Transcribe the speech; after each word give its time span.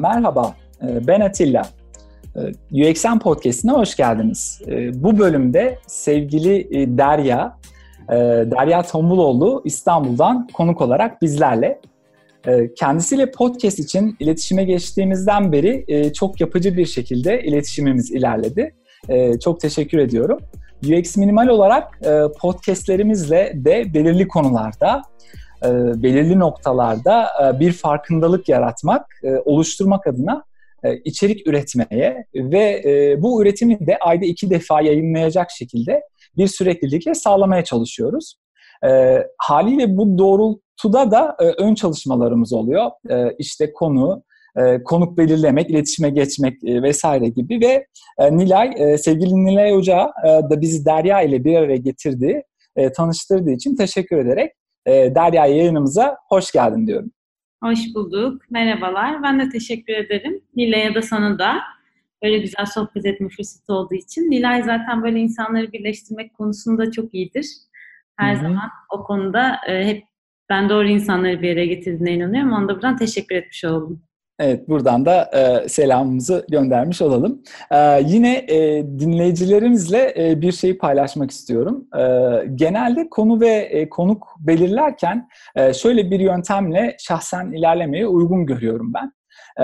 Merhaba, 0.00 0.54
e, 0.82 1.06
ben 1.06 1.20
Atilla. 1.20 1.68
E, 2.72 2.90
UXM 2.90 3.18
Podcast'ine 3.18 3.72
hoş 3.72 3.96
geldiniz. 3.96 4.62
E, 4.66 5.02
bu 5.02 5.18
bölümde 5.18 5.78
sevgili 5.86 6.68
Derya, 6.98 7.60
Derya 8.50 8.82
Tombuloğlu 8.82 9.62
İstanbul'dan 9.64 10.48
konuk 10.52 10.80
olarak 10.80 11.22
bizlerle. 11.22 11.80
Kendisiyle 12.76 13.30
podcast 13.30 13.78
için 13.78 14.16
iletişime 14.20 14.64
geçtiğimizden 14.64 15.52
beri 15.52 16.12
çok 16.14 16.40
yapıcı 16.40 16.76
bir 16.76 16.86
şekilde 16.86 17.42
iletişimimiz 17.42 18.10
ilerledi. 18.10 18.74
Çok 19.40 19.60
teşekkür 19.60 19.98
ediyorum. 19.98 20.38
UX 20.84 21.16
Minimal 21.16 21.48
olarak 21.48 22.00
podcastlerimizle 22.40 23.52
de 23.54 23.94
belirli 23.94 24.28
konularda 24.28 25.02
e, 25.64 26.02
belirli 26.02 26.38
noktalarda 26.38 27.28
e, 27.42 27.60
bir 27.60 27.72
farkındalık 27.72 28.48
yaratmak, 28.48 29.06
e, 29.24 29.30
oluşturmak 29.44 30.06
adına 30.06 30.44
içerik 31.04 31.46
üretmeye 31.46 32.24
ve 32.34 32.82
bu 33.18 33.42
üretimi 33.42 33.86
de 33.86 33.98
ayda 33.98 34.24
iki 34.24 34.50
defa 34.50 34.80
yayınlayacak 34.80 35.50
şekilde 35.50 36.02
bir 36.36 36.46
süreklilikle 36.46 37.14
sağlamaya 37.14 37.64
çalışıyoruz. 37.64 38.34
Haliyle 39.38 39.96
bu 39.96 40.18
doğrultuda 40.18 41.10
da 41.10 41.36
ön 41.58 41.74
çalışmalarımız 41.74 42.52
oluyor. 42.52 42.90
E, 43.10 43.34
işte 43.38 43.72
konu, 43.72 44.22
konuk 44.84 45.18
belirlemek, 45.18 45.70
iletişime 45.70 46.10
geçmek 46.10 46.64
vesaire 46.64 47.28
gibi 47.28 47.60
ve 47.60 47.86
Nilay, 48.30 48.98
sevgili 48.98 49.44
Nilay 49.44 49.74
Hoca 49.74 50.12
da 50.24 50.60
bizi 50.60 50.84
Derya 50.84 51.22
ile 51.22 51.44
bir 51.44 51.56
araya 51.56 51.76
getirdi, 51.76 52.42
tanıştırdığı 52.96 53.50
için 53.50 53.76
teşekkür 53.76 54.16
ederek 54.16 54.52
e, 54.86 55.14
Derya 55.14 55.46
yayınımıza 55.46 56.16
hoş 56.28 56.52
geldin 56.52 56.86
diyorum. 56.86 57.10
Hoş 57.62 57.78
bulduk. 57.94 58.42
Merhabalar. 58.50 59.22
Ben 59.22 59.40
de 59.40 59.48
teşekkür 59.48 59.92
ederim. 59.92 60.40
Nilay'a 60.56 60.94
da 60.94 61.02
sana 61.02 61.38
da 61.38 61.58
böyle 62.22 62.38
güzel 62.38 62.66
sohbet 62.66 63.06
etme 63.06 63.28
fırsatı 63.28 63.72
olduğu 63.72 63.94
için. 63.94 64.30
Nilay 64.30 64.62
zaten 64.62 65.02
böyle 65.02 65.18
insanları 65.18 65.72
birleştirmek 65.72 66.34
konusunda 66.34 66.90
çok 66.90 67.14
iyidir. 67.14 67.46
Her 68.16 68.34
Hı-hı. 68.34 68.42
zaman 68.42 68.70
o 68.90 69.04
konuda 69.04 69.56
e, 69.68 69.84
hep 69.84 70.04
ben 70.50 70.68
doğru 70.68 70.88
insanları 70.88 71.42
bir 71.42 71.48
yere 71.48 71.66
getirdiğine 71.66 72.12
inanıyorum. 72.12 72.52
Ona 72.52 72.68
da 72.68 72.74
buradan 72.74 72.96
teşekkür 72.96 73.36
etmiş 73.36 73.64
oldum. 73.64 74.02
Evet, 74.42 74.68
buradan 74.68 75.06
da 75.06 75.30
e, 75.34 75.68
selamımızı 75.68 76.46
göndermiş 76.50 77.02
olalım. 77.02 77.42
E, 77.70 78.02
yine 78.06 78.36
e, 78.48 78.84
dinleyicilerimizle 78.98 80.14
e, 80.16 80.40
bir 80.40 80.52
şeyi 80.52 80.78
paylaşmak 80.78 81.30
istiyorum. 81.30 81.88
E, 81.98 82.02
genelde 82.54 83.08
konu 83.10 83.40
ve 83.40 83.48
e, 83.48 83.88
konuk 83.88 84.36
belirlerken 84.38 85.28
e, 85.56 85.74
şöyle 85.74 86.10
bir 86.10 86.20
yöntemle 86.20 86.96
şahsen 86.98 87.52
ilerlemeye 87.52 88.06
uygun 88.06 88.46
görüyorum 88.46 88.92
ben. 88.94 89.12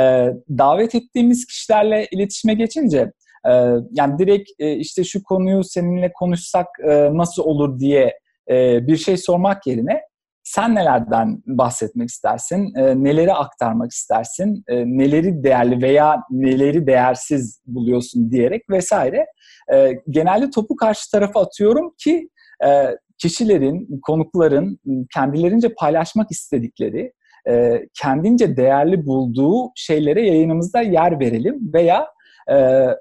E, 0.00 0.32
davet 0.58 0.94
ettiğimiz 0.94 1.46
kişilerle 1.46 2.06
iletişime 2.10 2.54
geçince, 2.54 3.12
e, 3.48 3.52
yani 3.90 4.18
direkt 4.18 4.50
e, 4.58 4.76
işte 4.76 5.04
şu 5.04 5.22
konuyu 5.22 5.64
seninle 5.64 6.12
konuşsak 6.12 6.66
e, 6.88 7.16
nasıl 7.16 7.42
olur 7.42 7.78
diye 7.78 8.18
e, 8.50 8.86
bir 8.86 8.96
şey 8.96 9.16
sormak 9.16 9.66
yerine 9.66 10.00
sen 10.46 10.74
nelerden 10.74 11.42
bahsetmek 11.46 12.08
istersin? 12.08 12.74
E, 12.76 13.04
neleri 13.04 13.32
aktarmak 13.32 13.92
istersin? 13.92 14.64
E, 14.68 14.84
neleri 14.86 15.44
değerli 15.44 15.82
veya 15.82 16.22
neleri 16.30 16.86
değersiz 16.86 17.62
buluyorsun 17.66 18.30
diyerek 18.30 18.70
vesaire. 18.70 19.26
E, 19.72 19.92
genelde 20.10 20.50
topu 20.50 20.76
karşı 20.76 21.10
tarafa 21.10 21.40
atıyorum 21.40 21.94
ki 21.98 22.28
e, 22.64 22.96
kişilerin, 23.18 24.00
konukların 24.02 24.78
kendilerince 25.14 25.74
paylaşmak 25.74 26.30
istedikleri, 26.30 27.12
e, 27.48 27.82
kendince 28.02 28.56
değerli 28.56 29.06
bulduğu 29.06 29.70
şeylere 29.76 30.26
yayınımızda 30.26 30.80
yer 30.80 31.20
verelim 31.20 31.72
veya 31.74 32.06
e, 32.48 32.54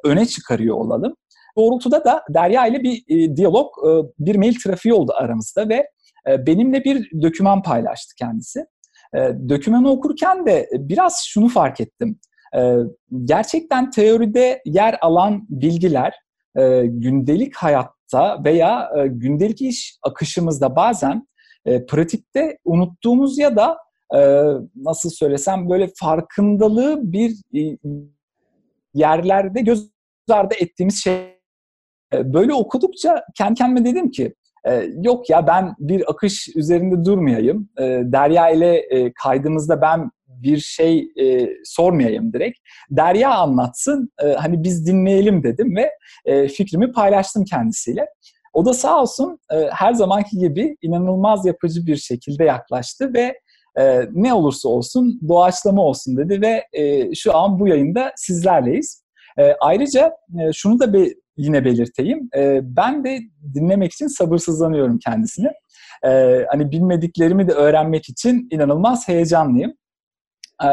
öne 0.04 0.26
çıkarıyor 0.26 0.76
olalım. 0.76 1.16
Doğrultuda 1.58 2.06
da 2.06 2.24
Derya 2.30 2.68
ile 2.68 2.84
bir 2.84 3.04
e, 3.08 3.36
diyalog, 3.36 3.68
e, 3.88 3.90
bir 4.20 4.36
mail 4.36 4.56
trafiği 4.64 4.94
oldu 4.94 5.14
aramızda 5.16 5.70
ve 5.70 5.88
benimle 6.28 6.84
bir 6.84 7.22
döküman 7.22 7.62
paylaştı 7.62 8.16
kendisi. 8.16 8.66
Ee, 9.16 9.32
dökümanı 9.50 9.92
okurken 9.92 10.46
de 10.46 10.70
biraz 10.74 11.24
şunu 11.28 11.48
fark 11.48 11.82
ettim. 11.82 12.20
Ee, 12.56 12.78
gerçekten 13.24 13.92
teoride 13.92 14.62
yer 14.66 14.98
alan 15.02 15.46
bilgiler 15.50 16.14
e, 16.58 16.86
gündelik 16.86 17.56
hayatta 17.56 18.44
veya 18.46 18.92
e, 18.98 19.08
gündelik 19.08 19.62
iş 19.62 19.98
akışımızda 20.04 20.76
bazen 20.76 21.28
e, 21.66 21.86
pratikte 21.86 22.58
unuttuğumuz 22.66 23.38
ya 23.38 23.56
da 23.56 23.78
nasıl 24.76 25.10
söylesem 25.10 25.70
böyle 25.70 25.90
farkındalığı 26.00 27.12
bir 27.12 27.36
yerlerde 28.94 29.62
göz 29.62 29.90
ardı 30.30 30.56
ettiğimiz 30.60 31.04
şey. 31.04 31.40
Böyle 32.14 32.54
okudukça 32.54 33.26
kendi 33.38 33.54
kendime 33.54 33.86
dedim 33.86 34.12
ki 34.12 34.34
ee, 34.68 34.90
yok 35.02 35.30
ya 35.30 35.48
ben 35.48 35.76
bir 35.80 36.12
akış 36.12 36.48
üzerinde 36.56 37.06
durmayayım. 37.06 37.70
E, 37.78 37.84
Derya 37.84 38.50
ile 38.50 38.78
e, 38.78 39.14
kaydımızda 39.14 39.82
ben 39.82 40.12
bir 40.28 40.58
şey 40.58 41.12
e, 41.22 41.50
sormayayım 41.64 42.34
direkt. 42.34 42.60
Derya 42.90 43.36
anlatsın, 43.36 44.10
e, 44.24 44.28
hani 44.28 44.64
biz 44.64 44.88
dinleyelim 44.88 45.44
dedim 45.44 45.76
ve 45.76 45.92
e, 46.26 46.48
fikrimi 46.48 46.92
paylaştım 46.92 47.44
kendisiyle. 47.44 48.08
O 48.54 48.66
da 48.66 48.74
sağ 48.74 49.02
olsun 49.02 49.40
e, 49.54 49.56
her 49.72 49.94
zamanki 49.94 50.38
gibi 50.38 50.78
inanılmaz 50.82 51.46
yapıcı 51.46 51.86
bir 51.86 51.98
şekilde 51.98 52.44
yaklaştı 52.44 53.14
ve 53.14 53.40
e, 53.80 54.02
ne 54.14 54.34
olursa 54.34 54.70
olsun 54.70 55.20
doğaçlama 55.28 55.82
olsun 55.82 56.18
dedi 56.18 56.42
ve 56.42 56.64
e, 56.74 57.16
şu 57.16 57.38
an 57.38 57.60
bu 57.60 57.68
yayında 57.68 58.12
sizlerleyiz. 58.16 59.05
E, 59.40 59.56
ayrıca 59.60 60.12
e, 60.40 60.54
şunu 60.54 60.80
da 60.80 60.94
bir 60.94 61.16
yine 61.38 61.66
belirteyim. 61.66 62.30
E, 62.36 62.60
ben 62.64 63.04
de 63.04 63.20
dinlemek 63.54 63.94
için 63.94 64.08
sabırsızlanıyorum 64.08 65.00
kendisini. 65.00 65.50
E, 66.06 66.42
hani 66.52 66.72
bilmediklerimi 66.72 67.48
de 67.48 67.52
öğrenmek 67.52 68.10
için 68.10 68.48
inanılmaz 68.52 69.08
heyecanlıyım. 69.08 69.74
E, 70.64 70.70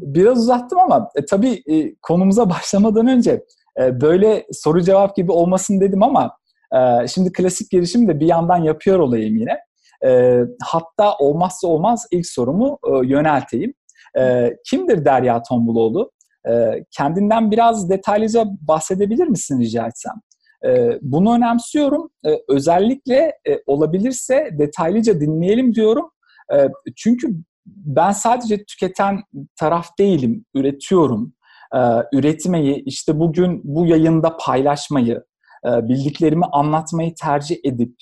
biraz 0.00 0.38
uzattım 0.38 0.78
ama 0.78 1.10
e, 1.16 1.24
tabii 1.24 1.62
e, 1.66 1.94
konumuza 2.02 2.50
başlamadan 2.50 3.06
önce 3.06 3.44
e, 3.80 4.00
böyle 4.00 4.46
soru 4.52 4.82
cevap 4.82 5.16
gibi 5.16 5.32
olmasın 5.32 5.80
dedim 5.80 6.02
ama 6.02 6.36
e, 6.74 7.08
şimdi 7.08 7.32
klasik 7.32 7.70
girişimi 7.70 8.08
de 8.08 8.20
bir 8.20 8.26
yandan 8.26 8.58
yapıyor 8.58 8.98
olayım 8.98 9.36
yine. 9.36 9.58
E, 10.04 10.40
hatta 10.64 11.16
olmazsa 11.16 11.68
olmaz 11.68 12.06
ilk 12.10 12.26
sorumu 12.26 12.78
e, 12.86 13.06
yönelteyim. 13.06 13.74
E, 14.18 14.52
kimdir 14.70 15.04
Derya 15.04 15.42
Tombuloğlu? 15.42 16.10
Ee, 16.48 16.84
kendinden 16.90 17.50
biraz 17.50 17.90
detaylıca 17.90 18.46
bahsedebilir 18.60 19.26
misin 19.26 19.60
rica 19.60 19.86
etsem? 19.86 20.14
Ee, 20.66 20.98
bunu 21.02 21.34
önemsiyorum. 21.34 22.10
Ee, 22.26 22.38
özellikle 22.48 23.32
e, 23.48 23.58
olabilirse 23.66 24.50
detaylıca 24.58 25.20
dinleyelim 25.20 25.74
diyorum. 25.74 26.10
Çünkü 26.96 27.28
ben 27.66 28.10
sadece 28.12 28.64
tüketen 28.64 29.22
taraf 29.56 29.98
değilim, 29.98 30.44
üretiyorum. 30.54 31.32
Üretmeyi, 32.12 32.82
işte 32.84 33.20
bugün 33.20 33.60
bu 33.64 33.86
yayında 33.86 34.36
paylaşmayı, 34.36 35.24
e, 35.66 35.88
bildiklerimi 35.88 36.44
anlatmayı 36.52 37.14
tercih 37.22 37.56
edip 37.64 37.94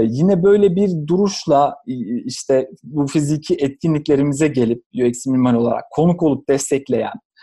yine 0.00 0.42
böyle 0.42 0.76
bir 0.76 1.06
duruşla 1.06 1.76
işte 2.24 2.70
bu 2.82 3.06
fiziki 3.06 3.54
etkinliklerimize 3.54 4.48
gelip 4.48 4.84
UX 4.94 5.26
mimar 5.26 5.54
olarak 5.54 5.84
konuk 5.90 6.22
olup 6.22 6.48
destekleyen, 6.48 7.12
e, 7.12 7.33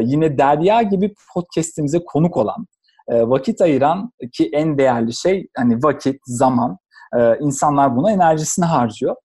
yine 0.00 0.38
Derya 0.38 0.82
gibi 0.82 1.14
podcast'imize 1.34 2.04
konuk 2.04 2.36
olan, 2.36 2.66
e, 3.08 3.28
vakit 3.28 3.60
ayıran 3.60 4.12
ki 4.32 4.50
en 4.52 4.78
değerli 4.78 5.14
şey 5.14 5.48
hani 5.56 5.82
vakit, 5.82 6.20
zaman. 6.26 6.78
E, 7.18 7.38
insanlar 7.40 7.96
buna 7.96 8.12
enerjisini 8.12 8.64
harcıyor. 8.64 9.16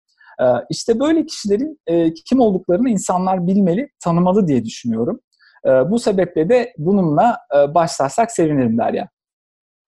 E, 0.41 0.45
işte 0.69 0.99
böyle 0.99 1.25
kişilerin 1.25 1.79
kim 2.25 2.39
olduklarını 2.39 2.89
insanlar 2.89 3.47
bilmeli, 3.47 3.89
tanımalı 4.03 4.47
diye 4.47 4.65
düşünüyorum. 4.65 5.19
Bu 5.65 5.99
sebeple 5.99 6.49
de 6.49 6.73
bununla 6.77 7.37
başlarsak 7.69 8.31
sevinirim 8.31 8.77
Derya. 8.77 9.09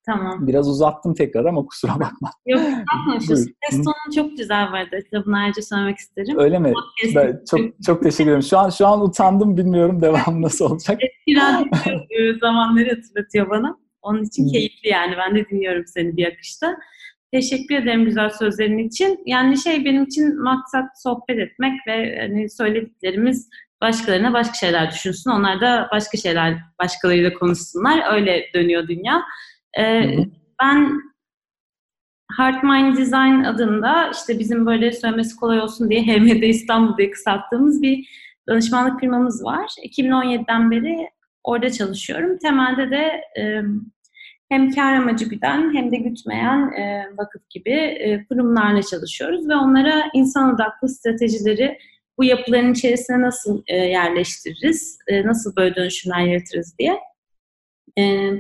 Tamam. 0.05 0.47
Biraz 0.47 0.69
uzattım 0.69 1.13
tekrar 1.13 1.45
ama 1.45 1.65
kusura 1.65 1.93
bakma. 1.93 2.29
Yok 2.45 2.61
ses 3.19 3.47
tonu 3.69 4.15
çok 4.15 4.37
güzel 4.37 4.71
vardı. 4.71 4.99
Bunu 5.25 5.37
ayrıca 5.37 5.61
söylemek 5.61 5.97
isterim. 5.97 6.39
Öyle 6.39 6.59
mi? 6.59 6.73
Ben 7.15 7.41
çok 7.51 7.59
çok 7.85 8.03
teşekkür 8.03 8.29
ederim. 8.29 8.43
Şu 8.43 8.57
an 8.57 8.69
şu 8.69 8.87
an 8.87 9.01
utandım 9.01 9.57
bilmiyorum 9.57 10.01
devam 10.01 10.41
nasıl 10.41 10.65
olacak. 10.65 10.99
Eski 11.03 11.41
radyo 11.41 12.39
zamanları 12.41 12.89
hatırlatıyor 12.95 13.49
bana. 13.49 13.77
Onun 14.01 14.23
için 14.23 14.47
keyifli 14.47 14.89
yani. 14.89 15.15
Ben 15.17 15.35
de 15.35 15.49
dinliyorum 15.49 15.83
seni 15.87 16.17
bir 16.17 16.27
akışta. 16.27 16.77
Teşekkür 17.31 17.75
ederim 17.75 18.05
güzel 18.05 18.29
sözlerin 18.29 18.77
için. 18.77 19.19
Yani 19.25 19.57
şey 19.57 19.85
benim 19.85 20.03
için 20.03 20.43
maksat 20.43 20.85
sohbet 21.03 21.39
etmek 21.39 21.73
ve 21.87 22.19
hani 22.21 22.49
söylediklerimiz 22.49 23.49
başkalarına 23.81 24.33
başka 24.33 24.53
şeyler 24.53 24.91
düşünsün. 24.91 25.29
Onlar 25.31 25.61
da 25.61 25.89
başka 25.91 26.17
şeyler 26.17 26.57
başkalarıyla 26.79 27.33
konuşsunlar. 27.33 28.13
Öyle 28.13 28.43
dönüyor 28.53 28.87
dünya. 28.87 29.23
Ee, 29.79 30.17
ben 30.61 31.01
Heart 32.37 32.63
Mind 32.63 32.97
Design 32.97 33.43
adında 33.43 34.11
işte 34.13 34.39
bizim 34.39 34.65
böyle 34.65 34.91
söylemesi 34.91 35.35
kolay 35.35 35.59
olsun 35.59 35.89
diye 35.89 36.01
HMD 36.07 36.43
İstanbul 36.43 36.97
diye 36.97 37.11
kısalttığımız 37.11 37.81
bir 37.81 38.07
danışmanlık 38.49 38.99
firmamız 38.99 39.43
var. 39.43 39.65
2017'den 39.85 40.71
beri 40.71 41.09
orada 41.43 41.71
çalışıyorum. 41.71 42.37
Temelde 42.37 42.91
de 42.91 43.21
e, 43.41 43.61
hem 44.49 44.71
kar 44.71 44.93
amacı 44.93 45.25
güden 45.25 45.73
hem 45.73 45.91
de 45.91 45.97
gütmeyen 45.97 46.71
e, 46.71 47.07
vakıf 47.17 47.49
gibi 47.49 47.71
e, 47.73 48.25
kurumlarla 48.25 48.81
çalışıyoruz 48.81 49.49
ve 49.49 49.55
onlara 49.55 50.03
insan 50.13 50.55
odaklı 50.55 50.89
stratejileri 50.89 51.77
bu 52.17 52.23
yapıların 52.23 52.73
içerisine 52.73 53.21
nasıl 53.21 53.63
e, 53.67 53.75
yerleştiririz, 53.75 54.99
e, 55.07 55.27
nasıl 55.27 55.55
böyle 55.55 55.75
dönüşümler 55.75 56.19
yaratırız 56.19 56.75
diye 56.79 56.99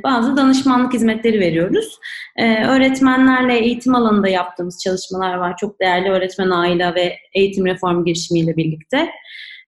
bazı 0.03 0.37
danışmanlık 0.37 0.93
hizmetleri 0.93 1.39
veriyoruz. 1.39 1.99
E, 2.37 2.65
öğretmenlerle 2.65 3.59
eğitim 3.59 3.95
alanında 3.95 4.27
yaptığımız 4.27 4.81
çalışmalar 4.83 5.33
var. 5.33 5.57
Çok 5.57 5.79
değerli 5.79 6.09
öğretmen 6.09 6.49
aile 6.49 6.95
ve 6.95 7.15
eğitim 7.33 7.65
reform 7.65 8.05
girişimiyle 8.05 8.57
birlikte. 8.57 9.09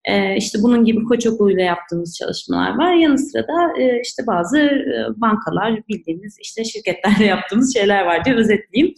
E, 0.06 0.36
işte 0.36 0.60
bunun 0.62 0.86
gibi 0.86 1.04
koç 1.04 1.28
okuluyla 1.28 1.64
yaptığımız 1.64 2.18
çalışmalar 2.18 2.78
var. 2.78 2.94
Yanı 2.94 3.18
sıra 3.18 3.44
da 3.44 3.82
e, 3.82 4.02
işte 4.02 4.24
bazı 4.28 4.60
e, 4.60 5.22
bankalar, 5.22 5.88
bildiğimiz 5.90 6.38
işte 6.42 6.64
şirketlerle 6.64 7.26
yaptığımız 7.26 7.74
şeyler 7.74 8.06
var 8.06 8.26
diye 8.26 8.36
özetleyeyim. 8.36 8.96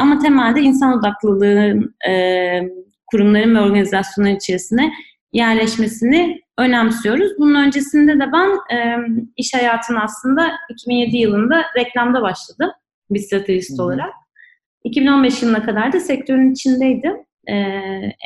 Ama 0.00 0.18
temelde 0.18 0.60
insan 0.60 0.98
odaklılığın 0.98 1.94
e, 2.08 2.62
kurumların 3.06 3.54
ve 3.54 3.60
organizasyonların 3.60 4.36
içerisine 4.36 4.92
yerleşmesini 5.32 6.43
önemsiyoruz. 6.58 7.32
Bunun 7.38 7.54
öncesinde 7.54 8.14
de 8.14 8.32
ben 8.32 8.76
e, 8.76 8.96
iş 9.36 9.54
hayatına 9.54 10.02
aslında 10.02 10.52
2007 10.70 11.16
yılında 11.16 11.64
reklamda 11.76 12.22
başladım 12.22 12.70
bir 13.10 13.18
stratejist 13.18 13.80
olarak. 13.80 14.12
2015 14.84 15.42
yılına 15.42 15.62
kadar 15.62 15.92
da 15.92 16.00
sektörün 16.00 16.52
içindeydim. 16.52 17.16
E, 17.48 17.54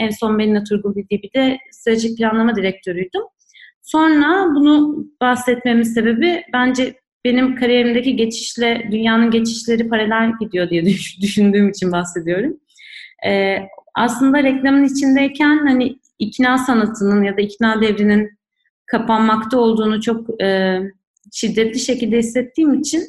en 0.01 0.11
son 0.21 0.37
Melina 0.37 0.65
Turgul 0.65 0.95
bir 0.97 1.31
de 1.35 1.59
stratejik 1.71 2.19
planlama 2.19 2.57
direktörüydüm. 2.57 3.23
Sonra 3.83 4.55
bunu 4.55 5.05
bahsetmemin 5.21 5.83
sebebi 5.83 6.43
bence 6.53 6.95
benim 7.25 7.57
kariyerimdeki 7.57 8.17
geçişle 8.17 8.89
dünyanın 8.93 9.31
geçişleri 9.31 9.89
paralel 9.89 10.33
gidiyor 10.41 10.71
diye 10.71 10.85
düşündüğüm 11.23 11.69
için 11.69 11.93
bahsediyorum. 11.93 12.61
Ee, 13.27 13.59
aslında 13.95 14.43
reklamın 14.43 14.85
içindeyken 14.85 15.67
hani 15.67 15.99
ikna 16.19 16.59
sanatının 16.59 17.23
ya 17.23 17.37
da 17.37 17.41
ikna 17.41 17.81
devrinin 17.81 18.39
kapanmakta 18.87 19.59
olduğunu 19.59 20.01
çok 20.01 20.43
e, 20.43 20.79
şiddetli 21.33 21.81
şekilde 21.81 22.19
hissettiğim 22.19 22.75
için 22.75 23.03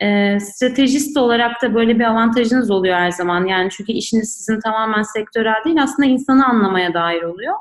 e, 0.00 0.40
stratejist 0.40 1.16
olarak 1.16 1.62
da 1.62 1.74
böyle 1.74 1.98
bir 1.98 2.04
avantajınız 2.04 2.70
oluyor 2.70 2.96
her 2.96 3.10
zaman. 3.10 3.46
Yani 3.46 3.70
çünkü 3.70 3.92
işiniz 3.92 4.34
sizin 4.36 4.60
tamamen 4.60 5.02
sektörel 5.02 5.64
değil 5.64 5.82
aslında 5.82 6.08
insanı 6.08 6.46
anlamaya 6.46 6.94
dair 6.94 7.22
oluyor. 7.22 7.54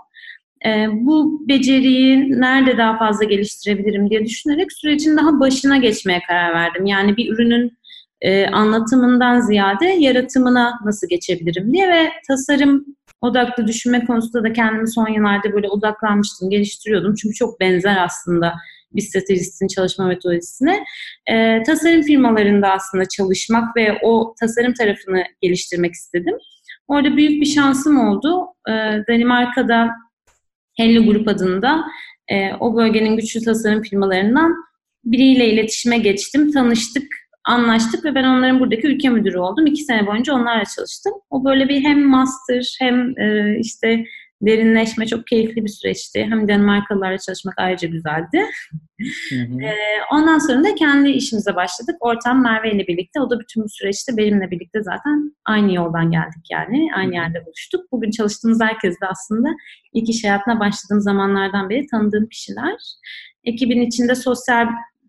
E, 0.65 0.87
bu 0.91 1.47
beceriyi 1.47 2.31
nerede 2.41 2.77
daha 2.77 2.97
fazla 2.97 3.25
geliştirebilirim 3.25 4.09
diye 4.09 4.25
düşünerek 4.25 4.73
sürecin 4.73 5.17
daha 5.17 5.39
başına 5.39 5.77
geçmeye 5.77 6.21
karar 6.27 6.53
verdim. 6.53 6.85
Yani 6.85 7.17
bir 7.17 7.33
ürünün 7.33 7.77
e, 8.21 8.47
anlatımından 8.47 9.39
ziyade 9.39 9.85
yaratımına 9.85 10.79
nasıl 10.85 11.07
geçebilirim 11.07 11.73
diye 11.73 11.89
ve 11.89 12.09
tasarım 12.27 12.85
odaklı 13.21 13.67
düşünme 13.67 14.05
konusunda 14.05 14.43
da 14.43 14.53
kendimi 14.53 14.91
son 14.91 15.07
yıllarda 15.07 15.53
böyle 15.53 15.69
odaklanmıştım, 15.69 16.49
geliştiriyordum. 16.49 17.15
Çünkü 17.15 17.35
çok 17.35 17.59
benzer 17.59 17.97
aslında 17.97 18.53
bir 18.91 19.01
stratejistin 19.01 19.67
çalışma 19.67 20.05
metodolojisine. 20.05 20.83
E, 21.31 21.63
tasarım 21.63 22.01
firmalarında 22.01 22.71
aslında 22.71 23.05
çalışmak 23.05 23.75
ve 23.75 23.99
o 24.03 24.35
tasarım 24.39 24.73
tarafını 24.73 25.23
geliştirmek 25.41 25.93
istedim. 25.93 26.35
Orada 26.87 27.17
büyük 27.17 27.41
bir 27.41 27.45
şansım 27.45 27.99
oldu. 28.07 28.45
E, 28.69 28.73
Danimarka'da 29.09 29.89
Hello 30.77 31.05
Group 31.05 31.27
adında 31.27 31.83
e, 32.27 32.53
o 32.59 32.75
bölgenin 32.75 33.17
güçlü 33.17 33.41
tasarım 33.41 33.81
firmalarından 33.81 34.55
biriyle 35.05 35.49
iletişime 35.49 35.97
geçtim, 35.97 36.51
tanıştık 36.51 37.18
anlaştık 37.49 38.05
ve 38.05 38.15
ben 38.15 38.23
onların 38.23 38.59
buradaki 38.59 38.87
ülke 38.87 39.09
müdürü 39.09 39.37
oldum. 39.37 39.65
İki 39.65 39.83
sene 39.83 40.07
boyunca 40.07 40.33
onlarla 40.33 40.63
çalıştım. 40.75 41.13
O 41.29 41.45
böyle 41.45 41.69
bir 41.69 41.81
hem 41.81 42.05
master 42.05 42.75
hem 42.79 43.19
e, 43.19 43.57
işte 43.59 44.05
derinleşme 44.41 45.07
çok 45.07 45.27
keyifli 45.27 45.63
bir 45.63 45.69
süreçti. 45.69 46.27
Hem 46.29 46.47
Danimarkalılarla 46.47 47.17
çalışmak 47.17 47.55
ayrıca 47.57 47.87
güzeldi. 47.87 48.45
Hı 49.29 49.35
hı. 49.35 49.59
E, 49.69 49.73
ondan 50.11 50.37
sonra 50.37 50.63
da 50.63 50.75
kendi 50.75 51.09
işimize 51.09 51.55
başladık. 51.55 51.95
Ortam 51.99 52.43
Merve 52.43 52.71
ile 52.71 52.87
birlikte. 52.87 53.21
O 53.21 53.29
da 53.29 53.39
bütün 53.39 53.63
bu 53.63 53.69
süreçte 53.69 54.17
benimle 54.17 54.51
birlikte 54.51 54.83
zaten 54.83 55.35
aynı 55.45 55.73
yoldan 55.73 56.11
geldik 56.11 56.45
yani. 56.51 56.89
Aynı 56.95 57.15
yerde 57.15 57.45
buluştuk. 57.45 57.91
Bugün 57.91 58.11
çalıştığımız 58.11 58.61
herkes 58.61 58.93
de 59.01 59.05
aslında 59.07 59.49
ilk 59.93 60.09
iş 60.09 60.23
hayatına 60.23 60.59
başladığım 60.59 61.01
zamanlardan 61.01 61.69
beri 61.69 61.87
tanıdığım 61.87 62.29
kişiler. 62.29 62.75
Ekibin 63.43 63.81
içinde 63.81 64.15
sosyal 64.15 64.67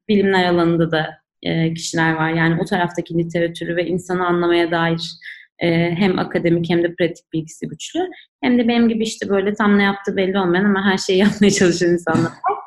bilimler 0.09 0.45
alanında 0.45 0.91
da 0.91 1.20
e, 1.43 1.75
kişiler 1.75 2.15
var. 2.15 2.31
Yani 2.31 2.61
o 2.63 2.65
taraftaki 2.65 3.19
literatürü 3.19 3.77
ve 3.77 3.87
insanı 3.87 4.27
anlamaya 4.27 4.71
dair 4.71 5.13
e, 5.59 5.91
hem 5.91 6.19
akademik 6.19 6.71
hem 6.71 6.83
de 6.83 6.95
pratik 6.95 7.33
bilgisi 7.33 7.69
güçlü. 7.69 8.01
Hem 8.43 8.59
de 8.59 8.69
benim 8.69 8.89
gibi 8.89 9.03
işte 9.03 9.29
böyle 9.29 9.55
tam 9.55 9.79
ne 9.79 9.83
yaptığı 9.83 10.17
belli 10.17 10.39
olmayan 10.39 10.65
ama 10.65 10.85
her 10.85 10.99
şeyi 10.99 11.19
yapmaya 11.25 11.51
çalışan 11.51 11.91
insanlar 11.91 12.31
var. 12.31 12.59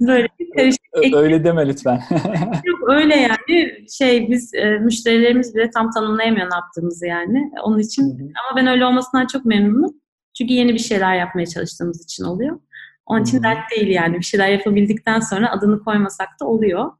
Böyle 0.00 0.28
bir 0.40 0.50
karışık. 0.56 1.14
Öyle 1.14 1.44
deme 1.44 1.68
lütfen. 1.68 2.00
Yok 2.64 2.80
öyle 2.88 3.16
yani. 3.16 3.86
Şey 3.98 4.30
biz 4.30 4.54
e, 4.54 4.78
müşterilerimiz 4.78 5.54
bile 5.54 5.70
tam 5.70 5.90
tanımlayamıyor 5.90 6.50
ne 6.50 6.54
yaptığımızı 6.54 7.06
yani. 7.06 7.50
Onun 7.64 7.78
için 7.78 8.02
ama 8.12 8.56
ben 8.56 8.66
öyle 8.66 8.84
olmasından 8.84 9.26
çok 9.26 9.44
memnunum. 9.44 9.94
Çünkü 10.38 10.52
yeni 10.52 10.74
bir 10.74 10.78
şeyler 10.78 11.14
yapmaya 11.14 11.46
çalıştığımız 11.46 12.04
için 12.04 12.24
oluyor. 12.24 12.60
Onun 13.06 13.22
için 13.22 13.42
dert 13.42 13.70
değil 13.70 13.88
yani. 13.88 14.18
Bir 14.18 14.24
şeyler 14.24 14.48
yapabildikten 14.48 15.20
sonra 15.20 15.50
adını 15.50 15.84
koymasak 15.84 16.28
da 16.40 16.46
oluyor. 16.46 16.90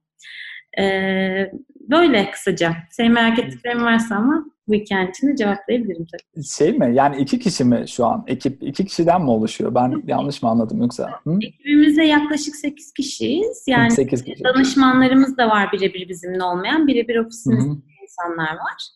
Ee, 0.79 1.53
böyle 1.91 2.31
kısaca. 2.31 2.77
Senin 2.91 3.13
merak 3.13 3.39
ettiklerin 3.39 3.85
varsa 3.85 4.17
ama 4.17 4.45
bu 4.69 4.75
hikayenin 4.75 5.11
içinde 5.11 5.37
cevaplayabilirim 5.37 6.07
tabii. 6.13 6.45
Şey 6.45 6.73
mi? 6.73 6.95
Yani 6.95 7.17
iki 7.17 7.39
kişi 7.39 7.65
mi 7.65 7.85
şu 7.89 8.07
an? 8.07 8.25
Ekip 8.27 8.63
iki 8.63 8.87
kişiden 8.87 9.23
mi 9.23 9.31
oluşuyor? 9.31 9.75
Ben 9.75 10.03
yanlış 10.07 10.43
mı 10.43 10.49
anladım 10.49 10.81
yoksa? 10.81 11.11
Hı? 11.25 11.39
Ekibimizde 11.43 12.03
yaklaşık 12.03 12.57
8 12.57 12.93
kişiyiz. 12.93 13.65
Yani 13.67 13.91
8 13.91 14.25
kişi. 14.25 14.45
danışmanlarımız 14.45 15.37
da 15.37 15.49
var 15.49 15.73
birebir 15.73 16.09
bizimle 16.09 16.43
olmayan. 16.43 16.87
Birebir 16.87 17.17
ofisimizde 17.17 17.71
insanlar 18.03 18.53
var. 18.53 18.89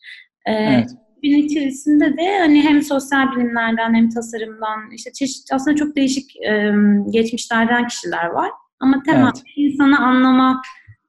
Ee, 0.45 0.51
evet. 0.53 0.89
Ekibin 1.17 1.47
içerisinde 1.47 2.17
de 2.17 2.39
hani 2.39 2.61
hem 2.61 2.81
sosyal 2.81 3.35
bilimlerden 3.35 3.93
hem 3.93 4.09
tasarımdan 4.09 4.91
işte 4.91 5.11
çeşit 5.13 5.53
aslında 5.53 5.75
çok 5.75 5.95
değişik 5.95 6.35
e, 6.35 6.73
geçmişlerden 7.09 7.87
kişiler 7.87 8.25
var. 8.25 8.51
Ama 8.79 9.03
temel 9.03 9.23
evet. 9.23 9.43
insanı 9.55 9.99
anlama 9.99 10.61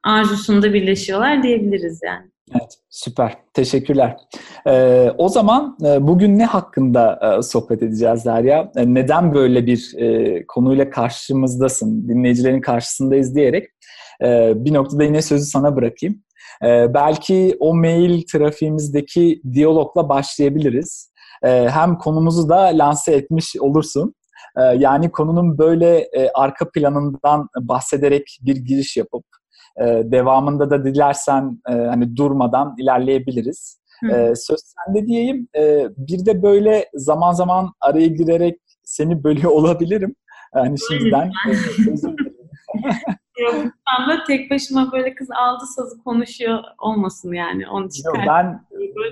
arzusunda 0.04 0.72
birleşiyorlar 0.72 1.42
diyebiliriz 1.42 2.00
yani. 2.04 2.30
Evet, 2.52 2.78
süper. 2.90 3.36
Teşekkürler. 3.54 4.16
Ee, 4.66 5.10
o 5.18 5.28
zaman 5.28 5.76
e, 5.84 6.06
bugün 6.06 6.38
ne 6.38 6.44
hakkında 6.44 7.36
e, 7.38 7.42
sohbet 7.42 7.82
edeceğiz 7.82 8.24
Derya? 8.24 8.72
E, 8.76 8.94
neden 8.94 9.34
böyle 9.34 9.66
bir 9.66 9.94
e, 9.96 10.46
konuyla 10.46 10.90
karşımızdasın, 10.90 12.08
dinleyicilerin 12.08 12.60
karşısındayız 12.60 13.34
diyerek 13.34 13.68
e, 14.22 14.52
bir 14.64 14.74
noktada 14.74 15.04
yine 15.04 15.22
sözü 15.22 15.44
sana 15.44 15.76
bırakayım. 15.76 16.22
E, 16.64 16.94
belki 16.94 17.56
o 17.60 17.74
mail 17.74 18.22
trafiğimizdeki 18.32 19.42
diyalogla 19.52 20.08
başlayabiliriz. 20.08 21.12
E, 21.42 21.68
hem 21.68 21.98
konumuzu 21.98 22.48
da 22.48 22.58
lanse 22.58 23.12
etmiş 23.12 23.56
olursun. 23.60 24.14
Yani 24.76 25.10
konunun 25.10 25.58
böyle 25.58 26.08
arka 26.34 26.70
planından 26.70 27.48
bahsederek 27.60 28.38
bir 28.42 28.56
giriş 28.56 28.96
yapıp 28.96 29.24
e, 29.80 29.84
devamında 30.12 30.70
da 30.70 30.84
dilersen 30.84 31.62
e, 31.68 31.72
hani 31.72 32.16
durmadan 32.16 32.74
ilerleyebiliriz. 32.78 33.78
E, 34.12 34.34
söz 34.36 34.60
sende 34.60 35.06
diyeyim. 35.06 35.48
E, 35.56 35.86
bir 35.96 36.26
de 36.26 36.42
böyle 36.42 36.88
zaman 36.94 37.32
zaman 37.32 37.72
araya 37.80 38.06
girerek 38.06 38.60
seni 38.84 39.24
bölüyor 39.24 39.50
olabilirim. 39.52 40.14
Yani 40.56 40.76
şimdiden 40.88 41.30
de 44.08 44.24
tek 44.26 44.50
başıma 44.50 44.92
böyle 44.92 45.14
kız 45.14 45.28
aldı 45.30 45.64
sazı 45.66 46.02
konuşuyor 46.02 46.58
olmasın 46.78 47.32
yani. 47.32 47.68
Onun 47.68 47.88
için 47.88 48.04
Yok, 48.04 48.16
ben 48.28 48.60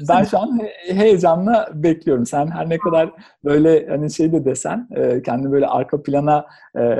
ben 0.08 0.24
şu 0.24 0.38
an 0.38 0.60
heyecanla 0.88 1.68
bekliyorum. 1.74 2.26
Sen 2.26 2.46
her 2.46 2.70
ne 2.70 2.78
kadar 2.78 3.10
böyle 3.44 3.88
hani 3.88 4.12
şey 4.12 4.32
de 4.32 4.44
desen 4.44 4.88
e, 4.96 5.22
kendini 5.22 5.52
böyle 5.52 5.66
arka 5.66 6.02
plana 6.02 6.46
e, 6.78 6.96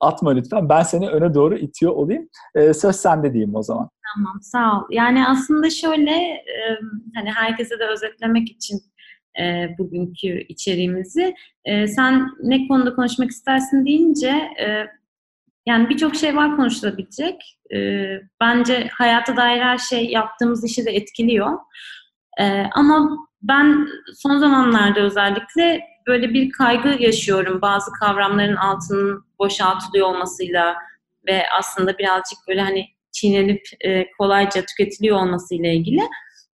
atma 0.00 0.30
lütfen. 0.30 0.68
Ben 0.68 0.82
seni 0.82 1.08
öne 1.08 1.34
doğru 1.34 1.56
itiyor 1.58 1.92
olayım. 1.92 2.28
E, 2.54 2.74
söz 2.74 2.96
sende 2.96 3.32
diyeyim 3.32 3.54
o 3.54 3.62
zaman. 3.62 3.88
Tamam 4.14 4.38
sağ 4.42 4.78
ol. 4.78 4.82
Yani 4.90 5.26
aslında 5.28 5.70
şöyle 5.70 6.44
hani 7.14 7.30
herkese 7.30 7.78
de 7.78 7.86
özetlemek 7.86 8.50
için 8.50 8.80
bugünkü 9.78 10.40
içeriğimizi 10.48 11.34
sen 11.86 12.28
ne 12.42 12.68
konuda 12.68 12.94
konuşmak 12.94 13.30
istersin 13.30 13.86
deyince 13.86 14.34
yani 15.66 15.88
birçok 15.88 16.16
şey 16.16 16.36
var 16.36 16.56
konuşulabilecek. 16.56 17.58
E, 17.74 17.78
bence 18.40 18.88
hayata 18.92 19.36
dair 19.36 19.60
her 19.60 19.78
şey 19.78 20.04
yaptığımız 20.10 20.64
işi 20.64 20.86
de 20.86 20.90
etkiliyor. 20.90 21.58
E, 22.40 22.64
ama 22.74 23.10
ben 23.42 23.86
son 24.14 24.38
zamanlarda 24.38 25.00
özellikle 25.00 25.80
böyle 26.06 26.34
bir 26.34 26.50
kaygı 26.50 27.02
yaşıyorum 27.02 27.62
bazı 27.62 27.92
kavramların 27.92 28.56
altının 28.56 29.24
boşaltılıyor 29.38 30.06
olmasıyla 30.06 30.76
ve 31.28 31.42
aslında 31.58 31.98
birazcık 31.98 32.38
böyle 32.48 32.60
hani 32.60 32.86
çiğnenip 33.12 33.62
e, 33.80 34.10
kolayca 34.18 34.64
tüketiliyor 34.64 35.16
olmasıyla 35.16 35.72
ilgili. 35.72 36.00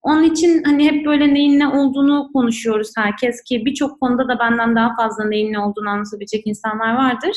Onun 0.02 0.23
için 0.23 0.62
hani 0.62 0.85
hep 0.85 1.06
böyle 1.06 1.35
neyin 1.35 1.59
ne 1.59 1.68
olduğunu 1.68 2.30
konuşuyoruz 2.32 2.92
herkes 2.97 3.42
ki 3.42 3.64
birçok 3.64 4.00
konuda 4.00 4.28
da 4.28 4.38
benden 4.38 4.76
daha 4.76 4.97
fazla 4.97 5.25
neyin 5.25 5.52
ne 5.52 5.59
olduğunu 5.59 5.88
anlatabilecek 5.88 6.47
insanlar 6.47 6.94
vardır. 6.94 7.37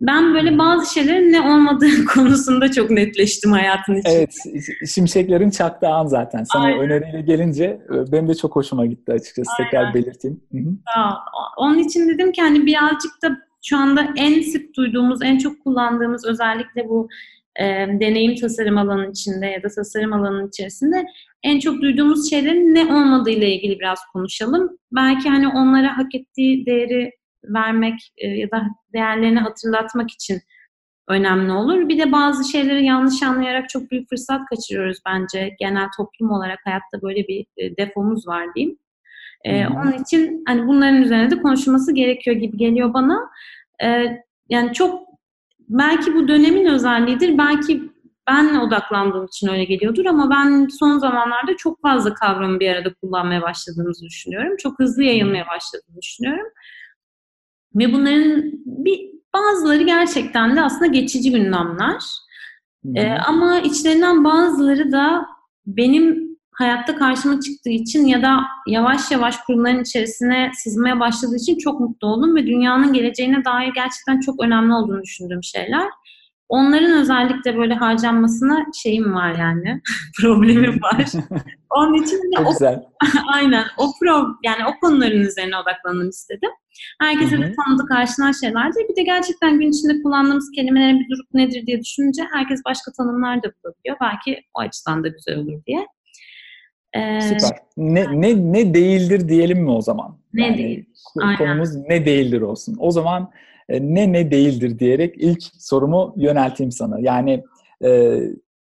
Ben 0.00 0.34
böyle 0.34 0.58
bazı 0.58 0.94
şeylerin 0.94 1.32
ne 1.32 1.40
olmadığı 1.40 2.04
konusunda 2.14 2.70
çok 2.70 2.90
netleştim 2.90 3.52
hayatın 3.52 3.94
içinde. 3.94 4.14
Evet, 4.14 4.34
şimşeklerin 4.88 5.50
çaktığı 5.50 5.88
an 5.88 6.06
zaten. 6.06 6.44
Sana 6.44 6.64
Aynen. 6.64 6.80
öneriyle 6.80 7.20
gelince 7.20 7.64
e, 7.64 8.12
benim 8.12 8.28
de 8.28 8.34
çok 8.34 8.56
hoşuma 8.56 8.86
gitti 8.86 9.12
açıkçası. 9.12 9.50
Aynen. 9.58 9.70
Tekrar 9.70 9.94
belirteyim. 9.94 10.40
Hı-hı. 10.52 10.74
Onun 11.56 11.78
için 11.78 12.08
dedim 12.08 12.32
ki 12.32 12.42
hani 12.42 12.66
birazcık 12.66 13.22
da 13.22 13.36
şu 13.62 13.76
anda 13.76 14.08
en 14.16 14.42
sık 14.42 14.76
duyduğumuz, 14.76 15.22
en 15.22 15.38
çok 15.38 15.64
kullandığımız 15.64 16.26
özellikle 16.26 16.88
bu 16.88 17.08
e, 17.60 17.64
deneyim 18.00 18.34
tasarım 18.34 18.78
alanının 18.78 19.10
içinde 19.10 19.46
ya 19.46 19.62
da 19.62 19.68
tasarım 19.68 20.12
alanının 20.12 20.48
içerisinde 20.48 21.06
en 21.42 21.58
çok 21.58 21.82
duyduğumuz 21.82 22.30
şeylerin 22.30 22.74
ne 22.74 22.84
olmadığı 22.84 23.30
ile 23.30 23.54
ilgili 23.54 23.80
biraz 23.80 23.98
konuşalım. 24.12 24.78
Belki 24.92 25.28
hani 25.28 25.48
onlara 25.48 25.98
hak 25.98 26.14
ettiği 26.14 26.66
değeri 26.66 27.10
vermek 27.44 28.12
e, 28.16 28.28
ya 28.28 28.50
da 28.50 28.62
değerlerini 28.92 29.38
hatırlatmak 29.38 30.10
için 30.10 30.40
önemli 31.08 31.52
olur. 31.52 31.88
Bir 31.88 31.98
de 31.98 32.12
bazı 32.12 32.50
şeyleri 32.50 32.84
yanlış 32.84 33.22
anlayarak 33.22 33.68
çok 33.68 33.90
büyük 33.90 34.08
fırsat 34.08 34.40
kaçırıyoruz 34.50 34.98
bence. 35.06 35.56
Genel 35.58 35.88
toplum 35.96 36.30
olarak 36.30 36.58
hayatta 36.64 37.02
böyle 37.02 37.28
bir 37.28 37.46
e, 37.56 37.76
defomuz 37.76 38.28
var 38.28 38.54
diyeyim. 38.54 38.78
E, 39.44 39.66
onun 39.66 39.92
için 39.92 40.42
hani 40.46 40.66
bunların 40.66 41.02
üzerine 41.02 41.30
de 41.30 41.42
konuşulması 41.42 41.94
gerekiyor 41.94 42.36
gibi 42.36 42.56
geliyor 42.56 42.94
bana. 42.94 43.30
E, 43.82 44.06
yani 44.48 44.72
çok 44.72 45.08
belki 45.68 46.14
bu 46.14 46.28
dönemin 46.28 46.66
özelliğidir. 46.66 47.38
Belki 47.38 47.82
ben 48.28 48.54
odaklandığım 48.54 49.24
için 49.24 49.48
öyle 49.48 49.64
geliyordur 49.64 50.04
ama 50.04 50.30
ben 50.30 50.68
son 50.78 50.98
zamanlarda 50.98 51.56
çok 51.56 51.82
fazla 51.82 52.14
kavramı 52.14 52.60
bir 52.60 52.70
arada 52.70 52.94
kullanmaya 52.94 53.42
başladığımızı 53.42 54.04
düşünüyorum. 54.04 54.56
Çok 54.56 54.78
hızlı 54.78 55.02
yayılmaya 55.02 55.46
başladığını 55.46 56.02
düşünüyorum. 56.02 56.46
Ve 57.74 57.92
bunların 57.92 58.52
bir 58.64 59.00
bazıları 59.34 59.82
gerçekten 59.82 60.56
de 60.56 60.62
aslında 60.62 60.86
geçici 60.86 61.30
gündemler. 61.30 62.02
Ee, 62.94 63.08
ama 63.08 63.60
içlerinden 63.60 64.24
bazıları 64.24 64.92
da 64.92 65.26
benim 65.66 66.30
hayatta 66.52 66.96
karşıma 66.96 67.40
çıktığı 67.40 67.70
için 67.70 68.06
ya 68.06 68.22
da 68.22 68.40
yavaş 68.66 69.10
yavaş 69.10 69.36
kurumların 69.36 69.82
içerisine 69.82 70.50
sızmaya 70.54 71.00
başladığı 71.00 71.36
için 71.36 71.58
çok 71.58 71.80
mutlu 71.80 72.08
oldum 72.08 72.36
ve 72.36 72.46
dünyanın 72.46 72.92
geleceğine 72.92 73.44
dair 73.44 73.72
gerçekten 73.74 74.20
çok 74.20 74.44
önemli 74.44 74.74
olduğunu 74.74 75.02
düşündüğüm 75.02 75.42
şeyler. 75.42 75.86
Onların 76.50 77.00
özellikle 77.00 77.56
böyle 77.56 77.74
harcanmasına 77.74 78.66
şeyim 78.82 79.14
var 79.14 79.34
yani. 79.38 79.80
Problemim 80.20 80.82
var. 80.82 81.04
Onun 81.70 81.94
için 82.02 82.16
de 82.16 82.40
o, 82.40 82.52
güzel. 82.52 82.82
aynen 83.34 83.64
o 83.78 83.92
pro 84.00 84.26
yani 84.44 84.66
o 84.66 84.80
konuların 84.80 85.20
üzerine 85.20 85.56
odaklanalım 85.56 86.08
istedim. 86.08 86.50
Herkese 87.00 87.38
de 87.38 87.52
tanıdık 87.52 87.90
aşina 87.90 88.32
şeylerdi. 88.32 88.78
Bir 88.90 88.96
de 88.96 89.02
gerçekten 89.02 89.58
gün 89.58 89.70
içinde 89.70 90.02
kullandığımız 90.02 90.50
kelimelerin 90.54 91.00
bir 91.00 91.08
durup 91.08 91.34
nedir 91.34 91.66
diye 91.66 91.80
düşününce 91.80 92.22
herkes 92.32 92.60
başka 92.64 92.92
tanımlar 92.92 93.36
da 93.42 93.52
bulabiliyor. 93.64 93.96
Belki 94.00 94.42
o 94.54 94.60
açıdan 94.60 95.04
da 95.04 95.08
güzel 95.08 95.36
olur 95.36 95.64
diye. 95.66 95.86
Ee, 96.96 97.20
Süper. 97.20 97.58
Ne, 97.76 98.20
ne, 98.20 98.52
ne 98.52 98.74
değildir 98.74 99.28
diyelim 99.28 99.58
mi 99.58 99.70
o 99.70 99.80
zaman? 99.80 100.18
Ne 100.34 100.46
yani, 100.46 100.58
değil. 100.58 100.84
Konumuz 101.14 101.76
Aynen. 101.76 101.88
ne 101.88 102.06
değildir 102.06 102.40
olsun. 102.40 102.76
O 102.78 102.90
zaman 102.90 103.30
ne 103.80 104.12
ne 104.12 104.30
değildir 104.30 104.78
diyerek 104.78 105.14
ilk 105.18 105.42
sorumu 105.58 106.14
yönelteyim 106.16 106.72
sana. 106.72 106.96
Yani 107.00 107.44
e, 107.84 108.18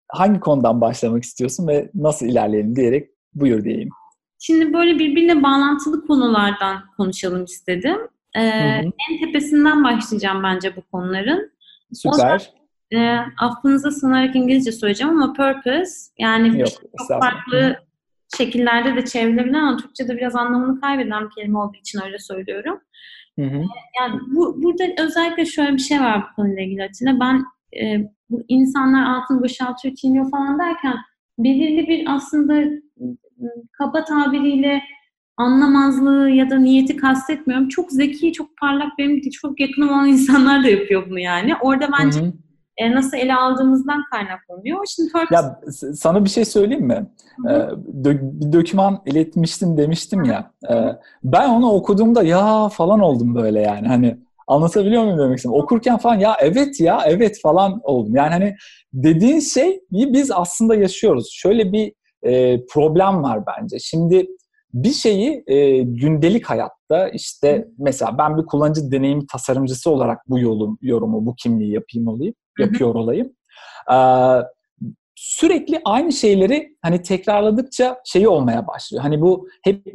hangi 0.07 0.39
konudan 0.39 0.81
başlamak 0.81 1.23
istiyorsun 1.23 1.67
ve 1.67 1.89
nasıl 1.95 2.25
ilerleyelim 2.25 2.75
diyerek 2.75 3.09
buyur 3.33 3.63
diyeyim. 3.63 3.89
Şimdi 4.39 4.73
böyle 4.73 4.99
birbirine 4.99 5.43
bağlantılı 5.43 6.07
konulardan 6.07 6.83
konuşalım 6.97 7.43
istedim. 7.43 7.97
Ee, 8.35 8.41
en 8.41 9.19
tepesinden 9.25 9.83
başlayacağım 9.83 10.43
bence 10.43 10.75
bu 10.75 10.81
konuların. 10.81 11.51
Süper. 11.93 12.51
O 12.93 12.97
e, 12.97 13.17
affınıza 13.39 13.91
sığınarak 13.91 14.35
İngilizce 14.35 14.71
söyleyeceğim 14.71 15.21
ama 15.21 15.33
purpose 15.33 15.91
yani 16.19 16.59
Yok, 16.59 16.69
çok 16.97 17.07
farklı 17.07 17.59
Hı. 17.59 17.75
şekillerde 18.37 18.95
de 18.95 19.05
çevrilebilen 19.05 19.63
ama 19.63 19.77
Türkçe'de 19.77 20.17
biraz 20.17 20.35
anlamını 20.35 20.81
kaybeden 20.81 21.25
bir 21.25 21.35
kelime 21.35 21.59
olduğu 21.59 21.77
için 21.77 22.01
öyle 22.05 22.19
söylüyorum. 22.19 22.81
Hı 23.39 23.45
hı. 23.45 23.63
Yani 23.99 24.19
bu, 24.27 24.63
burada 24.63 24.83
özellikle 24.97 25.45
şöyle 25.45 25.73
bir 25.73 25.79
şey 25.79 26.01
var 26.01 26.21
bu 26.21 26.35
konuyla 26.35 26.61
ilgili 26.63 26.83
Atilla. 26.83 27.19
Ben 27.19 27.43
e, 27.81 28.11
bu 28.29 28.43
insanlar 28.47 29.15
altın 29.15 29.43
boşaltıyor, 29.43 29.95
çiğniyor 29.95 30.31
falan 30.31 30.59
derken 30.59 30.95
belirli 31.39 31.87
bir 31.87 32.15
aslında 32.15 32.53
ıı, 32.53 33.17
kaba 33.71 34.03
tabiriyle 34.03 34.81
anlamazlığı 35.37 36.29
ya 36.29 36.49
da 36.49 36.59
niyeti 36.59 36.97
kastetmiyorum. 36.97 37.67
Çok 37.67 37.91
zeki, 37.91 38.33
çok 38.33 38.57
parlak, 38.57 38.97
benim 38.97 39.29
çok 39.29 39.59
yakınım 39.59 39.89
olan 39.89 40.07
insanlar 40.07 40.63
da 40.63 40.69
yapıyor 40.69 41.09
bunu 41.09 41.19
yani. 41.19 41.55
Orada 41.55 41.89
bence 41.99 42.19
hı 42.19 42.25
hı 42.25 42.33
e, 42.77 42.91
nasıl 42.91 43.17
ele 43.17 43.35
aldığımızdan 43.35 44.03
kaynaklanıyor. 44.11 44.85
Şimdi 44.95 45.11
purpose... 45.11 45.35
Ya 45.35 45.59
sana 45.95 46.25
bir 46.25 46.29
şey 46.29 46.45
söyleyeyim 46.45 46.87
mi? 46.87 47.07
Ee, 47.49 47.51
dö- 48.01 48.41
bir 48.41 48.51
döküman 48.53 49.01
iletmiştim 49.05 49.77
demiştim 49.77 50.23
ya. 50.23 50.51
E, 50.69 50.75
ben 51.23 51.49
onu 51.49 51.71
okuduğumda 51.71 52.23
ya 52.23 52.69
falan 52.69 52.99
oldum 52.99 53.35
böyle 53.35 53.61
yani. 53.61 53.87
Hani 53.87 54.17
anlatabiliyor 54.47 55.03
muyum 55.03 55.19
demek 55.19 55.37
istedim. 55.37 55.55
Okurken 55.55 55.97
falan 55.97 56.19
ya 56.19 56.35
evet 56.39 56.79
ya 56.79 57.01
evet 57.05 57.41
falan 57.43 57.81
oldum. 57.83 58.15
Yani 58.15 58.29
hani 58.29 58.55
dediğin 58.93 59.39
şey 59.39 59.81
biz 59.91 60.31
aslında 60.31 60.75
yaşıyoruz. 60.75 61.29
Şöyle 61.33 61.71
bir 61.71 61.93
e, 62.23 62.65
problem 62.65 63.23
var 63.23 63.39
bence. 63.47 63.79
Şimdi 63.79 64.27
bir 64.73 64.91
şeyi 64.91 65.43
e, 65.47 65.77
gündelik 65.77 66.45
hayatta 66.45 67.09
işte 67.09 67.67
mesela 67.77 68.17
ben 68.17 68.37
bir 68.37 68.45
kullanıcı 68.45 68.91
deneyim 68.91 69.25
tasarımcısı 69.25 69.91
olarak 69.91 70.29
bu 70.29 70.39
yolu, 70.39 70.77
yorumu, 70.81 71.25
bu 71.25 71.35
kimliği 71.35 71.73
yapayım 71.73 72.07
olayım 72.07 72.33
yapıyor 72.59 72.95
olayım. 72.95 73.33
Ee, 73.91 73.97
sürekli 75.15 75.81
aynı 75.85 76.11
şeyleri 76.11 76.77
hani 76.81 77.01
tekrarladıkça 77.01 78.01
şeyi 78.05 78.27
olmaya 78.27 78.67
başlıyor. 78.67 79.03
Hani 79.03 79.21
bu 79.21 79.47
hep 79.63 79.85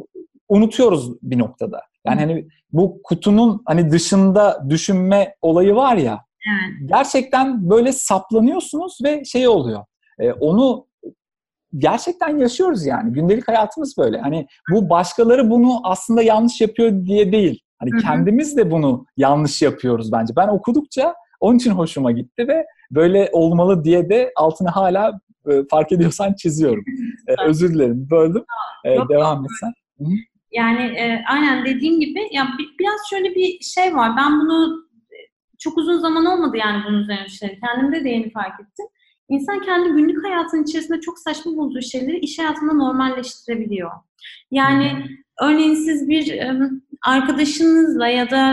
unutuyoruz 0.49 1.23
bir 1.23 1.39
noktada. 1.39 1.83
Yani 2.07 2.21
hani 2.21 2.49
bu 2.73 3.01
kutunun 3.05 3.63
hani 3.67 3.91
dışında 3.91 4.67
düşünme 4.69 5.35
olayı 5.43 5.75
var 5.75 5.97
ya. 5.97 6.21
Evet. 6.49 6.89
Gerçekten 6.89 7.71
böyle 7.71 7.93
saplanıyorsunuz 7.93 8.99
ve 9.05 9.25
şey 9.25 9.49
oluyor. 9.49 9.85
E, 10.19 10.33
onu 10.33 10.87
gerçekten 11.79 12.39
yaşıyoruz 12.39 12.87
yani. 12.87 13.13
Gündelik 13.13 13.49
hayatımız 13.49 13.95
böyle. 13.99 14.21
Hani 14.21 14.47
bu 14.73 14.91
başkaları 14.91 15.51
bunu 15.51 15.81
aslında 15.85 16.23
yanlış 16.23 16.61
yapıyor 16.61 17.07
diye 17.07 17.33
değil. 17.33 17.61
Hani 17.79 17.91
Hı-hı. 17.91 18.01
kendimiz 18.01 18.57
de 18.57 18.71
bunu 18.71 19.07
yanlış 19.17 19.63
yapıyoruz 19.63 20.13
bence. 20.13 20.37
Ben 20.37 20.49
okudukça 20.49 21.15
onun 21.41 21.57
için 21.57 21.71
hoşuma 21.71 22.13
gitti 22.13 22.49
ve 22.49 22.67
böyle 22.91 23.29
olmalı 23.33 23.85
diye 23.85 24.09
de 24.09 24.33
altını 24.37 24.69
hala 24.69 25.21
e, 25.49 25.63
fark 25.71 25.93
ediyorsan 25.93 26.35
çiziyorum. 26.35 26.85
e, 27.29 27.35
özür 27.43 27.75
dilerim. 27.75 28.09
Böldüm. 28.11 28.45
E, 28.85 28.95
yok, 28.95 29.11
devam 29.11 29.43
yok. 29.43 29.47
etsen. 29.53 29.73
Yani 30.53 30.83
e, 30.83 31.25
aynen 31.29 31.65
dediğim 31.65 32.01
gibi 32.01 32.21
ya 32.33 32.49
biraz 32.79 33.01
şöyle 33.11 33.35
bir 33.35 33.61
şey 33.61 33.95
var. 33.95 34.17
Ben 34.17 34.41
bunu 34.41 34.87
e, 35.11 35.19
çok 35.59 35.79
uzun 35.79 35.99
zaman 35.99 36.27
olmadı 36.27 36.57
yani 36.57 36.83
bunun 36.89 36.99
üzerine 36.99 37.25
düşünelim. 37.27 37.59
Kendimde 37.61 38.05
de 38.05 38.09
yeni 38.09 38.31
fark 38.31 38.61
ettim. 38.61 38.87
İnsan 39.29 39.61
kendi 39.61 39.89
günlük 39.89 40.25
hayatının 40.25 40.63
içerisinde 40.65 41.01
çok 41.01 41.19
saçma 41.19 41.53
bulduğu 41.53 41.83
şeyleri 41.83 42.19
iş 42.19 42.39
hayatında 42.39 42.73
normalleştirebiliyor. 42.73 43.91
Yani 44.51 45.07
örneğin 45.43 45.75
siz 45.75 46.09
bir 46.09 46.41
arkadaşınızla 47.03 48.09
ya 48.09 48.31
da 48.31 48.53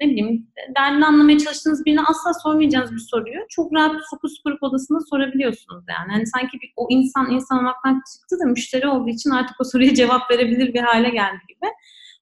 ne 0.00 0.10
bileyim 0.10 0.46
derdini 0.76 1.06
anlamaya 1.06 1.38
çalıştığınız 1.38 1.84
birine 1.84 2.00
asla 2.00 2.32
sormayacağınız 2.42 2.92
bir 2.92 3.06
soruyu 3.10 3.40
çok 3.48 3.72
rahat 3.72 3.96
fokus 4.10 4.42
grup 4.44 4.62
odasında 4.62 4.98
sorabiliyorsunuz 5.10 5.84
yani. 5.88 6.12
Hani 6.12 6.26
sanki 6.26 6.58
bir, 6.62 6.72
o 6.76 6.86
insan 6.90 7.30
insan 7.30 7.58
olmaktan 7.58 8.02
çıktı 8.12 8.36
da 8.44 8.48
müşteri 8.48 8.88
olduğu 8.88 9.10
için 9.10 9.30
artık 9.30 9.60
o 9.60 9.64
soruya 9.64 9.94
cevap 10.00 10.30
verebilir 10.30 10.74
bir 10.74 10.80
hale 10.80 11.10
geldi 11.10 11.40
gibi. 11.48 11.70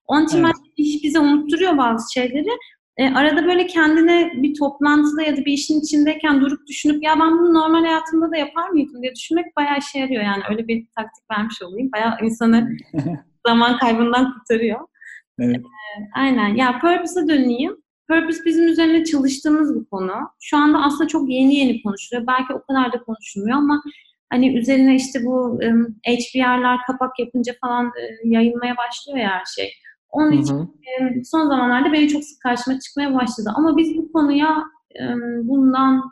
Onun 0.06 0.26
için 0.26 0.44
evet. 0.44 0.54
iş 0.76 1.04
bize 1.04 1.20
unutturuyor 1.20 1.78
bazı 1.78 2.12
şeyleri. 2.12 2.50
E, 2.96 3.14
arada 3.14 3.46
böyle 3.46 3.66
kendine 3.66 4.32
bir 4.36 4.54
toplantıda 4.58 5.22
ya 5.22 5.36
da 5.36 5.44
bir 5.44 5.52
işin 5.52 5.80
içindeyken 5.80 6.40
durup 6.40 6.66
düşünüp 6.66 7.04
ya 7.04 7.20
ben 7.20 7.38
bunu 7.38 7.54
normal 7.54 7.84
hayatımda 7.84 8.30
da 8.30 8.36
yapar 8.36 8.68
mıydım 8.68 9.02
diye 9.02 9.14
düşünmek 9.14 9.56
bayağı 9.56 9.78
işe 9.78 9.98
yarıyor. 9.98 10.22
Yani 10.22 10.42
öyle 10.50 10.68
bir 10.68 10.86
taktik 10.96 11.30
vermiş 11.30 11.62
olayım. 11.62 11.90
Bayağı 11.92 12.16
insanı 12.22 12.68
zaman 13.46 13.78
kaybından 13.78 14.34
kurtarıyor. 14.34 14.80
Evet. 15.38 15.60
Aynen. 16.14 16.54
Ya 16.54 16.78
Purpose'a 16.78 17.28
döneyim. 17.28 17.76
Purpose 18.08 18.44
bizim 18.44 18.68
üzerine 18.68 19.04
çalıştığımız 19.04 19.80
bir 19.80 19.84
konu. 19.84 20.12
Şu 20.40 20.56
anda 20.56 20.78
aslında 20.82 21.08
çok 21.08 21.30
yeni 21.30 21.54
yeni 21.54 21.82
konuşuluyor. 21.82 22.26
Belki 22.26 22.52
o 22.52 22.62
kadar 22.62 22.92
da 22.92 23.02
konuşulmuyor 23.02 23.56
ama 23.56 23.82
hani 24.30 24.58
üzerine 24.58 24.94
işte 24.94 25.24
bu 25.24 25.58
um, 25.68 25.96
HBR'lar 26.06 26.78
kapak 26.86 27.18
yapınca 27.18 27.52
falan 27.60 27.86
e, 27.86 28.28
yayılmaya 28.28 28.76
başlıyor 28.76 29.18
ya 29.18 29.30
her 29.30 29.44
şey. 29.44 29.72
Onun 30.10 30.32
için 30.32 30.54
hı 30.54 30.60
hı. 30.60 31.24
son 31.24 31.48
zamanlarda 31.48 31.92
beni 31.92 32.08
çok 32.08 32.24
sık 32.24 32.42
karşıma 32.42 32.78
çıkmaya 32.80 33.14
başladı. 33.14 33.50
Ama 33.54 33.76
biz 33.76 33.96
bu 33.96 34.12
konuya 34.12 34.64
bundan 35.42 36.02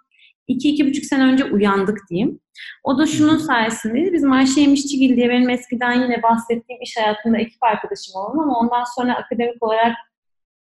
iki, 0.49 0.71
iki 0.71 0.87
buçuk 0.87 1.05
sene 1.05 1.25
önce 1.25 1.45
uyandık 1.45 1.99
diyeyim. 2.11 2.41
O 2.85 2.99
da 2.99 3.07
şunun 3.07 3.39
sayesindeydi. 3.39 4.13
Bizim 4.13 4.33
Ayşe 4.33 4.61
Yemişçigil 4.61 5.17
diye 5.17 5.31
benim 5.31 5.51
eskiden 5.51 6.03
yine 6.03 6.23
bahsettiğim 6.23 6.83
iş 6.83 6.97
hayatında 6.97 7.39
ekip 7.39 7.63
arkadaşım 7.63 8.15
oldu 8.15 8.41
ama 8.43 8.59
ondan 8.59 8.85
sonra 8.97 9.15
akademik 9.15 9.63
olarak 9.63 9.97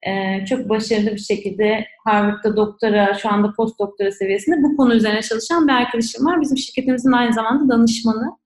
e, 0.02 0.44
çok 0.46 0.68
başarılı 0.68 1.10
bir 1.10 1.18
şekilde 1.18 1.86
Harvard'da 2.04 2.56
doktora, 2.56 3.14
şu 3.14 3.28
anda 3.28 3.52
post 3.52 3.78
doktora 3.78 4.10
seviyesinde 4.10 4.62
bu 4.62 4.76
konu 4.76 4.94
üzerine 4.94 5.22
çalışan 5.22 5.68
bir 5.68 5.72
arkadaşım 5.72 6.26
var. 6.26 6.40
Bizim 6.40 6.56
şirketimizin 6.56 7.12
aynı 7.12 7.32
zamanda 7.32 7.74
danışmanı. 7.74 8.42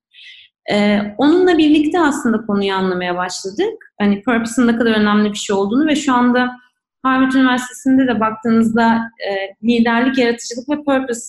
Ee, 0.72 1.00
onunla 1.18 1.58
birlikte 1.58 2.00
aslında 2.00 2.46
konuyu 2.46 2.74
anlamaya 2.74 3.16
başladık. 3.16 3.92
Hani 4.00 4.22
purpose'ın 4.22 4.66
ne 4.66 4.76
kadar 4.76 4.90
önemli 4.90 5.32
bir 5.32 5.38
şey 5.38 5.56
olduğunu 5.56 5.86
ve 5.86 5.96
şu 5.96 6.14
anda 6.14 6.56
Harvard 7.02 7.32
Üniversitesi'nde 7.32 8.06
de 8.06 8.20
baktığınızda 8.20 9.10
e, 9.28 9.56
liderlik, 9.68 10.18
yaratıcılık 10.18 10.68
ve 10.68 10.76
purpose 10.76 11.20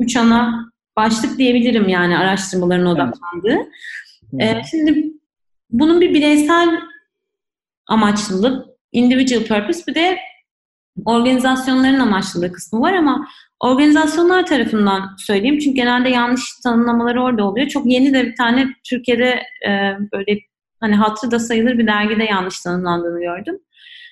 üç 0.00 0.16
ana 0.16 0.70
başlık 0.96 1.38
diyebilirim 1.38 1.88
yani 1.88 2.18
araştırmaların 2.18 2.86
odaklandığı. 2.86 3.58
Evet. 4.38 4.56
E, 4.56 4.62
şimdi 4.70 5.12
bunun 5.70 6.00
bir 6.00 6.14
bireysel 6.14 6.80
amaçlılık, 7.86 8.66
individual 8.92 9.44
purpose 9.44 9.86
bir 9.86 9.94
de 9.94 10.18
organizasyonların 11.04 12.00
amaçlılığı 12.00 12.52
kısmı 12.52 12.80
var 12.80 12.92
ama 12.92 13.28
organizasyonlar 13.60 14.46
tarafından 14.46 15.16
söyleyeyim 15.18 15.58
çünkü 15.58 15.76
genelde 15.76 16.08
yanlış 16.08 16.42
tanımlamaları 16.62 17.22
orada 17.22 17.44
oluyor. 17.44 17.68
Çok 17.68 17.86
yeni 17.86 18.14
de 18.14 18.26
bir 18.26 18.36
tane 18.36 18.68
Türkiye'de 18.84 19.42
e, 19.68 19.70
böyle 20.12 20.38
hani 20.80 20.94
hatırı 20.94 21.30
da 21.30 21.38
sayılır 21.38 21.78
bir 21.78 21.86
dergide 21.86 22.24
yanlış 22.24 22.60
tanımlandığını 22.60 23.20
gördüm. 23.20 23.58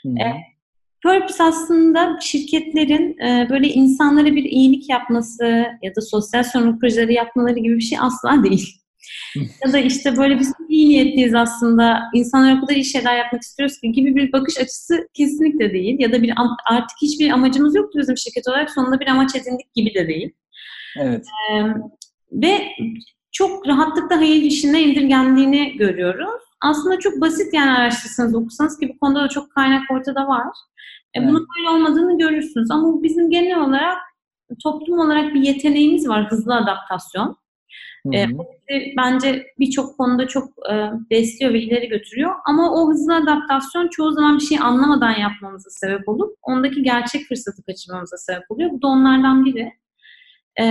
E, 0.07 0.58
Purpose 1.03 1.43
aslında 1.43 2.19
şirketlerin 2.21 3.19
e, 3.19 3.47
böyle 3.51 3.69
insanlara 3.69 4.27
bir 4.27 4.45
iyilik 4.45 4.91
yapması 4.91 5.45
ya 5.83 5.95
da 5.97 6.01
sosyal 6.01 6.43
sorumluluk 6.43 6.81
projeleri 6.81 7.15
yapmaları 7.15 7.59
gibi 7.59 7.77
bir 7.77 7.83
şey 7.83 7.99
asla 8.01 8.45
değil. 8.45 8.75
ya 9.65 9.73
da 9.73 9.79
işte 9.79 10.17
böyle 10.17 10.39
biz 10.39 10.53
iyi 10.69 10.89
niyetliyiz 10.89 11.35
aslında, 11.35 12.01
insanlar 12.15 12.57
o 12.57 12.61
kadar 12.61 12.75
iyi 12.75 12.85
şeyler 12.85 13.17
yapmak 13.17 13.43
istiyoruz 13.43 13.81
ki 13.81 13.93
gibi 13.93 14.17
bir 14.17 14.33
bakış 14.33 14.59
açısı 14.59 15.09
kesinlikle 15.15 15.73
değil. 15.73 15.97
Ya 15.99 16.13
da 16.13 16.23
bir 16.23 16.35
artık 16.71 16.97
hiçbir 17.03 17.31
amacımız 17.31 17.75
yoktu 17.75 17.99
bizim 17.99 18.17
şirket 18.17 18.49
olarak 18.49 18.71
sonunda 18.71 19.01
bir 19.01 19.07
amaç 19.07 19.37
edindik 19.37 19.75
gibi 19.75 19.95
de 19.95 20.09
değil. 20.09 20.31
Evet. 20.97 21.27
Ee, 21.53 21.65
ve 22.33 22.69
çok 23.33 23.69
rahatlıkla 23.69 24.17
hayır 24.17 24.43
işine 24.43 24.83
indirgendiğini 24.83 25.77
görüyoruz. 25.77 26.43
Aslında 26.61 26.99
çok 26.99 27.21
basit 27.21 27.55
yani 27.55 27.71
araştırsanız 27.71 28.35
okursanız 28.35 28.79
ki 28.79 28.89
bu 28.95 28.99
konuda 28.99 29.23
da 29.23 29.29
çok 29.29 29.51
kaynak 29.51 29.91
ortada 29.91 30.27
var. 30.27 30.47
E, 31.15 31.21
evet. 31.21 31.29
Bunun 31.29 31.47
böyle 31.57 31.69
olmadığını 31.69 32.19
görürsünüz. 32.19 32.71
Ama 32.71 33.03
bizim 33.03 33.31
genel 33.31 33.61
olarak 33.61 33.99
toplum 34.63 34.99
olarak 34.99 35.35
bir 35.35 35.41
yeteneğimiz 35.41 36.09
var 36.09 36.31
hızlı 36.31 36.55
adaptasyon. 36.55 37.37
E, 38.15 38.27
bence 38.97 39.47
birçok 39.59 39.99
konuda 39.99 40.29
çok 40.29 40.49
e, 40.73 40.91
besliyor 41.11 41.53
ve 41.53 41.61
ileri 41.61 41.89
götürüyor. 41.89 42.35
Ama 42.45 42.73
o 42.73 42.91
hızlı 42.91 43.17
adaptasyon 43.17 43.89
çoğu 43.89 44.13
zaman 44.13 44.39
bir 44.39 44.45
şey 44.45 44.59
anlamadan 44.61 45.13
yapmamıza 45.13 45.71
sebep 45.71 46.09
olup 46.09 46.37
ondaki 46.43 46.83
gerçek 46.83 47.29
fırsatı 47.29 47.63
kaçırmamıza 47.63 48.17
sebep 48.17 48.51
oluyor. 48.51 48.71
Bu 48.71 48.83
da 48.83 48.87
onlardan 48.87 49.45
biri. 49.45 49.73
E, 50.61 50.65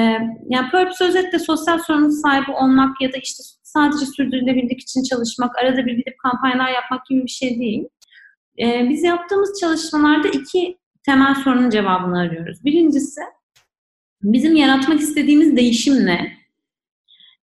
yani 0.50 0.70
purpose 0.72 1.04
özetle 1.04 1.40
sosyal 1.40 1.80
sorumluluk 1.80 2.14
sahibi 2.14 2.52
olmak 2.52 3.02
ya 3.02 3.14
da 3.14 3.18
işte 3.18 3.44
sadece 3.64 4.06
sürdürülebilirlik 4.06 4.82
için 4.82 5.04
çalışmak, 5.04 5.58
arada 5.58 5.86
bir 5.86 5.94
gidip 5.94 6.20
kampanyalar 6.20 6.72
yapmak 6.72 7.06
gibi 7.06 7.24
bir 7.24 7.32
şey 7.32 7.60
değil. 7.60 7.88
E, 8.60 8.90
biz 8.90 9.04
yaptığımız 9.04 9.60
çalışmalarda 9.60 10.28
iki 10.28 10.78
temel 11.06 11.36
sorunun 11.36 11.70
cevabını 11.70 12.20
arıyoruz. 12.20 12.66
Birincisi, 12.66 13.22
bizim 14.24 14.56
yaratmak 14.56 15.00
istediğimiz 15.00 15.56
değişim 15.56 16.06
ne? 16.06 16.38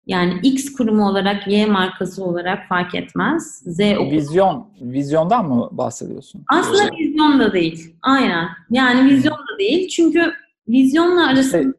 Yani 0.07 0.41
X 0.43 0.73
kurumu 0.73 1.09
olarak, 1.09 1.49
Y 1.49 1.67
markası 1.67 2.25
olarak 2.25 2.69
fark 2.69 2.95
etmez. 2.95 3.63
Z 3.67 3.81
okulu. 3.81 4.11
Vizyon, 4.11 4.69
vizyondan 4.81 5.49
mı 5.49 5.69
bahsediyorsun? 5.73 6.45
Aslında 6.53 6.83
evet. 6.83 6.93
vizyon 6.99 7.41
da 7.41 7.53
değil. 7.53 7.95
Aynen. 8.03 8.49
Yani 8.71 9.11
vizyon 9.11 9.35
da 9.35 9.59
değil. 9.59 9.89
Çünkü 9.89 10.33
vizyonla 10.69 11.27
arasında... 11.27 11.59
İşte, 11.59 11.73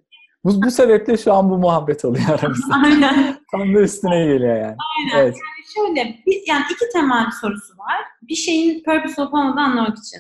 bu, 0.44 0.62
bu 0.62 0.72
sebeple 0.72 1.18
şu 1.18 1.34
an 1.34 1.50
bu 1.50 1.58
muhabbet 1.58 2.06
oluyor 2.06 2.30
aramızda. 2.30 2.76
Aynen. 2.84 3.38
Tam 3.52 3.76
da 3.76 3.82
üstüne 3.82 4.26
geliyor 4.26 4.56
yani. 4.56 4.76
Aynen. 4.98 5.24
Evet. 5.24 5.36
Yani 5.36 5.88
şöyle, 5.88 6.00
yani 6.48 6.64
iki 6.72 6.90
temel 6.94 7.26
sorusu 7.42 7.74
var. 7.78 8.02
Bir 8.30 8.36
şeyin 8.36 8.84
purpose 8.84 9.22
olup 9.22 9.34
olmadığını 9.34 9.64
anlamak 9.64 9.98
için. 9.98 10.20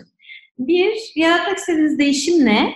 Bir, 0.59 0.93
yaratmak 1.15 1.57
istediğiniz 1.57 1.99
değişim 1.99 2.45
ne? 2.45 2.75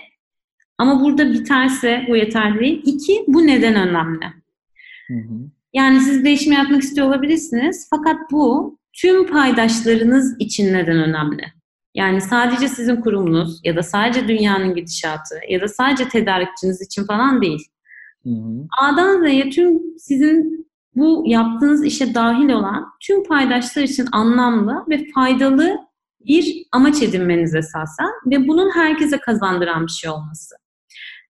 Ama 0.78 1.00
burada 1.00 1.32
biterse 1.32 2.04
bu 2.08 2.16
yeterli 2.16 2.60
değil. 2.60 2.82
İki, 2.84 3.24
bu 3.26 3.46
neden 3.46 3.74
önemli? 3.74 4.24
Yani 5.72 6.00
siz 6.00 6.24
değişim 6.24 6.52
yapmak 6.52 6.82
istiyor 6.82 7.06
olabilirsiniz. 7.06 7.86
Fakat 7.90 8.16
bu 8.32 8.78
tüm 8.92 9.26
paydaşlarınız 9.26 10.36
için 10.38 10.72
neden 10.72 10.96
önemli? 10.96 11.42
Yani 11.94 12.20
sadece 12.20 12.68
sizin 12.68 12.96
kurumunuz 12.96 13.60
ya 13.64 13.76
da 13.76 13.82
sadece 13.82 14.28
dünyanın 14.28 14.74
gidişatı 14.74 15.34
ya 15.48 15.60
da 15.60 15.68
sadece 15.68 16.08
tedarikçiniz 16.08 16.82
için 16.82 17.04
falan 17.04 17.42
değil. 17.42 17.68
Hı 18.22 18.30
hı. 18.30 18.66
A'dan 18.80 19.22
Z'ye 19.22 19.50
tüm 19.50 19.80
sizin 19.98 20.66
bu 20.94 21.24
yaptığınız 21.26 21.84
işe 21.84 22.14
dahil 22.14 22.48
olan 22.48 22.86
tüm 23.00 23.24
paydaşlar 23.24 23.82
için 23.82 24.06
anlamlı 24.12 24.84
ve 24.88 25.04
faydalı 25.14 25.78
bir 26.26 26.64
amaç 26.72 27.02
edinmeniz 27.02 27.54
esasen 27.54 28.10
ve 28.26 28.48
bunun 28.48 28.70
herkese 28.70 29.18
kazandıran 29.18 29.86
bir 29.86 29.92
şey 29.92 30.10
olması. 30.10 30.54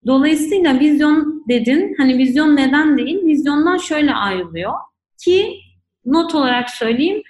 Dolayısıyla 0.06 0.80
vizyon 0.80 1.43
dedin, 1.50 1.96
hani 1.98 2.17
vizyon 2.17 2.56
neden 2.56 2.98
değil, 2.98 3.26
vizyondan 3.26 3.78
şöyle 3.78 4.13
ayrılıyor 4.13 4.74
ki 5.24 5.60
not 6.06 6.36
olarak 6.36 6.70
söyleyeyim, 6.70 7.24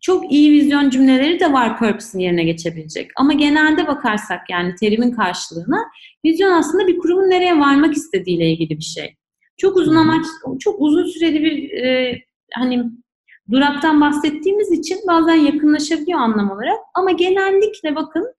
çok 0.00 0.32
iyi 0.32 0.52
vizyon 0.52 0.90
cümleleri 0.90 1.40
de 1.40 1.52
var 1.52 1.78
purpose'ın 1.78 2.22
yerine 2.22 2.44
geçebilecek. 2.44 3.10
Ama 3.16 3.32
genelde 3.32 3.86
bakarsak 3.86 4.50
yani 4.50 4.74
terimin 4.74 5.10
karşılığına, 5.10 5.84
vizyon 6.24 6.52
aslında 6.52 6.86
bir 6.86 6.98
kurumun 6.98 7.30
nereye 7.30 7.58
varmak 7.58 7.94
istediğiyle 7.94 8.50
ilgili 8.52 8.78
bir 8.78 8.84
şey. 8.84 9.16
Çok 9.60 9.76
uzun 9.76 9.96
amaç, 9.96 10.26
çok 10.60 10.80
uzun 10.80 11.06
süreli 11.06 11.42
bir 11.42 11.70
hani 12.54 12.84
duraktan 13.50 14.00
bahsettiğimiz 14.00 14.72
için 14.72 14.98
bazen 15.08 15.34
yakınlaşabiliyor 15.34 16.20
anlam 16.20 16.50
olarak. 16.50 16.78
Ama 16.94 17.10
genellikle 17.10 17.94
bakın 17.96 18.34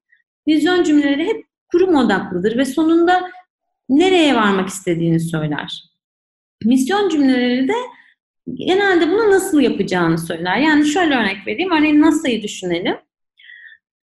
vizyon 0.47 0.83
cümleleri 0.83 1.27
hep 1.27 1.45
kurum 1.71 1.95
odaklıdır 1.95 2.57
ve 2.57 2.65
sonunda 2.65 3.29
nereye 3.89 4.35
varmak 4.35 4.67
istediğini 4.69 5.19
söyler. 5.19 5.83
Misyon 6.65 7.09
cümleleri 7.09 7.67
de 7.67 7.73
genelde 8.53 9.11
bunu 9.11 9.31
nasıl 9.31 9.61
yapacağını 9.61 10.17
söyler. 10.17 10.57
Yani 10.57 10.85
şöyle 10.85 11.15
örnek 11.15 11.47
vereyim. 11.47 11.71
Örneğin 11.71 12.01
NASA'yı 12.01 12.43
düşünelim. 12.43 12.97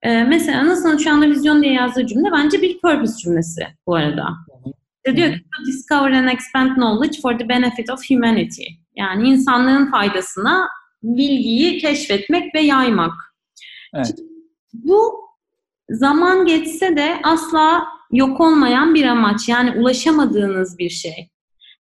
Ee, 0.02 0.24
mesela 0.24 0.68
NASA'nın 0.68 0.98
şu 0.98 1.12
anda 1.12 1.30
vizyon 1.30 1.64
diye 1.64 1.74
yazdığı 1.74 2.06
cümle 2.08 2.32
bence 2.32 2.62
bir 2.62 2.80
purpose 2.80 3.18
cümlesi 3.18 3.68
bu 3.88 3.96
arada. 3.96 4.26
İşte 5.08 5.18
diyor 5.18 5.34
ki 5.34 5.44
to 5.44 5.66
discover 5.66 6.12
and 6.12 6.30
expand 6.30 6.76
knowledge 6.76 7.22
for 7.22 7.38
the 7.40 7.50
benefit 7.50 7.90
of 7.90 8.10
humanity. 8.10 8.64
Yani 8.96 9.30
insanlığın 9.30 9.92
faydasına 9.92 10.68
bilgiyi 11.04 11.78
keşfetmek 11.78 12.56
ve 12.56 12.62
yaymak. 12.62 13.14
Evet. 13.94 14.16
bu 14.74 15.28
zaman 15.90 16.46
geçse 16.46 16.98
de 16.98 17.18
asla 17.24 17.88
yok 18.12 18.42
olmayan 18.42 18.96
bir 18.96 19.06
amaç. 19.06 19.50
Yani 19.50 19.72
ulaşamadığınız 19.72 20.78
bir 20.78 20.90
şey. 20.90 21.30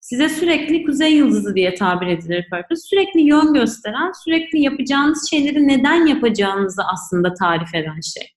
Size 0.00 0.28
sürekli 0.28 0.84
kuzey 0.84 1.14
yıldızı 1.14 1.54
diye 1.54 1.74
tabir 1.74 2.06
edilir 2.06 2.46
purpose. 2.50 2.82
Sürekli 2.88 3.20
yön 3.20 3.54
gösteren, 3.54 4.12
sürekli 4.24 4.60
yapacağınız 4.60 5.30
şeyleri 5.30 5.68
neden 5.68 6.06
yapacağınızı 6.06 6.82
aslında 6.92 7.34
tarif 7.34 7.74
eden 7.74 8.00
şey. 8.00 8.28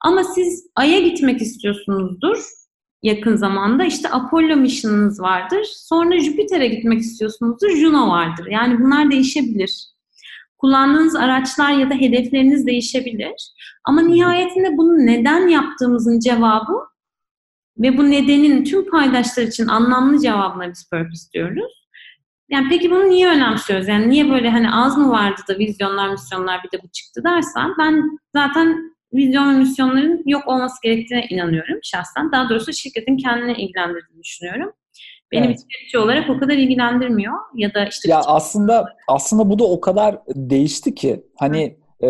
Ama 0.00 0.24
siz 0.24 0.66
Ay'a 0.76 0.98
gitmek 0.98 1.42
istiyorsunuzdur 1.42 2.61
yakın 3.02 3.36
zamanda. 3.36 3.84
İşte 3.84 4.08
Apollo 4.08 4.56
mission'ınız 4.56 5.20
vardır. 5.20 5.66
Sonra 5.74 6.18
Jüpiter'e 6.18 6.66
gitmek 6.68 7.00
istiyorsunuzdur. 7.00 7.70
Juno 7.70 8.08
vardır. 8.08 8.46
Yani 8.50 8.80
bunlar 8.80 9.10
değişebilir. 9.10 9.86
Kullandığınız 10.58 11.16
araçlar 11.16 11.72
ya 11.72 11.90
da 11.90 11.94
hedefleriniz 11.94 12.66
değişebilir. 12.66 13.52
Ama 13.84 14.00
nihayetinde 14.00 14.76
bunu 14.76 15.06
neden 15.06 15.48
yaptığımızın 15.48 16.20
cevabı 16.20 16.72
ve 17.78 17.98
bu 17.98 18.10
nedenin 18.10 18.64
tüm 18.64 18.90
paydaşlar 18.90 19.42
için 19.42 19.66
anlamlı 19.66 20.18
cevabına 20.18 20.68
biz 20.68 20.90
purpose 20.90 21.32
diyoruz. 21.34 21.88
Yani 22.48 22.66
peki 22.70 22.90
bunu 22.90 23.08
niye 23.08 23.28
önemsiyoruz? 23.28 23.88
Yani 23.88 24.10
niye 24.10 24.30
böyle 24.30 24.50
hani 24.50 24.74
az 24.74 24.98
mı 24.98 25.10
vardı 25.10 25.40
da 25.48 25.58
vizyonlar, 25.58 26.08
misyonlar 26.08 26.60
bir 26.64 26.78
de 26.78 26.82
bu 26.82 26.88
çıktı 26.92 27.24
dersen 27.24 27.74
ben 27.78 28.18
zaten 28.36 28.91
vizyon 29.14 29.54
ve 29.54 29.58
misyonların 29.58 30.22
yok 30.26 30.48
olması 30.48 30.74
gerektiğine 30.82 31.26
inanıyorum 31.30 31.78
şahsen. 31.82 32.32
Daha 32.32 32.48
doğrusu 32.48 32.72
şirketin 32.72 33.16
kendine 33.16 33.52
ilgilendirdiğini 33.52 34.22
düşünüyorum. 34.22 34.72
Beni 35.32 35.46
evet. 35.46 35.60
bir 35.92 35.98
olarak 35.98 36.30
o 36.30 36.38
kadar 36.38 36.54
ilgilendirmiyor 36.54 37.34
ya 37.54 37.74
da 37.74 37.86
işte 37.86 38.10
ya 38.10 38.20
aslında 38.26 38.86
aslında 39.08 39.50
bu 39.50 39.58
da 39.58 39.64
o 39.64 39.80
kadar 39.80 40.18
değişti 40.28 40.94
ki 40.94 41.24
hani 41.38 41.76
e, 42.02 42.08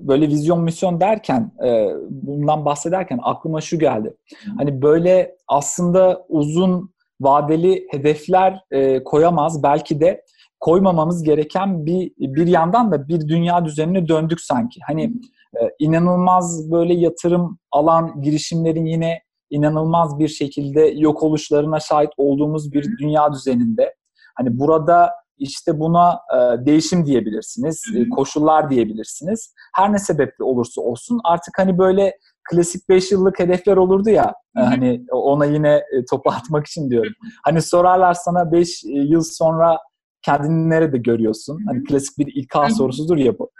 böyle 0.00 0.28
vizyon 0.28 0.62
misyon 0.62 1.00
derken 1.00 1.52
e, 1.64 1.88
bundan 2.10 2.64
bahsederken 2.64 3.18
aklıma 3.22 3.60
şu 3.60 3.78
geldi. 3.78 4.16
Hani 4.58 4.82
böyle 4.82 5.34
aslında 5.48 6.26
uzun 6.28 6.92
vadeli 7.20 7.86
hedefler 7.90 8.60
e, 8.70 9.04
koyamaz 9.04 9.62
belki 9.62 10.00
de 10.00 10.24
koymamamız 10.60 11.22
gereken 11.22 11.86
bir 11.86 12.12
bir 12.18 12.46
yandan 12.46 12.92
da 12.92 13.08
bir 13.08 13.28
dünya 13.28 13.64
düzenine 13.64 14.08
döndük 14.08 14.40
sanki. 14.40 14.80
Hani 14.86 15.12
e, 15.60 15.70
inanılmaz 15.78 16.72
böyle 16.72 16.94
yatırım 16.94 17.58
alan 17.72 18.22
girişimlerin 18.22 18.86
yine 18.86 19.22
inanılmaz 19.50 20.18
bir 20.18 20.28
şekilde 20.28 20.80
yok 20.80 21.22
oluşlarına 21.22 21.80
şahit 21.80 22.10
olduğumuz 22.16 22.72
bir 22.72 22.98
dünya 22.98 23.32
düzeninde. 23.32 23.94
Hani 24.36 24.58
burada 24.58 25.10
işte 25.38 25.80
buna 25.80 26.20
e, 26.34 26.66
değişim 26.66 27.06
diyebilirsiniz, 27.06 27.82
e, 27.96 28.08
koşullar 28.08 28.70
diyebilirsiniz. 28.70 29.54
Her 29.74 29.92
ne 29.92 29.98
sebeple 29.98 30.44
olursa 30.44 30.80
olsun 30.80 31.20
artık 31.24 31.58
hani 31.58 31.78
böyle 31.78 32.18
klasik 32.50 32.88
5 32.88 33.12
yıllık 33.12 33.38
hedefler 33.38 33.76
olurdu 33.76 34.10
ya 34.10 34.34
e, 34.56 34.60
hani 34.60 35.04
ona 35.10 35.44
yine 35.44 35.82
topu 36.10 36.30
atmak 36.30 36.66
için 36.66 36.90
diyorum. 36.90 37.12
Hani 37.44 37.62
sorarlar 37.62 38.14
sana 38.14 38.52
5 38.52 38.84
yıl 38.84 39.22
sonra 39.22 39.78
kendini 40.22 40.70
nerede 40.70 40.98
görüyorsun? 40.98 41.60
Hani 41.66 41.84
klasik 41.84 42.18
bir 42.18 42.32
ilk 42.34 42.72
sorusudur 42.76 43.16
ya 43.16 43.38
bu. 43.38 43.50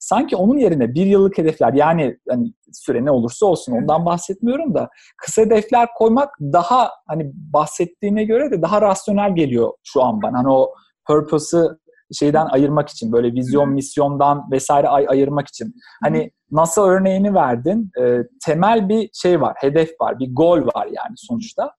Sanki 0.00 0.36
onun 0.36 0.58
yerine 0.58 0.94
bir 0.94 1.06
yıllık 1.06 1.38
hedefler 1.38 1.72
yani 1.72 2.18
hani 2.28 2.52
süre 2.72 3.04
ne 3.04 3.10
olursa 3.10 3.46
olsun 3.46 3.72
ondan 3.72 4.06
bahsetmiyorum 4.06 4.74
da 4.74 4.88
kısa 5.16 5.42
hedefler 5.42 5.88
koymak 5.96 6.30
daha 6.40 6.90
hani 7.08 7.30
bahsettiğine 7.34 8.24
göre 8.24 8.50
de 8.50 8.62
daha 8.62 8.82
rasyonel 8.82 9.34
geliyor 9.34 9.72
şu 9.84 10.02
an 10.02 10.22
bana. 10.22 10.38
Hani 10.38 10.48
o 10.48 10.74
purpose'ı 11.06 11.78
şeyden 12.12 12.46
ayırmak 12.46 12.88
için 12.88 13.12
böyle 13.12 13.32
vizyon 13.32 13.70
misyondan 13.70 14.50
vesaire 14.50 14.88
ay 14.88 15.06
ayırmak 15.08 15.48
için. 15.48 15.74
Hani 16.02 16.30
NASA 16.50 16.86
örneğini 16.86 17.34
verdin. 17.34 17.90
E, 18.00 18.18
temel 18.44 18.88
bir 18.88 19.10
şey 19.12 19.40
var, 19.40 19.56
hedef 19.60 19.90
var, 20.00 20.18
bir 20.18 20.34
gol 20.34 20.66
var 20.66 20.86
yani 20.86 21.14
sonuçta. 21.16 21.72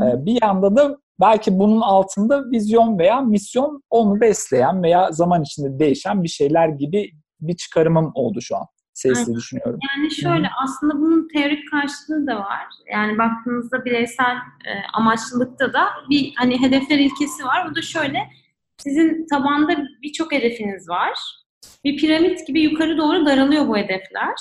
E, 0.00 0.26
bir 0.26 0.38
yanda 0.42 0.76
da 0.76 0.96
belki 1.20 1.58
bunun 1.58 1.80
altında 1.80 2.50
vizyon 2.50 2.98
veya 2.98 3.20
misyon 3.20 3.82
onu 3.90 4.20
besleyen 4.20 4.82
veya 4.82 5.12
zaman 5.12 5.42
içinde 5.42 5.78
değişen 5.78 6.22
bir 6.22 6.28
şeyler 6.28 6.68
gibi 6.68 7.10
bir 7.40 7.56
çıkarımım 7.56 8.12
oldu 8.14 8.40
şu 8.40 8.56
an. 8.56 8.66
Sesli 8.94 9.20
Aynen. 9.20 9.34
düşünüyorum. 9.34 9.78
Yani 9.96 10.14
şöyle 10.14 10.46
Hı-hı. 10.46 10.64
aslında 10.64 10.94
bunun 10.94 11.28
teorik 11.28 11.70
karşılığı 11.70 12.26
da 12.26 12.36
var. 12.36 12.66
Yani 12.92 13.18
baktığınızda 13.18 13.84
bireysel 13.84 14.36
e, 14.36 14.72
amaçlılıkta 14.92 15.72
da 15.72 15.88
bir 16.10 16.32
hani 16.36 16.60
hedefler 16.60 16.98
ilkesi 16.98 17.44
var. 17.44 17.68
O 17.70 17.74
da 17.74 17.82
şöyle 17.82 18.18
sizin 18.78 19.26
tabanda 19.26 19.76
birçok 20.02 20.32
hedefiniz 20.32 20.88
var. 20.88 21.18
Bir 21.84 21.96
piramit 21.96 22.46
gibi 22.46 22.60
yukarı 22.60 22.98
doğru 22.98 23.26
daralıyor 23.26 23.68
bu 23.68 23.76
hedefler. 23.76 24.34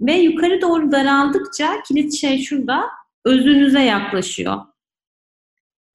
Ve 0.00 0.12
yukarı 0.12 0.60
doğru 0.60 0.92
daraldıkça 0.92 1.82
kilit 1.88 2.14
şey 2.14 2.42
şurada 2.42 2.90
özünüze 3.24 3.82
yaklaşıyor. 3.82 4.60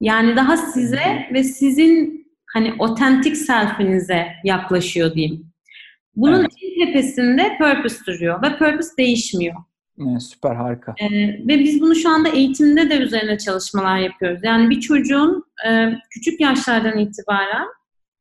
Yani 0.00 0.36
daha 0.36 0.56
size 0.56 1.28
ve 1.32 1.44
sizin 1.44 2.26
hani 2.54 2.74
otentik 2.78 3.36
selfinize 3.36 4.26
yaklaşıyor 4.44 5.14
diyeyim. 5.14 5.47
Bunun 6.18 6.40
evet. 6.40 6.50
en 6.62 6.86
tepesinde 6.86 7.58
purpose 7.58 8.04
duruyor 8.06 8.42
ve 8.42 8.58
purpose 8.58 8.88
değişmiyor. 8.98 9.54
Evet, 10.00 10.22
süper 10.22 10.54
harika. 10.54 10.94
Ee, 11.00 11.08
ve 11.48 11.58
biz 11.58 11.80
bunu 11.80 11.94
şu 11.94 12.08
anda 12.10 12.28
eğitimde 12.28 12.90
de 12.90 12.96
üzerine 12.96 13.38
çalışmalar 13.38 13.98
yapıyoruz. 13.98 14.40
Yani 14.42 14.70
bir 14.70 14.80
çocuğun 14.80 15.44
e, 15.68 15.92
küçük 16.10 16.40
yaşlardan 16.40 16.98
itibaren 16.98 17.66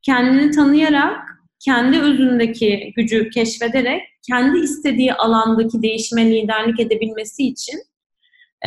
kendini 0.01 0.51
tanıyarak, 0.51 1.19
kendi 1.65 1.99
özündeki 1.99 2.93
gücü 2.95 3.29
keşfederek, 3.29 4.01
kendi 4.27 4.59
istediği 4.59 5.13
alandaki 5.13 5.81
değişime 5.81 6.31
liderlik 6.31 6.79
edebilmesi 6.79 7.47
için 7.47 7.79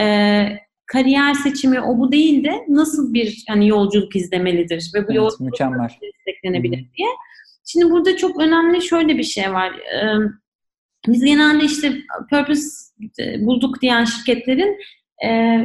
e, 0.00 0.46
kariyer 0.86 1.34
seçimi 1.34 1.80
o 1.80 1.98
bu 1.98 2.12
değil 2.12 2.44
de 2.44 2.64
nasıl 2.68 3.14
bir 3.14 3.44
yani 3.48 3.68
yolculuk 3.68 4.16
izlemelidir 4.16 4.90
ve 4.94 4.98
bu 4.98 5.04
evet, 5.04 5.16
yolculuk 5.16 5.40
mükemmel. 5.40 5.88
desteklenebilir 6.02 6.78
hmm. 6.78 6.92
diye. 6.96 7.08
Şimdi 7.64 7.90
burada 7.90 8.16
çok 8.16 8.40
önemli 8.40 8.82
şöyle 8.82 9.18
bir 9.18 9.22
şey 9.22 9.52
var. 9.52 9.72
Biz 11.06 11.24
genelde 11.24 11.64
işte 11.64 11.92
purpose 12.30 12.68
e, 13.18 13.46
bulduk 13.46 13.82
diyen 13.82 14.04
şirketlerin 14.04 14.78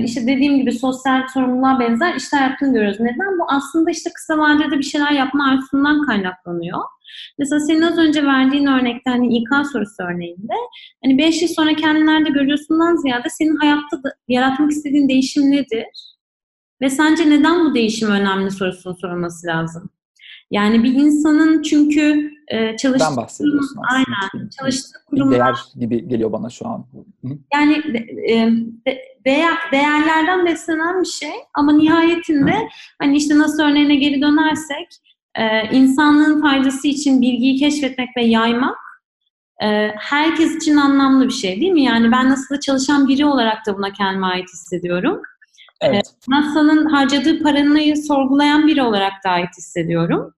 işte 0.04 0.22
dediğim 0.22 0.58
gibi 0.58 0.72
sosyal 0.72 1.28
sorumluluğa 1.34 1.80
benzer 1.80 2.16
işler 2.16 2.50
yaptığını 2.50 2.74
görüyoruz. 2.74 3.00
Neden? 3.00 3.40
Bu 3.40 3.44
aslında 3.48 3.92
işte 3.92 4.10
kısa 4.16 4.38
vadede 4.38 4.78
bir 4.78 4.84
şeyler 4.84 5.12
yapma 5.12 5.50
arzusundan 5.50 6.06
kaynaklanıyor. 6.06 6.80
Mesela 7.40 7.60
senin 7.60 7.82
az 7.82 7.98
önce 7.98 8.26
verdiğin 8.26 8.66
örnekte 8.66 9.12
hani 9.12 9.38
İK 9.38 9.50
sorusu 9.74 10.04
örneğinde 10.04 10.54
hani 11.04 11.18
5 11.18 11.42
yıl 11.42 11.50
sonra 11.50 11.76
kendini 11.76 12.06
nerede 12.06 12.30
görüyorsundan 12.30 12.96
ziyade 12.96 13.30
senin 13.30 13.56
hayatta 13.56 14.04
da, 14.04 14.14
yaratmak 14.28 14.72
istediğin 14.72 15.10
değişim 15.10 15.52
nedir? 15.52 15.86
Ve 16.82 16.90
sence 16.90 17.30
neden 17.30 17.66
bu 17.66 17.76
değişim 17.76 18.10
önemli 18.10 18.52
sorusunu 18.52 18.96
sorulması 18.96 19.48
lazım. 19.48 19.90
Yani 20.52 20.84
bir 20.84 20.94
insanın 20.94 21.62
çünkü 21.62 22.32
e, 22.48 22.78
çalıştığı 22.78 23.18
bahsediyorsun 23.18 23.78
aslında. 23.88 23.88
Aynen. 23.92 24.50
Çalıştığı 24.60 25.00
kurumlar. 25.06 25.32
Bir 25.32 25.36
değer 25.36 25.56
gibi 25.80 26.08
geliyor 26.08 26.32
bana 26.32 26.50
şu 26.50 26.68
an. 26.68 26.86
Yani 27.54 27.74
e, 28.30 28.50
değer, 29.26 29.58
değerlerden 29.72 30.46
beslenen 30.46 31.02
bir 31.02 31.08
şey 31.08 31.34
ama 31.54 31.74
nihayetinde 31.74 32.54
Hı. 32.54 32.68
hani 33.00 33.18
işte 33.18 33.38
nasıl 33.38 33.64
örneğine 33.64 33.96
geri 33.96 34.22
dönersek 34.22 34.88
e, 35.36 35.70
insanlığın 35.72 36.42
faydası 36.42 36.88
için 36.88 37.22
bilgiyi 37.22 37.56
keşfetmek 37.56 38.10
ve 38.18 38.26
yaymak 38.26 38.78
e, 39.64 39.92
herkes 39.98 40.56
için 40.56 40.78
anlamlı 40.78 41.26
bir 41.26 41.34
şey 41.34 41.62
değil 41.62 41.72
mi? 41.72 41.84
Yani 41.84 42.12
ben 42.12 42.30
nasıl 42.30 42.60
çalışan 42.60 43.08
biri 43.08 43.26
olarak 43.26 43.66
da 43.68 43.78
buna 43.78 43.94
kendime 43.94 44.28
ait 44.28 44.50
hissediyorum. 44.54 45.22
Evet. 45.82 46.06
NASA'nın 46.28 46.86
harcadığı 46.86 47.44
paranı 47.44 47.98
sorgulayan 47.98 48.68
biri 48.68 48.82
olarak 48.82 49.14
da 49.26 49.30
ait 49.30 49.50
hissediyorum. 49.58 50.34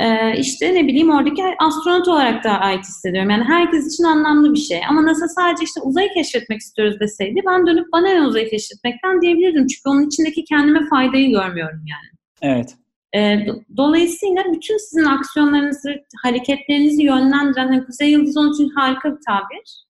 Ee, 0.00 0.38
işte 0.38 0.74
ne 0.74 0.86
bileyim 0.86 1.10
oradaki 1.10 1.42
astronot 1.58 2.08
olarak 2.08 2.44
da 2.44 2.50
ait 2.50 2.84
hissediyorum. 2.84 3.30
Yani 3.30 3.44
herkes 3.44 3.94
için 3.94 4.04
anlamlı 4.04 4.54
bir 4.54 4.58
şey. 4.58 4.80
Ama 4.88 5.06
NASA 5.06 5.28
sadece 5.28 5.64
işte 5.64 5.80
uzayı 5.80 6.08
keşfetmek 6.14 6.60
istiyoruz 6.60 7.00
deseydi 7.00 7.40
ben 7.46 7.66
dönüp 7.66 7.86
bana 7.92 8.08
ne 8.08 8.22
uzayı 8.22 8.50
keşfetmekten 8.50 9.22
diyebilirdim. 9.22 9.66
Çünkü 9.66 9.88
onun 9.88 10.06
içindeki 10.06 10.44
kendime 10.44 10.88
faydayı 10.88 11.30
görmüyorum 11.30 11.80
yani. 11.86 12.08
Evet. 12.42 12.74
Ee, 13.14 13.46
dolayısıyla 13.76 14.44
bütün 14.52 14.78
sizin 14.78 15.04
aksiyonlarınızı, 15.04 15.94
hareketlerinizi 16.22 17.02
yönlendiren, 17.02 17.72
yani 17.72 17.84
Kuzey 17.84 18.10
Yıldızı 18.10 18.40
onun 18.40 18.52
için 18.52 18.68
harika 18.68 19.10
bir 19.10 19.20
tabir 19.26 19.86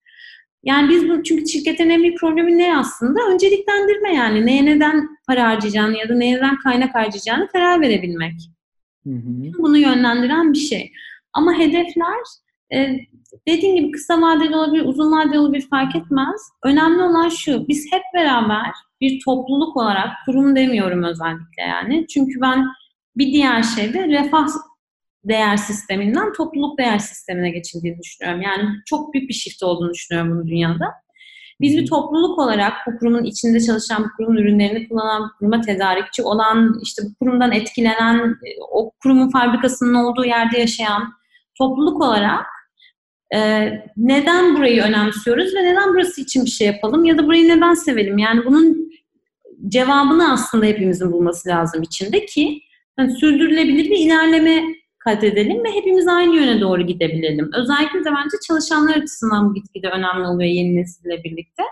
yani 0.63 0.89
biz 0.89 1.09
bu 1.09 1.23
çünkü 1.23 1.47
şirketin 1.47 1.89
en 1.89 2.01
büyük 2.01 2.19
problemi 2.19 2.57
ne 2.57 2.77
aslında? 2.77 3.19
Önceliklendirme 3.33 4.13
yani. 4.13 4.45
Neye 4.45 4.65
neden 4.65 5.09
para 5.27 5.47
harcayacağını 5.47 5.97
ya 5.97 6.09
da 6.09 6.15
neye 6.15 6.35
neden 6.35 6.59
kaynak 6.59 6.95
harcayacağını 6.95 7.47
karar 7.47 7.81
verebilmek. 7.81 8.33
Hı 9.03 9.09
hı. 9.09 9.51
Bunu 9.57 9.77
yönlendiren 9.77 10.53
bir 10.53 10.57
şey. 10.57 10.91
Ama 11.33 11.53
hedefler 11.53 12.19
e, 12.73 12.97
dediğim 13.47 13.75
gibi 13.75 13.91
kısa 13.91 14.21
vadeli 14.21 14.55
olabilir, 14.55 14.85
uzun 14.85 15.11
vadeli 15.11 15.39
olabilir 15.39 15.67
fark 15.69 15.95
etmez. 15.95 16.41
Önemli 16.63 17.01
olan 17.01 17.29
şu, 17.29 17.67
biz 17.67 17.91
hep 17.91 18.01
beraber 18.13 18.71
bir 19.01 19.19
topluluk 19.25 19.77
olarak, 19.77 20.09
kurum 20.25 20.55
demiyorum 20.55 21.03
özellikle 21.03 21.63
yani. 21.67 22.07
Çünkü 22.07 22.41
ben 22.41 22.67
bir 23.17 23.25
diğer 23.25 23.63
şey 23.63 23.93
de 23.93 24.07
refah 24.07 24.47
değer 25.25 25.57
sisteminden 25.57 26.33
topluluk 26.33 26.79
değer 26.79 26.99
sistemine 26.99 27.49
geçildiğini 27.49 27.99
düşünüyorum. 27.99 28.41
Yani 28.41 28.69
çok 28.85 29.13
büyük 29.13 29.29
bir 29.29 29.33
shift 29.33 29.63
olduğunu 29.63 29.93
düşünüyorum 29.93 30.43
bu 30.43 30.47
dünyada. 30.47 30.93
Biz 31.61 31.77
bir 31.77 31.87
topluluk 31.87 32.39
olarak 32.39 32.73
bu 32.87 32.97
kurumun 32.99 33.23
içinde 33.23 33.59
çalışan, 33.59 34.03
bu 34.03 34.07
kurumun 34.17 34.37
ürünlerini 34.37 34.89
kullanan, 34.89 35.23
bu 35.23 35.37
kuruma 35.39 35.61
tedarikçi 35.61 36.23
olan, 36.23 36.79
işte 36.83 37.03
bu 37.05 37.25
kurumdan 37.25 37.51
etkilenen, 37.51 38.35
o 38.71 38.91
kurumun 39.03 39.29
fabrikasının 39.29 39.93
olduğu 39.93 40.25
yerde 40.25 40.59
yaşayan 40.59 41.13
topluluk 41.57 42.01
olarak 42.01 42.45
e, 43.35 43.69
neden 43.97 44.55
burayı 44.55 44.81
önemsiyoruz 44.81 45.55
ve 45.55 45.63
neden 45.63 45.93
burası 45.93 46.21
için 46.21 46.45
bir 46.45 46.49
şey 46.49 46.67
yapalım 46.67 47.05
ya 47.05 47.17
da 47.17 47.25
burayı 47.25 47.47
neden 47.47 47.73
sevelim? 47.73 48.17
Yani 48.17 48.45
bunun 48.45 48.91
cevabını 49.67 50.33
aslında 50.33 50.65
hepimizin 50.65 51.11
bulması 51.11 51.49
lazım 51.49 51.81
içinde 51.81 52.25
ki 52.25 52.61
yani 52.99 53.11
sürdürülebilir 53.11 53.89
bir 53.89 53.97
ilerleme 53.97 54.63
kat 55.03 55.23
edelim 55.23 55.63
ve 55.63 55.71
hepimiz 55.71 56.07
aynı 56.07 56.35
yöne 56.35 56.61
doğru 56.61 56.81
gidebilelim. 56.81 57.49
Özellikle 57.53 57.99
de 57.99 58.09
bence 58.15 58.37
çalışanlar 58.47 58.95
açısından 58.95 59.49
bu 59.49 59.53
gitgide 59.53 59.89
önemli 59.89 60.27
oluyor 60.27 60.49
yeni 60.49 60.75
nesille 60.75 61.23
birlikte. 61.23 61.63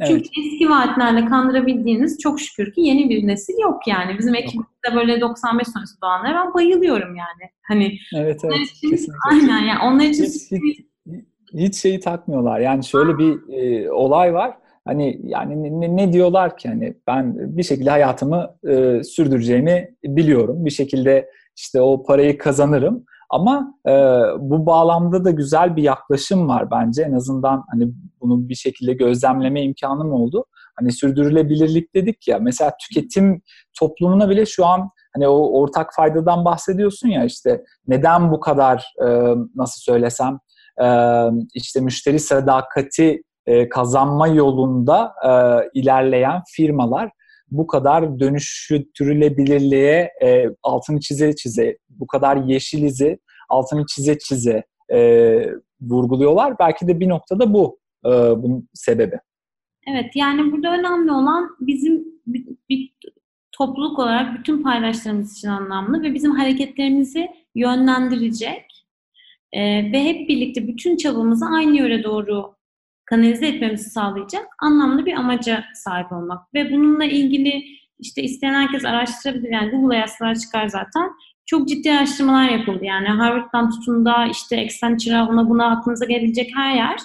Evet. 0.00 0.10
Çünkü 0.10 0.28
eski 0.40 0.70
vaatlerle 0.70 1.26
kandırabildiğiniz 1.26 2.18
çok 2.18 2.40
şükür 2.40 2.72
ki 2.72 2.80
yeni 2.80 3.10
bir 3.10 3.26
nesil 3.26 3.54
yok 3.62 3.86
yani. 3.86 4.18
Bizim 4.18 4.34
ekibimizde 4.34 4.94
böyle 4.94 5.20
95 5.20 5.66
sonrası 5.68 6.00
doğanlara 6.02 6.34
ben 6.34 6.54
bayılıyorum 6.54 7.16
yani. 7.16 7.50
Hani 7.62 7.98
evet, 8.16 8.40
evet, 8.44 8.70
için, 8.76 8.90
kesinlikle. 8.90 9.18
Aynen 9.30 9.64
yani 9.64 9.78
onlar 9.84 10.04
için 10.04 10.24
hiç, 10.24 10.52
hiç, 10.52 10.86
hiç 11.54 11.76
şeyi 11.76 12.00
takmıyorlar. 12.00 12.60
Yani 12.60 12.84
şöyle 12.84 13.18
bir 13.18 13.52
e, 13.52 13.90
olay 13.92 14.34
var. 14.34 14.56
Hani 14.84 15.20
yani 15.22 15.80
ne, 15.80 15.96
ne 15.96 16.12
diyorlar 16.12 16.56
ki 16.56 16.68
hani 16.68 16.94
ben 17.06 17.56
bir 17.56 17.62
şekilde 17.62 17.90
hayatımı 17.90 18.56
e, 18.68 19.04
sürdüreceğimi 19.04 19.94
biliyorum. 20.04 20.64
Bir 20.64 20.70
şekilde 20.70 21.30
işte 21.56 21.80
o 21.80 22.02
parayı 22.02 22.38
kazanırım. 22.38 23.04
Ama 23.30 23.74
e, 23.86 23.92
bu 24.38 24.66
bağlamda 24.66 25.24
da 25.24 25.30
güzel 25.30 25.76
bir 25.76 25.82
yaklaşım 25.82 26.48
var 26.48 26.70
bence. 26.70 27.02
En 27.02 27.12
azından 27.12 27.64
hani 27.70 27.88
bunu 28.20 28.48
bir 28.48 28.54
şekilde 28.54 28.92
gözlemleme 28.92 29.62
imkanım 29.62 30.12
oldu. 30.12 30.44
Hani 30.78 30.92
sürdürülebilirlik 30.92 31.94
dedik 31.94 32.28
ya. 32.28 32.38
Mesela 32.38 32.72
tüketim 32.80 33.42
toplumuna 33.78 34.30
bile 34.30 34.46
şu 34.46 34.66
an 34.66 34.90
hani 35.14 35.28
o 35.28 35.60
ortak 35.60 35.94
faydadan 35.94 36.44
bahsediyorsun 36.44 37.08
ya 37.08 37.24
işte 37.24 37.64
neden 37.88 38.32
bu 38.32 38.40
kadar 38.40 38.94
e, 39.02 39.06
nasıl 39.54 39.80
söylesem 39.80 40.38
e, 40.82 40.86
işte 41.54 41.80
müşteri 41.80 42.20
sadakati 42.20 43.22
e, 43.46 43.68
kazanma 43.68 44.28
yolunda 44.28 45.14
e, 45.24 45.30
ilerleyen 45.80 46.42
firmalar 46.56 47.10
bu 47.50 47.66
kadar 47.66 48.20
dönüştürülebilirliğe 48.20 50.10
e, 50.22 50.46
altını 50.62 51.00
çize 51.00 51.36
çize, 51.36 51.78
bu 51.88 52.06
kadar 52.06 52.36
yeşilizi 52.36 53.18
altını 53.48 53.86
çize 53.86 54.18
çize 54.18 54.64
e, 54.92 54.98
vurguluyorlar. 55.80 56.58
Belki 56.58 56.88
de 56.88 57.00
bir 57.00 57.08
noktada 57.08 57.54
bu 57.54 57.78
e, 58.06 58.10
bunun 58.10 58.68
sebebi. 58.74 59.18
Evet 59.88 60.16
yani 60.16 60.52
burada 60.52 60.78
önemli 60.78 61.12
olan 61.12 61.56
bizim 61.60 62.04
bir, 62.26 62.46
bir 62.68 62.92
topluluk 63.52 63.98
olarak 63.98 64.38
bütün 64.38 64.62
paydaşlarımız 64.62 65.38
için 65.38 65.48
anlamlı 65.48 66.02
ve 66.02 66.14
bizim 66.14 66.30
hareketlerimizi 66.30 67.28
yönlendirecek 67.54 68.86
e, 69.52 69.92
ve 69.92 70.04
hep 70.04 70.28
birlikte 70.28 70.68
bütün 70.68 70.96
çabamızı 70.96 71.46
aynı 71.46 71.76
yöre 71.76 72.04
doğru 72.04 72.55
kanalize 73.06 73.46
etmemizi 73.46 73.90
sağlayacak 73.90 74.46
anlamlı 74.58 75.06
bir 75.06 75.12
amaca 75.12 75.64
sahip 75.74 76.12
olmak. 76.12 76.54
Ve 76.54 76.72
bununla 76.72 77.04
ilgili 77.04 77.64
işte 77.98 78.22
isteyen 78.22 78.54
herkes 78.54 78.84
araştırabilir. 78.84 79.52
Yani 79.52 79.70
Google'a 79.70 79.98
yazsalar 79.98 80.34
çıkar 80.34 80.68
zaten. 80.68 81.10
Çok 81.46 81.68
ciddi 81.68 81.92
araştırmalar 81.92 82.48
yapıldı. 82.48 82.84
Yani 82.84 83.08
Harvard'dan 83.08 83.70
tutun 83.70 84.04
da 84.04 84.26
işte 84.26 84.60
Accenture'a 84.60 85.28
ona 85.28 85.50
buna 85.50 85.66
aklınıza 85.66 86.04
gelebilecek 86.04 86.50
her 86.56 86.74
yer 86.74 86.96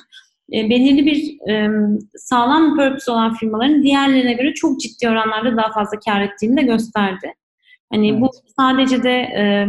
e, 0.54 0.70
belirli 0.70 1.06
bir 1.06 1.50
e, 1.52 1.70
sağlam 2.16 2.76
purpose 2.78 3.12
olan 3.12 3.34
firmaların 3.34 3.84
diğerlerine 3.84 4.34
göre 4.34 4.54
çok 4.54 4.80
ciddi 4.80 5.10
oranlarda 5.10 5.58
daha 5.58 5.72
fazla 5.72 6.00
kar 6.00 6.22
ettiğini 6.22 6.58
de 6.58 6.62
gösterdi. 6.62 7.34
Hani 7.92 8.10
evet. 8.10 8.22
bu 8.22 8.30
sadece 8.58 9.04
de 9.04 9.12
e, 9.12 9.68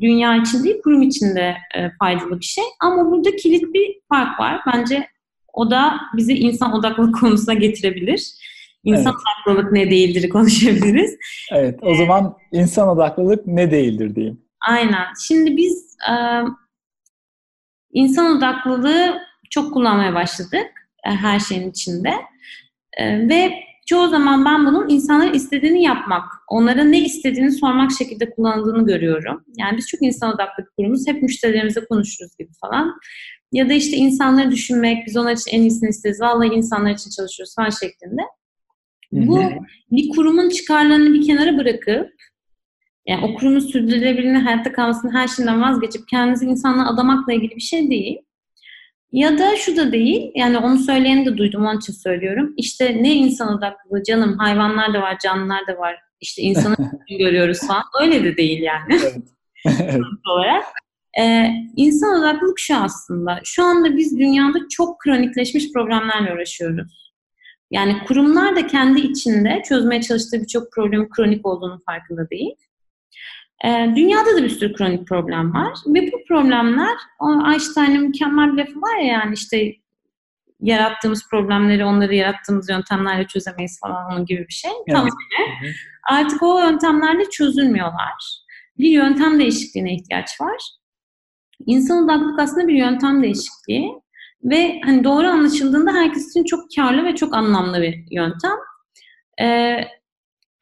dünya 0.00 0.36
için 0.36 0.64
değil, 0.64 0.82
kurum 0.84 1.02
için 1.02 1.36
de 1.36 1.54
e, 1.74 1.90
faydalı 1.98 2.40
bir 2.40 2.44
şey. 2.44 2.64
Ama 2.80 3.10
burada 3.10 3.36
kilit 3.36 3.74
bir 3.74 4.00
fark 4.08 4.40
var. 4.40 4.60
Bence 4.66 5.06
o 5.56 5.70
da 5.70 6.00
bizi 6.16 6.34
insan 6.34 6.72
odaklılık 6.72 7.14
konusuna 7.20 7.54
getirebilir. 7.54 8.32
İnsan 8.84 9.14
evet. 9.14 9.22
odaklılık 9.48 9.72
ne 9.72 9.90
değildir 9.90 10.28
konuşabiliriz. 10.32 11.16
Evet, 11.52 11.78
o 11.82 11.94
zaman 11.94 12.36
insan 12.52 12.88
odaklılık 12.88 13.46
ne 13.46 13.70
değildir 13.70 14.14
diyeyim. 14.14 14.40
Aynen. 14.68 15.04
Şimdi 15.26 15.56
biz 15.56 15.96
e, 16.10 16.14
insan 17.92 18.36
odaklılığı 18.36 19.18
çok 19.50 19.72
kullanmaya 19.72 20.14
başladık 20.14 20.66
e, 21.06 21.10
her 21.10 21.40
şeyin 21.40 21.70
içinde. 21.70 22.12
E, 22.98 23.28
ve 23.28 23.52
çoğu 23.86 24.08
zaman 24.08 24.44
ben 24.44 24.66
bunun 24.66 24.88
insanların 24.88 25.34
istediğini 25.34 25.82
yapmak, 25.82 26.24
onlara 26.48 26.84
ne 26.84 27.00
istediğini 27.00 27.52
sormak 27.52 27.92
şekilde 27.92 28.30
kullanıldığını 28.30 28.86
görüyorum. 28.86 29.44
Yani 29.58 29.76
biz 29.76 29.88
çok 29.88 30.02
insan 30.02 30.34
odaklı 30.34 30.64
kurumuz, 30.76 31.06
hep 31.06 31.22
müşterilerimize 31.22 31.84
konuşuruz 31.84 32.36
gibi 32.38 32.50
falan. 32.60 32.98
Ya 33.52 33.68
da 33.68 33.72
işte 33.72 33.96
insanları 33.96 34.50
düşünmek, 34.50 35.06
biz 35.06 35.16
onlar 35.16 35.32
için 35.32 35.50
en 35.50 35.60
iyisini 35.60 35.88
isteriz, 35.88 36.20
vallahi 36.20 36.48
insanlar 36.48 36.90
için 36.90 37.10
çalışıyoruz 37.10 37.54
falan 37.56 37.70
şeklinde. 37.70 38.22
Bu 39.12 39.40
bir 39.90 40.10
kurumun 40.10 40.48
çıkarlarını 40.48 41.14
bir 41.14 41.26
kenara 41.26 41.58
bırakıp 41.58 42.10
yani 43.06 43.24
o 43.24 43.34
kurumun 43.34 43.58
sürdürülebilirliğini, 43.58 44.38
hayatta 44.38 44.72
kalmasını 44.72 45.12
her 45.12 45.28
şeyden 45.28 45.62
vazgeçip 45.62 46.08
kendinizi 46.08 46.46
insanla 46.46 46.90
adamakla 46.94 47.32
ilgili 47.32 47.56
bir 47.56 47.60
şey 47.60 47.90
değil. 47.90 48.18
Ya 49.12 49.38
da 49.38 49.56
şu 49.56 49.76
da 49.76 49.92
değil, 49.92 50.30
yani 50.34 50.58
onu 50.58 50.78
söyleyeni 50.78 51.26
de 51.26 51.36
duydum, 51.36 51.66
onun 51.66 51.78
için 51.78 51.92
söylüyorum. 51.92 52.54
İşte 52.56 53.02
ne 53.02 53.14
insan 53.14 53.58
odaklı, 53.58 54.02
canım 54.02 54.38
hayvanlar 54.38 54.94
da 54.94 55.02
var, 55.02 55.18
canlılar 55.22 55.66
da 55.66 55.78
var. 55.78 55.96
İşte 56.20 56.42
insanı 56.42 56.76
görüyoruz 57.18 57.66
falan. 57.66 57.84
Öyle 58.00 58.24
de 58.24 58.36
değil 58.36 58.62
yani. 58.62 59.00
Evet. 59.02 59.16
olarak. 60.26 60.64
Ee, 61.20 61.50
insan 61.76 62.20
odaklılık 62.20 62.58
şu 62.58 62.76
aslında. 62.76 63.40
Şu 63.44 63.64
anda 63.64 63.96
biz 63.96 64.18
dünyada 64.18 64.58
çok 64.70 65.00
kronikleşmiş 65.00 65.72
problemlerle 65.72 66.34
uğraşıyoruz. 66.34 67.12
Yani 67.70 67.96
kurumlar 68.06 68.56
da 68.56 68.66
kendi 68.66 69.00
içinde 69.00 69.62
çözmeye 69.68 70.02
çalıştığı 70.02 70.40
birçok 70.40 70.72
problemin 70.72 71.08
kronik 71.08 71.46
olduğunu 71.46 71.80
farkında 71.86 72.30
değil. 72.30 72.54
Ee, 73.64 73.92
dünyada 73.96 74.36
da 74.36 74.42
bir 74.42 74.48
sürü 74.48 74.72
kronik 74.72 75.08
problem 75.08 75.54
var 75.54 75.72
ve 75.86 76.12
bu 76.12 76.24
problemler 76.28 76.96
o 77.20 77.50
Einstein'ın 77.52 78.02
mükemmel 78.02 78.52
bir 78.52 78.58
lafı 78.58 78.80
var 78.80 78.96
ya 78.96 79.06
yani 79.06 79.34
işte 79.34 79.72
yarattığımız 80.60 81.28
problemleri 81.30 81.84
onları 81.84 82.14
yarattığımız 82.14 82.68
yöntemlerle 82.68 83.26
çözemeyiz 83.26 83.80
falan 83.80 84.12
onun 84.12 84.26
gibi 84.26 84.46
bir 84.48 84.52
şey. 84.54 84.70
Evet. 84.70 84.96
Tamam. 84.96 85.08
Artık 86.10 86.42
o 86.42 86.60
yöntemlerle 86.60 87.30
çözülmüyorlar. 87.30 88.42
Bir 88.78 88.90
yöntem 88.90 89.38
değişikliğine 89.38 89.94
ihtiyaç 89.94 90.40
var. 90.40 90.56
İnsan 91.66 92.04
odaklılık 92.04 92.40
aslında 92.40 92.68
bir 92.68 92.74
yöntem 92.74 93.22
değişikliği 93.22 93.92
ve 94.44 94.80
hani 94.84 95.04
doğru 95.04 95.26
anlaşıldığında 95.26 95.92
herkes 95.92 96.30
için 96.30 96.44
çok 96.44 96.60
karlı 96.76 97.04
ve 97.04 97.14
çok 97.14 97.34
anlamlı 97.34 97.82
bir 97.82 98.04
yöntem. 98.10 98.56
Ee, 99.40 99.76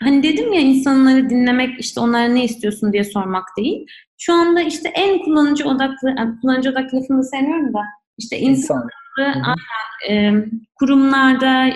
hani 0.02 0.22
dedim 0.22 0.52
ya 0.52 0.60
insanları 0.60 1.30
dinlemek 1.30 1.80
işte 1.80 2.00
onlara 2.00 2.28
ne 2.28 2.44
istiyorsun 2.44 2.92
diye 2.92 3.04
sormak 3.04 3.44
değil. 3.58 3.86
Şu 4.18 4.32
anda 4.32 4.60
işte 4.60 4.88
en 4.88 5.18
kullanıcı 5.18 5.68
odaklı, 5.68 6.14
yani 6.18 6.40
kullanıcı 6.40 6.70
odaklı 6.70 6.98
lafını 6.98 7.24
sevmiyorum 7.24 7.74
da 7.74 7.80
işte 8.18 8.38
insan 8.38 8.76
odaklı 8.76 9.42
aynen, 9.42 10.34
e, 10.34 10.44
kurumlarda 10.74 11.70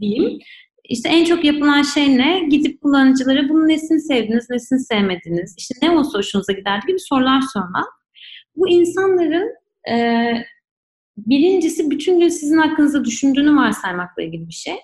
diyeyim. 0.00 0.38
İşte 0.88 1.08
en 1.08 1.24
çok 1.24 1.44
yapılan 1.44 1.82
şey 1.82 2.18
ne? 2.18 2.46
Gidip 2.50 2.80
kullanıcılara 2.82 3.48
bunu 3.48 3.68
nesini 3.68 4.00
sevdiniz, 4.00 4.50
nesini 4.50 4.80
sevmediniz, 4.80 5.54
işte 5.58 5.74
ne 5.82 5.90
olsa 5.90 6.18
hoşunuza 6.18 6.52
giderdi 6.52 6.86
gibi 6.86 6.98
sorular 6.98 7.40
sormak. 7.52 8.03
Bu 8.56 8.68
insanların 8.68 9.54
e, 9.90 9.96
birincisi 11.16 11.90
bütün 11.90 12.20
gün 12.20 12.28
sizin 12.28 12.58
hakkınızda 12.58 13.04
düşündüğünü 13.04 13.56
varsaymakla 13.56 14.22
ilgili 14.22 14.48
bir 14.48 14.52
şey. 14.52 14.76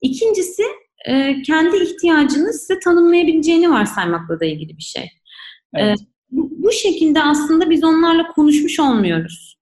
İkincisi 0.00 0.62
e, 1.06 1.42
kendi 1.42 1.76
ihtiyacını 1.76 2.52
size 2.52 2.78
tanımlayabileceğini 2.78 3.70
varsaymakla 3.70 4.40
da 4.40 4.44
ilgili 4.44 4.76
bir 4.76 4.82
şey. 4.82 5.02
E, 5.02 5.08
evet. 5.74 5.98
E, 6.00 6.04
bu, 6.30 6.50
bu 6.50 6.72
şekilde 6.72 7.22
aslında 7.22 7.70
biz 7.70 7.84
onlarla 7.84 8.26
konuşmuş 8.26 8.80
olmuyoruz. 8.80 9.60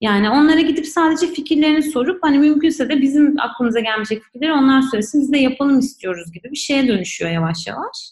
Yani 0.00 0.30
onlara 0.30 0.60
gidip 0.60 0.86
sadece 0.86 1.26
fikirlerini 1.26 1.82
sorup 1.82 2.22
hani 2.22 2.38
mümkünse 2.38 2.88
de 2.88 3.02
bizim 3.02 3.40
aklımıza 3.40 3.80
gelmeyecek 3.80 4.22
fikirleri 4.22 4.52
onlar 4.52 4.82
söylesin 4.82 5.20
biz 5.20 5.32
de 5.32 5.38
yapalım 5.38 5.78
istiyoruz 5.78 6.32
gibi 6.32 6.50
bir 6.50 6.56
şeye 6.56 6.88
dönüşüyor 6.88 7.30
yavaş 7.30 7.66
yavaş. 7.66 8.10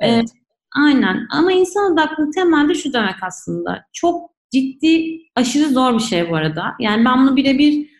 E, 0.00 0.08
evet. 0.08 0.24
E, 0.24 0.43
aynen 0.74 1.26
ama 1.30 1.52
insan 1.52 1.92
odaklı 1.92 2.30
temelde 2.30 2.74
şu 2.74 2.92
demek 2.92 3.22
aslında 3.22 3.84
çok 3.92 4.30
ciddi 4.50 5.20
aşırı 5.36 5.68
zor 5.68 5.94
bir 5.94 6.02
şey 6.02 6.30
bu 6.30 6.36
arada. 6.36 6.64
Yani 6.80 7.04
ben 7.04 7.18
bunu 7.18 7.36
birebir 7.36 7.90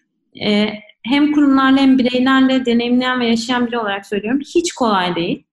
e, 0.46 0.68
hem 1.06 1.32
kurumlarla 1.32 1.80
hem 1.80 1.98
bireylerle 1.98 2.66
deneyimleyen 2.66 3.20
ve 3.20 3.26
yaşayan 3.26 3.66
biri 3.66 3.78
olarak 3.78 4.06
söylüyorum. 4.06 4.40
Hiç 4.40 4.72
kolay 4.72 5.16
değil. 5.16 5.44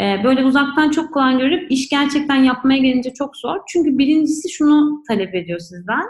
Ee, 0.00 0.24
böyle 0.24 0.44
uzaktan 0.44 0.90
çok 0.90 1.14
kolay 1.14 1.38
görüp 1.38 1.70
iş 1.70 1.88
gerçekten 1.88 2.36
yapmaya 2.36 2.78
gelince 2.78 3.14
çok 3.14 3.36
zor. 3.36 3.56
Çünkü 3.68 3.98
birincisi 3.98 4.50
şunu 4.50 5.02
talep 5.08 5.34
ediyor 5.34 5.58
sizden. 5.58 6.02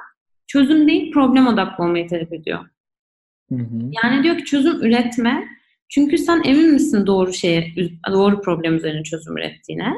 Çözüm 0.47 0.89
değil, 0.89 1.13
problem 1.13 1.47
odaklı 1.47 1.85
olmayı 1.85 2.09
talep 2.09 2.33
ediyor. 2.33 2.61
Hı 3.49 3.55
hı. 3.55 3.91
Yani 4.05 4.23
diyor 4.23 4.39
ki 4.39 4.45
çözüm 4.45 4.83
üretme. 4.83 5.49
Çünkü 5.89 6.19
sen 6.19 6.43
emin 6.45 6.73
misin 6.73 7.07
doğru 7.07 7.33
şeye, 7.33 7.75
doğru 8.11 8.41
problem 8.41 8.77
üzerine 8.77 9.03
çözüm 9.03 9.37
ürettiğine? 9.37 9.95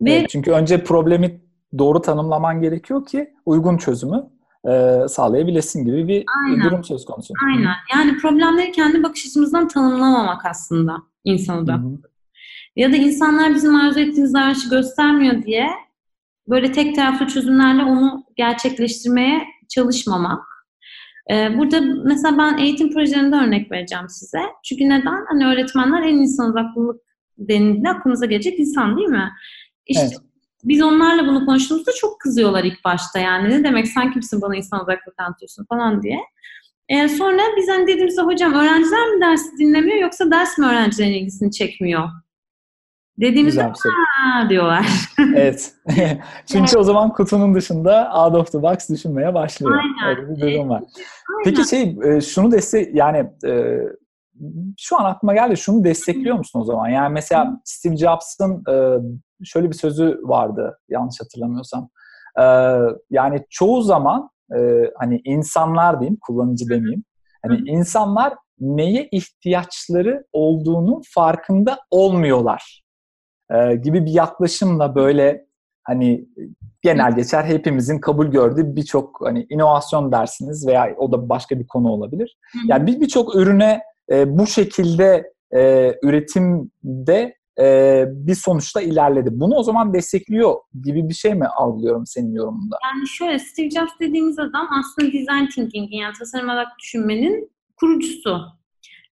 Ve 0.00 0.12
evet, 0.12 0.28
çünkü 0.28 0.50
önce 0.50 0.84
problemi 0.84 1.40
doğru 1.78 2.00
tanımlaman 2.02 2.60
gerekiyor 2.60 3.06
ki 3.06 3.34
uygun 3.46 3.76
çözümü 3.76 4.30
e, 4.68 4.98
sağlayabilesin 5.08 5.84
gibi 5.84 6.08
bir 6.08 6.24
Aynen. 6.46 6.64
durum 6.64 6.84
söz 6.84 7.04
konusu. 7.04 7.34
Aynen. 7.46 7.74
Yani 7.94 8.16
problemleri 8.16 8.72
kendi 8.72 9.02
bakış 9.02 9.26
açımızdan 9.26 9.68
tanımlamamak 9.68 10.46
aslında 10.46 10.96
insan 11.24 11.66
da. 11.66 11.80
Ya 12.76 12.92
da 12.92 12.96
insanlar 12.96 13.54
bizim 13.54 13.74
arzu 13.76 14.00
ettiğimiz 14.00 14.34
davranışı 14.34 14.70
göstermiyor 14.70 15.42
diye 15.42 15.70
böyle 16.48 16.72
tek 16.72 16.96
taraflı 16.96 17.26
çözümlerle 17.26 17.82
onu 17.82 18.24
gerçekleştirmeye 18.36 19.42
çalışmamak. 19.68 20.42
Ee, 21.30 21.58
burada 21.58 21.80
mesela 22.04 22.38
ben 22.38 22.58
eğitim 22.58 22.92
projelerinde 22.92 23.36
örnek 23.36 23.70
vereceğim 23.72 24.08
size. 24.08 24.40
Çünkü 24.64 24.88
neden? 24.88 25.24
Hani 25.28 25.46
öğretmenler 25.46 26.02
en 26.02 26.14
insan 26.14 26.52
odaklılık 26.52 27.00
denildiğinde 27.38 27.88
aklımıza 27.88 28.26
gelecek 28.26 28.58
insan 28.58 28.96
değil 28.96 29.08
mi? 29.08 29.30
İşte 29.90 30.04
evet 30.04 30.20
biz 30.64 30.82
onlarla 30.82 31.26
bunu 31.26 31.46
konuştuğumuzda 31.46 31.92
çok 32.00 32.20
kızıyorlar 32.20 32.64
ilk 32.64 32.84
başta 32.84 33.18
yani 33.18 33.50
ne 33.50 33.64
demek 33.64 33.88
sen 33.88 34.12
kimsin 34.12 34.42
bana 34.42 34.56
insan 34.56 34.84
odaklı 34.84 35.12
anlatıyorsun 35.18 35.64
falan 35.68 36.02
diye. 36.02 36.18
Ee, 36.88 37.08
sonra 37.08 37.42
biz 37.56 37.68
hani 37.68 37.86
dediğimizde 37.86 38.22
hocam 38.22 38.54
öğrenciler 38.54 39.08
mi 39.08 39.20
dersi 39.20 39.58
dinlemiyor 39.58 39.98
yoksa 39.98 40.30
ders 40.30 40.58
mi 40.58 40.66
öğrencilerin 40.66 41.12
ilgisini 41.12 41.50
çekmiyor 41.50 42.08
Dediğimizde 43.20 43.60
şey. 43.82 44.48
diyorlar. 44.48 44.86
evet. 45.18 45.72
Çünkü 46.46 46.70
evet. 46.70 46.76
o 46.76 46.82
zaman 46.82 47.12
kutunun 47.12 47.54
dışında 47.54 48.12
out 48.14 48.34
of 48.34 48.52
the 48.52 48.62
box 48.62 48.90
düşünmeye 48.90 49.34
başlıyor. 49.34 49.78
Aynen. 49.78 50.18
Öyle 50.18 50.30
bir 50.30 50.40
durum 50.40 50.68
var. 50.68 50.82
Aynen. 50.82 51.44
Peki 51.44 51.68
şey 51.68 51.96
e, 52.04 52.20
şunu 52.20 52.52
destek 52.52 52.94
yani 52.94 53.30
e, 53.44 53.78
şu 54.78 55.00
an 55.00 55.04
aklıma 55.04 55.34
geldi 55.34 55.56
şunu 55.56 55.84
destekliyor 55.84 56.36
musun 56.36 56.60
o 56.60 56.64
zaman? 56.64 56.88
Yani 56.88 57.12
mesela 57.12 57.60
Steve 57.64 57.96
Jobs'ın 57.96 58.64
e, 58.70 58.98
şöyle 59.44 59.70
bir 59.70 59.76
sözü 59.76 60.20
vardı 60.22 60.78
yanlış 60.88 61.20
hatırlamıyorsam. 61.20 61.88
Yani 63.10 63.44
çoğu 63.50 63.82
zaman 63.82 64.30
hani 64.98 65.20
insanlar 65.24 66.00
diyeyim 66.00 66.18
kullanıcı 66.20 66.68
demeyeyim. 66.68 67.04
Hani 67.42 67.70
insanlar 67.70 68.34
neye 68.60 69.08
ihtiyaçları 69.12 70.24
olduğunu 70.32 71.00
farkında 71.14 71.78
olmuyorlar 71.90 72.82
e, 73.50 73.74
gibi 73.74 74.06
bir 74.06 74.12
yaklaşımla 74.12 74.94
böyle 74.94 75.46
hani 75.84 76.28
genel 76.82 77.16
geçer 77.16 77.44
hepimizin 77.44 77.98
kabul 77.98 78.26
gördüğü 78.26 78.76
birçok 78.76 79.20
hani 79.20 79.46
inovasyon 79.50 80.12
dersiniz 80.12 80.66
veya 80.66 80.94
o 80.98 81.12
da 81.12 81.28
başka 81.28 81.58
bir 81.58 81.66
konu 81.66 81.88
olabilir. 81.88 82.38
Yani 82.66 82.86
bir 82.86 83.00
birçok 83.00 83.36
ürüne 83.36 83.80
e, 84.10 84.38
bu 84.38 84.46
şekilde 84.46 85.32
e, 85.54 85.92
üretimde 86.02 87.34
e, 87.60 88.04
bir 88.08 88.34
sonuçta 88.34 88.80
ilerledi. 88.80 89.28
Bunu 89.32 89.54
o 89.54 89.62
zaman 89.62 89.94
destekliyor 89.94 90.54
gibi 90.84 91.08
bir 91.08 91.14
şey 91.14 91.34
mi 91.34 91.46
algılıyorum 91.46 92.06
senin 92.06 92.34
yorumunda? 92.34 92.78
Yani 92.84 93.08
şöyle 93.08 93.38
Steve 93.38 93.70
Jobs 93.70 93.92
dediğimiz 94.00 94.38
adam 94.38 94.68
aslında 94.70 95.12
design 95.12 95.46
thinking 95.54 95.88
yani 95.92 96.14
tasarım 96.18 96.48
olarak 96.48 96.68
düşünmenin 96.82 97.50
kurucusu. 97.76 98.40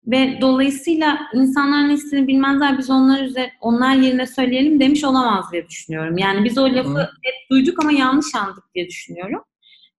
Ve 0.06 0.38
dolayısıyla 0.40 1.18
insanlar 1.34 1.88
ne 1.88 1.94
istediğini 1.94 2.28
bilmezler 2.28 2.78
biz 2.78 2.90
onlar 2.90 3.22
üzerine, 3.22 3.52
onlar 3.60 3.94
yerine 3.94 4.26
söyleyelim 4.26 4.80
demiş 4.80 5.04
olamaz 5.04 5.44
diye 5.52 5.68
düşünüyorum. 5.68 6.18
Yani 6.18 6.44
biz 6.44 6.58
o 6.58 6.64
lafı 6.64 6.98
Hı. 6.98 7.08
hep 7.22 7.50
duyduk 7.50 7.82
ama 7.82 7.92
yanlış 7.92 8.34
anladık 8.34 8.64
diye 8.74 8.88
düşünüyorum. 8.88 9.42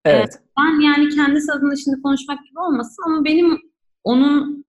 Evet. 0.05 0.29
Ee, 0.35 0.43
ben 0.59 0.81
yani 0.81 1.09
kendisi 1.09 1.51
adına 1.51 1.75
şimdi 1.75 2.01
konuşmak 2.01 2.45
gibi 2.45 2.59
olmasın 2.59 3.03
ama 3.07 3.25
benim 3.25 3.57
onun 4.03 4.65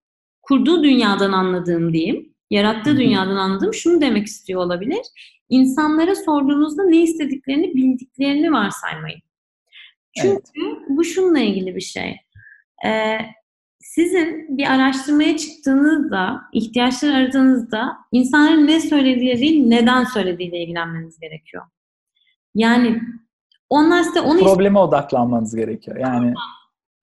kurduğu 0.48 0.82
dünyadan 0.82 1.32
anladığım 1.32 1.92
diyeyim, 1.92 2.34
yarattığı 2.50 2.96
dünyadan 2.96 3.36
anladığım 3.36 3.74
şunu 3.74 4.00
demek 4.00 4.26
istiyor 4.26 4.60
olabilir. 4.60 5.06
İnsanlara 5.48 6.14
sorduğunuzda 6.14 6.84
ne 6.84 7.02
istediklerini 7.02 7.74
bildiklerini 7.74 8.52
varsaymayın. 8.52 9.20
Çünkü 10.16 10.28
evet. 10.66 10.78
bu 10.88 11.04
şununla 11.04 11.38
ilgili 11.38 11.76
bir 11.76 11.80
şey. 11.80 12.16
Ee, 12.86 13.18
sizin 13.80 14.58
bir 14.58 14.66
araştırmaya 14.74 15.36
çıktığınızda, 15.36 16.42
ihtiyaçları 16.52 17.14
aradığınızda 17.14 17.96
insanların 18.12 18.66
ne 18.66 18.80
söylediği 18.80 19.40
değil, 19.40 19.66
neden 19.66 20.04
söylediğiyle 20.04 20.62
ilgilenmeniz 20.62 21.20
gerekiyor. 21.20 21.64
Yani 22.54 23.00
onlar 23.68 24.02
size 24.02 24.20
onu... 24.20 24.40
Probleme 24.40 24.78
odaklanmanız 24.78 25.56
gerekiyor. 25.56 25.96
Yani 25.96 26.34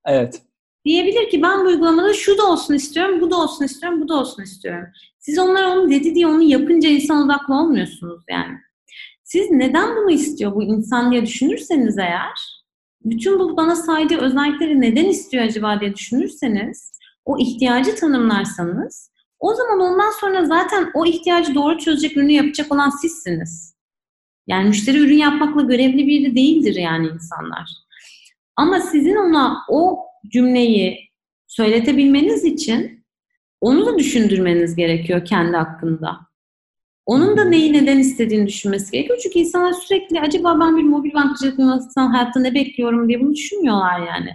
evet. 0.06 0.42
Diyebilir 0.86 1.30
ki 1.30 1.42
ben 1.42 1.66
bu 1.66 1.68
uygulamada 1.68 2.14
şu 2.14 2.38
da 2.38 2.46
olsun 2.46 2.74
istiyorum, 2.74 3.22
bu 3.22 3.32
da 3.32 3.36
olsun 3.36 3.66
istiyorum, 3.66 4.02
bu 4.02 4.08
da 4.08 4.16
olsun 4.16 4.44
istiyorum. 4.44 4.88
Siz 5.20 5.40
onlara 5.40 5.70
onu 5.70 5.92
dedi 5.92 6.16
diye 6.16 6.28
onu 6.28 6.42
yapınca 6.42 6.90
insan 6.90 7.26
odaklı 7.26 7.56
olmuyorsunuz 7.56 8.24
yani. 8.30 8.58
Siz 9.24 9.52
neden 9.52 9.96
bunu 9.96 10.12
istiyor 10.12 10.56
bu 10.56 10.64
insan 10.64 11.12
diye 11.12 11.26
düşünürseniz 11.26 11.98
eğer 11.98 12.66
bütün 13.06 13.40
bu 13.40 13.58
bana 13.58 13.76
saydığı 13.76 14.18
özellikleri 14.18 14.82
neden 14.82 15.06
istiyor 15.06 15.44
acaba 15.44 15.80
diye 15.80 15.96
düşünürseniz, 15.96 16.92
o 17.26 17.38
ihtiyacı 17.40 17.96
tanımlarsanız, 17.96 19.12
o 19.40 19.54
zaman 19.54 19.80
ondan 19.80 20.12
sonra 20.12 20.46
zaten 20.46 20.92
o 20.94 21.06
ihtiyacı 21.06 21.56
doğru 21.56 21.78
çözecek 21.78 22.18
ürünü 22.18 22.32
yapacak 22.32 22.72
olan 22.72 22.90
sizsiniz. 22.90 23.76
Yani 24.48 24.68
müşteri 24.68 24.98
ürün 24.98 25.18
yapmakla 25.18 25.62
görevli 25.62 26.08
biri 26.08 26.36
değildir 26.36 26.76
yani 26.76 27.08
insanlar. 27.08 27.70
Ama 28.56 28.80
sizin 28.80 29.16
ona 29.16 29.58
o 29.70 30.00
cümleyi 30.30 31.10
söyletebilmeniz 31.48 32.44
için 32.44 33.06
onu 33.62 33.86
da 33.86 33.98
düşündürmeniz 34.00 34.76
gerekiyor 34.76 35.26
kendi 35.26 35.58
hakkında. 35.58 36.18
Onun 37.06 37.38
da 37.38 37.44
neyi 37.44 37.74
neden 37.74 37.98
istediğini 37.98 38.48
düşünmesi 38.48 38.92
gerekiyor. 38.92 39.20
Çünkü 39.24 39.40
insanlar 39.40 39.74
sürekli 39.74 40.22
acaba 40.22 40.60
ben 40.60 40.78
bir 40.78 40.84
mobil 40.84 41.14
bankacılık 41.14 41.56
firmasından 41.56 42.08
hayatta 42.08 42.40
ne 42.40 42.54
bekliyorum 42.54 43.10
diye 43.10 43.22
bunu 43.22 43.34
düşünmüyorlar 43.34 44.00
yani. 44.08 44.30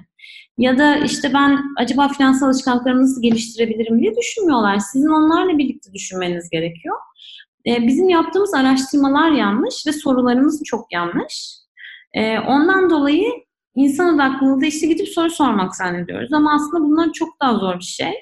Ya 0.59 0.79
da 0.79 0.97
işte 0.97 1.35
ben 1.35 1.61
acaba 1.77 2.09
finansal 2.09 2.47
alışkanlıklarımı 2.47 3.03
nasıl 3.03 3.23
geliştirebilirim 3.23 4.01
diye 4.01 4.17
düşünmüyorlar. 4.17 4.79
Sizin 4.79 5.09
onlarla 5.09 5.59
birlikte 5.59 5.93
düşünmeniz 5.93 6.51
gerekiyor. 6.51 6.97
Bizim 7.67 8.09
yaptığımız 8.09 8.55
araştırmalar 8.55 9.31
yanlış 9.31 9.87
ve 9.87 9.93
sorularımız 9.93 10.63
çok 10.65 10.93
yanlış. 10.93 11.51
Ondan 12.47 12.91
dolayı 12.91 13.25
insan 13.85 14.15
odaklılığı 14.15 14.67
işte 14.67 14.87
gidip 14.87 15.09
soru 15.09 15.31
sormak 15.31 15.77
zannediyoruz. 15.77 16.33
Ama 16.33 16.55
aslında 16.55 16.85
bunlar 16.85 17.13
çok 17.13 17.41
daha 17.43 17.55
zor 17.55 17.79
bir 17.79 17.85
şey. 17.85 18.13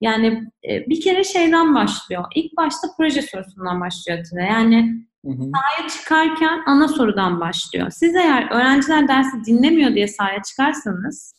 Yani 0.00 0.26
e, 0.68 0.86
bir 0.86 1.00
kere 1.00 1.24
şeyden 1.24 1.74
başlıyor. 1.74 2.24
İlk 2.34 2.56
başta 2.56 2.88
proje 2.96 3.22
sorusundan 3.22 3.80
başlıyor 3.80 4.18
Atilla. 4.18 4.42
Yani 4.42 5.06
hı 5.24 5.30
hı. 5.30 5.50
sahaya 5.54 5.88
çıkarken 5.88 6.62
ana 6.66 6.88
sorudan 6.88 7.40
başlıyor. 7.40 7.90
Siz 7.90 8.14
eğer 8.14 8.50
öğrenciler 8.50 9.08
dersi 9.08 9.44
dinlemiyor 9.46 9.94
diye 9.94 10.08
sahaya 10.08 10.42
çıkarsanız 10.42 11.34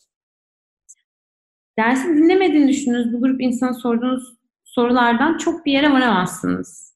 dersi 1.78 2.08
dinlemediğini 2.08 2.68
düşündüğünüz 2.68 3.12
bu 3.12 3.20
grup 3.20 3.40
insan 3.40 3.72
sorduğunuz 3.72 4.34
sorulardan 4.64 5.38
çok 5.38 5.66
bir 5.66 5.72
yere 5.72 5.92
varamazsınız. 5.92 6.87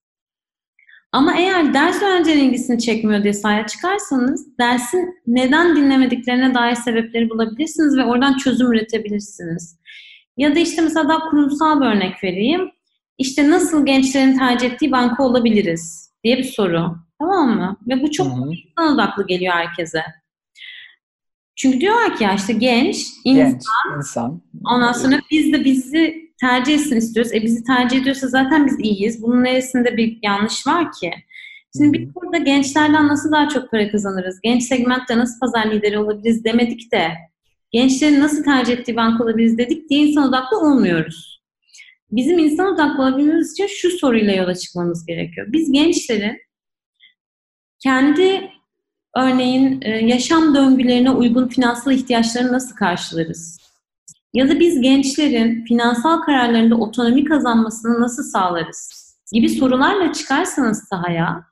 Ama 1.12 1.36
eğer 1.36 1.74
ders 1.74 2.02
öğrencilerin 2.02 2.44
ilgisini 2.48 2.78
çekmiyor 2.78 3.22
diye 3.22 3.32
sahaya 3.32 3.66
çıkarsanız 3.66 4.58
dersin 4.58 5.14
neden 5.26 5.76
dinlemediklerine 5.76 6.54
dair 6.54 6.74
sebepleri 6.74 7.30
bulabilirsiniz 7.30 7.96
ve 7.96 8.04
oradan 8.04 8.36
çözüm 8.36 8.72
üretebilirsiniz. 8.72 9.78
Ya 10.36 10.54
da 10.54 10.58
işte 10.58 10.82
mesela 10.82 11.08
daha 11.08 11.30
kurumsal 11.30 11.80
bir 11.80 11.86
örnek 11.86 12.24
vereyim. 12.24 12.70
İşte 13.18 13.50
nasıl 13.50 13.86
gençlerin 13.86 14.38
tercih 14.38 14.70
ettiği 14.70 14.92
banka 14.92 15.22
olabiliriz 15.22 16.12
diye 16.24 16.38
bir 16.38 16.44
soru. 16.44 16.96
Tamam 17.18 17.56
mı? 17.56 17.76
Ve 17.88 18.02
bu 18.02 18.10
çok 18.10 18.26
insan 18.26 18.94
odaklı 18.94 19.26
geliyor 19.26 19.54
herkese. 19.54 20.02
Çünkü 21.56 21.80
diyorlar 21.80 22.16
ki 22.16 22.24
ya 22.24 22.34
işte 22.34 22.52
genç, 22.52 23.06
insan, 23.24 23.52
genç, 23.52 23.62
insan. 23.96 24.42
ondan 24.64 24.92
sonra 24.92 25.20
biz 25.30 25.52
de 25.52 25.64
bizi 25.64 26.31
tercih 26.42 26.74
etsin 26.74 26.96
istiyoruz. 26.96 27.32
E 27.34 27.42
bizi 27.42 27.64
tercih 27.64 28.00
ediyorsa 28.00 28.28
zaten 28.28 28.66
biz 28.66 28.80
iyiyiz. 28.80 29.22
Bunun 29.22 29.44
neresinde 29.44 29.96
bir 29.96 30.18
yanlış 30.22 30.66
var 30.66 30.92
ki? 30.92 31.12
Şimdi 31.76 31.98
biz 31.98 32.14
burada 32.14 32.38
gençlerden 32.38 33.08
nasıl 33.08 33.32
daha 33.32 33.48
çok 33.48 33.70
para 33.70 33.90
kazanırız? 33.90 34.40
Genç 34.42 34.62
segmentte 34.62 35.18
nasıl 35.18 35.40
pazar 35.40 35.70
lideri 35.70 35.98
olabiliriz 35.98 36.44
demedik 36.44 36.92
de 36.92 37.08
gençlerin 37.70 38.20
nasıl 38.20 38.44
tercih 38.44 38.72
ettiği 38.72 38.96
banka 38.96 39.24
olabiliriz 39.24 39.58
dedik 39.58 39.90
diye 39.90 40.06
insan 40.06 40.28
odaklı 40.28 40.58
olmuyoruz. 40.60 41.42
Bizim 42.10 42.38
insan 42.38 42.74
odaklı 42.74 43.02
olabilmemiz 43.02 43.52
için 43.52 43.66
şu 43.66 43.90
soruyla 43.90 44.32
yola 44.32 44.54
çıkmamız 44.54 45.06
gerekiyor. 45.06 45.46
Biz 45.50 45.72
gençlerin 45.72 46.38
kendi 47.78 48.50
örneğin 49.16 49.80
e, 49.82 49.90
yaşam 49.90 50.54
döngülerine 50.54 51.10
uygun 51.10 51.48
finansal 51.48 51.92
ihtiyaçlarını 51.92 52.52
nasıl 52.52 52.76
karşılarız? 52.76 53.61
Ya 54.34 54.48
da 54.48 54.60
biz 54.60 54.80
gençlerin 54.80 55.64
finansal 55.64 56.20
kararlarında 56.20 56.74
otonomi 56.74 57.24
kazanmasını 57.24 58.00
nasıl 58.00 58.22
sağlarız? 58.22 59.02
Gibi 59.32 59.48
sorularla 59.48 60.12
çıkarsanız 60.12 60.84
sahaya 60.88 61.44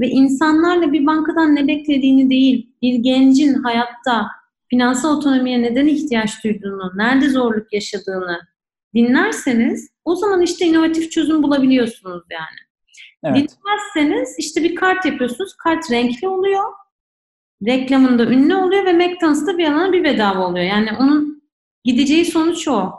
ve 0.00 0.08
insanlarla 0.08 0.92
bir 0.92 1.06
bankadan 1.06 1.56
ne 1.56 1.68
beklediğini 1.68 2.30
değil, 2.30 2.70
bir 2.82 2.94
gencin 2.94 3.54
hayatta 3.54 4.28
finansal 4.70 5.16
otonomiye 5.16 5.62
neden 5.62 5.86
ihtiyaç 5.86 6.44
duyduğunu, 6.44 6.92
nerede 6.94 7.28
zorluk 7.28 7.72
yaşadığını 7.72 8.40
dinlerseniz 8.94 9.90
o 10.04 10.16
zaman 10.16 10.40
işte 10.40 10.66
inovatif 10.66 11.10
çözüm 11.10 11.42
bulabiliyorsunuz 11.42 12.22
yani. 12.30 12.58
Evet. 13.24 13.36
Dinlemezseniz 13.36 14.34
işte 14.38 14.62
bir 14.62 14.74
kart 14.74 15.04
yapıyorsunuz. 15.04 15.54
Kart 15.56 15.90
renkli 15.90 16.28
oluyor. 16.28 16.64
Reklamında 17.66 18.26
ünlü 18.26 18.54
oluyor 18.54 18.84
ve 18.84 18.92
McDonald's'ta 18.92 19.58
bir 19.58 19.66
alana 19.66 19.92
bir 19.92 20.04
bedava 20.04 20.46
oluyor. 20.46 20.64
Yani 20.64 20.88
onun 21.00 21.41
gideceği 21.84 22.24
sonuç 22.24 22.68
o. 22.68 22.92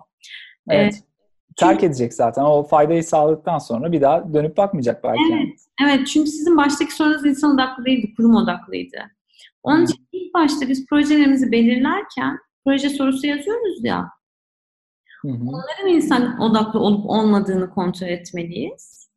Evet. 0.69 0.93
Ee, 0.93 1.13
Terk 1.55 1.83
edecek 1.83 2.13
zaten. 2.13 2.43
O 2.43 2.63
faydayı 2.63 3.03
sağladıktan 3.03 3.57
sonra 3.57 3.91
bir 3.91 4.01
daha 4.01 4.33
dönüp 4.33 4.57
bakmayacak 4.57 5.03
belki. 5.03 5.19
Evet. 5.31 5.59
Yani. 5.81 5.91
Evet. 5.91 6.07
Çünkü 6.07 6.29
sizin 6.29 6.57
baştaki 6.57 6.95
sorunuz 6.95 7.25
insan 7.25 7.55
odaklı 7.55 7.85
değildi. 7.85 8.13
Kurum 8.17 8.35
odaklıydı. 8.35 8.97
Onun 9.63 9.85
için 9.85 10.07
ilk 10.11 10.33
başta 10.33 10.67
biz 10.67 10.85
projelerimizi 10.85 11.51
belirlerken 11.51 12.37
proje 12.65 12.89
sorusu 12.89 13.27
yazıyoruz 13.27 13.83
ya. 13.83 14.09
Hı 15.21 15.27
hı. 15.27 15.49
Onların 15.49 15.87
insan 15.87 16.39
odaklı 16.39 16.79
olup 16.79 17.09
olmadığını 17.09 17.69
kontrol 17.69 18.07
etmeliyiz. 18.07 19.09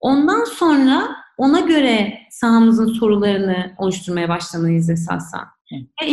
Ondan 0.00 0.44
sonra 0.44 1.16
ona 1.38 1.60
göre 1.60 2.18
sahamızın 2.30 2.86
sorularını 2.86 3.74
oluşturmaya 3.78 4.28
başlamalıyız 4.28 4.90
esasen. 4.90 5.44
Ve 6.02 6.06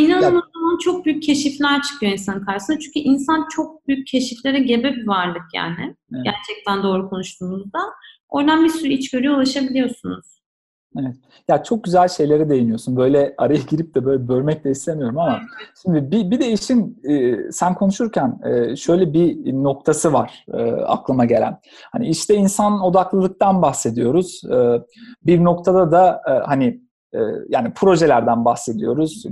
çok 0.78 1.06
büyük 1.06 1.22
keşifler 1.22 1.82
çıkıyor 1.82 2.12
insan 2.12 2.44
karşısına. 2.44 2.78
Çünkü 2.78 2.98
insan 2.98 3.48
çok 3.50 3.88
büyük 3.88 4.06
keşiflere 4.06 4.58
gebe 4.58 4.92
bir 4.92 5.06
varlık 5.06 5.54
yani. 5.54 5.96
Evet. 6.14 6.24
Gerçekten 6.24 6.82
doğru 6.82 7.08
konuştuğumuzda. 7.08 7.78
oradan 8.28 8.64
bir 8.64 8.68
sürü 8.68 8.92
içgörüye 8.92 9.30
ulaşabiliyorsunuz. 9.30 10.36
Evet. 11.00 11.16
Ya 11.48 11.62
çok 11.62 11.84
güzel 11.84 12.08
şeylere 12.08 12.48
değiniyorsun. 12.48 12.96
Böyle 12.96 13.34
araya 13.38 13.60
girip 13.70 13.94
de 13.94 14.04
böyle 14.04 14.28
bölmek 14.28 14.64
de 14.64 14.70
istemiyorum 14.70 15.18
ama 15.18 15.40
şimdi 15.82 16.10
bir, 16.10 16.30
bir 16.30 16.40
de 16.40 16.52
işin 16.52 17.00
e, 17.04 17.36
sen 17.52 17.74
konuşurken 17.74 18.38
e, 18.44 18.76
şöyle 18.76 19.12
bir 19.12 19.52
noktası 19.52 20.12
var 20.12 20.44
e, 20.52 20.72
aklıma 20.72 21.24
gelen. 21.24 21.58
Hani 21.92 22.08
işte 22.08 22.34
insan 22.34 22.80
odaklılıktan 22.80 23.62
bahsediyoruz. 23.62 24.42
E, 24.44 24.56
bir 25.26 25.44
noktada 25.44 25.92
da 25.92 26.22
e, 26.28 26.30
hani 26.30 26.80
yani 27.48 27.72
projelerden 27.74 28.44
bahsediyoruz. 28.44 29.24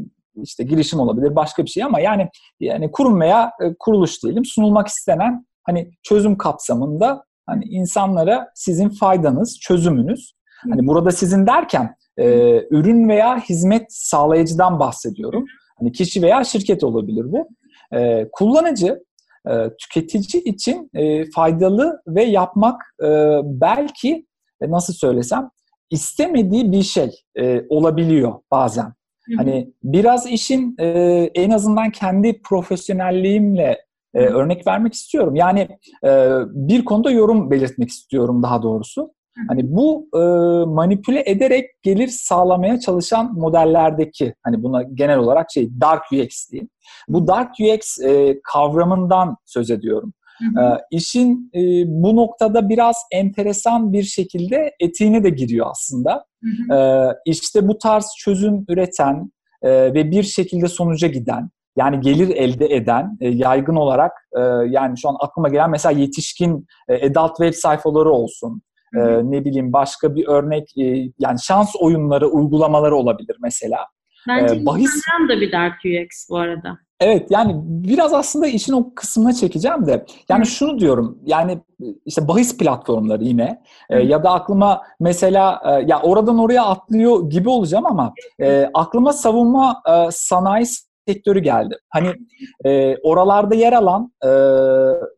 İşte 0.43 0.65
girişim 0.65 1.01
olabilir, 1.01 1.37
başka 1.37 1.65
bir 1.65 1.71
şey 1.71 1.85
ama 1.85 2.01
yani 2.01 2.29
yani 2.61 2.91
kurum 2.91 3.21
veya 3.21 3.53
e, 3.63 3.75
kuruluş 3.79 4.23
diyelim 4.23 4.45
sunulmak 4.45 4.89
istenen 4.89 5.47
hani 5.63 5.91
çözüm 6.03 6.39
kapsamında 6.39 7.25
hani 7.47 7.65
insanlara 7.65 8.49
sizin 8.55 8.89
faydanız, 8.89 9.59
çözümünüz 9.61 10.35
Hani 10.71 10.87
burada 10.87 11.11
sizin 11.11 11.47
derken 11.47 11.97
e, 12.19 12.27
ürün 12.71 13.09
veya 13.09 13.39
hizmet 13.39 13.87
sağlayıcıdan 13.89 14.81
bahsediyorum. 14.81 15.45
Hani 15.79 15.93
kişi 15.93 16.23
veya 16.23 16.45
şirket 16.45 16.85
olabilir 16.85 17.33
bu. 17.33 17.49
E, 17.97 18.29
kullanıcı 18.33 19.05
e, 19.49 19.53
tüketici 19.79 20.43
için 20.43 20.91
e, 20.95 21.31
faydalı 21.31 22.03
ve 22.07 22.25
yapmak 22.25 22.83
e, 23.03 23.41
belki 23.45 24.27
e, 24.61 24.71
nasıl 24.71 24.93
söylesem 24.93 25.51
istemediği 25.91 26.73
bir 26.73 26.83
şey 26.83 27.11
e, 27.39 27.63
olabiliyor 27.69 28.41
bazen. 28.51 28.93
Hı-hı. 29.27 29.37
Hani 29.37 29.73
biraz 29.83 30.27
işin 30.27 30.77
e, 30.79 30.87
en 31.35 31.51
azından 31.51 31.91
kendi 31.91 32.43
profesyonelliğimle 32.43 33.85
e, 34.15 34.19
örnek 34.19 34.67
vermek 34.67 34.95
istiyorum. 34.95 35.37
Yani 35.37 35.69
e, 36.05 36.31
bir 36.47 36.85
konuda 36.85 37.11
yorum 37.11 37.51
belirtmek 37.51 37.89
istiyorum 37.89 38.43
daha 38.43 38.63
doğrusu. 38.63 39.15
Hani 39.49 39.77
bu 39.77 40.09
e, 40.15 40.21
manipüle 40.67 41.23
ederek 41.27 41.83
gelir 41.83 42.09
sağlamaya 42.09 42.81
çalışan 42.81 43.35
modellerdeki 43.35 44.35
hani 44.43 44.63
buna 44.63 44.83
genel 44.83 45.19
olarak 45.19 45.51
şey 45.51 45.69
dark 45.81 46.03
UX 46.13 46.51
diyeyim. 46.51 46.69
Bu 47.09 47.27
dark 47.27 47.51
UX 47.61 48.01
e, 48.01 48.41
kavramından 48.53 49.37
söz 49.45 49.71
ediyorum. 49.71 50.13
Hı 50.39 50.61
hı. 50.61 50.65
E, 50.65 50.81
işin 50.91 51.51
e, 51.55 51.61
bu 51.87 52.17
noktada 52.17 52.69
biraz 52.69 52.97
enteresan 53.13 53.93
bir 53.93 54.03
şekilde 54.03 54.75
etiğine 54.81 55.25
de 55.25 55.31
giriyor 55.31 55.67
aslında. 55.71 56.25
Hı 56.45 56.75
hı. 56.75 56.79
E, 56.79 57.09
işte 57.27 57.69
bu 57.69 57.79
tarz 57.79 58.07
çözüm 58.19 58.65
üreten 58.69 59.33
e, 59.63 59.71
ve 59.71 60.11
bir 60.11 60.23
şekilde 60.23 60.69
sonuca 60.69 61.09
giden 61.09 61.51
yani 61.77 62.01
gelir 62.01 62.37
elde 62.37 62.75
eden 62.75 63.19
e, 63.21 63.29
yaygın 63.29 63.77
olarak 63.77 64.13
e, 64.37 64.41
yani 64.69 64.99
şu 64.99 65.09
an 65.09 65.17
aklıma 65.21 65.49
gelen 65.49 65.71
mesela 65.71 66.01
yetişkin 66.01 66.67
e, 66.89 67.11
adult 67.11 67.37
web 67.37 67.55
sayfaları 67.55 68.11
olsun 68.11 68.63
e, 68.95 69.01
ne 69.31 69.45
bileyim 69.45 69.73
başka 69.73 70.15
bir 70.15 70.27
örnek 70.27 70.79
e, 70.79 71.13
yani 71.19 71.39
şans 71.43 71.77
oyunları 71.81 72.29
uygulamaları 72.29 72.97
olabilir 72.97 73.37
mesela. 73.43 73.87
Bence 74.29 74.55
ee, 74.55 74.67
bahis 74.67 75.03
da 75.29 75.41
bir 75.41 75.53
Dark 75.53 75.75
UX 75.85 76.29
bu 76.31 76.39
arada. 76.39 76.79
Evet 77.05 77.31
yani 77.31 77.61
biraz 77.65 78.13
aslında 78.13 78.47
işin 78.47 78.73
o 78.73 78.95
kısmına 78.95 79.33
çekeceğim 79.33 79.87
de 79.87 80.07
yani 80.29 80.41
Hı. 80.41 80.47
şunu 80.47 80.79
diyorum 80.79 81.19
yani 81.25 81.59
işte 82.05 82.29
bahis 82.29 82.59
platformları 82.59 83.25
yine 83.25 83.63
e, 83.91 83.99
ya 83.99 84.25
da 84.25 84.31
aklıma 84.31 84.83
mesela 85.01 85.63
e, 85.65 85.85
ya 85.87 86.03
oradan 86.03 86.39
oraya 86.39 86.65
atlıyor 86.65 87.31
gibi 87.31 87.49
olacağım 87.49 87.87
ama 87.87 88.15
e, 88.41 88.71
aklıma 88.75 89.13
savunma 89.13 89.83
e, 89.89 90.09
sanayi 90.11 90.67
sektörü 91.09 91.39
geldi. 91.39 91.77
Hani 91.91 92.13
e, 92.65 92.97
oralarda 92.97 93.55
yer 93.55 93.73
alan 93.73 94.13
e, 94.25 94.29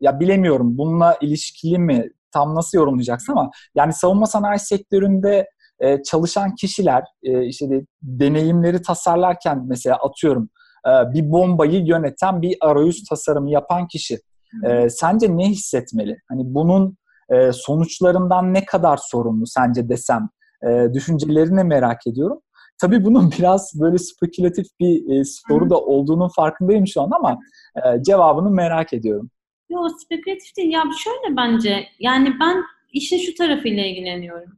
ya 0.01 0.19
bilemiyorum 0.19 0.77
bununla 0.77 1.17
ilişkili 1.21 1.79
mi 1.79 2.09
tam 2.31 2.55
nasıl 2.55 2.77
yorumlayacaksın 2.77 3.31
ama 3.31 3.49
yani 3.75 3.93
savunma 3.93 4.25
sanayi 4.25 4.59
sektöründe 4.59 5.47
e, 5.79 6.03
çalışan 6.03 6.55
kişiler 6.55 7.03
e, 7.23 7.45
işte 7.45 7.69
de, 7.69 7.85
deneyimleri 8.01 8.81
tasarlarken 8.81 9.63
mesela 9.67 9.95
atıyorum 9.95 10.49
bir 10.85 11.31
bombayı 11.31 11.85
yöneten 11.85 12.41
bir 12.41 12.57
arayüz 12.61 13.03
tasarımı 13.03 13.51
yapan 13.51 13.87
kişi 13.87 14.19
e, 14.65 14.89
sence 14.89 15.37
ne 15.37 15.49
hissetmeli? 15.49 16.17
Hani 16.29 16.41
bunun 16.45 16.97
e, 17.29 17.51
sonuçlarından 17.51 18.53
ne 18.53 18.65
kadar 18.65 18.97
sorumlu 19.01 19.45
sence 19.45 19.89
desem 19.89 20.29
e, 20.67 20.93
düşüncelerini 20.93 21.63
merak 21.63 22.07
ediyorum. 22.07 22.39
Tabii 22.81 23.05
bunun 23.05 23.31
biraz 23.39 23.71
böyle 23.81 23.97
spekülatif 23.97 24.65
bir 24.79 25.19
e, 25.19 25.23
soru 25.25 25.69
da 25.69 25.79
olduğunun 25.79 26.29
farkındayım 26.35 26.87
şu 26.87 27.01
an 27.01 27.11
ama 27.11 27.39
e, 27.75 28.03
cevabını 28.03 28.49
merak 28.49 28.93
ediyorum. 28.93 29.29
Yok 29.69 29.91
spekülatif 30.01 30.57
değil. 30.57 30.73
Ya 30.73 30.83
şöyle 31.03 31.37
bence 31.37 31.87
yani 31.99 32.33
ben 32.39 32.63
işin 32.93 33.17
şu 33.17 33.35
tarafıyla 33.35 33.85
ilgileniyorum. 33.85 34.57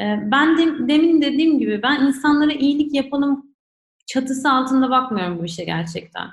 Ee, 0.00 0.18
ben 0.30 0.58
de, 0.58 0.88
demin 0.88 1.22
dediğim 1.22 1.58
gibi 1.58 1.82
ben 1.82 2.06
insanlara 2.06 2.52
iyilik 2.52 2.94
yapalım 2.94 3.53
çatısı 4.06 4.50
altında 4.50 4.90
bakmıyorum 4.90 5.38
bu 5.38 5.44
işe 5.44 5.64
gerçekten. 5.64 6.28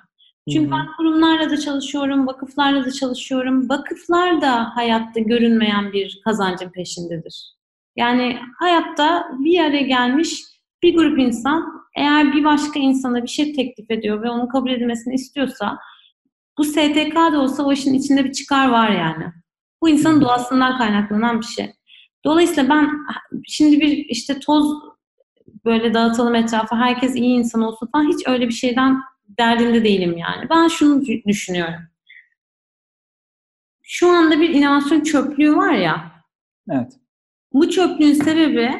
Çünkü 0.52 0.72
Hı-hı. 0.72 0.80
ben 0.80 0.88
kurumlarla 0.98 1.50
da 1.50 1.58
çalışıyorum, 1.58 2.28
vakıflarla 2.28 2.86
da 2.86 2.92
çalışıyorum. 2.92 3.70
Vakıflar 3.70 4.42
da 4.42 4.76
hayatta 4.76 5.20
görünmeyen 5.20 5.94
bir 5.94 6.22
kazancın 6.26 6.70
peşindedir. 6.70 7.56
Yani 7.96 8.40
hayatta 8.60 9.32
bir 9.40 9.60
araya 9.60 9.82
gelmiş 9.82 10.44
bir 10.84 10.96
grup 10.96 11.20
insan 11.20 11.82
eğer 11.96 12.34
bir 12.34 12.44
başka 12.44 12.80
insana 12.80 13.24
bir 13.24 13.28
şey 13.28 13.54
teklif 13.54 13.92
ediyor 13.92 14.24
ve 14.24 14.30
onu 14.30 14.48
kabul 14.48 14.72
edilmesini 14.72 15.14
istiyorsa 15.14 15.78
bu 16.58 16.64
STK 16.64 17.16
da 17.16 17.40
olsa 17.42 17.64
o 17.64 17.72
işin 17.72 17.94
içinde 17.94 18.26
bir 18.26 18.32
çıkar 18.32 18.70
var 18.70 18.90
yani. 18.90 19.26
Bu 19.82 19.90
insanın 19.90 20.22
doğasından 20.22 20.78
kaynaklanan 20.78 21.42
bir 21.42 21.46
şey. 21.46 21.74
Dolayısıyla 22.26 22.70
ben 22.70 22.90
şimdi 23.48 23.82
bir 23.82 23.92
işte 23.92 24.40
toz 24.40 24.91
böyle 25.66 25.94
dağıtalım 25.94 26.36
etrafa 26.36 26.78
herkes 26.78 27.16
iyi 27.16 27.38
insan 27.38 27.62
olsun 27.62 27.88
falan 27.92 28.08
hiç 28.08 28.28
öyle 28.28 28.48
bir 28.48 28.54
şeyden 28.54 29.02
derdinde 29.40 29.84
değilim 29.84 30.18
yani. 30.18 30.50
Ben 30.50 30.68
şunu 30.68 31.06
düşünüyorum. 31.28 31.80
Şu 33.82 34.10
anda 34.10 34.40
bir 34.40 34.50
inovasyon 34.50 35.02
çöplüğü 35.02 35.56
var 35.56 35.74
ya. 35.74 36.12
Evet. 36.70 36.94
Bu 37.54 37.70
çöplüğün 37.70 38.14
sebebi 38.14 38.72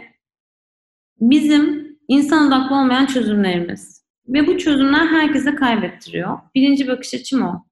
bizim 1.20 1.98
insan 2.08 2.48
odaklı 2.48 2.76
olmayan 2.76 3.06
çözümlerimiz. 3.06 4.02
Ve 4.28 4.48
bu 4.48 4.58
çözümler 4.58 5.08
herkese 5.08 5.56
kaybettiriyor. 5.56 6.40
Birinci 6.56 6.88
bakış 6.88 7.14
açım 7.14 7.42
o. 7.42 7.66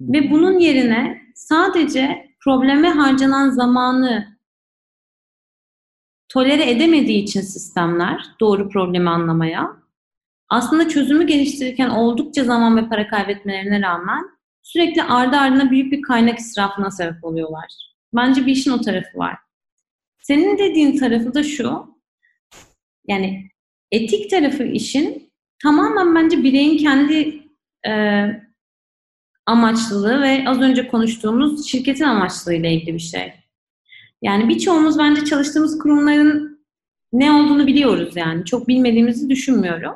Ve 0.00 0.30
bunun 0.30 0.58
yerine 0.58 1.22
sadece 1.34 2.30
probleme 2.44 2.88
harcanan 2.88 3.50
zamanı 3.50 4.31
tolere 6.32 6.70
edemediği 6.70 7.22
için 7.22 7.40
sistemler 7.40 8.24
doğru 8.40 8.68
problemi 8.68 9.10
anlamaya 9.10 9.82
aslında 10.48 10.88
çözümü 10.88 11.26
geliştirirken 11.26 11.90
oldukça 11.90 12.44
zaman 12.44 12.76
ve 12.76 12.88
para 12.88 13.08
kaybetmelerine 13.08 13.82
rağmen 13.82 14.24
sürekli 14.62 15.02
ardı 15.02 15.36
ardına 15.36 15.70
büyük 15.70 15.92
bir 15.92 16.02
kaynak 16.02 16.38
israfına 16.38 16.90
sebep 16.90 17.24
oluyorlar. 17.24 17.66
Bence 18.14 18.46
bir 18.46 18.52
işin 18.52 18.70
o 18.70 18.80
tarafı 18.80 19.18
var. 19.18 19.36
Senin 20.22 20.58
dediğin 20.58 20.98
tarafı 20.98 21.34
da 21.34 21.42
şu, 21.42 21.96
yani 23.08 23.50
etik 23.90 24.30
tarafı 24.30 24.64
işin 24.64 25.32
tamamen 25.62 26.14
bence 26.14 26.42
bireyin 26.42 26.78
kendi 26.78 27.42
e, 27.86 27.92
amaçlılığı 29.46 30.22
ve 30.22 30.44
az 30.46 30.60
önce 30.60 30.88
konuştuğumuz 30.88 31.68
şirketin 31.68 32.04
amaçlılığıyla 32.04 32.68
ilgili 32.68 32.94
bir 32.94 32.98
şey. 32.98 33.41
Yani 34.22 34.48
birçoğumuz 34.48 34.98
bence 34.98 35.24
çalıştığımız 35.24 35.78
kurumların 35.78 36.62
ne 37.12 37.32
olduğunu 37.32 37.66
biliyoruz 37.66 38.16
yani. 38.16 38.44
Çok 38.44 38.68
bilmediğimizi 38.68 39.30
düşünmüyorum. 39.30 39.92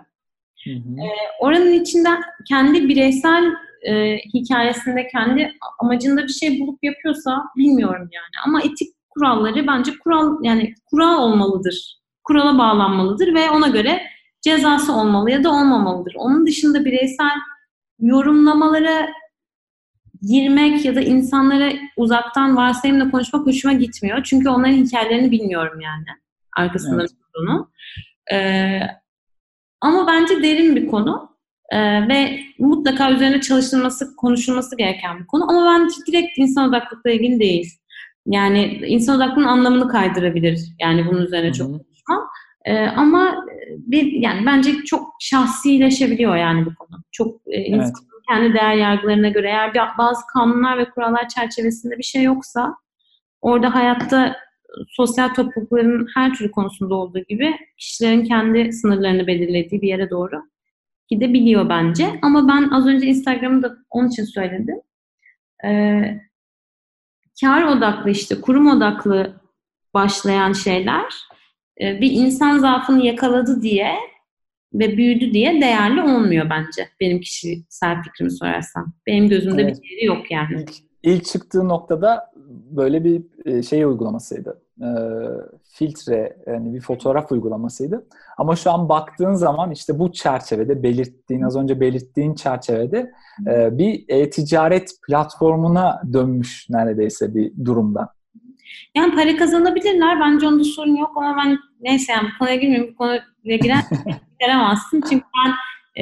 Hı 0.65 0.71
hı. 0.71 1.01
E, 1.01 1.09
oranın 1.41 1.73
içinde 1.73 2.09
kendi 2.49 2.89
bireysel 2.89 3.45
e, 3.83 4.19
hikayesinde, 4.35 5.09
kendi 5.09 5.53
amacında 5.79 6.23
bir 6.23 6.33
şey 6.33 6.61
bulup 6.61 6.85
yapıyorsa 6.85 7.45
bilmiyorum 7.57 8.09
yani. 8.13 8.45
Ama 8.47 8.63
etik 8.63 8.89
kuralları 9.11 9.67
bence 9.67 9.93
kural 10.05 10.45
yani 10.45 10.75
kural 10.87 11.19
olmalıdır. 11.19 11.97
Kurala 12.25 12.59
bağlanmalıdır 12.59 13.35
ve 13.35 13.51
ona 13.51 13.69
göre 13.69 14.03
cezası 14.41 14.93
olmalı 14.93 15.31
ya 15.31 15.45
da 15.45 15.51
olmamalıdır. 15.51 16.15
Onun 16.19 16.47
dışında 16.47 16.85
bireysel 16.85 17.37
yorumlamalara 18.01 19.09
girmek 20.23 20.85
ya 20.85 20.95
da 20.95 21.01
insanlara 21.01 21.73
uzaktan 21.97 22.57
varsayımla 22.57 23.11
konuşmak 23.11 23.47
hoşuma 23.47 23.75
gitmiyor. 23.75 24.23
Çünkü 24.25 24.49
onların 24.49 24.73
hikayelerini 24.73 25.31
bilmiyorum 25.31 25.81
yani. 25.81 26.05
Arkasında 26.57 27.01
evet. 27.01 27.11
olduğunu. 27.11 27.71
Ee, 28.33 28.81
ama 29.81 30.07
bence 30.07 30.43
derin 30.43 30.77
bir 30.77 30.87
konu. 30.87 31.37
Ee, 31.73 32.09
ve 32.09 32.41
mutlaka 32.59 33.11
üzerine 33.11 33.41
çalışılması, 33.41 34.17
konuşulması 34.17 34.77
gereken 34.77 35.21
bir 35.21 35.27
konu. 35.27 35.51
Ama 35.51 35.67
ben 35.67 35.89
direkt 36.07 36.39
insan 36.39 36.69
odaklılıkla 36.69 37.11
ilgili 37.11 37.41
değil. 37.41 37.71
Yani 38.27 38.81
insan 38.87 39.17
odaklılığın 39.17 39.47
anlamını 39.47 39.89
kaydırabilir. 39.89 40.61
Yani 40.81 41.07
bunun 41.07 41.23
üzerine 41.23 41.47
Hı-hı. 41.47 41.57
çok 41.57 41.69
konuşmam. 41.69 42.29
Ee, 42.65 42.87
ama 42.87 43.47
bir 43.71 44.13
yani 44.13 44.47
bence 44.47 44.73
çok 44.85 45.17
şahsileşebiliyor 45.21 46.37
yani 46.37 46.67
bu 46.67 46.75
konu. 46.75 47.03
Çok 47.13 47.37
e, 47.47 47.61
evet. 47.61 47.93
Kendi 48.29 48.55
değer 48.55 48.75
yargılarına 48.75 49.29
göre 49.29 49.49
eğer 49.49 49.75
bazı 49.99 50.27
kanunlar 50.33 50.79
ve 50.79 50.91
kurallar 50.91 51.29
çerçevesinde 51.29 51.99
bir 51.99 52.03
şey 52.03 52.23
yoksa 52.23 52.77
orada 53.41 53.75
hayatta 53.75 54.37
sosyal 54.89 55.29
toplulukların 55.35 56.07
her 56.15 56.35
türlü 56.35 56.51
konusunda 56.51 56.95
olduğu 56.95 57.25
gibi 57.29 57.57
kişilerin 57.79 58.25
kendi 58.25 58.73
sınırlarını 58.73 59.27
belirlediği 59.27 59.83
bir 59.83 59.89
yere 59.89 60.11
doğru 60.11 60.43
gidebiliyor 61.09 61.69
bence. 61.69 62.07
Ama 62.23 62.49
ben 62.49 62.71
az 62.71 62.87
önce 62.87 63.07
Instagram'da 63.07 63.77
onun 63.91 64.09
için 64.09 64.25
söyledim. 64.25 64.81
Ee, 65.65 66.21
kar 67.41 67.63
odaklı 67.63 68.11
işte 68.11 68.41
kurum 68.41 68.67
odaklı 68.67 69.41
başlayan 69.95 70.53
şeyler 70.53 71.15
bir 71.81 72.11
insan 72.11 72.59
zaafını 72.59 73.07
yakaladı 73.07 73.63
diye 73.63 73.97
ve 74.79 74.97
büyüdü 74.97 75.33
diye 75.33 75.61
değerli 75.61 76.03
olmuyor 76.03 76.51
bence. 76.51 76.89
Benim 77.01 77.21
kişisel 77.21 78.03
fikrimi 78.03 78.31
sorarsam. 78.31 78.93
Benim 79.07 79.29
gözümde 79.29 79.63
evet. 79.63 79.77
bir 79.77 79.91
değeri 79.91 80.05
yok 80.05 80.31
yani. 80.31 80.63
İlk, 80.63 80.73
ilk 81.03 81.25
çıktığı 81.25 81.69
noktada 81.69 82.33
böyle 82.71 83.05
bir 83.05 83.23
e, 83.45 83.63
şey 83.63 83.85
uygulamasıydı. 83.85 84.63
E, 84.81 84.89
filtre, 85.73 86.37
yani 86.47 86.75
bir 86.75 86.81
fotoğraf 86.81 87.33
uygulamasıydı. 87.33 88.07
Ama 88.39 88.57
şu 88.57 88.71
an 88.71 88.89
baktığın 88.89 89.35
zaman 89.35 89.71
işte 89.71 89.99
bu 89.99 90.13
çerçevede 90.13 90.83
belirttiğin, 90.83 91.43
az 91.43 91.57
önce 91.57 91.81
belirttiğin 91.81 92.35
çerçevede 92.35 93.13
e, 93.47 93.79
bir 93.79 94.05
e-ticaret 94.09 94.91
platformuna 95.07 96.03
dönmüş 96.13 96.67
neredeyse 96.71 97.35
bir 97.35 97.65
durumda. 97.65 98.17
Yani 98.95 99.15
para 99.15 99.37
kazanabilirler. 99.37 100.21
Bence 100.21 100.47
onda 100.47 100.65
sorun 100.65 100.97
yok 100.97 101.13
ama 101.17 101.37
ben 101.45 101.59
neyse 101.81 102.13
yani 102.13 102.29
bu 102.35 102.39
konuya 102.39 102.57
girmeyeyim. 102.57 102.93
Bu 102.93 102.97
konuya 102.97 103.23
giren 103.45 103.83
giremezsin. 104.41 105.01
Çünkü 105.11 105.25
ben 105.47 105.53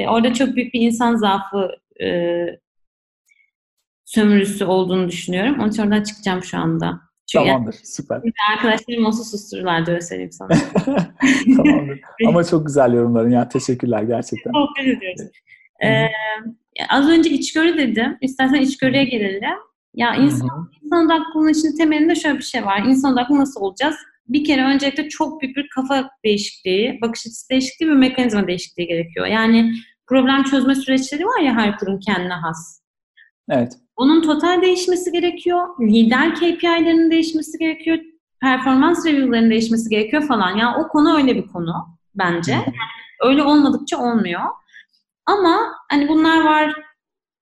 e, 0.01 0.09
orada 0.09 0.35
çok 0.35 0.57
büyük 0.57 0.75
bir 0.75 0.81
insan 0.81 1.17
zaafı 1.17 1.71
e, 2.03 2.09
sömürüsü 4.05 4.65
olduğunu 4.65 5.09
düşünüyorum. 5.09 5.61
Onun 5.61 5.71
için 5.71 5.83
oradan 5.83 6.03
çıkacağım 6.03 6.43
şu 6.43 6.59
anda. 6.59 7.01
Çünkü 7.27 7.47
Tamamdır, 7.47 7.73
yani, 7.73 7.87
süper. 7.87 8.23
Arkadaşlarım 8.53 9.07
olsa 9.07 9.25
sustururlardı 9.25 9.91
öyle 9.91 10.01
söyleyeyim 10.01 10.33
sana. 10.33 10.49
Tamamdır. 11.57 12.01
Ama 12.27 12.45
çok 12.45 12.67
güzel 12.67 12.93
yorumların 12.93 13.31
ya. 13.31 13.49
Teşekkürler 13.49 14.03
gerçekten. 14.03 14.53
Sohbet 14.53 14.97
ediyoruz. 14.97 15.21
Ee, 15.85 16.07
az 16.89 17.09
önce 17.09 17.31
içgörü 17.31 17.79
dedim. 17.79 18.19
İstersen 18.21 18.61
içgörüye 18.61 19.05
gelelim. 19.05 19.59
Ya 19.95 20.15
insan, 20.15 20.49
Hı-hı. 20.49 20.67
insan 20.83 21.07
odaklılığının 21.07 21.53
içinde 21.53 21.75
temelinde 21.77 22.15
şöyle 22.15 22.39
bir 22.39 22.43
şey 22.43 22.65
var. 22.65 22.83
İnsan 22.87 23.13
odaklı 23.13 23.39
nasıl 23.39 23.61
olacağız? 23.61 23.97
Bir 24.29 24.45
kere 24.45 24.65
öncelikle 24.65 25.09
çok 25.09 25.41
büyük 25.41 25.57
bir 25.57 25.69
kafa 25.69 26.11
değişikliği, 26.25 26.99
bakış 27.03 27.27
açısı 27.27 27.51
değişikliği 27.51 27.89
ve 27.89 27.95
mekanizma 27.95 28.47
değişikliği 28.47 28.87
gerekiyor. 28.87 29.27
Yani 29.27 29.73
problem 30.07 30.45
çözme 30.45 30.75
süreçleri 30.75 31.25
var 31.27 31.41
ya 31.41 31.55
her 31.55 31.79
kurum 31.79 32.01
kendine 32.01 32.35
has. 32.35 32.81
Evet. 33.51 33.73
Onun 33.97 34.23
total 34.23 34.63
değişmesi 34.63 35.13
gerekiyor. 35.13 35.69
Lider 35.81 36.35
KPI'lerinin 36.35 37.11
değişmesi 37.11 37.59
gerekiyor. 37.59 37.99
Performans 38.41 39.07
review'ların 39.07 39.51
değişmesi 39.51 39.91
gerekiyor 39.91 40.23
falan. 40.23 40.57
Yani 40.57 40.77
o 40.77 40.89
konu 40.89 41.17
öyle 41.17 41.37
bir 41.37 41.47
konu 41.47 41.75
bence. 42.15 42.53
Yani 42.53 42.73
öyle 43.23 43.43
olmadıkça 43.43 43.99
olmuyor. 43.99 44.43
Ama 45.27 45.59
hani 45.91 46.09
bunlar 46.09 46.45
var 46.45 46.75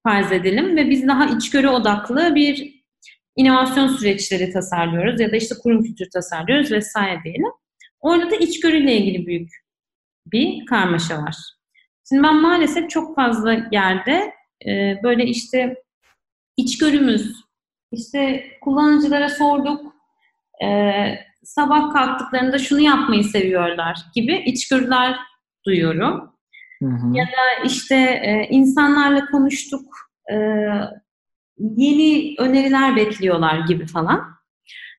farz 0.03 0.33
edelim 0.33 0.77
ve 0.77 0.91
biz 0.91 1.09
daha 1.09 1.27
içgörü 1.27 1.69
odaklı 1.69 2.35
bir 2.35 2.83
inovasyon 3.37 3.89
süreçleri 3.89 4.53
tasarlıyoruz 4.53 5.21
ya 5.21 5.33
da 5.33 5.37
işte 5.37 5.55
kurum 5.63 5.83
kültürü 5.83 6.09
tasarlıyoruz 6.11 6.73
vesaire 6.73 7.21
diyelim. 7.25 7.53
Orada 8.01 8.31
da 8.31 8.37
içgörüyle 8.37 8.97
ilgili 8.97 9.27
büyük 9.27 9.51
bir 10.27 10.67
karmaşa 10.67 11.23
var. 11.23 11.37
Şimdi 12.09 12.23
ben 12.23 12.37
maalesef 12.37 12.91
çok 12.91 13.17
fazla 13.17 13.69
yerde 13.73 14.33
e, 14.67 15.01
böyle 15.03 15.25
işte 15.25 15.83
içgörümüz, 16.57 17.33
işte 17.93 18.47
kullanıcılara 18.61 19.29
sorduk, 19.29 19.95
e, 20.65 20.69
sabah 21.45 21.93
kalktıklarında 21.93 22.59
şunu 22.59 22.81
yapmayı 22.81 23.25
seviyorlar 23.25 23.99
gibi 24.15 24.43
içgörüler 24.47 25.17
duyuyorum. 25.67 26.32
Hı. 26.87 27.17
Ya 27.17 27.25
da 27.25 27.65
işte 27.67 27.97
e, 27.97 28.47
insanlarla 28.51 29.27
konuştuk, 29.27 29.85
e, 30.33 30.37
yeni 31.59 32.35
öneriler 32.39 32.97
bekliyorlar 32.97 33.59
gibi 33.59 33.87
falan. 33.87 34.33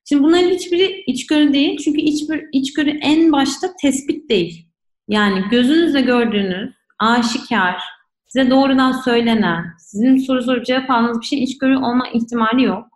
Şimdi 0.09 0.23
bunların 0.23 0.49
hiçbiri 0.49 1.03
içgörü 1.07 1.53
değil. 1.53 1.77
Çünkü 1.77 2.01
içgörü, 2.01 2.49
içgörü 2.51 2.89
en 2.89 3.31
başta 3.31 3.67
tespit 3.81 4.29
değil. 4.29 4.67
Yani 5.07 5.43
gözünüzle 5.51 6.01
gördüğünüz 6.01 6.73
aşikar, 6.99 7.83
size 8.27 8.49
doğrudan 8.49 8.91
söylenen, 8.91 9.65
sizin 9.79 10.17
soru 10.17 10.43
soru 10.43 10.63
cevap 10.63 10.89
aldığınız 10.89 11.21
bir 11.21 11.25
şey 11.25 11.43
içgörü 11.43 11.77
olma 11.77 12.07
ihtimali 12.13 12.63
yok. 12.63 12.87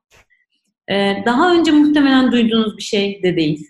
Ee, 0.91 1.23
daha 1.25 1.53
önce 1.53 1.71
muhtemelen 1.71 2.31
duyduğunuz 2.31 2.77
bir 2.77 2.83
şey 2.83 3.23
de 3.23 3.35
değil. 3.35 3.67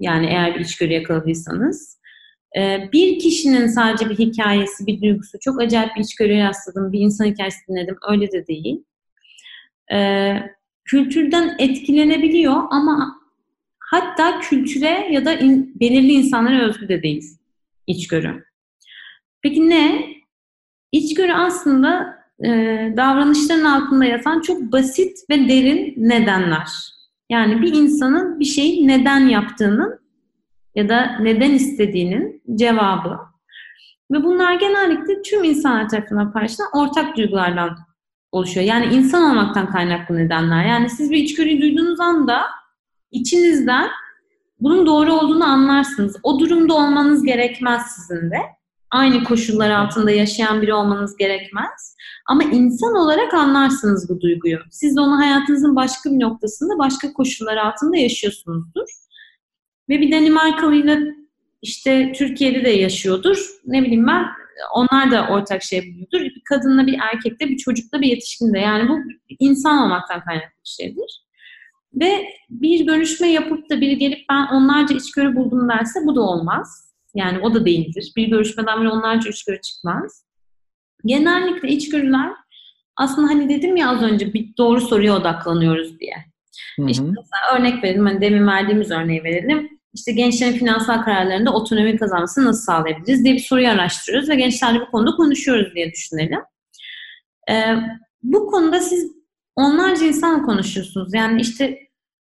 Yani 0.00 0.26
eğer 0.26 0.54
bir 0.54 0.60
içgörü 0.60 0.92
yakaladıysanız. 0.92 1.98
Ee, 2.56 2.88
bir 2.92 3.18
kişinin 3.18 3.66
sadece 3.66 4.10
bir 4.10 4.18
hikayesi, 4.18 4.86
bir 4.86 5.02
duygusu, 5.02 5.38
çok 5.40 5.60
acayip 5.60 5.96
bir 5.96 6.00
içgörüye 6.00 6.44
rastladım, 6.44 6.92
bir 6.92 7.00
insan 7.00 7.24
hikayesi 7.24 7.58
dinledim, 7.68 7.96
öyle 8.10 8.32
de 8.32 8.46
değil. 8.46 8.84
Ee, 9.92 10.36
kültürden 10.84 11.56
etkilenebiliyor 11.58 12.62
ama 12.70 13.20
hatta 13.78 14.40
kültüre 14.40 15.08
ya 15.10 15.24
da 15.24 15.34
in, 15.34 15.76
belirli 15.80 16.12
insanlara 16.12 16.68
özgü 16.68 16.88
de 16.88 17.02
değil 17.02 17.38
içgörü. 17.86 18.44
Peki 19.42 19.68
ne? 19.68 20.14
İçgörü 20.92 21.32
aslında 21.32 22.16
e, 22.44 22.48
davranışların 22.96 23.64
altında 23.64 24.04
yatan 24.04 24.40
çok 24.40 24.72
basit 24.72 25.18
ve 25.30 25.48
derin 25.48 25.94
nedenler. 25.96 26.68
Yani 27.30 27.62
bir 27.62 27.72
insanın 27.74 28.40
bir 28.40 28.44
şeyi 28.44 28.88
neden 28.88 29.28
yaptığının 29.28 30.03
ya 30.74 30.88
da 30.88 31.18
neden 31.20 31.50
istediğinin 31.50 32.42
cevabı. 32.54 33.18
Ve 34.12 34.24
bunlar 34.24 34.54
genellikle 34.54 35.22
tüm 35.22 35.44
insanlar 35.44 35.88
tarafından 35.88 36.32
paylaşılan 36.32 36.68
ortak 36.74 37.16
duygulardan 37.16 37.76
oluşuyor. 38.32 38.66
Yani 38.66 38.94
insan 38.94 39.30
olmaktan 39.30 39.70
kaynaklı 39.70 40.16
nedenler. 40.16 40.66
Yani 40.66 40.90
siz 40.90 41.10
bir 41.10 41.16
içgörüyü 41.16 41.62
duyduğunuz 41.62 42.00
anda 42.00 42.44
içinizden 43.10 43.90
bunun 44.60 44.86
doğru 44.86 45.12
olduğunu 45.12 45.44
anlarsınız. 45.44 46.16
O 46.22 46.38
durumda 46.38 46.74
olmanız 46.74 47.24
gerekmez 47.24 47.82
sizin 47.82 48.30
de 48.30 48.38
aynı 48.90 49.24
koşullar 49.24 49.70
altında 49.70 50.10
yaşayan 50.10 50.62
biri 50.62 50.74
olmanız 50.74 51.16
gerekmez. 51.16 51.96
Ama 52.28 52.42
insan 52.42 52.94
olarak 52.94 53.34
anlarsınız 53.34 54.08
bu 54.08 54.20
duyguyu. 54.20 54.58
Siz 54.70 54.96
de 54.96 55.00
onu 55.00 55.18
hayatınızın 55.18 55.76
başka 55.76 56.10
bir 56.10 56.20
noktasında, 56.20 56.78
başka 56.78 57.12
koşullar 57.12 57.56
altında 57.56 57.96
yaşıyorsunuzdur. 57.96 59.03
Ve 59.88 60.00
bir 60.00 60.12
Danimarkalıyla 60.12 60.98
işte 61.62 62.12
Türkiye'de 62.12 62.64
de 62.64 62.70
yaşıyordur. 62.70 63.48
Ne 63.66 63.82
bileyim 63.82 64.06
ben 64.06 64.24
onlar 64.74 65.10
da 65.10 65.28
ortak 65.28 65.62
şey 65.62 65.80
buluyordur. 65.80 66.20
Bir 66.20 66.42
kadınla 66.48 66.86
bir 66.86 66.98
erkekle, 67.12 67.48
bir 67.48 67.56
çocukla 67.56 68.00
bir 68.00 68.06
yetişkinde. 68.06 68.58
Yani 68.58 68.88
bu 68.88 68.98
insan 69.38 69.78
olmaktan 69.78 70.24
kaynaklı 70.24 70.48
bir 70.64 70.84
şeydir. 70.84 71.24
Ve 71.94 72.28
bir 72.50 72.86
görüşme 72.86 73.28
yapıp 73.28 73.70
da 73.70 73.80
biri 73.80 73.98
gelip 73.98 74.24
ben 74.30 74.46
onlarca 74.46 74.96
içgörü 74.96 75.36
buldum 75.36 75.68
derse 75.68 76.00
bu 76.04 76.16
da 76.16 76.20
olmaz. 76.20 76.94
Yani 77.14 77.38
o 77.38 77.54
da 77.54 77.64
değildir. 77.64 78.12
Bir 78.16 78.28
görüşmeden 78.28 78.80
bile 78.80 78.88
onlarca 78.88 79.30
içgörü 79.30 79.60
çıkmaz. 79.60 80.24
Genellikle 81.04 81.68
içgörüler 81.68 82.30
aslında 82.96 83.28
hani 83.28 83.48
dedim 83.48 83.76
ya 83.76 83.88
az 83.90 84.02
önce 84.02 84.32
bir 84.34 84.56
doğru 84.58 84.80
soruya 84.80 85.16
odaklanıyoruz 85.16 86.00
diye. 86.00 86.14
Hı 86.76 86.82
hı. 86.82 86.90
İşte 86.90 87.04
örnek 87.56 87.84
verelim. 87.84 88.06
Hani 88.06 88.20
demin 88.20 88.46
verdiğimiz 88.46 88.90
örneği 88.90 89.24
verelim. 89.24 89.73
İşte 89.94 90.12
gençlerin 90.12 90.52
finansal 90.52 91.02
kararlarında 91.02 91.54
otonomi 91.54 91.96
kazanmasını 91.96 92.44
nasıl 92.44 92.62
sağlayabiliriz 92.62 93.24
diye 93.24 93.34
bir 93.34 93.40
soruyu 93.40 93.68
araştırıyoruz 93.68 94.28
ve 94.28 94.34
gençlerle 94.34 94.80
bu 94.80 94.90
konuda 94.90 95.10
konuşuyoruz 95.16 95.74
diye 95.74 95.92
düşünelim. 95.92 96.40
Ee, 97.50 97.74
bu 98.22 98.46
konuda 98.46 98.80
siz 98.80 99.12
onlarca 99.56 100.06
insanla 100.06 100.42
konuşuyorsunuz. 100.42 101.14
Yani 101.14 101.40
işte 101.40 101.78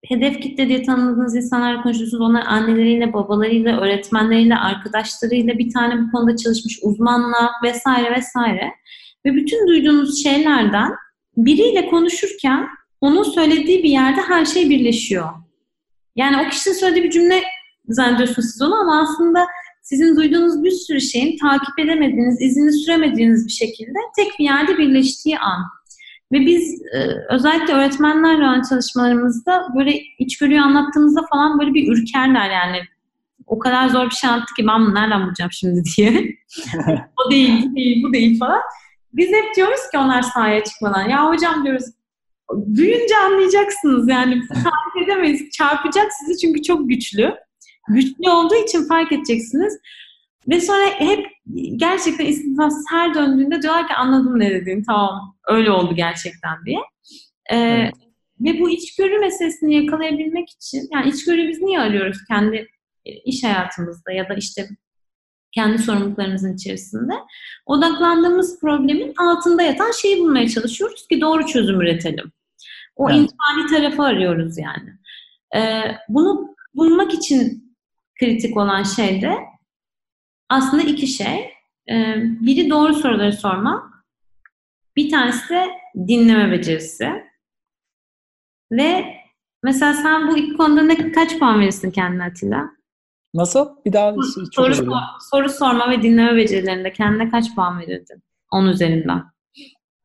hedef 0.06 0.40
kitle 0.42 0.68
diye 0.68 0.82
tanıdığınız 0.82 1.36
insanlarla 1.36 1.82
konuşuyorsunuz. 1.82 2.22
Onlar 2.22 2.46
anneleriyle, 2.46 3.12
babalarıyla, 3.12 3.80
öğretmenleriyle, 3.80 4.56
arkadaşlarıyla, 4.56 5.58
bir 5.58 5.72
tane 5.72 6.02
bu 6.02 6.10
konuda 6.12 6.36
çalışmış 6.36 6.78
uzmanla 6.82 7.50
vesaire 7.64 8.16
vesaire. 8.16 8.72
Ve 9.26 9.34
bütün 9.34 9.68
duyduğunuz 9.68 10.22
şeylerden 10.22 10.92
biriyle 11.36 11.88
konuşurken 11.88 12.68
onun 13.00 13.22
söylediği 13.22 13.82
bir 13.82 13.90
yerde 13.90 14.20
her 14.20 14.44
şey 14.44 14.70
birleşiyor. 14.70 15.28
Yani 16.18 16.46
o 16.46 16.50
kişinin 16.50 16.74
söylediği 16.74 17.04
bir 17.04 17.10
cümle 17.10 17.42
zannediyorsunuz 17.88 18.48
siz 18.52 18.62
onu 18.62 18.74
ama 18.74 19.00
aslında 19.00 19.46
sizin 19.82 20.16
duyduğunuz 20.16 20.64
bir 20.64 20.70
sürü 20.70 21.00
şeyin 21.00 21.38
takip 21.38 21.78
edemediğiniz, 21.78 22.40
izini 22.40 22.72
süremediğiniz 22.72 23.46
bir 23.46 23.52
şekilde 23.52 23.98
tek 24.16 24.38
bir 24.38 24.44
yerde 24.44 24.78
birleştiği 24.78 25.38
an. 25.38 25.62
Ve 26.32 26.40
biz 26.40 26.82
e, 26.82 26.98
özellikle 27.30 27.72
öğretmenlerle 27.74 28.42
olan 28.44 28.62
çalışmalarımızda 28.68 29.66
böyle 29.78 30.00
içgörüyü 30.18 30.60
anlattığımızda 30.60 31.20
falan 31.30 31.58
böyle 31.58 31.74
bir 31.74 31.92
ürkerler 31.92 32.50
yani. 32.50 32.78
O 33.46 33.58
kadar 33.58 33.88
zor 33.88 34.06
bir 34.10 34.14
şey 34.14 34.30
anlattı 34.30 34.54
ki 34.54 34.66
ben 34.66 34.80
bunu 34.80 34.94
nereden 34.94 35.26
bulacağım 35.26 35.52
şimdi 35.52 35.82
diye. 35.96 36.10
o 37.26 37.30
değil, 37.30 37.64
bu 37.70 37.76
değil, 37.76 38.02
bu 38.02 38.12
değil 38.12 38.38
falan. 38.38 38.60
Biz 39.12 39.28
hep 39.28 39.56
diyoruz 39.56 39.90
ki 39.92 39.98
onlar 39.98 40.22
sahaya 40.22 40.64
çıkmadan. 40.64 41.08
Ya 41.08 41.28
hocam 41.28 41.64
diyoruz 41.64 41.84
duyunca 42.76 43.18
anlayacaksınız 43.24 44.08
yani 44.08 44.46
fark 44.46 45.04
edemeyiz. 45.04 45.50
Çarpacak 45.50 46.06
sizi 46.12 46.38
çünkü 46.38 46.62
çok 46.62 46.88
güçlü. 46.88 47.34
Güçlü 47.88 48.30
olduğu 48.30 48.54
için 48.54 48.88
fark 48.88 49.12
edeceksiniz. 49.12 49.78
Ve 50.48 50.60
sonra 50.60 50.86
hep 50.98 51.26
gerçekten 51.76 52.26
istinfas 52.26 52.74
her 52.90 53.14
döndüğünde 53.14 53.62
diyorlar 53.62 53.88
ki 53.88 53.94
anladım 53.94 54.38
ne 54.38 54.50
dediğini 54.50 54.82
tamam 54.82 55.36
öyle 55.48 55.70
oldu 55.70 55.94
gerçekten 55.94 56.64
diye. 56.66 56.78
Ee, 57.50 57.56
evet. 57.56 57.94
Ve 58.40 58.60
bu 58.60 58.70
içgörü 58.70 59.18
meselesini 59.18 59.74
yakalayabilmek 59.74 60.50
için 60.50 60.88
yani 60.92 61.08
içgörü 61.08 61.48
biz 61.48 61.62
niye 61.62 61.80
arıyoruz 61.80 62.18
kendi 62.28 62.68
e, 63.04 63.12
iş 63.12 63.44
hayatımızda 63.44 64.12
ya 64.12 64.28
da 64.28 64.34
işte 64.34 64.68
kendi 65.52 65.78
sorumluluklarımızın 65.78 66.54
içerisinde 66.54 67.12
odaklandığımız 67.66 68.60
problemin 68.60 69.14
altında 69.18 69.62
yatan 69.62 69.90
şeyi 69.90 70.20
bulmaya 70.20 70.48
çalışıyoruz 70.48 71.06
ki 71.06 71.20
doğru 71.20 71.46
çözüm 71.46 71.80
üretelim. 71.80 72.32
O 72.98 73.10
evet. 73.10 73.20
insani 73.20 73.66
tarafı 73.70 74.02
arıyoruz 74.02 74.58
yani. 74.58 74.98
Ee, 75.56 75.96
bunu 76.08 76.54
bulmak 76.74 77.14
için 77.14 77.74
kritik 78.20 78.56
olan 78.56 78.82
şey 78.82 79.22
de 79.22 79.36
aslında 80.48 80.82
iki 80.82 81.06
şey. 81.06 81.50
Ee, 81.90 82.14
biri 82.18 82.70
doğru 82.70 82.94
soruları 82.94 83.32
sormak. 83.32 83.84
Bir 84.96 85.10
tanesi 85.10 85.48
de 85.48 85.68
dinleme 86.08 86.52
becerisi. 86.52 87.12
Ve 88.72 89.14
mesela 89.62 89.94
sen 89.94 90.28
bu 90.28 90.38
iki 90.38 90.56
konuda 90.56 90.82
ne, 90.82 91.12
kaç 91.12 91.38
puan 91.38 91.60
verirsin 91.60 91.90
kendine 91.90 92.24
Atilla? 92.24 92.70
Nasıl? 93.34 93.68
Bir 93.84 93.92
daha 93.92 94.14
soru, 94.54 94.74
sor, 94.74 94.92
soru 95.30 95.48
sorma 95.48 95.90
ve 95.90 96.02
dinleme 96.02 96.36
becerilerinde 96.36 96.92
kendine 96.92 97.30
kaç 97.30 97.54
puan 97.54 97.80
verirdin? 97.80 98.22
10 98.50 98.66
üzerinden. 98.66 99.24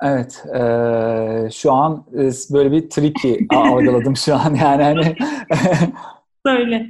Evet. 0.01 0.45
E, 0.55 1.49
şu 1.51 1.71
an 1.71 2.05
e, 2.13 2.29
böyle 2.53 2.71
bir 2.71 2.89
tricky 2.89 3.45
algıladım 3.49 4.15
şu 4.15 4.35
an 4.35 4.55
yani. 4.55 4.83
Hani, 4.83 5.15
Söyle. 6.45 6.87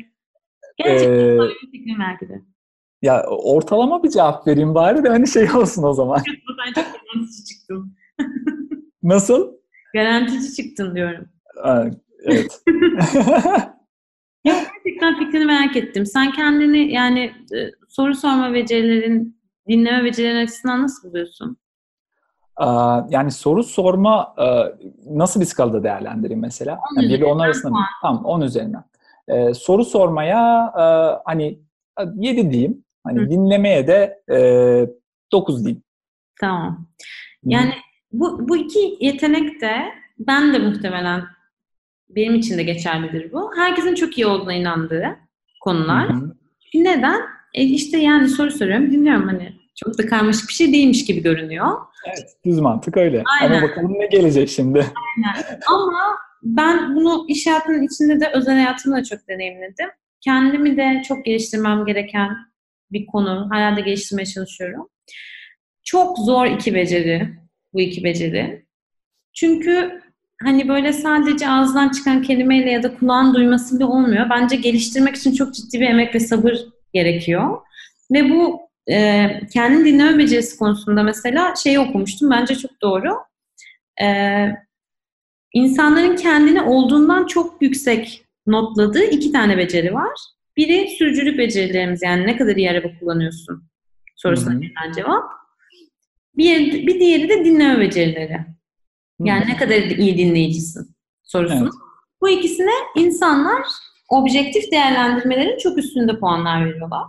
Gerçekten 0.78 1.14
ee, 1.14 1.38
böyle 1.38 1.54
bir. 1.74 2.54
Ya 3.02 3.26
ortalama 3.28 4.04
bir 4.04 4.10
cevap 4.10 4.48
vereyim 4.48 4.76
bari 4.76 5.04
de 5.04 5.10
hani 5.10 5.28
şey 5.28 5.52
olsun 5.52 5.84
o 5.84 5.94
zaman. 5.94 6.18
Sen 6.18 6.74
çok 6.74 6.86
garantici 6.86 7.46
çıktın. 7.46 7.96
Nasıl? 9.04 9.54
Garantici 9.94 10.54
çıktın 10.56 10.96
diyorum. 10.96 11.30
evet. 12.24 12.62
ya 14.46 14.64
gerçekten 14.86 15.20
fikrini 15.20 15.46
merak 15.46 15.76
ettim. 15.76 16.06
Sen 16.06 16.32
kendini 16.32 16.94
yani 16.94 17.20
e, 17.56 17.72
soru 17.90 18.16
sorma 18.16 18.54
becerilerin, 18.54 19.40
dinleme 19.68 20.04
becerilerin 20.04 20.46
açısından 20.46 20.84
nasıl 20.84 21.10
buluyorsun? 21.10 21.58
Yani 23.10 23.32
soru 23.32 23.64
sorma 23.64 24.36
nasıl 25.10 25.42
bir 25.42 25.46
skalada 25.46 25.84
değerlendireyim 25.84 26.42
mesela? 26.42 26.80
Yani 26.98 27.10
bir 27.10 27.22
de 27.22 27.26
onlar 27.26 27.46
arasında 27.46 27.80
tamam 28.02 28.26
10 28.26 28.42
üzerinden. 28.42 28.84
Ee, 29.28 29.54
soru 29.54 29.86
sormaya 29.86 30.74
e, 30.78 30.84
hani 31.26 31.60
7 32.16 32.52
diyeyim. 32.52 32.84
Hani 33.04 33.20
Hı. 33.20 33.30
dinlemeye 33.30 33.88
de 33.88 34.24
e, 34.32 34.38
9 35.32 35.66
diyeyim. 35.66 35.84
Tamam. 36.40 36.88
Yani 37.44 37.74
bu, 38.12 38.50
bu 38.50 38.58
iki 38.58 38.98
yetenek 39.00 39.62
de 39.62 39.72
ben 40.20 40.54
de 40.54 40.60
muhtemelen 40.60 41.24
benim 42.10 42.36
için 42.36 42.58
de 42.58 42.64
geçerlidir 42.64 43.34
bu. 43.34 43.52
Herkesin 43.56 43.96
çok 43.96 44.18
iyi 44.18 44.28
olduğuna 44.28 44.54
inandığı 44.54 45.16
konular. 45.62 46.10
Hı 46.10 46.14
hı. 46.14 46.34
Neden? 46.74 47.22
E 47.54 47.64
işte 47.64 47.98
yani 47.98 48.30
soru 48.30 48.52
soruyorum, 48.52 48.92
dinliyorum 48.92 49.28
hani 49.28 49.54
çok 49.76 49.98
da 49.98 50.06
karmaşık 50.06 50.50
bir 50.50 50.54
şey 50.54 50.74
değilmiş 50.74 51.06
gibi 51.06 51.24
görünüyor. 51.24 51.68
Evet, 52.06 52.30
düz 52.46 52.60
mantık 52.60 52.98
öyle. 52.98 53.24
Aynen. 53.42 53.58
Ama 53.58 53.68
bakalım 53.68 53.94
ne 54.00 54.06
gelecek 54.06 54.50
şimdi. 54.50 54.80
Aynen. 54.80 55.60
Ama 55.68 56.18
ben 56.44 56.96
bunu 56.96 57.26
iş 57.28 57.48
hayatının 57.48 57.84
içinde 57.84 58.20
de 58.20 58.32
özel 58.34 58.56
hayatımda 58.56 58.98
da 58.98 59.04
çok 59.04 59.28
deneyimledim. 59.28 59.90
Kendimi 60.22 60.78
de 60.78 61.02
çok 61.08 61.26
geliştirmem 61.26 61.86
gereken 61.86 62.30
bir 62.92 63.06
konu. 63.06 63.48
Hala 63.52 63.76
da 63.76 63.80
geliştirmeye 63.80 64.26
çalışıyorum. 64.26 64.90
Çok 65.84 66.18
zor 66.18 66.46
iki 66.46 66.76
beceri 66.76 67.30
bu 67.74 67.82
iki 67.82 68.04
beceri. 68.04 68.66
Çünkü 69.34 70.02
hani 70.44 70.68
böyle 70.68 70.94
sadece 70.94 71.50
ağızdan 71.50 71.90
çıkan 71.90 72.22
kelimeyle 72.22 72.72
ya 72.72 72.84
da 72.84 72.96
kulağın 72.96 73.34
duyması 73.34 73.76
bile 73.76 73.86
olmuyor. 73.86 74.30
Bence 74.30 74.56
geliştirmek 74.56 75.16
için 75.16 75.34
çok 75.34 75.54
ciddi 75.54 75.80
bir 75.80 75.90
emek 75.90 76.16
ve 76.16 76.20
sabır 76.20 76.58
gerekiyor. 76.94 77.58
Ve 78.12 78.30
bu 78.30 78.62
e, 78.92 79.28
kendi 79.54 79.86
dinleme 79.86 80.18
becerisi 80.18 80.58
konusunda 80.58 81.04
mesela 81.04 81.56
şeyi 81.56 81.80
okumuştum. 81.80 82.32
Bence 82.32 82.56
çok 82.56 82.82
doğru. 82.82 83.18
E, 84.02 84.48
insanların 85.54 86.16
kendini 86.16 86.62
olduğundan 86.62 87.26
çok 87.26 87.62
yüksek 87.62 88.26
notladığı 88.48 89.04
iki 89.04 89.32
tane 89.32 89.58
beceri 89.58 89.94
var. 89.94 90.20
Biri 90.58 90.90
sürücülük 90.90 91.38
becerilerimiz 91.38 92.02
yani 92.04 92.28
ne 92.28 92.38
kadar 92.38 92.56
iyi 92.56 92.72
araba 92.72 92.88
kullanıyorsun 93.00 93.64
sorusuna 94.16 94.56
verilen 94.56 94.92
cevap. 94.96 95.24
Bir, 96.38 96.88
bir 96.88 97.00
diğeri 97.00 97.30
de 97.30 97.46
dinleme 97.46 97.80
becerileri. 97.80 98.40
Yani 99.20 99.46
ne 99.48 99.58
kadar 99.58 99.76
iyi 99.76 100.18
dinleyicisin 100.18 100.96
sorusu. 101.24 101.56
Evet. 101.62 101.74
Bu 102.22 102.30
ikisine 102.30 102.72
insanlar 102.96 103.62
objektif 104.10 104.72
değerlendirmelerin 104.72 105.58
çok 105.58 105.78
üstünde 105.78 106.20
puanlar 106.20 106.66
veriyorlar. 106.66 107.06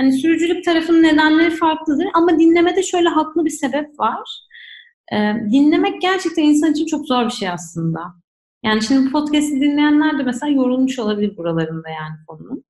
Hani 0.00 0.12
sürücülük 0.12 0.64
tarafının 0.64 1.02
nedenleri 1.02 1.50
farklıdır 1.50 2.06
ama 2.14 2.38
dinlemede 2.38 2.82
şöyle 2.82 3.08
haklı 3.08 3.44
bir 3.44 3.50
sebep 3.50 4.00
var. 4.00 4.28
Ee, 5.12 5.34
dinlemek 5.52 6.00
gerçekten 6.02 6.42
insan 6.42 6.72
için 6.72 6.86
çok 6.86 7.06
zor 7.06 7.24
bir 7.24 7.30
şey 7.30 7.48
aslında. 7.48 8.00
Yani 8.64 8.82
şimdi 8.82 9.12
podcast'i 9.12 9.60
dinleyenler 9.60 10.18
de 10.18 10.22
mesela 10.22 10.52
yorulmuş 10.52 10.98
olabilir 10.98 11.36
buralarında 11.36 11.88
yani 11.88 12.16
konunun. 12.26 12.64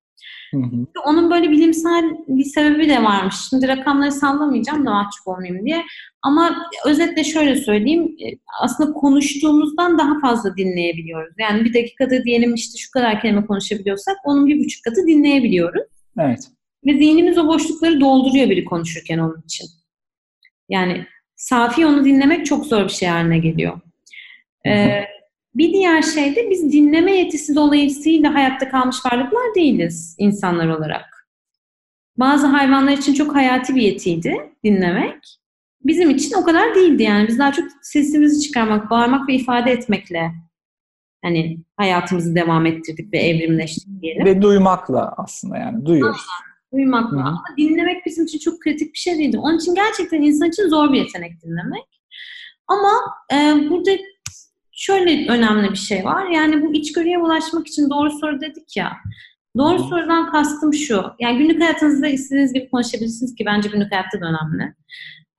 Hı 0.53 0.57
hı. 0.57 0.85
Onun 1.05 1.31
böyle 1.31 1.51
bilimsel 1.51 2.03
bir 2.27 2.43
sebebi 2.43 2.89
de 2.89 3.03
varmış. 3.03 3.35
Şimdi 3.49 3.67
rakamları 3.67 4.11
sallamayacağım 4.11 4.85
da 4.85 4.89
mahcup 4.89 5.27
olmayayım 5.27 5.65
diye. 5.65 5.83
Ama 6.21 6.55
özetle 6.85 7.23
şöyle 7.23 7.55
söyleyeyim. 7.55 8.03
E, 8.03 8.25
aslında 8.61 8.93
konuştuğumuzdan 8.93 9.97
daha 9.97 10.19
fazla 10.19 10.57
dinleyebiliyoruz. 10.57 11.33
Yani 11.39 11.65
bir 11.65 11.73
dakikada 11.73 12.23
diyelim 12.23 12.53
işte 12.53 12.77
şu 12.77 12.91
kadar 12.91 13.21
kelime 13.21 13.45
konuşabiliyorsak 13.45 14.15
onun 14.23 14.45
bir 14.47 14.59
buçuk 14.59 14.83
katı 14.83 15.07
dinleyebiliyoruz. 15.07 15.83
Evet. 16.19 16.39
Ve 16.85 16.93
zihnimiz 16.93 17.37
o 17.37 17.47
boşlukları 17.47 18.01
dolduruyor 18.01 18.49
biri 18.49 18.65
konuşurken 18.65 19.17
onun 19.17 19.41
için. 19.45 19.67
Yani 20.69 21.05
safi 21.35 21.85
onu 21.85 22.05
dinlemek 22.05 22.45
çok 22.45 22.65
zor 22.65 22.83
bir 22.83 22.89
şey 22.89 23.09
haline 23.09 23.37
geliyor. 23.37 23.79
Ee, 24.67 25.03
bir 25.55 25.73
diğer 25.73 26.01
şey 26.01 26.35
de 26.35 26.49
biz 26.49 26.73
dinleme 26.73 27.15
yetisi 27.15 27.55
dolayısıyla 27.55 28.33
hayatta 28.33 28.69
kalmış 28.69 28.97
varlıklar 29.05 29.55
değiliz 29.55 30.15
insanlar 30.19 30.67
olarak. 30.67 31.27
Bazı 32.17 32.47
hayvanlar 32.47 32.91
için 32.91 33.13
çok 33.13 33.35
hayati 33.35 33.75
bir 33.75 33.81
yetiydi 33.81 34.35
dinlemek. 34.63 35.39
Bizim 35.81 36.09
için 36.09 36.35
o 36.35 36.43
kadar 36.43 36.75
değildi 36.75 37.03
yani. 37.03 37.27
Biz 37.27 37.39
daha 37.39 37.51
çok 37.51 37.65
sesimizi 37.81 38.41
çıkarmak, 38.41 38.89
bağırmak 38.89 39.29
ve 39.29 39.33
ifade 39.33 39.71
etmekle 39.71 40.31
hani 41.23 41.59
hayatımızı 41.77 42.35
devam 42.35 42.65
ettirdik 42.65 43.13
ve 43.13 43.17
evrimleştik 43.17 44.01
diyelim. 44.01 44.25
Ve 44.25 44.41
duymakla 44.41 45.13
aslında 45.17 45.57
yani 45.57 45.85
duyuyoruz. 45.85 46.21
Aynen, 46.41 46.52
duymakla. 46.73 47.17
Hı-hı. 47.17 47.27
Ama 47.27 47.43
dinlemek 47.57 48.05
bizim 48.05 48.25
için 48.25 48.39
çok 48.39 48.59
kritik 48.59 48.93
bir 48.93 48.99
şey 48.99 49.17
değildi. 49.17 49.37
Onun 49.37 49.57
için 49.57 49.75
gerçekten 49.75 50.21
insan 50.21 50.49
için 50.49 50.67
zor 50.69 50.93
bir 50.93 50.97
yetenek 50.97 51.41
dinlemek. 51.43 52.01
Ama 52.67 52.91
e, 53.33 53.69
burada 53.69 53.91
şöyle 54.71 55.31
önemli 55.31 55.71
bir 55.71 55.77
şey 55.77 56.05
var. 56.05 56.29
Yani 56.29 56.61
bu 56.61 56.73
içgörüye 56.73 57.19
ulaşmak 57.19 57.67
için 57.67 57.89
doğru 57.89 58.11
soru 58.11 58.41
dedik 58.41 58.77
ya. 58.77 58.93
Doğru 59.57 59.79
sorudan 59.79 60.31
kastım 60.31 60.73
şu. 60.73 61.03
Yani 61.19 61.37
günlük 61.37 61.61
hayatınızda 61.61 62.07
istediğiniz 62.07 62.53
gibi 62.53 62.69
konuşabilirsiniz 62.69 63.35
ki 63.35 63.45
bence 63.45 63.69
günlük 63.69 63.91
hayatta 63.91 64.21
da 64.21 64.25
önemli. 64.25 64.75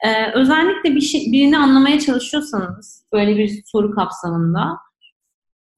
Ee, 0.04 0.32
özellikle 0.34 0.94
bir 0.94 1.00
şey, 1.00 1.32
birini 1.32 1.58
anlamaya 1.58 1.98
çalışıyorsanız 2.00 3.06
böyle 3.12 3.36
bir 3.36 3.62
soru 3.66 3.90
kapsamında 3.90 4.78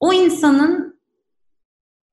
o 0.01 0.13
insanın 0.13 0.96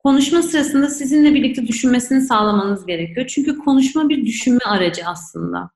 konuşma 0.03 0.41
sırasında 0.41 0.89
sizinle 0.89 1.33
birlikte 1.33 1.67
düşünmesini 1.67 2.21
sağlamanız 2.21 2.85
gerekiyor. 2.85 3.27
Çünkü 3.27 3.57
konuşma 3.57 4.09
bir 4.09 4.25
düşünme 4.25 4.63
aracı 4.65 5.01
aslında. 5.05 5.69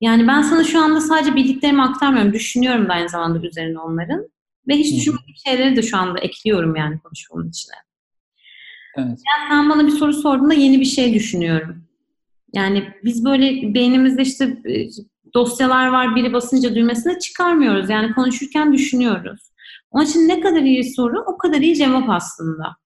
Yani 0.00 0.28
ben 0.28 0.42
sana 0.42 0.64
şu 0.64 0.80
anda 0.80 1.00
sadece 1.00 1.34
bildiklerimi 1.34 1.82
aktarmıyorum. 1.82 2.32
Düşünüyorum 2.32 2.88
da 2.88 2.92
aynı 2.92 3.08
zamanda 3.08 3.46
üzerine 3.46 3.78
onların. 3.78 4.28
Ve 4.68 4.74
hiç 4.76 4.96
düşünmediğim 4.96 5.36
şeyleri 5.46 5.76
de 5.76 5.82
şu 5.82 5.96
anda 5.96 6.18
ekliyorum 6.18 6.76
yani 6.76 6.98
konuşmamın 6.98 7.48
içine. 7.48 7.74
Evet. 8.96 9.08
Yani 9.08 9.48
sen 9.48 9.70
bana 9.70 9.86
bir 9.86 9.92
soru 9.92 10.12
sorduğunda 10.12 10.54
yeni 10.54 10.80
bir 10.80 10.84
şey 10.84 11.14
düşünüyorum. 11.14 11.82
Yani 12.52 12.88
biz 13.04 13.24
böyle 13.24 13.74
beynimizde 13.74 14.22
işte 14.22 14.44
e, 14.44 14.88
dosyalar 15.34 15.88
var 15.88 16.16
biri 16.16 16.32
basınca 16.32 16.74
düğmesine 16.74 17.18
çıkarmıyoruz. 17.18 17.90
Yani 17.90 18.14
konuşurken 18.14 18.72
düşünüyoruz. 18.72 19.40
Onun 19.90 20.04
için 20.04 20.28
ne 20.28 20.40
kadar 20.40 20.62
iyi 20.62 20.94
soru 20.94 21.24
o 21.26 21.38
kadar 21.38 21.60
iyi 21.60 21.76
cevap 21.76 22.10
aslında. 22.10 22.76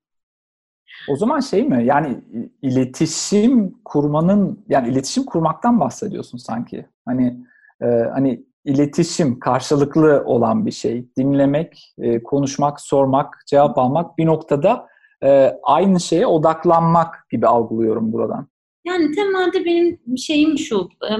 O 1.09 1.16
zaman 1.16 1.40
şey 1.40 1.62
mi? 1.62 1.84
Yani 1.86 2.20
iletişim 2.62 3.74
kurmanın 3.84 4.64
yani 4.68 4.88
iletişim 4.88 5.24
kurmaktan 5.24 5.80
bahsediyorsun 5.80 6.38
sanki. 6.38 6.86
Hani 7.05 7.36
e, 7.82 7.86
hani 7.86 8.44
iletişim 8.64 9.38
karşılıklı 9.38 10.22
olan 10.26 10.66
bir 10.66 10.70
şey. 10.70 11.07
Dinlemek, 11.18 11.94
e, 11.98 12.22
konuşmak, 12.22 12.80
sormak, 12.80 13.42
cevap 13.46 13.78
almak 13.78 14.18
bir 14.18 14.26
noktada 14.26 14.86
e, 15.22 15.57
aynı 15.62 16.01
şeye 16.01 16.26
odaklanmak 16.26 17.26
gibi 17.30 17.46
algılıyorum 17.46 18.12
buradan. 18.12 18.48
Yani 18.84 19.14
temelde 19.14 19.64
benim 19.64 20.18
şeyim 20.18 20.59
şu, 20.59 20.88
e, 21.11 21.12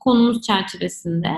konumuz 0.00 0.42
çerçevesinde. 0.42 1.28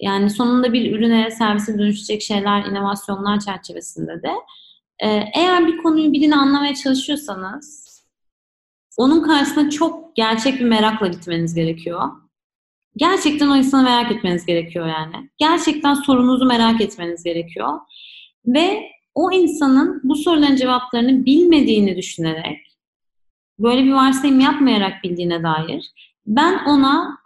Yani 0.00 0.30
sonunda 0.30 0.72
bir 0.72 0.96
ürüne, 0.96 1.30
servise 1.30 1.78
dönüşecek 1.78 2.22
şeyler, 2.22 2.64
inovasyonlar 2.64 3.40
çerçevesinde 3.40 4.22
de. 4.22 4.32
E, 5.02 5.08
eğer 5.34 5.66
bir 5.66 5.76
konuyu 5.76 6.12
birini 6.12 6.36
anlamaya 6.36 6.74
çalışıyorsanız 6.74 7.82
onun 8.96 9.22
karşısına 9.22 9.70
çok 9.70 10.16
gerçek 10.16 10.60
bir 10.60 10.64
merakla 10.64 11.06
gitmeniz 11.06 11.54
gerekiyor. 11.54 12.08
Gerçekten 12.96 13.48
o 13.48 13.56
insanı 13.56 13.82
merak 13.82 14.12
etmeniz 14.12 14.46
gerekiyor 14.46 14.86
yani. 14.86 15.30
Gerçekten 15.38 15.94
sorunuzu 15.94 16.44
merak 16.44 16.80
etmeniz 16.80 17.24
gerekiyor. 17.24 17.80
Ve 18.46 18.90
o 19.14 19.32
insanın 19.32 20.00
bu 20.04 20.16
soruların 20.16 20.56
cevaplarını 20.56 21.24
bilmediğini 21.24 21.96
düşünerek, 21.96 22.58
böyle 23.58 23.84
bir 23.84 23.92
varsayım 23.92 24.40
yapmayarak 24.40 25.04
bildiğine 25.04 25.42
dair, 25.42 25.92
ben 26.26 26.64
ona 26.64 27.18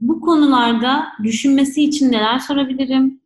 bu 0.00 0.20
konularda 0.20 1.06
düşünmesi 1.22 1.84
için 1.84 2.12
neler 2.12 2.38
sorabilirim? 2.38 3.20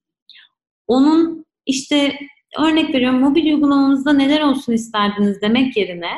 Onun 0.86 1.46
işte 1.66 2.18
örnek 2.58 2.94
veriyorum 2.94 3.20
mobil 3.20 3.54
uygulamamızda 3.54 4.12
neler 4.12 4.40
olsun 4.40 4.72
isterdiniz 4.72 5.42
demek 5.42 5.76
yerine 5.76 6.10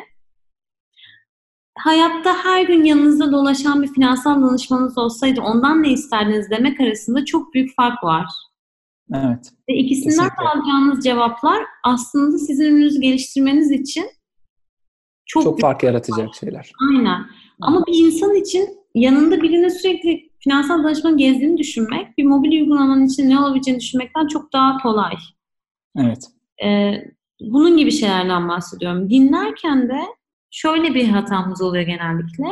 hayatta 1.78 2.44
her 2.44 2.62
gün 2.62 2.84
yanınızda 2.84 3.32
dolaşan 3.32 3.82
bir 3.82 3.88
finansal 3.88 4.42
danışmanınız 4.42 4.98
olsaydı 4.98 5.40
ondan 5.40 5.82
ne 5.82 5.92
isterdiniz 5.92 6.50
demek 6.50 6.80
arasında 6.80 7.24
çok 7.24 7.54
büyük 7.54 7.74
fark 7.76 8.04
var. 8.04 8.26
Evet. 9.14 9.52
Ve 9.68 9.74
ikisinden 9.74 10.28
Kesinlikle. 10.28 10.48
alacağınız 10.48 11.04
cevaplar 11.04 11.62
aslında 11.84 12.38
sizin 12.38 12.64
ürününüzü 12.64 13.00
geliştirmeniz 13.00 13.70
için 13.70 14.04
çok, 15.26 15.42
çok 15.42 15.60
fark 15.60 15.82
yaratacak 15.82 16.26
fark. 16.26 16.34
şeyler. 16.34 16.72
Aynen. 16.90 17.26
Ama 17.60 17.86
bir 17.86 17.94
insan 17.94 18.34
için 18.34 18.68
yanında 18.94 19.42
birine 19.42 19.70
sürekli 19.70 20.30
finansal 20.38 20.84
danışman 20.84 21.16
gezdiğini 21.16 21.58
düşünmek, 21.58 22.18
bir 22.18 22.24
mobil 22.24 22.52
uygulamanın 22.52 23.06
için 23.06 23.30
ne 23.30 23.40
olabileceğini 23.40 23.80
düşünmekten 23.80 24.26
çok 24.26 24.52
daha 24.52 24.78
kolay. 24.78 25.14
Evet. 25.96 26.24
Ee, 26.64 27.04
bunun 27.40 27.76
gibi 27.76 27.92
şeylerden 27.92 28.48
bahsediyorum. 28.48 29.10
Dinlerken 29.10 29.88
de 29.88 30.00
şöyle 30.50 30.94
bir 30.94 31.08
hatamız 31.08 31.62
oluyor 31.62 31.84
genellikle. 31.84 32.46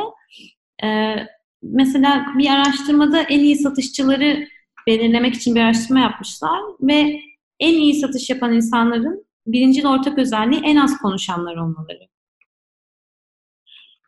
Ee, 0.83 1.15
mesela 1.61 2.25
bir 2.37 2.49
araştırmada 2.49 3.21
en 3.21 3.39
iyi 3.39 3.55
satışçıları 3.55 4.47
belirlemek 4.87 5.35
için 5.35 5.55
bir 5.55 5.61
araştırma 5.61 5.99
yapmışlar 5.99 6.59
ve 6.81 7.21
en 7.59 7.73
iyi 7.73 7.93
satış 7.95 8.29
yapan 8.29 8.53
insanların 8.53 9.25
birinci 9.47 9.87
ortak 9.87 10.17
özelliği 10.17 10.61
en 10.63 10.75
az 10.75 10.97
konuşanlar 10.97 11.55
olmaları. 11.55 12.07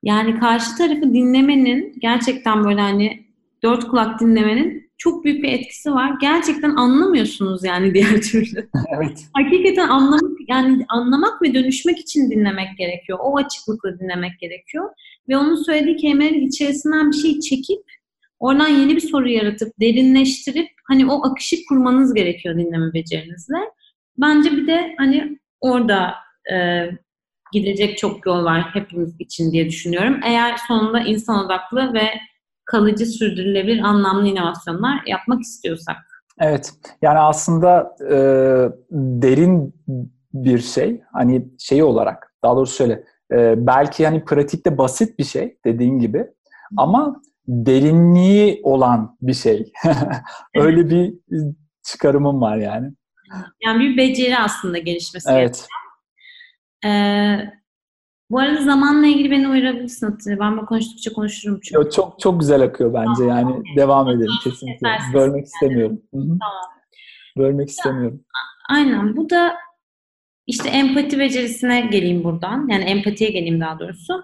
Yani 0.03 0.39
karşı 0.39 0.75
tarafı 0.77 1.13
dinlemenin 1.13 1.95
gerçekten 1.99 2.63
böyle 2.63 2.82
hani 2.82 3.27
dört 3.63 3.88
kulak 3.88 4.19
dinlemenin 4.19 4.90
çok 5.01 5.23
büyük 5.23 5.43
bir 5.43 5.51
etkisi 5.51 5.91
var. 5.91 6.11
Gerçekten 6.21 6.75
anlamıyorsunuz 6.75 7.63
yani 7.63 7.93
diğer 7.93 8.21
türlü. 8.21 8.69
evet. 8.97 9.25
Hakikaten 9.33 9.87
anlamak 9.87 10.31
yani 10.47 10.85
anlamak 10.89 11.41
ve 11.41 11.53
dönüşmek 11.53 11.99
için 11.99 12.31
dinlemek 12.31 12.77
gerekiyor. 12.77 13.19
O 13.21 13.37
açıklıkla 13.37 13.99
dinlemek 13.99 14.39
gerekiyor. 14.39 14.89
Ve 15.29 15.37
onun 15.37 15.55
söylediği 15.55 15.95
kelimelerin 15.95 16.47
içerisinden 16.47 17.11
bir 17.11 17.17
şey 17.17 17.39
çekip 17.39 17.83
oradan 18.39 18.67
yeni 18.67 18.95
bir 18.95 19.01
soru 19.01 19.29
yaratıp 19.29 19.73
derinleştirip 19.79 20.69
hani 20.87 21.11
o 21.11 21.25
akışı 21.25 21.55
kurmanız 21.69 22.13
gerekiyor 22.13 22.57
dinleme 22.57 22.93
becerinizle. 22.93 23.57
Bence 24.17 24.51
bir 24.51 24.67
de 24.67 24.95
hani 24.97 25.39
orada 25.61 26.13
e, 26.53 26.85
gidecek 27.53 27.97
çok 27.97 28.25
yol 28.25 28.43
var 28.43 28.69
hepimiz 28.73 29.15
için 29.19 29.51
diye 29.51 29.69
düşünüyorum. 29.69 30.19
Eğer 30.23 30.57
sonunda 30.67 30.99
insan 30.99 31.45
odaklı 31.45 31.93
ve 31.93 32.09
kalıcı, 32.66 33.05
sürdürülebilir, 33.05 33.82
anlamlı 33.82 34.28
inovasyonlar 34.28 35.01
yapmak 35.07 35.41
istiyorsak. 35.41 35.97
Evet. 36.39 36.74
Yani 37.01 37.20
aslında 37.20 37.95
e, 38.09 38.16
derin 38.91 39.74
bir 40.34 40.59
şey. 40.59 41.01
Hani 41.14 41.47
şey 41.59 41.84
olarak, 41.84 42.34
daha 42.43 42.55
doğrusu 42.55 42.76
şöyle, 42.76 43.03
e, 43.32 43.68
belki 43.68 44.05
hani 44.05 44.26
pratikte 44.26 44.78
basit 44.78 45.20
bir 45.20 45.24
şey 45.24 45.57
dediğin 45.66 45.99
gibi 45.99 46.28
ama 46.78 47.22
derinliği 47.47 48.62
olan 48.64 49.18
bir 49.22 49.34
şey. 49.34 49.72
Öyle 50.55 50.89
bir 50.89 51.14
çıkarımım 51.84 52.41
var 52.41 52.57
yani. 52.57 52.91
Yani 53.66 53.80
bir 53.80 53.97
beceri 53.97 54.38
aslında 54.38 54.78
gelişmesi. 54.78 55.30
Evet. 55.32 55.68
Ee, 56.86 57.61
bu 58.32 58.39
arada 58.39 58.61
zamanla 58.61 59.07
ilgili 59.07 59.32
beni 59.32 59.47
uyarabilirsin 59.47 60.07
Atilla. 60.07 60.39
Ben 60.39 60.57
bu 60.57 60.65
konuştukça 60.65 61.13
konuşurum 61.13 61.59
çünkü. 61.63 61.77
Yo, 61.77 61.89
çok 61.89 62.19
çok 62.19 62.39
güzel 62.39 62.61
akıyor 62.61 62.93
bence 62.93 63.11
tamam, 63.17 63.29
yani. 63.29 63.51
Okay. 63.51 63.75
Devam 63.75 64.09
edelim 64.09 64.34
kesinlikle. 64.43 64.88
Bölmek 65.13 65.45
istemiyorum. 65.45 66.01
Tamam. 66.11 66.39
Bölmek 67.38 67.69
istemiyorum. 67.69 68.23
Aynen. 68.69 69.17
Bu 69.17 69.29
da 69.29 69.55
işte 70.47 70.69
empati 70.69 71.19
becerisine 71.19 71.82
geleyim 71.82 72.23
buradan. 72.23 72.67
Yani 72.67 72.84
empatiye 72.84 73.29
geleyim 73.29 73.61
daha 73.61 73.79
doğrusu. 73.79 74.23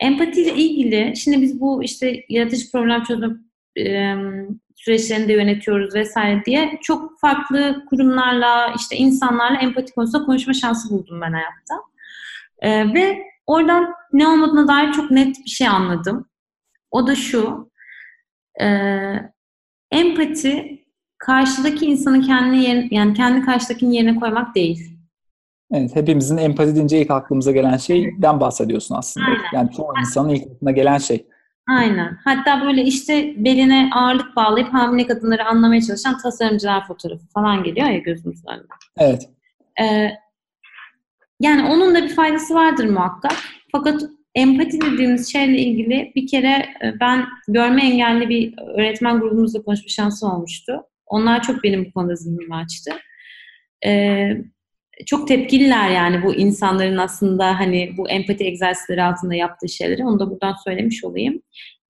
Empatiyle 0.00 0.54
ilgili 0.54 1.16
şimdi 1.16 1.42
biz 1.42 1.60
bu 1.60 1.82
işte 1.82 2.24
yaratıcı 2.28 2.70
problem 2.72 3.04
çözme 3.04 3.28
e, 3.78 4.14
süreçlerini 4.76 5.28
de 5.28 5.32
yönetiyoruz 5.32 5.94
vesaire 5.94 6.42
diye 6.46 6.78
çok 6.82 7.20
farklı 7.20 7.84
kurumlarla 7.90 8.74
işte 8.76 8.96
insanlarla 8.96 9.58
empati 9.58 9.92
konusunda 9.92 10.26
konuşma 10.26 10.52
şansı 10.52 10.90
buldum 10.90 11.20
ben 11.20 11.32
hayatta. 11.32 11.74
E, 12.60 12.94
ve 12.94 13.18
oradan 13.50 13.94
ne 14.12 14.28
olmadığına 14.28 14.68
dair 14.68 14.92
çok 14.92 15.10
net 15.10 15.36
bir 15.44 15.50
şey 15.50 15.68
anladım. 15.68 16.28
O 16.90 17.06
da 17.06 17.14
şu. 17.14 17.70
E, 18.60 18.66
empati 19.90 20.84
karşıdaki 21.18 21.86
insanı 21.86 22.22
kendi 22.22 22.56
yerine, 22.56 22.88
yani 22.90 23.14
kendi 23.14 23.46
karşıdakinin 23.46 23.90
yerine 23.90 24.16
koymak 24.16 24.54
değil. 24.54 24.96
Evet, 25.72 25.96
hepimizin 25.96 26.36
empati 26.36 26.74
deyince 26.74 27.00
ilk 27.00 27.10
aklımıza 27.10 27.52
gelen 27.52 27.76
şeyden 27.76 28.40
bahsediyorsun 28.40 28.94
aslında. 28.94 29.26
Aynen. 29.26 29.40
Yani 29.52 29.70
çoğu 29.70 29.92
insanın 30.00 30.28
ilk 30.28 30.42
aklına 30.42 30.70
gelen 30.70 30.98
şey. 30.98 31.26
Aynen. 31.68 32.18
Hatta 32.24 32.62
böyle 32.64 32.82
işte 32.82 33.34
beline 33.36 33.90
ağırlık 33.94 34.36
bağlayıp 34.36 34.74
hamile 34.74 35.06
kadınları 35.06 35.46
anlamaya 35.46 35.82
çalışan 35.82 36.18
tasarımcılar 36.18 36.86
fotoğrafı 36.86 37.26
falan 37.34 37.62
geliyor 37.64 37.88
ya 37.88 37.98
gözümüzün 37.98 38.48
önüne. 38.48 38.66
Evet. 38.98 39.28
Ee, 39.80 40.10
yani 41.40 41.64
onun 41.64 41.94
da 41.94 42.04
bir 42.04 42.08
faydası 42.08 42.54
vardır 42.54 42.84
muhakkak. 42.84 43.36
Fakat 43.72 44.02
empati 44.34 44.80
dediğimiz 44.80 45.32
şeyle 45.32 45.58
ilgili 45.58 46.12
bir 46.16 46.26
kere 46.26 46.66
e, 46.84 47.00
ben 47.00 47.24
görme 47.48 47.82
engelli 47.82 48.28
bir 48.28 48.54
öğretmen 48.76 49.20
grubumuzla 49.20 49.62
konuşma 49.62 49.88
şansı 49.88 50.26
olmuştu. 50.26 50.82
Onlar 51.06 51.42
çok 51.42 51.64
benim 51.64 51.84
bu 51.84 51.92
konuda 51.92 52.14
zihnimi 52.14 52.54
açtı. 52.54 52.90
Ee, 53.86 54.30
çok 55.06 55.28
tepkililer 55.28 55.90
yani 55.90 56.22
bu 56.22 56.34
insanların 56.34 56.96
aslında 56.96 57.60
hani 57.60 57.94
bu 57.96 58.10
empati 58.10 58.44
egzersizleri 58.44 59.02
altında 59.02 59.34
yaptığı 59.34 59.68
şeyleri. 59.68 60.04
Onu 60.04 60.20
da 60.20 60.30
buradan 60.30 60.54
söylemiş 60.64 61.04
olayım. 61.04 61.42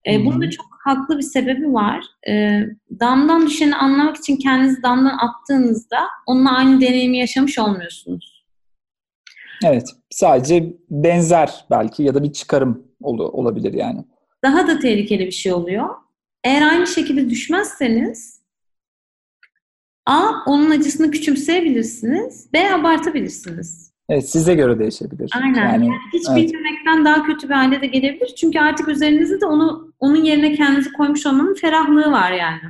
E, 0.07 0.25
bunun 0.25 0.41
da 0.41 0.49
çok 0.49 0.65
haklı 0.83 1.17
bir 1.17 1.23
sebebi 1.23 1.73
var. 1.73 2.03
E, 2.29 2.61
damdan 2.99 3.47
düşeni 3.47 3.75
anlamak 3.75 4.17
için 4.17 4.37
kendinizi 4.37 4.83
damdan 4.83 5.17
attığınızda 5.17 5.99
onunla 6.25 6.57
aynı 6.57 6.81
deneyimi 6.81 7.17
yaşamış 7.17 7.59
olmuyorsunuz. 7.59 8.38
Evet. 9.65 9.87
Sadece 10.09 10.73
benzer 10.89 11.65
belki 11.71 12.03
ya 12.03 12.15
da 12.15 12.23
bir 12.23 12.33
çıkarım 12.33 12.87
ol, 13.01 13.19
olabilir 13.19 13.73
yani. 13.73 14.05
Daha 14.43 14.67
da 14.67 14.79
tehlikeli 14.79 15.25
bir 15.25 15.31
şey 15.31 15.53
oluyor. 15.53 15.89
Eğer 16.43 16.61
aynı 16.61 16.87
şekilde 16.87 17.29
düşmezseniz 17.29 18.39
A. 20.05 20.31
Onun 20.45 20.71
acısını 20.71 21.11
küçümseyebilirsiniz. 21.11 22.53
B. 22.53 22.73
Abartabilirsiniz. 22.73 23.89
Evet 24.09 24.29
size 24.29 24.55
göre 24.55 24.79
değişebilir. 24.79 25.31
Aynen. 25.35 25.71
Yani, 25.71 25.87
yani 25.87 25.97
hiç 26.13 26.23
evet. 26.29 26.37
bilmemekten 26.37 27.05
daha 27.05 27.23
kötü 27.23 27.49
bir 27.49 27.53
hale 27.53 27.81
de 27.81 27.87
gelebilir. 27.87 28.35
Çünkü 28.35 28.59
artık 28.59 28.87
üzerinizde 28.87 29.41
de 29.41 29.45
onu 29.45 29.93
onun 29.99 30.23
yerine 30.23 30.55
kendinizi 30.55 30.93
koymuş 30.93 31.25
olmanın 31.25 31.55
ferahlığı 31.55 32.11
var 32.11 32.31
yani. 32.31 32.61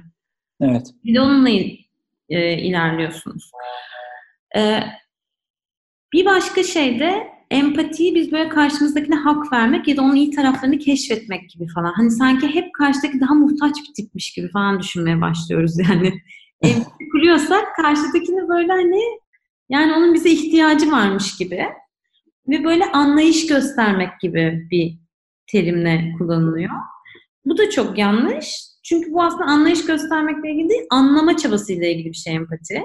Evet. 0.62 0.88
Bir 1.04 1.16
de 1.16 1.22
onunla 1.22 1.50
e, 2.30 2.58
ilerliyorsunuz. 2.58 3.52
E, 4.56 4.80
bir 6.14 6.26
başka 6.26 6.64
şey 6.64 7.00
de 7.00 7.28
empatiyi 7.52 8.16
biz 8.16 8.32
böyle 8.32 8.50
karşımızdakine 8.50 9.16
hak 9.16 9.54
vermek 9.54 9.88
ya 9.88 9.98
da 9.98 10.02
onun 10.02 10.16
iyi 10.16 10.32
taraflarını 10.32 10.78
keşfetmek 10.78 11.50
gibi 11.50 11.68
falan. 11.68 11.94
Hani 11.94 12.12
sanki 12.12 12.48
hep 12.48 12.74
karşıdaki 12.74 13.20
daha 13.20 13.34
muhtaç 13.34 13.78
bir 13.78 13.94
tipmiş 13.94 14.34
gibi 14.34 14.52
falan 14.52 14.80
düşünmeye 14.80 15.22
başlıyoruz 15.22 15.80
yani 15.80 16.14
empati 16.62 17.10
kuruyorsak 17.12 17.76
karşıdakini 17.76 18.50
böyle 18.50 18.72
hani 18.72 19.02
yani 19.70 19.94
onun 19.94 20.14
bize 20.14 20.30
ihtiyacı 20.30 20.92
varmış 20.92 21.38
gibi 21.38 21.66
ve 22.48 22.64
böyle 22.64 22.86
anlayış 22.86 23.48
göstermek 23.48 24.20
gibi 24.20 24.68
bir 24.72 25.00
terimle 25.48 26.14
kullanılıyor. 26.18 26.72
Bu 27.46 27.58
da 27.58 27.70
çok 27.70 27.98
yanlış. 27.98 28.70
Çünkü 28.84 29.12
bu 29.14 29.24
aslında 29.24 29.46
anlayış 29.46 29.86
göstermekle 29.86 30.52
ilgili 30.52 30.70
değil, 30.70 30.82
anlama 30.90 31.38
çabasıyla 31.38 31.88
ilgili 31.88 32.10
bir 32.10 32.18
şey 32.18 32.36
empati. 32.36 32.84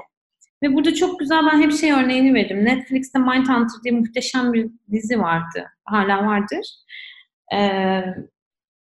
Ve 0.65 0.73
burada 0.73 0.93
çok 0.93 1.19
güzel 1.19 1.39
ben 1.51 1.61
hep 1.61 1.73
şey 1.73 1.91
örneğini 1.91 2.33
veririm. 2.33 2.65
Netflix'te 2.65 3.19
Mindhunter 3.19 3.83
diye 3.83 3.93
muhteşem 3.93 4.53
bir 4.53 4.69
dizi 4.91 5.19
vardı. 5.19 5.65
Hala 5.85 6.25
vardır. 6.25 6.67
Ee, 7.53 8.01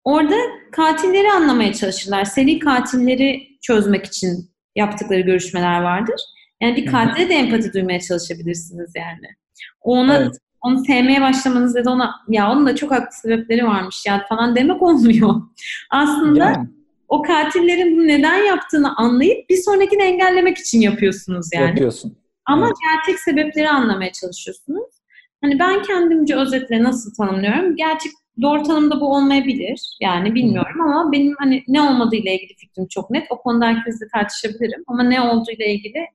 orada 0.04 0.34
katilleri 0.72 1.32
anlamaya 1.32 1.72
çalışırlar. 1.72 2.24
Seri 2.24 2.58
katilleri 2.58 3.48
çözmek 3.62 4.06
için 4.06 4.50
yaptıkları 4.76 5.20
görüşmeler 5.20 5.82
vardır. 5.82 6.20
Yani 6.60 6.76
bir 6.76 6.86
katile 6.86 7.28
de 7.28 7.34
empati 7.34 7.72
duymaya 7.72 8.00
çalışabilirsiniz 8.00 8.92
yani. 8.96 9.34
Ona 9.80 10.16
evet. 10.16 10.34
onu 10.60 10.84
sevmeye 10.84 11.20
başlamanız 11.20 11.76
ya 11.76 11.84
da 11.84 11.90
ona 11.90 12.14
ya 12.28 12.50
onun 12.52 12.66
da 12.66 12.76
çok 12.76 12.90
haklı 12.90 13.16
sebepleri 13.22 13.64
varmış 13.64 14.06
ya 14.06 14.26
falan 14.28 14.56
demek 14.56 14.82
olmuyor. 14.82 15.34
Aslında 15.90 16.44
yani. 16.44 16.68
O 17.08 17.22
katillerin 17.22 17.96
bunu 17.96 18.08
neden 18.08 18.44
yaptığını 18.44 18.96
anlayıp 18.96 19.50
bir 19.50 19.56
sonrakini 19.56 20.02
engellemek 20.02 20.58
için 20.58 20.80
yapıyorsunuz 20.80 21.48
yani. 21.54 21.68
Yapıyorsun. 21.68 22.18
Ama 22.46 22.66
evet. 22.66 22.76
gerçek 22.92 23.20
sebepleri 23.20 23.68
anlamaya 23.68 24.12
çalışıyorsunuz. 24.12 24.94
Hani 25.42 25.58
ben 25.58 25.82
kendimce 25.82 26.36
özetle 26.36 26.82
nasıl 26.82 27.14
tanımlıyorum? 27.14 27.76
Gerçek 27.76 28.12
doğru 28.42 28.62
tanımda 28.62 29.00
bu 29.00 29.14
olmayabilir. 29.14 29.96
Yani 30.00 30.34
bilmiyorum 30.34 30.80
ama 30.80 31.12
benim 31.12 31.34
hani 31.38 31.64
ne 31.68 31.82
olmadığı 31.82 32.16
ile 32.16 32.34
ilgili 32.34 32.54
fikrim 32.56 32.86
çok 32.86 33.10
net. 33.10 33.26
O 33.30 33.42
konuda 33.42 33.66
herkesle 33.66 34.06
tartışabilirim. 34.14 34.84
Ama 34.86 35.02
ne 35.02 35.20
olduğu 35.20 35.50
ile 35.50 35.74
ilgili 35.74 36.06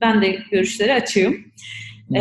ben 0.00 0.22
de 0.22 0.38
görüşleri 0.50 0.94
açığım. 0.94 1.36
Ee, 2.14 2.20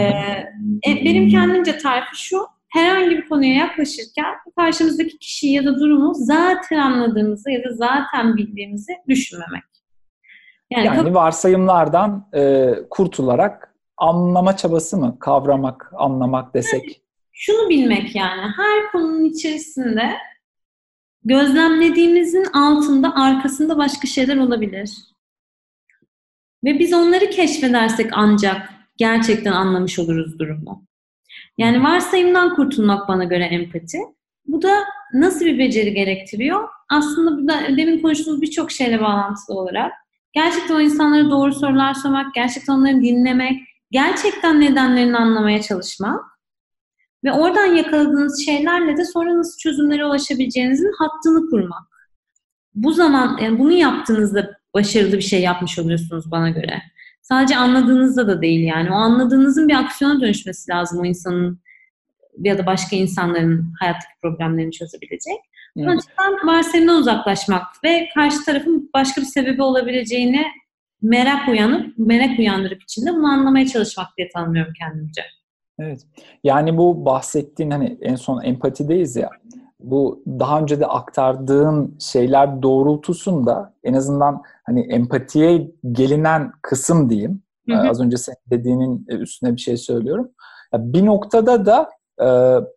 e, 0.88 1.06
benim 1.06 1.30
kendimce 1.30 1.78
tarifi 1.78 2.18
şu. 2.18 2.38
Herhangi 2.74 3.18
bir 3.18 3.30
konuya 3.30 3.54
yaklaşırken 3.54 4.36
karşımızdaki 4.58 5.18
kişiyi 5.20 5.54
ya 5.54 5.66
da 5.66 5.80
durumu 5.80 6.14
zaten 6.16 6.78
anladığımızı 6.78 7.52
ya 7.52 7.64
da 7.64 7.74
zaten 7.74 8.38
bildiğimizi 8.38 8.94
düşünmemek. 9.10 9.64
Yani, 10.72 10.86
yani 10.86 11.14
varsayımlardan 11.14 12.30
e, 12.34 12.72
kurtularak 12.90 13.76
anlama 13.98 14.58
çabası 14.58 14.98
mı? 14.98 15.18
Kavramak, 15.20 15.92
anlamak 15.98 16.54
desek 16.54 17.04
şunu 17.34 17.70
bilmek 17.70 18.16
yani 18.16 18.42
her 18.58 18.92
konunun 18.92 19.26
içerisinde 19.26 20.18
gözlemlediğimizin 21.24 22.46
altında 22.46 23.16
arkasında 23.16 23.78
başka 23.78 24.08
şeyler 24.08 24.38
olabilir. 24.38 24.98
Ve 26.64 26.80
biz 26.80 26.94
onları 26.94 27.30
keşfedersek 27.30 28.10
ancak 28.14 28.70
gerçekten 28.98 29.52
anlamış 29.52 30.00
oluruz 30.00 30.40
durumu. 30.40 30.86
Yani 31.58 31.84
varsayımdan 31.84 32.56
kurtulmak 32.56 33.08
bana 33.08 33.24
göre 33.24 33.44
empati. 33.44 33.98
Bu 34.46 34.62
da 34.62 34.84
nasıl 35.14 35.46
bir 35.46 35.60
beceri 35.60 35.94
gerektiriyor? 35.94 36.70
Aslında 36.90 37.38
bu 37.38 37.48
da 37.48 37.78
demin 37.78 38.02
konuştuğumuz 38.02 38.42
birçok 38.42 38.72
şeyle 38.72 39.02
bağlantılı 39.02 39.56
olarak 39.56 39.92
gerçekten 40.34 40.76
o 40.76 40.80
insanlara 40.80 41.30
doğru 41.30 41.54
sorular 41.54 41.94
sormak, 41.94 42.34
gerçekten 42.34 42.74
onları 42.74 43.02
dinlemek, 43.02 43.62
gerçekten 43.92 44.62
nedenlerini 44.62 45.18
anlamaya 45.18 45.62
çalışmak 45.62 46.22
ve 47.24 47.32
oradan 47.32 47.66
yakaladığınız 47.66 48.46
şeylerle 48.46 48.98
de 48.98 49.06
sonra 49.06 49.38
nasıl 49.38 49.58
çözümlere 49.58 50.06
ulaşabileceğinizin 50.06 50.92
hattını 51.00 51.50
kurmak. 51.50 51.84
Bu 52.76 52.94
zaman 52.94 53.38
yani 53.42 53.60
bunu 53.60 53.72
yaptığınızda 53.72 54.58
başarılı 54.74 55.14
bir 55.14 55.22
şey 55.22 55.42
yapmış 55.42 55.80
oluyorsunuz 55.80 56.32
bana 56.32 56.50
göre. 56.50 56.82
Sadece 57.24 57.56
anladığınızda 57.58 58.28
da 58.28 58.42
değil 58.42 58.68
yani. 58.68 58.92
O 58.92 58.94
anladığınızın 58.94 59.68
bir 59.68 59.74
aksiyona 59.74 60.22
dönüşmesi 60.22 60.72
lazım 60.72 61.00
o 61.00 61.06
insanın 61.06 61.60
ya 62.40 62.58
da 62.58 62.66
başka 62.66 62.96
insanların 62.96 63.74
hayattaki 63.80 64.14
problemlerini 64.22 64.72
çözebilecek. 64.72 65.38
Evet. 65.78 65.88
Onun 65.88 65.98
için 65.98 66.48
varsayımdan 66.48 66.96
uzaklaşmak 66.96 67.64
ve 67.84 68.10
karşı 68.16 68.46
tarafın 68.46 68.90
başka 68.94 69.22
bir 69.22 69.26
sebebi 69.26 69.62
olabileceğine 69.62 70.46
merak 71.02 71.48
uyanıp, 71.50 71.98
merak 71.98 72.40
uyandırıp 72.40 72.84
içinde 72.84 73.14
bunu 73.14 73.28
anlamaya 73.28 73.68
çalışmak 73.68 74.08
diye 74.18 74.30
tanımlıyorum 74.30 74.74
kendimce. 74.80 75.22
Evet. 75.80 76.08
Yani 76.44 76.78
bu 76.78 77.06
bahsettiğin 77.06 77.72
hani 77.72 77.98
en 78.02 78.16
son 78.16 78.42
empatideyiz 78.44 79.16
ya. 79.16 79.30
Bu 79.84 80.24
daha 80.28 80.60
önce 80.62 80.80
de 80.80 80.86
aktardığın 80.86 81.98
şeyler 82.00 82.64
doğrultusunda 82.64 83.74
en 83.84 83.94
azından 83.94 84.42
hani 84.66 84.82
empatiye 84.82 85.72
gelinen 85.92 86.52
kısım 86.62 87.10
diyeyim. 87.10 87.44
Hı 87.70 87.76
hı. 87.76 87.90
Az 87.90 88.02
önce 88.02 88.18
senin 88.18 88.38
dediğinin 88.50 89.06
üstüne 89.10 89.56
bir 89.56 89.62
şey 89.62 89.78
söylüyorum. 89.78 90.32
Bir 90.74 91.06
noktada 91.06 91.66
da 91.66 91.90
e, 92.22 92.28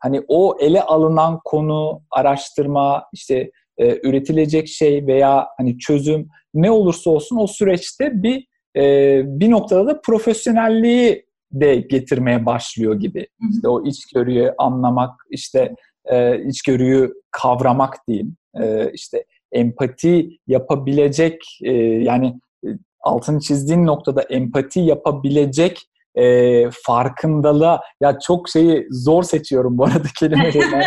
hani 0.01 0.25
o 0.29 0.57
ele 0.61 0.83
alınan 0.83 1.41
konu, 1.45 2.03
araştırma, 2.11 3.05
işte 3.13 3.51
e, 3.79 4.09
üretilecek 4.09 4.69
şey 4.69 5.07
veya 5.07 5.47
hani 5.59 5.79
çözüm 5.79 6.29
ne 6.55 6.71
olursa 6.71 7.11
olsun 7.11 7.37
o 7.37 7.47
süreçte 7.47 8.23
bir 8.23 8.47
e, 8.77 9.23
bir 9.27 9.51
noktada 9.51 9.87
da 9.87 10.01
profesyonelliği 10.01 11.27
de 11.53 11.77
getirmeye 11.77 12.47
başlıyor 12.47 12.95
gibi. 12.95 13.29
İşte 13.51 13.69
o 13.69 13.85
içgörüyü 13.85 14.55
anlamak, 14.59 15.11
işte 15.31 15.75
e, 16.07 16.45
içgörüyü 16.45 17.15
kavramak 17.31 18.09
diyeyim. 18.09 18.37
E, 18.61 18.93
işte 18.93 19.25
empati 19.53 20.29
yapabilecek 20.47 21.43
e, 21.65 21.73
yani 21.83 22.41
e, 22.67 22.69
altını 23.01 23.41
çizdiğin 23.41 23.87
noktada 23.87 24.23
empati 24.23 24.81
yapabilecek 24.81 25.91
e, 26.15 26.71
farkındalığa 26.71 27.81
ya 28.01 28.19
çok 28.19 28.49
şeyi 28.49 28.87
zor 28.91 29.23
seçiyorum 29.23 29.79
bu 29.79 29.85
arada 29.85 30.09
kelimeleri. 30.19 30.85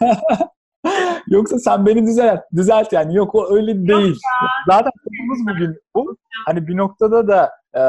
Yoksa 1.28 1.58
sen 1.58 1.86
beni 1.86 2.06
düzelt, 2.06 2.40
düzelt 2.56 2.92
yani. 2.92 3.16
Yok 3.16 3.34
o 3.34 3.54
öyle 3.54 3.88
değil. 3.88 4.16
Zaten 4.66 4.92
konumuz 5.04 5.38
bugün 5.54 5.80
bu. 5.94 6.16
Hani 6.46 6.66
bir 6.66 6.76
noktada 6.76 7.28
da 7.28 7.50
e, 7.74 7.82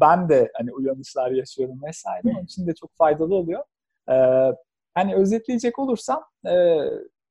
ben 0.00 0.28
de 0.28 0.50
hani 0.58 0.72
uyanışlar 0.72 1.30
yaşıyorum 1.30 1.80
vesaire. 1.86 2.22
Onun 2.24 2.44
için 2.44 2.66
de 2.66 2.74
çok 2.74 2.90
faydalı 2.96 3.34
oluyor. 3.34 3.62
E, 4.08 4.14
hani 4.96 5.14
özetleyecek 5.14 5.78
olursam 5.78 6.24
e, 6.46 6.78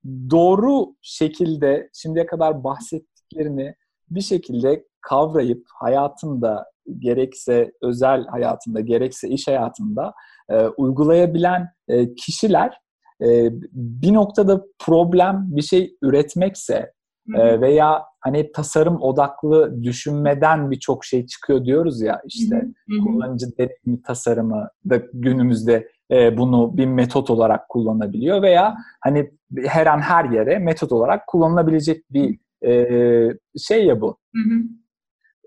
doğru 0.05 0.95
şekilde 1.01 1.89
şimdiye 1.93 2.25
kadar 2.25 2.63
bahsettiklerini 2.63 3.75
bir 4.09 4.21
şekilde 4.21 4.85
kavrayıp 5.01 5.65
hayatında 5.79 6.65
gerekse 6.99 7.71
özel 7.81 8.25
hayatında 8.25 8.79
gerekse 8.79 9.29
iş 9.29 9.47
hayatında 9.47 10.13
e, 10.49 10.67
uygulayabilen 10.67 11.69
e, 11.87 12.15
kişiler 12.15 12.77
e, 13.21 13.49
bir 13.71 14.13
noktada 14.13 14.65
problem 14.79 15.45
bir 15.47 15.61
şey 15.61 15.97
üretmekse 16.01 16.93
e, 17.35 17.61
veya 17.61 18.03
hani 18.19 18.51
tasarım 18.51 19.01
odaklı 19.01 19.83
düşünmeden 19.83 20.71
birçok 20.71 21.05
şey 21.05 21.25
çıkıyor 21.25 21.65
diyoruz 21.65 22.01
ya 22.01 22.21
işte 22.25 22.65
kullanıcı 23.05 23.57
deneyimi 23.57 24.01
tasarımı 24.01 24.69
da 24.89 25.01
günümüzde 25.13 25.94
e, 26.11 26.37
bunu 26.37 26.77
bir 26.77 26.85
metot 26.85 27.29
olarak 27.29 27.69
kullanabiliyor 27.69 28.41
veya 28.41 28.75
hani 29.01 29.31
her 29.65 29.87
an 29.87 29.99
her 29.99 30.25
yere 30.25 30.59
metot 30.59 30.91
olarak 30.91 31.27
kullanılabilecek 31.27 32.03
bir 32.11 32.39
e, 32.65 33.37
şey 33.57 33.85
ya 33.85 34.01
bu. 34.01 34.17
Hı 34.35 34.41
hı. 34.41 34.61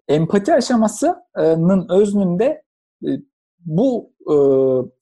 Empati 0.09 0.55
aşamasının 0.55 1.87
öznünde 1.91 2.63
e, 3.05 3.11
bu 3.59 4.13
e, 4.31 4.35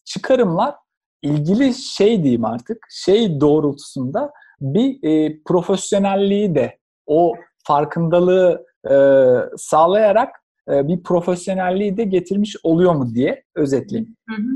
çıkarımlar 0.04 0.74
ilgili 1.22 1.74
şey 1.74 2.22
diyeyim 2.22 2.44
artık, 2.44 2.86
şey 2.90 3.40
doğrultusunda 3.40 4.32
bir 4.61 4.98
e, 5.02 5.42
profesyonelliği 5.44 6.54
de 6.54 6.78
o 7.07 7.34
farkındalığı 7.66 8.66
e, 8.90 8.94
sağlayarak 9.57 10.30
bir 10.68 11.02
profesyonelliği 11.02 11.96
de 11.96 12.04
getirmiş 12.04 12.57
oluyor 12.62 12.94
mu 12.94 13.14
diye 13.14 13.44
özetleyeyim. 13.54 14.16
Hı 14.28 14.34
hı. 14.34 14.48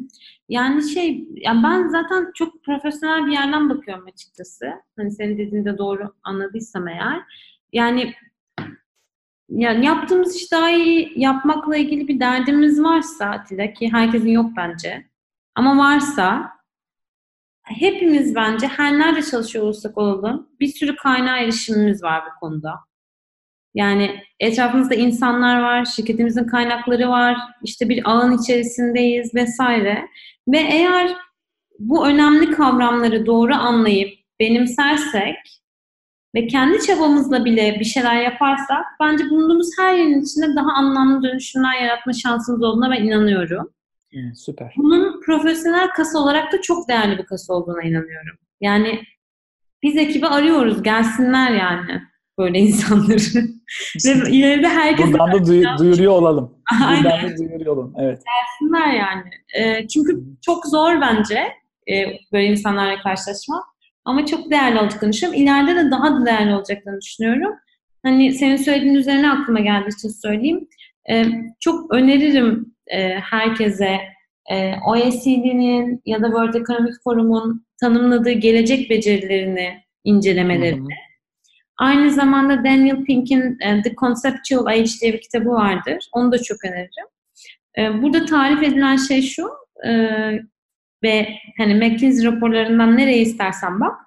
Yani 0.51 0.89
şey, 0.89 1.29
yani 1.37 1.63
ben 1.63 1.89
zaten 1.89 2.31
çok 2.35 2.65
profesyonel 2.65 3.27
bir 3.27 3.33
yerden 3.33 3.71
bakıyorum 3.71 4.07
açıkçası. 4.07 4.73
Hani 4.97 5.11
senin 5.11 5.39
dediğinde 5.39 5.79
doğru 5.79 6.15
anladıysam 6.23 6.89
eğer. 6.89 7.23
Yani 7.73 8.15
yani 9.49 9.87
yaptığımız 9.87 10.37
iş 10.37 10.53
daha 10.53 10.71
iyi 10.71 11.13
yapmakla 11.17 11.77
ilgili 11.77 12.09
bir 12.09 12.21
derdimiz 12.21 12.83
varsa 12.83 13.27
Atilla 13.27 13.73
ki 13.73 13.93
herkesin 13.93 14.29
yok 14.29 14.51
bence. 14.57 15.07
Ama 15.55 15.79
varsa 15.79 16.53
hepimiz 17.63 18.35
bence 18.35 18.67
her 18.67 18.99
nerede 18.99 19.23
çalışıyor 19.23 19.65
olursak 19.65 19.99
olalım 19.99 20.49
bir 20.61 20.69
sürü 20.69 20.97
kaynağa 20.97 21.39
erişimimiz 21.39 22.03
var 22.03 22.23
bu 22.27 22.41
konuda. 22.41 22.75
Yani 23.75 24.21
etrafımızda 24.41 24.95
insanlar 24.95 25.63
var, 25.63 25.85
şirketimizin 25.85 26.45
kaynakları 26.45 27.09
var, 27.09 27.37
işte 27.63 27.89
bir 27.89 28.11
ağın 28.11 28.39
içerisindeyiz 28.39 29.35
vesaire. 29.35 30.09
Ve 30.49 30.59
eğer 30.59 31.17
bu 31.79 32.07
önemli 32.07 32.51
kavramları 32.51 33.27
doğru 33.27 33.55
anlayıp 33.55 34.19
benimsersek 34.41 35.37
ve 36.35 36.47
kendi 36.47 36.83
çabamızla 36.87 37.45
bile 37.45 37.77
bir 37.81 37.85
şeyler 37.85 38.23
yaparsak 38.23 38.85
bence 39.01 39.31
bulunduğumuz 39.31 39.71
her 39.79 39.95
yerin 39.95 40.23
içinde 40.23 40.57
daha 40.57 40.73
anlamlı 40.73 41.23
dönüşümler 41.23 41.83
yaratma 41.83 42.13
şansımız 42.13 42.63
olduğuna 42.63 42.91
ben 42.91 43.05
inanıyorum. 43.05 43.71
Hmm, 44.13 44.35
süper. 44.35 44.75
Bunun 44.77 45.21
profesyonel 45.21 45.89
kasa 45.89 46.19
olarak 46.19 46.53
da 46.53 46.61
çok 46.61 46.89
değerli 46.89 47.19
bir 47.19 47.25
kasa 47.25 47.53
olduğuna 47.53 47.83
inanıyorum. 47.83 48.39
Yani 48.61 49.03
biz 49.83 49.97
ekibi 49.97 50.27
arıyoruz, 50.27 50.83
gelsinler 50.83 51.51
yani. 51.51 52.03
Böyle 52.39 52.59
insanları. 52.59 53.21
Ve 54.07 54.31
ileride 54.31 54.69
herkes... 54.69 55.07
Buradan 55.07 55.33
da 55.33 55.37
duy- 55.37 55.79
duyuruyor 55.79 56.13
olalım. 56.13 56.55
Buradan 56.81 57.31
da 57.31 57.37
duyuruyor 57.39 57.77
olalım. 57.77 57.95
Evet. 57.99 58.23
Gelsinler 58.25 58.93
yani. 58.93 59.23
E, 59.59 59.89
çünkü 59.89 60.23
çok 60.47 60.67
zor 60.67 61.01
bence 61.01 61.39
e, 61.91 61.95
böyle 62.33 62.47
insanlarla 62.47 63.03
karşılaşmak. 63.03 63.65
Ama 64.05 64.27
çok 64.27 64.51
değerli 64.51 64.81
olduklarını 64.81 65.13
düşünüyorum. 65.13 65.43
İleride 65.43 65.77
de 65.77 65.91
daha 65.91 66.21
da 66.21 66.27
değerli 66.27 66.55
olacaklarını 66.55 67.01
düşünüyorum. 67.01 67.53
Hani 68.03 68.33
senin 68.33 68.57
söylediğin 68.57 68.95
üzerine 68.95 69.31
aklıma 69.31 69.61
geldiği 69.61 69.89
için 69.89 70.09
söyleyeyim. 70.23 70.69
E, 71.11 71.25
çok 71.61 71.95
öneririm 71.95 72.75
e, 72.87 73.09
herkese 73.09 73.99
e, 74.51 74.75
OECD'nin 74.87 76.03
ya 76.07 76.23
da 76.23 76.27
World 76.27 76.55
Economic 76.55 76.93
Forum'un 77.05 77.67
tanımladığı 77.81 78.31
gelecek 78.31 78.91
becerilerini 78.91 79.71
incelemelerini. 80.05 80.81
Hı 80.81 80.85
hı. 80.85 81.10
Aynı 81.81 82.11
zamanda 82.11 82.65
Daniel 82.65 83.05
Pink'in 83.05 83.59
e, 83.61 83.83
The 83.83 83.95
Conceptual 83.95 84.67
Age 84.67 84.91
diye 85.01 85.13
bir 85.13 85.21
kitabı 85.21 85.49
vardır. 85.49 86.09
Onu 86.13 86.33
da 86.33 86.43
çok 86.43 86.65
öneririm. 86.65 87.07
E, 87.79 88.03
burada 88.03 88.25
tarif 88.25 88.63
edilen 88.63 88.97
şey 88.97 89.23
şu 89.23 89.51
e, 89.87 89.93
ve 91.03 91.29
hani 91.59 91.75
McKinsey 91.75 92.27
raporlarından 92.27 92.97
nereye 92.97 93.19
istersen 93.19 93.81
bak. 93.81 94.01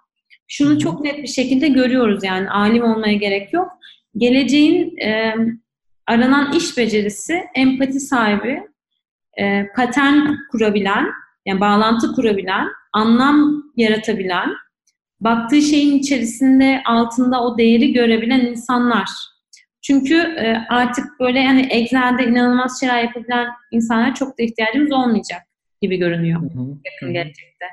Şunu 0.47 0.79
çok 0.79 1.01
net 1.03 1.17
bir 1.23 1.27
şekilde 1.27 1.67
görüyoruz 1.67 2.23
yani 2.23 2.49
alim 2.49 2.83
olmaya 2.83 3.13
gerek 3.13 3.53
yok. 3.53 3.71
Geleceğin 4.17 4.97
aranan 6.07 6.53
iş 6.53 6.77
becerisi 6.77 7.43
empati 7.55 7.99
sahibi, 7.99 8.63
patern 9.75 10.15
kurabilen, 10.51 11.05
yani 11.45 11.59
bağlantı 11.59 12.13
kurabilen, 12.15 12.67
anlam 12.93 13.63
yaratabilen, 13.77 14.49
baktığı 15.23 15.61
şeyin 15.61 15.99
içerisinde 15.99 16.81
altında 16.85 17.43
o 17.43 17.57
değeri 17.57 17.93
görebilen 17.93 18.39
insanlar. 18.39 19.09
Çünkü 19.81 20.15
e, 20.15 20.65
artık 20.69 21.05
böyle 21.19 21.39
yani 21.39 21.67
Excel'de 21.71 22.23
inanılmaz 22.23 22.79
şeyler 22.79 23.03
yapabilen 23.03 23.47
insanlara 23.71 24.13
çok 24.13 24.39
da 24.39 24.43
ihtiyacımız 24.43 24.91
olmayacak 24.91 25.41
gibi 25.81 25.97
görünüyor 25.97 26.41
hı 26.41 26.45
hı. 26.45 26.77
yakın 26.85 27.13
gelecekte. 27.13 27.65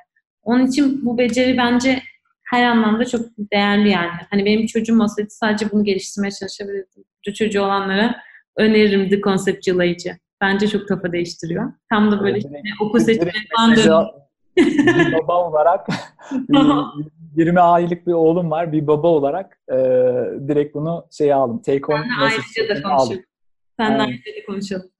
Onun 0.42 0.66
için 0.66 1.06
bu 1.06 1.18
beceri 1.18 1.56
bence 1.58 2.02
her 2.50 2.64
anlamda 2.64 3.04
çok 3.04 3.20
değerli 3.52 3.90
yani. 3.90 4.10
Hani 4.30 4.44
benim 4.44 4.66
çocuğum 4.66 5.02
olsaydı 5.02 5.30
sadece 5.30 5.70
bunu 5.70 5.84
geliştirmeye 5.84 6.30
çalışabilirdim. 6.30 7.04
Bu 7.28 7.34
çocuğu 7.34 7.62
olanlara 7.62 8.16
öneririm 8.56 9.10
The 9.10 9.20
Conceptual 9.20 9.78
Age'i. 9.78 10.18
Bence 10.40 10.68
çok 10.68 10.88
kafa 10.88 11.12
değiştiriyor. 11.12 11.72
Tam 11.90 12.12
da 12.12 12.20
böyle 12.20 12.38
işte, 12.38 12.50
okul 12.80 12.98
seçimleri 12.98 13.34
falan 13.56 13.76
bir 14.56 15.12
baba 15.12 15.48
olarak 15.48 15.86
20 17.36 17.60
aylık 17.60 18.06
bir 18.06 18.12
oğlum 18.12 18.50
var. 18.50 18.72
Bir 18.72 18.86
baba 18.86 19.08
olarak 19.08 19.60
e, 19.68 19.76
direkt 20.48 20.74
bunu 20.74 21.06
şey 21.10 21.32
aldım. 21.32 21.62
Take 21.62 21.86
on 21.88 22.02
Sen 22.02 22.10
ayrıca 22.20 22.76
da 22.76 22.82
konuşalım. 22.82 23.24
Sen 23.80 23.98
de 23.98 24.02
ayrıca 24.02 24.32
da 24.40 24.46
konuşalım. 24.46 24.90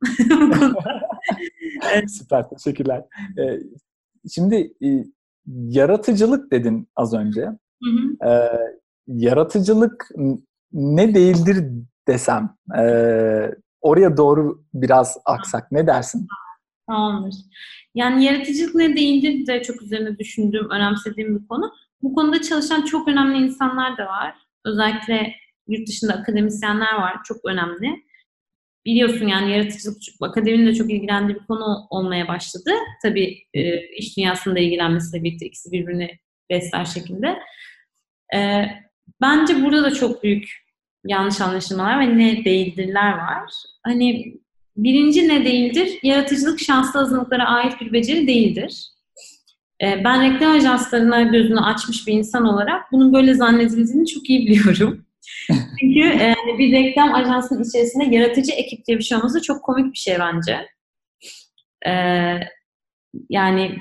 evet. 1.93 2.11
Süper. 2.11 2.49
Teşekkürler. 2.51 3.05
E, 3.39 3.59
şimdi 4.31 4.73
e, 4.85 5.05
yaratıcılık 5.47 6.53
dedin 6.53 6.89
az 6.97 7.15
önce. 7.15 7.43
Hı 7.83 7.91
hı. 7.91 8.31
E, 8.31 8.51
yaratıcılık 9.07 10.09
ne 10.73 11.15
değildir 11.15 11.65
desem 12.09 12.57
e, 12.79 12.85
oraya 13.81 14.17
doğru 14.17 14.65
biraz 14.75 15.19
aksak 15.25 15.73
ne 15.73 15.87
dersin? 15.87 16.27
Tamamdır. 16.87 17.35
Yani 17.95 18.25
yaratıcılık 18.25 18.75
ne 18.75 18.97
değildir 18.97 19.47
de 19.47 19.63
çok 19.63 19.83
üzerine 19.83 20.19
düşündüğüm, 20.19 20.71
önemsediğim 20.71 21.39
bir 21.39 21.49
konu. 21.49 21.73
Bu 22.03 22.15
konuda 22.15 22.43
çalışan 22.43 22.83
çok 22.83 23.09
önemli 23.09 23.39
insanlar 23.39 23.99
da 23.99 24.07
var. 24.07 24.35
Özellikle 24.65 25.35
yurt 25.69 25.89
dışında 25.89 26.13
akademisyenler 26.15 26.95
var. 26.95 27.17
Çok 27.25 27.45
önemli. 27.45 28.05
Biliyorsun 28.85 29.27
yani 29.27 29.53
yaratıcılık 29.53 29.97
akademinin 30.21 30.67
de 30.67 30.75
çok 30.75 30.91
ilgilendiği 30.91 31.39
bir 31.39 31.47
konu 31.47 31.87
olmaya 31.91 32.29
başladı. 32.29 32.71
Tabii 33.03 33.39
e, 33.55 33.89
iş 33.89 34.17
dünyasında 34.17 34.59
ilgilenmesiyle 34.59 35.25
birlikte 35.25 35.47
ikisi 35.47 35.73
birbirini 35.73 36.19
besler 36.51 36.85
şekilde. 36.85 37.39
E, 38.35 38.67
bence 39.21 39.63
burada 39.63 39.83
da 39.83 39.95
çok 39.95 40.23
büyük 40.23 40.49
yanlış 41.05 41.41
anlaşılmalar 41.41 42.01
ve 42.01 42.19
ne 42.19 42.45
değildirler 42.45 43.13
var. 43.13 43.53
Hani 43.83 44.35
birinci 44.77 45.29
ne 45.29 45.45
değildir? 45.45 45.99
Yaratıcılık 46.03 46.61
şanslı 46.61 47.01
azınlıklara 47.01 47.45
ait 47.45 47.81
bir 47.81 47.93
beceri 47.93 48.27
değildir. 48.27 48.87
Ee, 49.83 50.05
ben 50.05 50.23
reklam 50.23 50.53
ajanslarına 50.53 51.23
gözünü 51.23 51.61
açmış 51.61 52.07
bir 52.07 52.13
insan 52.13 52.45
olarak 52.45 52.93
bunun 52.93 53.13
böyle 53.13 53.35
zannedildiğini 53.35 54.07
çok 54.07 54.31
iyi 54.31 54.47
biliyorum. 54.47 55.07
Çünkü 55.81 56.01
e, 56.01 56.35
bir 56.59 56.73
reklam 56.73 57.15
ajansının 57.15 57.65
içerisinde 57.65 58.17
yaratıcı 58.17 58.53
ekip 58.53 58.87
diye 58.87 58.99
bir 58.99 59.03
şey 59.03 59.19
olması 59.19 59.43
çok 59.43 59.63
komik 59.63 59.93
bir 59.93 59.99
şey 59.99 60.17
bence. 60.19 60.67
Ee, 61.87 62.41
yani 63.31 63.79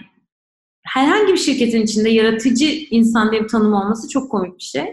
herhangi 0.84 1.34
bir 1.34 1.38
şirketin 1.38 1.82
içinde 1.82 2.10
yaratıcı 2.10 2.66
insan 2.90 3.32
diye 3.32 3.44
bir 3.44 3.48
tanım 3.48 3.74
olması 3.74 4.10
çok 4.10 4.32
komik 4.32 4.58
bir 4.58 4.64
şey. 4.64 4.86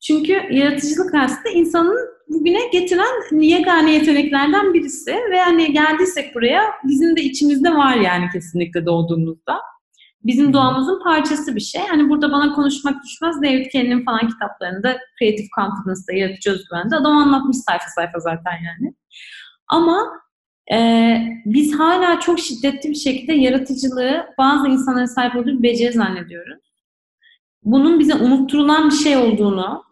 Çünkü 0.00 0.32
yaratıcılık 0.50 1.14
aslında 1.14 1.48
insanın 1.48 1.98
bugüne 2.28 2.68
getiren 2.72 3.40
yegane 3.40 3.94
yeteneklerden 3.94 4.74
birisi 4.74 5.16
ve 5.30 5.40
hani 5.40 5.72
geldiysek 5.72 6.34
buraya 6.34 6.64
bizim 6.84 7.16
de 7.16 7.22
içimizde 7.22 7.74
var 7.74 7.96
yani 7.96 8.24
kesinlikle 8.32 8.86
doğduğumuzda. 8.86 9.60
Bizim 10.24 10.52
doğamızın 10.52 11.02
parçası 11.04 11.56
bir 11.56 11.60
şey. 11.60 11.82
Hani 11.86 12.08
burada 12.08 12.32
bana 12.32 12.52
konuşmak 12.52 13.04
düşmez. 13.04 13.42
David 13.42 13.70
Kelly'nin 13.72 14.04
falan 14.04 14.28
kitaplarında 14.28 14.98
Creative 15.18 15.46
Confidence'da, 15.56 16.12
yaratıcı 16.12 16.50
özgüvende 16.50 16.96
adam 16.96 17.16
anlatmış 17.16 17.56
sayfa 17.56 17.86
sayfa 17.94 18.18
zaten 18.18 18.52
yani. 18.52 18.94
Ama 19.68 20.06
e, 20.72 21.18
biz 21.44 21.78
hala 21.78 22.20
çok 22.20 22.40
şiddetli 22.40 22.90
bir 22.90 22.94
şekilde 22.94 23.32
yaratıcılığı 23.32 24.26
bazı 24.38 24.68
insanların 24.68 25.06
sahip 25.06 25.36
olduğu 25.36 25.58
bir 25.58 25.62
beceri 25.62 25.92
zannediyoruz. 25.92 26.58
Bunun 27.62 28.00
bize 28.00 28.14
unutturulan 28.14 28.90
bir 28.90 28.94
şey 28.94 29.16
olduğunu, 29.16 29.88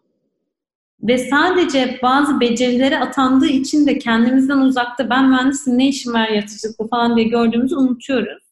ve 1.03 1.19
sadece 1.19 1.99
bazı 2.03 2.41
becerilere 2.41 2.99
atandığı 2.99 3.47
için 3.47 3.87
de 3.87 3.99
kendimizden 3.99 4.59
uzakta 4.59 5.11
ben 5.11 5.29
mühendisim 5.29 5.79
ne 5.79 5.89
işim 5.89 6.15
var 6.15 6.29
yaratıcılıkla 6.29 6.87
falan 6.87 7.17
diye 7.17 7.29
gördüğümüzü 7.29 7.77
unutuyoruz. 7.77 8.46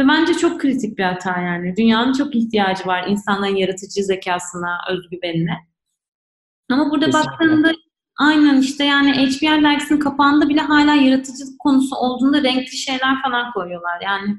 Ve 0.00 0.08
bence 0.08 0.34
çok 0.34 0.60
kritik 0.60 0.98
bir 0.98 1.02
hata 1.04 1.40
yani. 1.40 1.76
Dünyanın 1.76 2.12
çok 2.12 2.34
ihtiyacı 2.34 2.86
var 2.86 3.06
insanların 3.08 3.56
yaratıcı 3.56 4.02
zekasına, 4.02 4.78
özgüvenine. 4.90 5.56
Ama 6.70 6.90
burada 6.90 7.06
Kesinlikle. 7.06 7.30
baktığında 7.30 7.72
aynen 8.18 8.60
işte 8.60 8.84
yani 8.84 9.12
HBR 9.12 9.62
dergisinin 9.62 10.00
kapağında 10.00 10.48
bile 10.48 10.60
hala 10.60 10.94
yaratıcılık 10.94 11.58
konusu 11.58 11.96
olduğunda 11.96 12.42
renkli 12.42 12.76
şeyler 12.76 13.22
falan 13.22 13.52
koyuyorlar. 13.52 14.00
Yani 14.04 14.36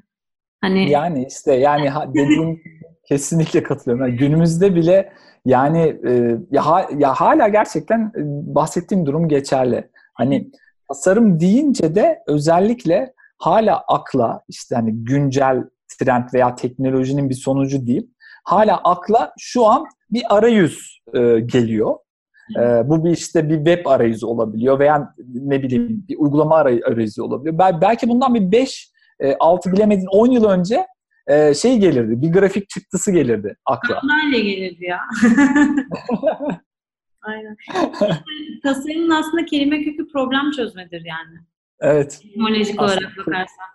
hani 0.61 0.89
yani 0.89 1.25
işte 1.29 1.53
yani 1.53 1.91
dediğin 2.13 2.61
kesinlikle 3.07 3.63
katılıyorum. 3.63 4.07
Yani 4.07 4.17
günümüzde 4.17 4.75
bile 4.75 5.13
yani 5.45 5.99
e, 6.07 6.37
ya, 6.51 6.89
ya 6.97 7.13
hala 7.13 7.47
gerçekten 7.47 7.99
e, 7.99 8.21
bahsettiğim 8.55 9.05
durum 9.05 9.27
geçerli. 9.27 9.89
Hani 10.13 10.51
tasarım 10.87 11.39
deyince 11.39 11.95
de 11.95 12.23
özellikle 12.27 13.13
hala 13.41 13.83
akla 13.87 14.41
işte 14.47 14.75
hani 14.75 15.03
güncel 15.03 15.63
trend 15.99 16.29
veya 16.33 16.55
teknolojinin 16.55 17.29
bir 17.29 17.35
sonucu 17.35 17.87
değil. 17.87 18.07
Hala 18.43 18.77
akla 18.77 19.33
şu 19.39 19.65
an 19.65 19.85
bir 20.09 20.23
arayüz 20.29 21.01
e, 21.13 21.39
geliyor. 21.39 21.95
E, 22.57 22.89
bu 22.89 23.05
bir 23.05 23.11
işte 23.11 23.49
bir 23.49 23.55
web 23.55 23.85
arayüzü 23.85 24.25
olabiliyor 24.25 24.79
veya 24.79 25.13
ne 25.33 25.63
bileyim 25.63 26.05
bir 26.09 26.17
uygulama 26.17 26.55
arayüzü 26.55 27.21
olabiliyor. 27.21 27.59
Belki 27.81 28.09
bundan 28.09 28.35
bir 28.35 28.51
5 28.51 28.91
e, 29.19 29.35
6 29.39 29.71
bilemedin 29.71 30.07
10 30.11 30.31
yıl 30.31 30.45
önce 30.45 30.87
e, 31.27 31.53
şey 31.53 31.77
gelirdi, 31.77 32.21
bir 32.21 32.31
grafik 32.31 32.69
çıktısı 32.69 33.11
gelirdi 33.11 33.55
akla. 33.65 33.99
Kanlarla 33.99 34.37
gelirdi 34.37 34.85
ya. 34.85 34.99
Aynen. 37.21 37.55
Tasarımın 38.63 39.09
aslında 39.09 39.45
kelime 39.45 39.83
kökü 39.83 40.07
problem 40.07 40.51
çözmedir 40.51 41.05
yani. 41.05 41.50
Evet. 41.81 42.21
Etimolojik 42.25 42.81
olarak 42.81 43.17
bakarsan. 43.17 43.65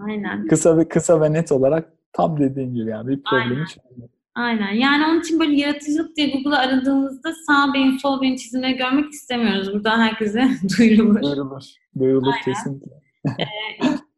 Aynen. 0.00 0.46
Kısa 0.46 0.78
ve 0.78 0.88
kısa 0.88 1.20
ve 1.20 1.32
net 1.32 1.52
olarak 1.52 1.92
tam 2.12 2.40
dediğin 2.40 2.74
gibi 2.74 2.90
yani 2.90 3.08
bir 3.08 3.22
problemi 3.22 3.66
çözmek. 3.66 4.10
Aynen. 4.34 4.72
Yani 4.72 5.06
onun 5.06 5.20
için 5.20 5.40
böyle 5.40 5.56
yaratıcılık 5.56 6.16
diye 6.16 6.30
Google'a 6.30 6.58
aradığımızda 6.58 7.32
sağ 7.46 7.74
beyin, 7.74 7.98
sol 7.98 8.22
beyin 8.22 8.36
çizimleri 8.36 8.76
görmek 8.76 9.12
istemiyoruz. 9.12 9.72
Buradan 9.72 10.00
herkese 10.00 10.48
duyurulur. 10.78 11.22
Duyurulur. 11.22 11.62
Duyurulur 11.98 12.32
Aynen. 12.32 12.44
kesinlikle. 12.44 12.92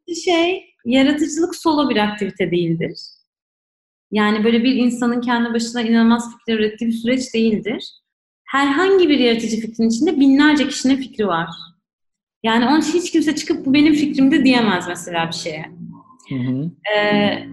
ee, 0.07 0.15
şey 0.15 0.65
yaratıcılık 0.85 1.55
solo 1.55 1.89
bir 1.89 1.97
aktivite 1.97 2.51
değildir. 2.51 2.99
Yani 4.11 4.43
böyle 4.43 4.63
bir 4.63 4.75
insanın 4.75 5.21
kendi 5.21 5.53
başına 5.53 5.81
inanılmaz 5.81 6.37
fikir 6.37 6.59
ürettiği 6.59 6.89
bir 6.89 6.95
süreç 6.95 7.33
değildir. 7.33 7.93
Herhangi 8.43 9.09
bir 9.09 9.19
yaratıcı 9.19 9.57
fikrin 9.57 9.89
içinde 9.89 10.19
binlerce 10.19 10.67
kişinin 10.67 10.95
fikri 10.95 11.27
var. 11.27 11.49
Yani 12.43 12.65
onun 12.65 12.81
için 12.81 12.99
hiç 12.99 13.11
kimse 13.11 13.35
çıkıp 13.35 13.65
bu 13.65 13.73
benim 13.73 13.93
fikrimde 13.93 14.43
diyemez 14.43 14.87
mesela 14.87 15.27
bir 15.27 15.35
şeye. 15.35 15.71
Hı 16.29 16.35
hı. 16.35 16.71
Ee, 16.95 17.47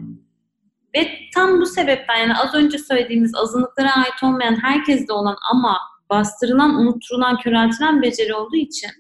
Ve 0.97 1.11
tam 1.35 1.61
bu 1.61 1.67
sebepten 1.67 2.17
yani 2.17 2.35
az 2.35 2.55
önce 2.55 2.79
söylediğimiz 2.79 3.35
azınlıklara 3.35 3.97
ait 3.97 4.23
olmayan 4.23 4.63
herkeste 4.63 5.13
olan 5.13 5.37
ama 5.53 5.79
bastırılan, 6.11 6.75
unutturulan, 6.75 7.39
köreltilen 7.39 8.03
beceri 8.03 8.35
olduğu 8.35 8.57
için 8.57 8.91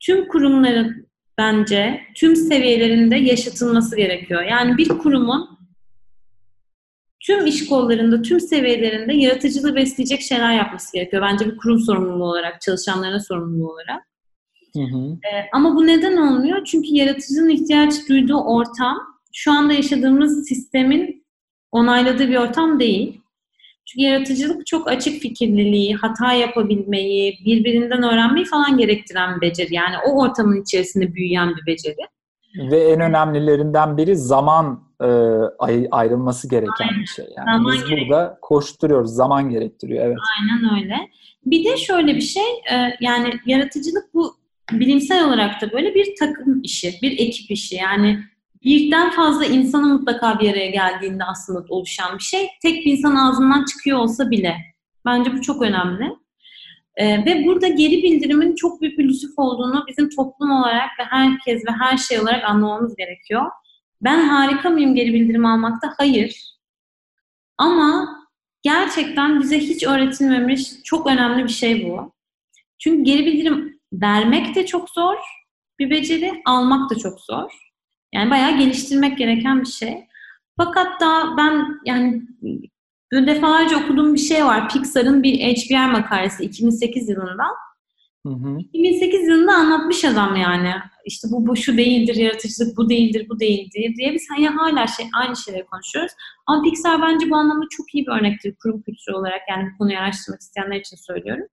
tüm 0.00 0.28
kurumların 0.28 1.08
bence 1.38 2.00
tüm 2.16 2.36
seviyelerinde 2.36 3.16
yaşatılması 3.16 3.96
gerekiyor. 3.96 4.42
Yani 4.42 4.76
bir 4.76 4.88
kurumun 4.88 5.58
tüm 7.20 7.46
iş 7.46 7.68
kollarında, 7.68 8.22
tüm 8.22 8.40
seviyelerinde 8.40 9.14
yaratıcılığı 9.14 9.76
besleyecek 9.76 10.20
şeyler 10.20 10.54
yapması 10.54 10.92
gerekiyor. 10.92 11.22
Bence 11.22 11.46
bir 11.46 11.56
kurum 11.56 11.78
sorumluluğu 11.78 12.24
olarak, 12.24 12.60
çalışanlarına 12.60 13.20
sorumluluğu 13.20 13.72
olarak. 13.72 14.09
Hı 14.76 14.82
hı. 14.82 15.12
Ee, 15.12 15.48
ama 15.52 15.76
bu 15.76 15.86
neden 15.86 16.16
olmuyor? 16.16 16.64
Çünkü 16.64 16.88
yaratıcının 16.94 17.48
ihtiyaç 17.48 18.08
duyduğu 18.08 18.40
ortam 18.40 18.98
şu 19.32 19.52
anda 19.52 19.72
yaşadığımız 19.72 20.48
sistemin 20.48 21.24
onayladığı 21.72 22.28
bir 22.28 22.36
ortam 22.36 22.80
değil. 22.80 23.20
Çünkü 23.86 24.04
yaratıcılık 24.04 24.66
çok 24.66 24.88
açık 24.88 25.22
fikirliliği, 25.22 25.94
hata 25.94 26.32
yapabilmeyi, 26.32 27.38
birbirinden 27.44 28.02
öğrenmeyi 28.02 28.46
falan 28.46 28.78
gerektiren 28.78 29.36
bir 29.36 29.40
beceri. 29.40 29.74
Yani 29.74 29.94
o 30.06 30.22
ortamın 30.22 30.62
içerisinde 30.62 31.14
büyüyen 31.14 31.56
bir 31.56 31.66
beceri. 31.66 31.96
Ve 32.70 32.78
en 32.80 33.00
önemlilerinden 33.00 33.96
biri 33.96 34.16
zaman 34.16 34.82
e, 35.00 35.06
ayrılması 35.90 36.48
gereken 36.48 36.88
Aynen. 36.88 37.00
bir 37.00 37.06
şey. 37.06 37.24
Yani 37.36 37.46
zaman 37.56 37.72
biz 37.72 37.84
gerek- 37.84 38.08
burada 38.08 38.38
koşturuyoruz, 38.42 39.10
zaman 39.14 39.50
gerektiriyor. 39.50 40.06
Evet. 40.06 40.16
Aynen 40.40 40.76
öyle. 40.76 40.96
Bir 41.46 41.64
de 41.64 41.76
şöyle 41.76 42.14
bir 42.16 42.20
şey, 42.20 42.50
e, 42.72 42.96
yani 43.00 43.32
yaratıcılık 43.46 44.14
bu 44.14 44.34
bilimsel 44.72 45.24
olarak 45.24 45.60
da 45.60 45.72
böyle 45.72 45.94
bir 45.94 46.14
takım 46.18 46.62
işi, 46.62 46.94
bir 47.02 47.12
ekip 47.12 47.50
işi. 47.50 47.74
Yani 47.74 48.18
birden 48.64 49.10
fazla 49.10 49.44
insanın 49.44 49.92
mutlaka 49.92 50.40
bir 50.40 50.50
araya 50.50 50.70
geldiğinde 50.70 51.24
aslında 51.24 51.64
oluşan 51.68 52.18
bir 52.18 52.22
şey. 52.22 52.48
Tek 52.62 52.86
bir 52.86 52.92
insan 52.92 53.14
ağzından 53.16 53.64
çıkıyor 53.64 53.98
olsa 53.98 54.30
bile. 54.30 54.56
Bence 55.06 55.32
bu 55.32 55.42
çok 55.42 55.62
önemli. 55.62 56.16
Ee, 56.96 57.24
ve 57.24 57.46
burada 57.46 57.68
geri 57.68 58.02
bildirimin 58.02 58.54
çok 58.54 58.80
büyük 58.80 58.98
bir 58.98 59.08
lüsuf 59.08 59.38
olduğunu 59.38 59.84
bizim 59.88 60.08
toplum 60.08 60.50
olarak 60.50 60.90
ve 61.00 61.04
herkes 61.04 61.62
ve 61.66 61.72
her 61.80 61.96
şey 61.96 62.20
olarak 62.20 62.44
anlamamız 62.44 62.96
gerekiyor. 62.96 63.42
Ben 64.00 64.28
harika 64.28 64.70
mıyım 64.70 64.94
geri 64.94 65.14
bildirim 65.14 65.46
almakta? 65.46 65.94
Hayır. 65.96 66.56
Ama 67.58 68.18
gerçekten 68.62 69.40
bize 69.40 69.58
hiç 69.58 69.86
öğretilmemiş 69.86 70.82
çok 70.84 71.06
önemli 71.06 71.44
bir 71.44 71.48
şey 71.48 71.88
bu. 71.88 72.12
Çünkü 72.78 73.04
geri 73.04 73.26
bildirim 73.26 73.79
vermek 73.92 74.54
de 74.54 74.66
çok 74.66 74.90
zor 74.90 75.16
bir 75.78 75.90
beceri, 75.90 76.42
almak 76.46 76.90
da 76.90 76.94
çok 76.94 77.20
zor. 77.20 77.50
Yani 78.14 78.30
bayağı 78.30 78.58
geliştirmek 78.58 79.18
gereken 79.18 79.60
bir 79.60 79.66
şey. 79.66 80.06
Fakat 80.56 81.00
da 81.00 81.36
ben 81.36 81.80
yani 81.86 82.22
defalarca 83.12 83.84
okuduğum 83.84 84.14
bir 84.14 84.20
şey 84.20 84.44
var. 84.44 84.68
Pixar'ın 84.68 85.22
bir 85.22 85.38
HBR 85.38 85.90
makalesi 85.92 86.44
2008 86.44 87.08
yılında. 87.08 87.44
Hı 88.26 88.32
hı. 88.32 88.58
2008 88.58 89.28
yılında 89.28 89.52
anlatmış 89.52 90.04
adam 90.04 90.36
yani. 90.36 90.72
İşte 91.04 91.28
bu 91.30 91.46
bu 91.46 91.56
şu 91.56 91.76
değildir, 91.76 92.16
yaratıcılık 92.16 92.76
bu 92.76 92.88
değildir, 92.88 93.26
bu 93.28 93.40
değildir 93.40 93.94
diye 93.96 94.14
biz 94.14 94.26
hani 94.30 94.48
hala 94.48 94.86
şey 94.86 95.06
aynı 95.14 95.36
şeyleri 95.36 95.66
konuşuyoruz. 95.66 96.12
Ama 96.46 96.62
Pixar 96.62 97.02
bence 97.02 97.30
bu 97.30 97.36
anlamda 97.36 97.66
çok 97.70 97.94
iyi 97.94 98.06
bir 98.06 98.12
örnektir 98.12 98.54
kurum 98.62 98.82
kültürü 98.82 99.14
olarak 99.14 99.40
yani 99.50 99.68
bu 99.72 99.78
konuyu 99.78 99.98
araştırmak 99.98 100.40
isteyenler 100.40 100.80
için 100.80 100.96
söylüyorum. 100.96 101.46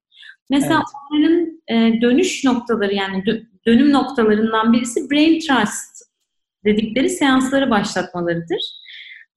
Mesela 0.50 0.76
evet. 0.76 0.86
onların 1.12 1.62
e, 1.68 2.02
dönüş 2.02 2.44
noktaları 2.44 2.94
yani 2.94 3.18
dö- 3.18 3.46
dönüm 3.66 3.94
noktalarından 3.94 4.74
birisi 4.74 5.10
brain 5.12 5.40
trust 5.40 6.04
dedikleri 6.66 7.10
seansları 7.10 7.70
başlatmalarıdır. 7.70 8.62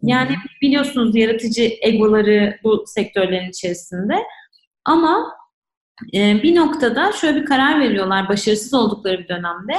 Yani 0.02 0.36
biliyorsunuz 0.62 1.16
yaratıcı 1.16 1.70
egoları 1.80 2.58
bu 2.64 2.84
sektörlerin 2.86 3.50
içerisinde. 3.50 4.14
Ama 4.84 5.36
e, 6.14 6.42
bir 6.42 6.56
noktada 6.56 7.12
şöyle 7.12 7.40
bir 7.40 7.46
karar 7.46 7.80
veriyorlar 7.80 8.28
başarısız 8.28 8.74
oldukları 8.74 9.18
bir 9.18 9.28
dönemde. 9.28 9.74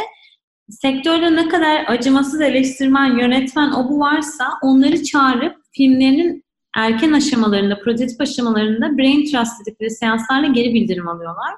Sektörde 0.70 1.36
ne 1.36 1.50
kadar 1.50 1.84
acımasız 1.88 2.42
eleştirmen, 2.42 3.18
yönetmen 3.18 3.72
o 3.72 3.90
bu 3.90 4.00
varsa 4.00 4.48
onları 4.62 5.04
çağırıp 5.04 5.56
filmlerinin 5.72 6.41
erken 6.76 7.12
aşamalarında, 7.12 7.80
prototip 7.80 8.22
aşamalarında 8.22 8.98
brain 8.98 9.26
trust 9.26 9.60
dedikleri 9.62 9.90
seanslarla 9.90 10.48
geri 10.48 10.74
bildirim 10.74 11.08
alıyorlar. 11.08 11.54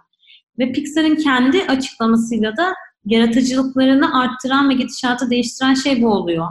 Ve 0.60 0.72
Pixar'ın 0.72 1.16
kendi 1.16 1.64
açıklamasıyla 1.64 2.58
da 2.58 2.74
yaratıcılıklarını 3.06 4.22
arttıran 4.22 4.70
ve 4.70 4.74
gidişatı 4.74 5.30
değiştiren 5.30 5.74
şey 5.74 6.02
bu 6.02 6.08
oluyor. 6.08 6.48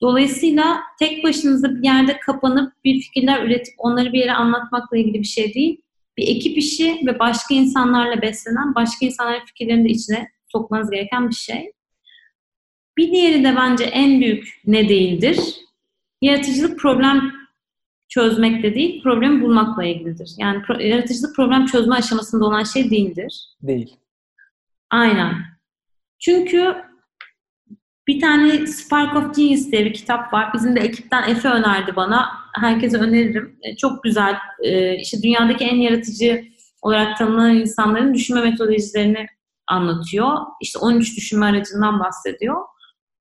Dolayısıyla 0.00 0.80
tek 0.98 1.24
başınıza 1.24 1.74
bir 1.74 1.84
yerde 1.84 2.18
kapanıp 2.18 2.72
bir 2.84 3.00
fikirler 3.00 3.42
üretip 3.42 3.74
onları 3.78 4.12
bir 4.12 4.18
yere 4.18 4.32
anlatmakla 4.32 4.96
ilgili 4.96 5.18
bir 5.18 5.26
şey 5.26 5.54
değil. 5.54 5.80
Bir 6.16 6.28
ekip 6.28 6.58
işi 6.58 7.00
ve 7.06 7.18
başka 7.18 7.54
insanlarla 7.54 8.22
beslenen, 8.22 8.74
başka 8.74 9.06
insanların 9.06 9.44
fikirlerini 9.46 9.88
de 9.88 9.88
içine 9.88 10.28
sokmanız 10.48 10.90
gereken 10.90 11.28
bir 11.28 11.34
şey. 11.34 11.72
Bir 12.96 13.12
diğeri 13.12 13.44
de 13.44 13.56
bence 13.56 13.84
en 13.84 14.20
büyük 14.20 14.60
ne 14.66 14.88
değildir? 14.88 15.38
Yaratıcılık 16.22 16.78
problem 16.78 17.32
çözmekte 18.14 18.74
değil, 18.74 19.02
problemi 19.02 19.42
bulmakla 19.42 19.84
ilgilidir. 19.84 20.30
Yani 20.38 20.58
pro- 20.58 20.82
yaratıcılık 20.82 21.36
problem 21.36 21.66
çözme 21.66 21.94
aşamasında 21.94 22.44
olan 22.44 22.62
şey 22.62 22.90
değildir. 22.90 23.48
Değil. 23.62 23.96
Aynen. 24.90 25.34
Çünkü 26.18 26.76
bir 28.08 28.20
tane 28.20 28.66
Spark 28.66 29.16
of 29.16 29.36
Genius 29.36 29.70
diye 29.72 29.84
bir 29.84 29.92
kitap 29.92 30.32
var. 30.32 30.50
Bizim 30.54 30.76
de 30.76 30.80
ekipten 30.80 31.28
Efe 31.28 31.48
önerdi 31.48 31.96
bana. 31.96 32.28
Herkese 32.60 32.98
öneririm. 32.98 33.58
E, 33.62 33.76
çok 33.76 34.02
güzel. 34.02 34.36
E, 34.62 34.96
işte 34.96 35.22
dünyadaki 35.22 35.64
en 35.64 35.76
yaratıcı 35.76 36.44
olarak 36.82 37.18
tanınan 37.18 37.56
insanların 37.56 38.14
düşünme 38.14 38.40
metodolojilerini 38.40 39.26
anlatıyor. 39.66 40.36
İşte 40.60 40.78
13 40.78 41.16
düşünme 41.16 41.46
aracından 41.46 42.00
bahsediyor. 42.00 42.56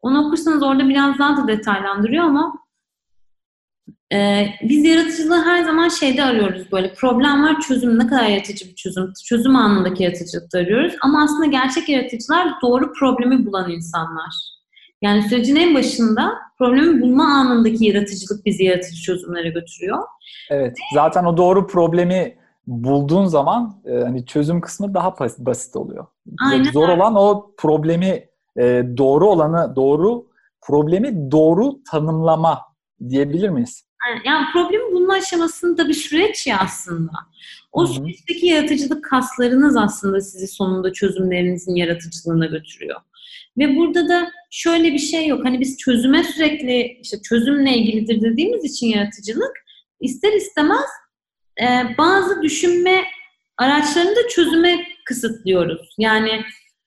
Onu 0.01 0.27
okursanız 0.27 0.63
orada 0.63 0.89
biraz 0.89 1.19
daha 1.19 1.37
da 1.37 1.47
detaylandırıyor 1.47 2.23
ama 2.23 2.60
e, 4.13 4.47
biz 4.61 4.85
yaratıcılığı 4.85 5.43
her 5.45 5.63
zaman 5.63 5.89
şeyde 5.89 6.23
arıyoruz 6.23 6.71
böyle 6.71 6.93
problem 6.93 7.43
var 7.43 7.59
çözüm 7.67 7.99
ne 7.99 8.07
kadar 8.07 8.23
yaratıcı 8.23 8.65
bir 8.65 8.75
çözüm 8.75 9.13
çözüm 9.25 9.55
anındaki 9.55 10.03
yaratıcılıkta 10.03 10.59
arıyoruz 10.59 10.93
ama 11.01 11.23
aslında 11.23 11.45
gerçek 11.45 11.89
yaratıcılar 11.89 12.47
doğru 12.61 12.93
problemi 12.93 13.45
bulan 13.45 13.71
insanlar. 13.71 14.33
Yani 15.01 15.21
sürecin 15.21 15.55
en 15.55 15.75
başında 15.75 16.33
problemi 16.57 17.01
bulma 17.01 17.23
anındaki 17.23 17.85
yaratıcılık 17.85 18.45
bizi 18.45 18.63
yaratıcı 18.63 19.01
çözümlere 19.01 19.49
götürüyor. 19.49 19.99
Evet. 20.49 20.77
Zaten 20.93 21.25
o 21.25 21.37
doğru 21.37 21.67
problemi 21.67 22.35
bulduğun 22.67 23.25
zaman 23.25 23.81
e, 23.85 23.93
hani 23.93 24.25
çözüm 24.25 24.61
kısmı 24.61 24.93
daha 24.93 25.15
basit 25.37 25.75
oluyor. 25.75 26.05
Aynen. 26.51 26.71
Zor 26.71 26.89
olan 26.89 27.15
o 27.15 27.51
problemi 27.57 28.25
e, 28.57 28.83
doğru 28.97 29.29
olanı 29.29 29.75
doğru 29.75 30.27
problemi 30.61 31.31
doğru 31.31 31.83
tanımlama 31.91 32.61
diyebilir 33.09 33.49
miyiz? 33.49 33.90
Yani 34.25 34.45
problemi 34.53 34.91
bulma 34.93 35.13
aşamasında 35.13 35.87
bir 35.87 35.93
süreç 35.93 36.47
ya 36.47 36.59
aslında. 36.59 37.11
O 37.71 37.85
Hı-hı. 37.85 37.93
süreçteki 37.93 38.45
yaratıcılık 38.45 39.03
kaslarınız 39.05 39.77
aslında 39.77 40.21
sizi 40.21 40.47
sonunda 40.47 40.93
çözümlerinizin 40.93 41.75
yaratıcılığına 41.75 42.45
götürüyor. 42.45 43.01
Ve 43.57 43.75
burada 43.75 44.09
da 44.09 44.31
şöyle 44.51 44.93
bir 44.93 44.99
şey 44.99 45.27
yok. 45.27 45.45
Hani 45.45 45.59
biz 45.59 45.77
çözüme 45.77 46.23
sürekli 46.23 46.99
işte 47.01 47.21
çözümle 47.21 47.77
ilgilidir 47.77 48.21
dediğimiz 48.21 48.63
için 48.65 48.87
yaratıcılık 48.87 49.51
ister 49.99 50.33
istemez 50.33 50.89
e, 51.61 51.97
bazı 51.97 52.41
düşünme 52.41 53.03
araçlarını 53.57 54.15
da 54.15 54.27
çözüme 54.27 54.85
kısıtlıyoruz. 55.05 55.95
Yani 55.97 56.41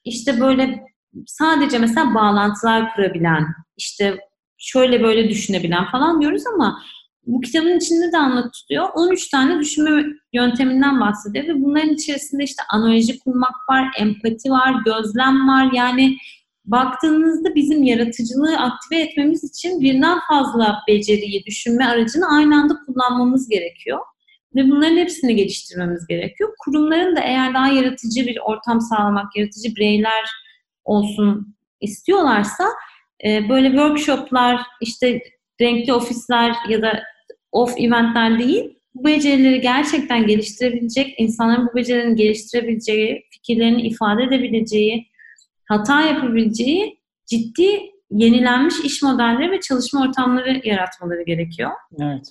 işte 0.05 0.41
böyle 0.41 0.85
sadece 1.27 1.79
mesela 1.79 2.15
bağlantılar 2.15 2.95
kurabilen, 2.95 3.47
işte 3.77 4.19
şöyle 4.59 5.03
böyle 5.03 5.29
düşünebilen 5.31 5.91
falan 5.91 6.21
diyoruz 6.21 6.43
ama 6.55 6.83
bu 7.27 7.41
kitabın 7.41 7.77
içinde 7.77 8.13
de 8.13 8.19
anlatılıyor. 8.19 8.89
13 8.95 9.29
tane 9.29 9.61
düşünme 9.61 10.05
yönteminden 10.33 11.01
bahsediyor 11.01 11.45
ve 11.45 11.63
bunların 11.63 11.95
içerisinde 11.95 12.45
işte 12.45 12.63
analoji 12.73 13.19
kurmak 13.19 13.55
var, 13.71 13.89
empati 13.99 14.51
var, 14.51 14.75
gözlem 14.85 15.49
var. 15.49 15.71
Yani 15.73 16.17
baktığınızda 16.65 17.55
bizim 17.55 17.83
yaratıcılığı 17.83 18.59
aktive 18.59 19.01
etmemiz 19.01 19.45
için 19.45 19.81
birden 19.81 20.19
fazla 20.29 20.79
beceriyi, 20.89 21.45
düşünme 21.45 21.85
aracını 21.87 22.25
aynı 22.37 22.57
anda 22.57 22.75
kullanmamız 22.87 23.49
gerekiyor. 23.49 23.99
Ve 24.55 24.71
bunların 24.71 24.97
hepsini 24.97 25.37
geliştirmemiz 25.37 26.07
gerekiyor. 26.07 26.51
Kurumların 26.59 27.17
da 27.17 27.21
eğer 27.21 27.55
daha 27.55 27.69
yaratıcı 27.69 28.27
bir 28.27 28.39
ortam 28.45 28.81
sağlamak, 28.81 29.37
yaratıcı 29.37 29.77
bireyler 29.77 30.25
olsun 30.85 31.57
istiyorlarsa 31.81 32.69
e, 33.25 33.49
böyle 33.49 33.69
workshoplar, 33.69 34.61
işte 34.81 35.21
renkli 35.61 35.93
ofisler 35.93 36.57
ya 36.69 36.83
da 36.83 37.03
off 37.55 37.81
eventler 37.81 38.39
değil, 38.39 38.79
bu 38.95 39.05
becerileri 39.05 39.61
gerçekten 39.61 40.27
geliştirebilecek, 40.27 41.15
insanların 41.19 41.69
bu 41.73 41.77
becerilerini 41.77 42.17
geliştirebileceği, 42.17 43.23
fikirlerini 43.31 43.83
ifade 43.83 44.23
edebileceği, 44.23 45.07
hata 45.69 46.01
yapabileceği 46.01 46.99
ciddi 47.27 47.67
yenilenmiş 48.11 48.75
iş 48.85 49.03
modelleri 49.03 49.51
ve 49.51 49.61
çalışma 49.61 50.03
ortamları 50.03 50.69
yaratmaları 50.69 51.23
gerekiyor. 51.23 51.71
Evet. 52.01 52.27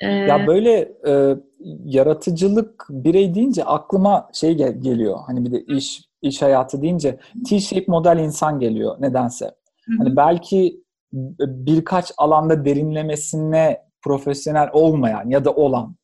Ee, 0.00 0.06
ya 0.08 0.46
böyle 0.46 0.92
e, 1.06 1.36
yaratıcılık 1.84 2.86
birey 2.90 3.34
deyince 3.34 3.64
aklıma 3.64 4.28
şey 4.32 4.54
gel- 4.54 4.80
geliyor. 4.80 5.18
Hani 5.26 5.44
bir 5.44 5.52
de 5.52 5.64
iş 5.76 6.00
iş 6.22 6.42
hayatı 6.42 6.82
deyince 6.82 7.18
T-shape 7.48 7.84
model 7.88 8.18
insan 8.18 8.60
geliyor 8.60 8.96
nedense. 9.00 9.50
Hani 9.98 10.16
belki 10.16 10.82
birkaç 11.42 12.12
alanda 12.18 12.64
derinlemesine 12.64 13.87
profesyonel 14.02 14.68
olmayan 14.72 15.30
ya 15.30 15.44
da 15.44 15.54
olan 15.54 15.96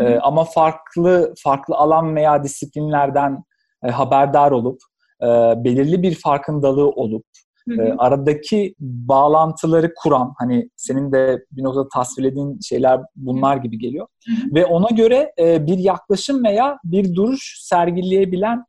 e, 0.00 0.18
ama 0.18 0.44
farklı 0.44 1.34
farklı 1.38 1.76
alan 1.76 2.16
veya 2.16 2.44
disiplinlerden 2.44 3.44
e, 3.84 3.88
haberdar 3.90 4.50
olup 4.50 4.80
e, 5.22 5.26
belirli 5.64 6.02
bir 6.02 6.14
farkındalığı 6.14 6.90
olup 6.90 7.24
Hı 7.68 7.74
hı. 7.74 7.94
aradaki 7.98 8.74
bağlantıları 8.80 9.92
kuran 9.96 10.34
hani 10.38 10.68
senin 10.76 11.12
de 11.12 11.44
bir 11.52 11.62
noktada 11.62 11.88
tasvirlediğin 11.94 12.58
şeyler 12.60 13.00
bunlar 13.16 13.56
gibi 13.56 13.78
geliyor. 13.78 14.06
Hı 14.26 14.32
hı. 14.32 14.54
Ve 14.54 14.66
ona 14.66 14.88
göre 14.88 15.32
bir 15.38 15.78
yaklaşım 15.78 16.44
veya 16.44 16.78
bir 16.84 17.14
duruş 17.14 17.58
sergileyebilen 17.60 18.64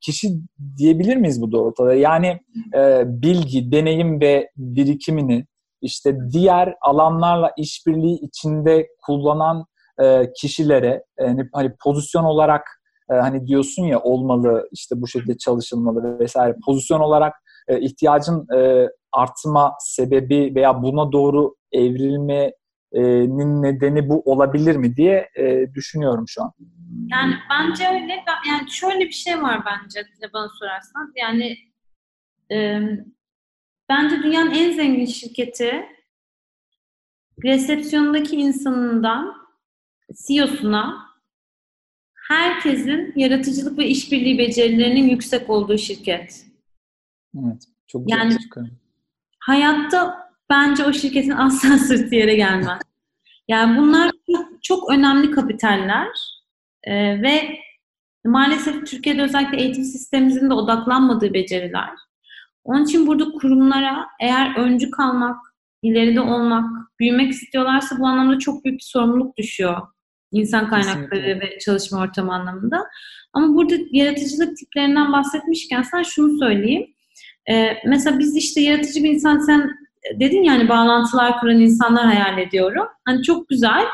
kişi 0.00 0.28
diyebilir 0.76 1.16
miyiz 1.16 1.42
bu 1.42 1.52
doğrultuda? 1.52 1.94
Yani 1.94 2.40
bilgi, 3.04 3.72
deneyim 3.72 4.20
ve 4.20 4.50
birikimini 4.56 5.46
işte 5.82 6.18
diğer 6.32 6.74
alanlarla 6.80 7.52
işbirliği 7.56 8.18
içinde 8.20 8.88
kullanan 9.06 9.64
kişilere 10.40 11.04
hani, 11.18 11.48
hani 11.52 11.72
pozisyon 11.84 12.24
olarak 12.24 12.80
hani 13.08 13.46
diyorsun 13.46 13.84
ya 13.84 14.00
olmalı 14.00 14.68
işte 14.72 15.00
bu 15.00 15.08
şekilde 15.08 15.38
çalışılmalı 15.38 16.18
vesaire 16.18 16.56
pozisyon 16.66 17.00
olarak 17.00 17.34
e, 17.68 17.80
ihtiyacın 17.80 18.46
e, 18.56 18.88
artma 19.12 19.74
sebebi 19.80 20.52
veya 20.54 20.82
buna 20.82 21.12
doğru 21.12 21.54
evrilmenin 21.72 23.62
nedeni 23.62 24.08
bu 24.08 24.22
olabilir 24.24 24.76
mi 24.76 24.96
diye 24.96 25.28
e, 25.36 25.74
düşünüyorum 25.74 26.24
şu 26.28 26.42
an. 26.42 26.52
Yani 27.10 27.34
bence 27.50 27.88
öyle. 27.88 28.24
Yani 28.48 28.70
şöyle 28.70 29.00
bir 29.00 29.12
şey 29.12 29.42
var 29.42 29.62
bence 29.66 30.00
bana 30.34 30.48
sorarsan. 30.58 31.12
Yani 31.16 31.56
e, 32.52 32.80
bence 33.90 34.22
dünyanın 34.22 34.50
en 34.50 34.72
zengin 34.72 35.06
şirketi 35.06 35.86
resepsiyondaki 37.44 38.36
insanından 38.36 39.34
CEO'suna 40.26 41.10
herkesin 42.14 43.12
yaratıcılık 43.16 43.78
ve 43.78 43.86
işbirliği 43.86 44.38
becerilerinin 44.38 45.08
yüksek 45.08 45.50
olduğu 45.50 45.78
şirket. 45.78 46.46
Evet. 47.34 47.62
Çok 47.86 48.06
güzel 48.06 48.18
yani, 48.18 48.38
çıkarım. 48.38 48.70
Hayatta 49.38 50.30
bence 50.50 50.84
o 50.84 50.92
şirketin 50.92 51.30
asla 51.30 51.78
sırtı 51.78 52.14
yere 52.14 52.34
gelmez. 52.34 52.82
Yani 53.48 53.78
bunlar 53.78 54.10
çok, 54.32 54.62
çok 54.62 54.90
önemli 54.90 55.30
kapitaller 55.30 56.08
ee, 56.84 57.22
ve 57.22 57.58
maalesef 58.24 58.86
Türkiye'de 58.86 59.22
özellikle 59.22 59.60
eğitim 59.60 59.84
sistemimizin 59.84 60.50
de 60.50 60.54
odaklanmadığı 60.54 61.34
beceriler. 61.34 61.90
Onun 62.64 62.84
için 62.84 63.06
burada 63.06 63.24
kurumlara 63.24 64.06
eğer 64.20 64.56
öncü 64.56 64.90
kalmak, 64.90 65.36
ileride 65.82 66.20
olmak, 66.20 66.70
büyümek 67.00 67.32
istiyorlarsa 67.32 67.98
bu 67.98 68.06
anlamda 68.06 68.38
çok 68.38 68.64
büyük 68.64 68.78
bir 68.78 68.84
sorumluluk 68.84 69.36
düşüyor. 69.36 69.76
İnsan 70.32 70.68
kaynakları 70.68 71.22
Kesinlikle. 71.22 71.40
ve 71.40 71.58
çalışma 71.58 72.00
ortamı 72.00 72.34
anlamında. 72.34 72.84
Ama 73.32 73.54
burada 73.54 73.74
yaratıcılık 73.90 74.56
tiplerinden 74.56 75.12
bahsetmişken 75.12 75.82
sen 75.82 76.02
şunu 76.02 76.38
söyleyeyim. 76.38 76.86
Ee, 77.50 77.76
mesela 77.86 78.18
biz 78.18 78.36
işte 78.36 78.60
yaratıcı 78.60 79.04
bir 79.04 79.10
insan 79.10 79.38
sen 79.38 79.70
dedin 80.20 80.42
yani 80.42 80.68
bağlantılar 80.68 81.40
kuran 81.40 81.60
insanlar 81.60 82.06
hayal 82.06 82.38
ediyorum. 82.38 82.86
Hani 83.04 83.22
çok 83.22 83.48
güzel. 83.48 83.84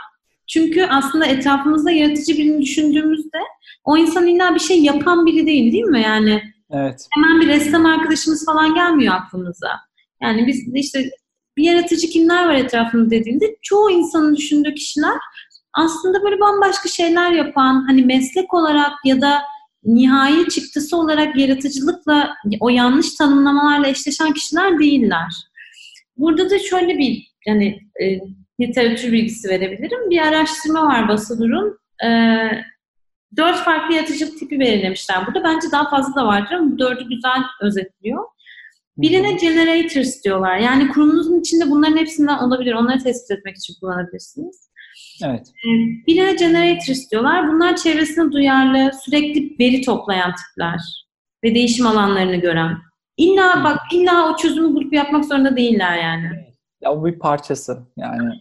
Çünkü 0.47 0.85
aslında 0.85 1.27
etrafımızda 1.27 1.91
yaratıcı 1.91 2.39
birini 2.39 2.63
düşündüğümüzde 2.63 3.39
o 3.85 3.97
insan 3.97 4.27
illa 4.27 4.55
bir 4.55 4.61
şey 4.61 4.83
yapan 4.83 5.27
biri 5.27 5.47
değil 5.47 5.73
değil 5.73 5.85
mi? 5.85 6.03
Yani 6.03 6.43
evet. 6.71 7.09
hemen 7.15 7.41
bir 7.41 7.47
ressam 7.47 7.87
arkadaşımız 7.87 8.45
falan 8.47 8.75
gelmiyor 8.75 9.15
aklımıza. 9.15 9.71
Yani 10.23 10.47
biz 10.47 10.75
işte 10.75 11.11
bir 11.57 11.65
yaratıcı 11.65 12.09
kimler 12.09 12.47
var 12.47 12.55
etrafında 12.55 13.11
dediğinde 13.11 13.57
çoğu 13.63 13.91
insanın 13.91 14.37
düşündüğü 14.37 14.75
kişiler 14.75 15.17
aslında 15.77 16.23
böyle 16.23 16.41
bambaşka 16.41 16.89
şeyler 16.89 17.33
yapan 17.33 17.85
hani 17.87 18.03
meslek 18.03 18.55
olarak 18.55 18.93
ya 19.05 19.21
da 19.21 19.43
nihai 19.85 20.49
çıktısı 20.49 20.97
olarak 20.97 21.37
yaratıcılıkla 21.37 22.35
o 22.61 22.69
yanlış 22.69 23.15
tanımlamalarla 23.15 23.89
eşleşen 23.89 24.33
kişiler 24.33 24.79
değiller. 24.79 25.35
Burada 26.17 26.51
da 26.51 26.59
şöyle 26.59 26.99
bir 26.99 27.33
yani 27.47 27.81
e, 28.03 28.19
literatür 28.61 29.13
bilgisi 29.13 29.49
verebilirim. 29.49 30.11
Bir 30.11 30.19
araştırma 30.19 30.87
var 30.87 31.09
Basadur'un. 31.09 31.79
E, 32.05 32.09
dört 33.37 33.57
farklı 33.57 33.95
yaratıcılık 33.95 34.39
tipi 34.39 34.61
belirlemişler. 34.61 35.27
Burada 35.27 35.45
bence 35.45 35.69
daha 35.73 35.91
fazla 35.91 36.15
da 36.21 36.27
vardır 36.27 36.53
ama 36.53 36.73
bu 36.73 36.79
dördü 36.79 37.09
güzel 37.09 37.43
özetliyor. 37.63 38.25
Birine 38.97 39.33
generators 39.33 40.25
diyorlar. 40.25 40.57
Yani 40.57 40.89
kurumunuzun 40.89 41.41
içinde 41.41 41.71
bunların 41.71 41.97
hepsinden 41.97 42.39
olabilir. 42.39 42.73
Onları 42.73 43.03
tespit 43.03 43.39
etmek 43.39 43.57
için 43.57 43.75
kullanabilirsiniz. 43.81 44.71
Evet. 45.25 45.47
Ee, 45.49 45.69
birine 46.07 46.33
generator 46.33 46.93
istiyorlar. 46.93 47.49
Bunlar 47.49 47.77
çevresine 47.77 48.33
duyarlı, 48.33 48.91
sürekli 49.05 49.57
veri 49.61 49.83
toplayan 49.83 50.35
tipler 50.35 50.81
ve 51.45 51.55
değişim 51.55 51.87
alanlarını 51.87 52.37
gören. 52.37 52.77
İlla 53.17 53.65
bak 53.65 53.79
illa 53.93 54.33
o 54.33 54.37
çözümü 54.37 54.75
bulup 54.75 54.93
yapmak 54.93 55.25
zorunda 55.25 55.57
değiller 55.57 55.97
yani. 55.97 56.27
Ya 56.81 56.93
o 56.93 57.07
bir 57.07 57.19
parçası 57.19 57.79
yani. 57.97 58.33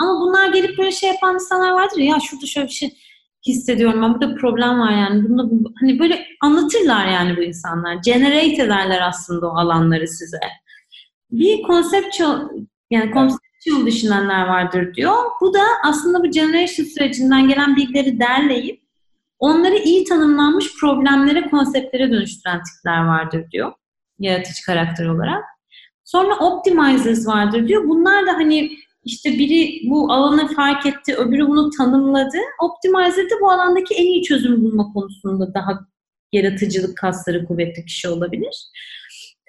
Ama 0.00 0.20
bunlar 0.20 0.52
gelip 0.52 0.78
böyle 0.78 0.92
şey 0.92 1.08
yapan 1.08 1.34
insanlar 1.34 1.70
vardır 1.70 1.98
ya 1.98 2.18
şurada 2.20 2.46
şöyle 2.46 2.66
bir 2.66 2.72
şey 2.72 2.96
hissediyorum 3.46 4.04
ama 4.04 4.14
burada 4.14 4.34
problem 4.34 4.80
var 4.80 4.92
yani. 4.92 5.28
Bunda, 5.28 5.70
hani 5.80 5.98
böyle 5.98 6.26
anlatırlar 6.40 7.06
yani 7.06 7.36
bu 7.36 7.42
insanlar. 7.42 7.98
Generate 8.04 8.62
ederler 8.62 9.02
aslında 9.08 9.46
o 9.46 9.56
alanları 9.56 10.08
size. 10.08 10.40
Bir 11.30 11.62
konsept 11.62 12.20
yani 12.90 13.10
konsept 13.10 13.66
yıl 13.66 13.86
düşünenler 13.86 14.46
vardır 14.46 14.94
diyor. 14.94 15.14
Bu 15.40 15.54
da 15.54 15.62
aslında 15.84 16.24
bu 16.24 16.30
generation 16.30 16.86
sürecinden 16.86 17.48
gelen 17.48 17.76
bilgileri 17.76 18.20
derleyip 18.20 18.82
onları 19.38 19.76
iyi 19.76 20.04
tanımlanmış 20.04 20.80
problemlere, 20.80 21.50
konseptlere 21.50 22.12
dönüştüren 22.12 22.62
tipler 22.62 23.04
vardır 23.04 23.44
diyor. 23.52 23.72
Yaratıcı 24.18 24.66
karakter 24.66 25.06
olarak. 25.06 25.44
Sonra 26.04 26.36
optimizers 26.38 27.26
vardır 27.26 27.68
diyor. 27.68 27.88
Bunlar 27.88 28.26
da 28.26 28.32
hani 28.32 28.78
işte 29.06 29.32
biri 29.32 29.90
bu 29.90 30.12
alanı 30.12 30.54
fark 30.54 30.86
etti, 30.86 31.14
öbürü 31.16 31.48
bunu 31.48 31.70
tanımladı. 31.70 32.38
Optimizer 32.60 33.24
de 33.24 33.34
bu 33.40 33.50
alandaki 33.50 33.94
en 33.94 34.06
iyi 34.06 34.22
çözüm 34.22 34.64
bulma 34.64 34.92
konusunda 34.92 35.54
daha 35.54 35.86
yaratıcılık 36.32 36.98
kasları 36.98 37.46
kuvvetli 37.46 37.84
kişi 37.84 38.08
olabilir. 38.08 38.68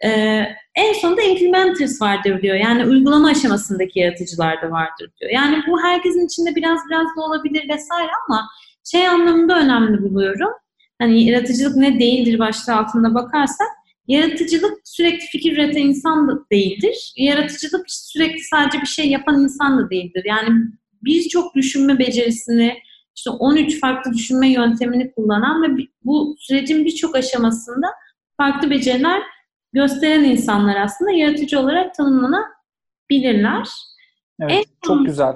Ee, 0.05 0.43
en 0.75 0.93
sonunda 0.93 1.21
implementers 1.21 2.01
vardır 2.01 2.41
diyor. 2.41 2.55
Yani 2.55 2.85
uygulama 2.85 3.27
aşamasındaki 3.27 3.99
yaratıcılar 3.99 4.61
da 4.61 4.71
vardır 4.71 5.11
diyor. 5.19 5.31
Yani 5.31 5.63
bu 5.67 5.84
herkesin 5.84 6.25
içinde 6.25 6.55
biraz 6.55 6.79
biraz 6.89 7.07
da 7.17 7.21
olabilir 7.21 7.69
vesaire 7.69 8.11
ama 8.27 8.47
şey 8.91 9.07
anlamında 9.07 9.59
önemli 9.59 10.01
buluyorum. 10.01 10.51
Hani 10.99 11.23
yaratıcılık 11.23 11.75
ne 11.75 11.99
değildir 11.99 12.39
başta 12.39 12.75
altında 12.75 13.15
bakarsak 13.15 13.67
yaratıcılık 14.07 14.79
sürekli 14.84 15.25
fikir 15.25 15.57
üreten 15.57 15.81
insan 15.81 16.27
da 16.27 16.34
değildir. 16.51 17.13
Yaratıcılık 17.17 17.85
sürekli 17.88 18.39
sadece 18.39 18.81
bir 18.81 18.88
şey 18.88 19.09
yapan 19.09 19.43
insan 19.43 19.79
da 19.79 19.89
değildir. 19.89 20.23
Yani 20.25 20.49
birçok 21.03 21.55
düşünme 21.55 21.99
becerisini, 21.99 22.77
işte 23.15 23.29
13 23.29 23.79
farklı 23.79 24.13
düşünme 24.13 24.51
yöntemini 24.51 25.11
kullanan 25.11 25.63
ve 25.63 25.88
bu 26.03 26.35
sürecin 26.39 26.85
birçok 26.85 27.15
aşamasında 27.15 27.88
farklı 28.38 28.69
beceriler 28.69 29.21
gösteren 29.73 30.23
insanlar 30.23 30.75
aslında 30.75 31.11
yaratıcı 31.11 31.59
olarak 31.59 31.95
tanımlanabilirler. 31.95 33.67
Evet, 34.39 34.51
en 34.51 34.63
çok 34.81 35.05
güzel. 35.05 35.35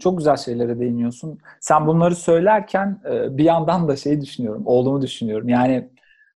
Çok 0.00 0.18
güzel 0.18 0.36
şeylere 0.36 0.80
değiniyorsun. 0.80 1.38
Sen 1.60 1.86
bunları 1.86 2.16
söylerken 2.16 3.00
e, 3.10 3.38
bir 3.38 3.44
yandan 3.44 3.88
da 3.88 3.96
şey 3.96 4.20
düşünüyorum, 4.20 4.62
oğlumu 4.66 5.02
düşünüyorum. 5.02 5.48
Yani 5.48 5.88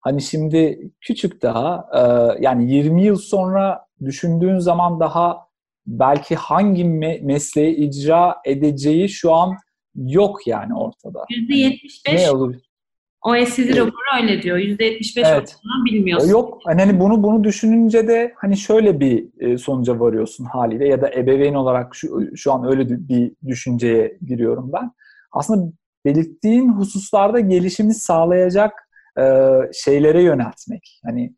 hani 0.03 0.21
şimdi 0.21 0.91
küçük 1.01 1.41
daha, 1.41 1.87
e, 1.93 2.01
yani 2.43 2.73
20 2.73 3.03
yıl 3.03 3.15
sonra 3.15 3.85
düşündüğün 4.05 4.59
zaman 4.59 4.99
daha 4.99 5.37
belki 5.87 6.35
hangi 6.35 6.83
mesleği 7.21 7.75
icra 7.75 8.35
edeceği 8.45 9.09
şu 9.09 9.33
an 9.33 9.57
yok 9.95 10.47
yani 10.47 10.75
ortada. 10.75 11.25
%75 11.49 12.15
ne 12.15 12.31
olur? 12.31 12.55
OECD 13.21 13.59
evet. 13.59 13.77
raporu 13.77 14.21
öyle 14.21 14.41
diyor. 14.41 14.57
%75 14.57 15.23
evet. 15.25 15.57
bilmiyorsun. 15.85 16.29
Yok 16.29 16.59
hani 16.65 16.99
bunu 16.99 17.23
bunu 17.23 17.43
düşününce 17.43 18.07
de 18.07 18.33
hani 18.35 18.57
şöyle 18.57 18.99
bir 18.99 19.25
e, 19.39 19.57
sonuca 19.57 19.99
varıyorsun 19.99 20.45
haliyle 20.45 20.87
ya 20.87 21.01
da 21.01 21.11
ebeveyn 21.13 21.53
olarak 21.53 21.95
şu, 21.95 22.35
şu 22.35 22.53
an 22.53 22.67
öyle 22.67 22.89
bir 22.89 23.31
düşünceye 23.47 24.17
giriyorum 24.27 24.71
ben. 24.73 24.91
Aslında 25.31 25.71
belirttiğin 26.05 26.69
hususlarda 26.69 27.39
gelişimi 27.39 27.93
sağlayacak 27.93 28.89
e, 29.19 29.23
şeylere 29.73 30.21
yöneltmek. 30.23 30.99
Hani 31.05 31.33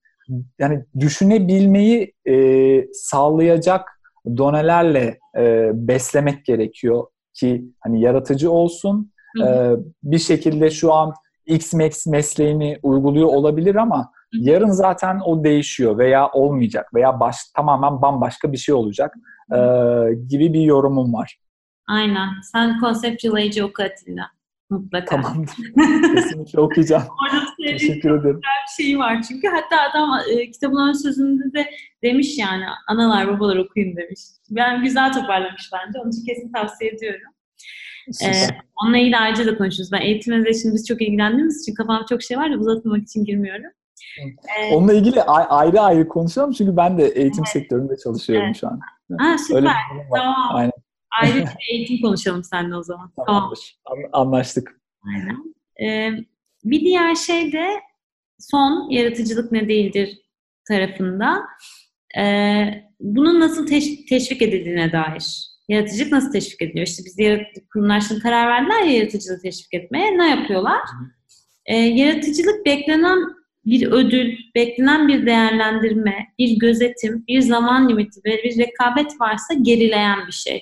yani 0.59 0.85
düşünebilmeyi 0.99 2.13
e, 2.27 2.35
sağlayacak 2.93 3.99
donelerle 4.37 5.19
e, 5.37 5.71
beslemek 5.73 6.45
gerekiyor 6.45 7.05
ki 7.33 7.65
hani 7.79 8.01
yaratıcı 8.01 8.51
olsun. 8.51 9.11
E, 9.47 9.71
bir 10.03 10.17
şekilde 10.17 10.69
şu 10.69 10.93
an 10.93 11.13
X-Max 11.47 12.09
mesleğini 12.09 12.79
uyguluyor 12.83 13.27
olabilir 13.27 13.75
ama 13.75 14.11
yarın 14.33 14.69
zaten 14.69 15.19
o 15.25 15.43
değişiyor 15.43 15.97
veya 15.97 16.29
olmayacak 16.31 16.93
veya 16.93 17.19
baş, 17.19 17.35
tamamen 17.55 18.01
bambaşka 18.01 18.51
bir 18.51 18.57
şey 18.57 18.75
olacak 18.75 19.15
e, 19.51 19.57
gibi 20.27 20.53
bir 20.53 20.61
yorumum 20.61 21.13
var. 21.13 21.39
Aynen. 21.87 22.29
Sen 22.51 22.79
Conceptual 22.79 23.63
oku 23.63 23.83
Atilla. 23.83 24.34
Mutlaka. 24.69 25.05
Tamam. 25.05 25.45
Kesinlikle 26.15 26.59
okuyacağım. 26.59 27.03
Orada 27.03 27.45
Teşekkür 27.67 28.19
ederim. 28.19 28.41
bir 28.41 28.83
şey 28.83 28.99
var 28.99 29.21
çünkü. 29.27 29.47
Hatta 29.47 29.81
adam 29.91 30.19
e, 30.29 30.51
kitabın 30.51 30.89
ön 30.89 30.93
sözünde 30.93 31.53
de 31.53 31.69
demiş 32.03 32.37
yani 32.37 32.63
analar 32.87 33.27
babalar 33.27 33.57
okuyun 33.57 33.97
demiş. 33.97 34.19
Yani 34.49 34.83
güzel 34.83 35.13
toparlamış 35.13 35.69
bence. 35.73 35.99
Onun 35.99 36.11
için 36.11 36.25
kesin 36.25 36.51
tavsiye 36.51 36.91
ediyorum. 36.91 37.31
Ee, 38.23 38.31
onunla 38.83 38.97
ilgili 38.97 39.17
ayrıca 39.17 39.45
da 39.45 39.57
konuşuruz. 39.57 39.91
Ben 39.91 40.01
eğitimle 40.01 40.53
şimdi 40.53 40.75
biz 40.75 40.87
çok 40.87 41.01
ilgilendiğimiz 41.01 41.61
için 41.61 41.73
kafam 41.73 42.05
çok 42.09 42.21
şey 42.21 42.37
var 42.37 42.51
da 42.51 42.57
uzatmamak 42.57 43.03
için 43.03 43.25
girmiyorum. 43.25 43.71
Ee, 44.59 44.75
Onunla 44.75 44.93
ilgili 44.93 45.23
ayrı 45.23 45.81
ayrı 45.81 46.07
konuşalım 46.07 46.51
çünkü 46.51 46.77
ben 46.77 46.97
de 46.97 47.03
eğitim 47.07 47.43
evet. 47.43 47.53
sektöründe 47.53 47.97
çalışıyorum 48.03 48.45
evet. 48.45 48.57
şu 48.57 48.67
an. 48.67 48.79
Ha, 49.19 49.37
süper. 49.37 49.57
Öyle 49.57 49.69
tamam. 50.15 50.55
Aynen. 50.55 50.71
Ayrı 51.21 51.35
bir 51.37 51.73
eğitim 51.73 52.01
konuşalım 52.01 52.43
seninle 52.43 52.75
o 52.75 52.83
zaman. 52.83 53.11
Tamamdır. 53.25 53.59
Tamam. 53.87 54.09
Anlaştık. 54.13 54.81
Aynen. 55.07 55.55
Ee, 55.81 56.11
bir 56.63 56.79
diğer 56.79 57.15
şey 57.15 57.51
de 57.51 57.67
son 58.39 58.89
yaratıcılık 58.89 59.51
ne 59.51 59.67
değildir 59.69 60.17
tarafında. 60.67 61.41
Ee, 62.17 62.83
bunun 62.99 63.39
nasıl 63.39 63.67
teş- 63.67 64.05
teşvik 64.09 64.41
edildiğine 64.41 64.91
dair. 64.91 65.47
Yaratıcılık 65.69 66.11
nasıl 66.11 66.31
teşvik 66.31 66.61
ediliyor? 66.61 66.87
İşte 66.87 67.03
biz 67.05 67.19
yaratıcılık 67.19 67.71
kurumlar 67.71 68.01
şimdi 68.01 68.21
karar 68.21 68.47
verdiler 68.47 68.83
ya 68.83 68.97
yaratıcılığı 68.97 69.41
teşvik 69.41 69.73
etmeye. 69.73 70.17
Ne 70.17 70.29
yapıyorlar? 70.29 70.79
Ee, 71.65 71.75
yaratıcılık 71.77 72.65
beklenen 72.65 73.19
bir 73.65 73.87
ödül, 73.91 74.37
beklenen 74.55 75.07
bir 75.07 75.25
değerlendirme, 75.25 76.27
bir 76.39 76.59
gözetim, 76.59 77.23
bir 77.27 77.41
zaman 77.41 77.89
limiti 77.89 78.19
ve 78.25 78.43
bir 78.43 78.57
rekabet 78.57 79.21
varsa 79.21 79.53
gerileyen 79.53 80.27
bir 80.27 80.31
şey. 80.31 80.61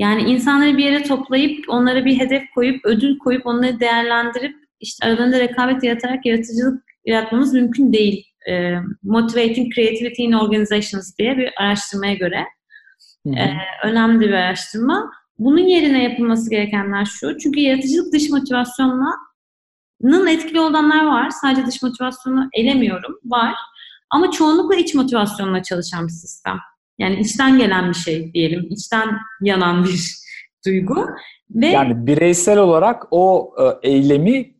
Yani 0.00 0.22
insanları 0.22 0.76
bir 0.78 0.84
yere 0.84 1.02
toplayıp 1.02 1.64
onlara 1.68 2.04
bir 2.04 2.18
hedef 2.18 2.42
koyup 2.54 2.84
ödül 2.84 3.18
koyup 3.18 3.46
onları 3.46 3.80
değerlendirip 3.80 4.56
işte 4.80 5.06
aralarında 5.06 5.40
rekabet 5.40 5.84
yaratarak 5.84 6.26
yaratıcılık 6.26 6.84
yaratmamız 7.06 7.54
mümkün 7.54 7.92
değil. 7.92 8.26
E, 8.50 8.74
Motivating 9.02 9.74
Creativity 9.74 10.24
in 10.24 10.32
Organizations 10.32 11.18
diye 11.18 11.36
bir 11.36 11.50
araştırmaya 11.62 12.14
göre. 12.14 12.46
E, 13.26 13.44
önemli 13.84 14.20
bir 14.20 14.32
araştırma. 14.32 15.10
Bunun 15.38 15.66
yerine 15.66 16.02
yapılması 16.02 16.50
gerekenler 16.50 17.04
şu. 17.04 17.38
Çünkü 17.38 17.60
yaratıcılık 17.60 18.12
dış 18.12 18.30
motivasyonla 18.30 19.10
nın 20.02 20.26
etkili 20.26 20.60
olanlar 20.60 21.06
var. 21.06 21.30
Sadece 21.30 21.66
dış 21.66 21.82
motivasyonu 21.82 22.48
elemiyorum. 22.52 23.18
Var. 23.24 23.54
Ama 24.10 24.30
çoğunlukla 24.30 24.76
iç 24.76 24.94
motivasyonla 24.94 25.62
çalışan 25.62 26.06
bir 26.06 26.12
sistem. 26.12 26.58
Yani 27.00 27.20
içten 27.20 27.58
gelen 27.58 27.88
bir 27.88 27.94
şey 27.94 28.32
diyelim. 28.34 28.66
içten 28.70 29.18
yanan 29.40 29.84
bir 29.84 30.14
duygu. 30.66 31.06
Ve 31.50 31.66
yani 31.66 32.06
bireysel 32.06 32.58
olarak 32.58 33.02
o 33.10 33.54
e, 33.82 33.88
eylemi 33.90 34.54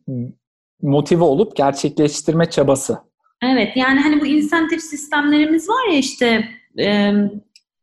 motive 0.81 1.23
olup 1.23 1.55
gerçekleştirme 1.55 2.49
çabası. 2.49 2.97
Evet 3.43 3.77
yani 3.77 3.99
hani 3.99 4.21
bu 4.21 4.25
insentif 4.25 4.81
sistemlerimiz 4.81 5.69
var 5.69 5.91
ya 5.91 5.97
işte 5.97 6.49
e, 6.79 7.13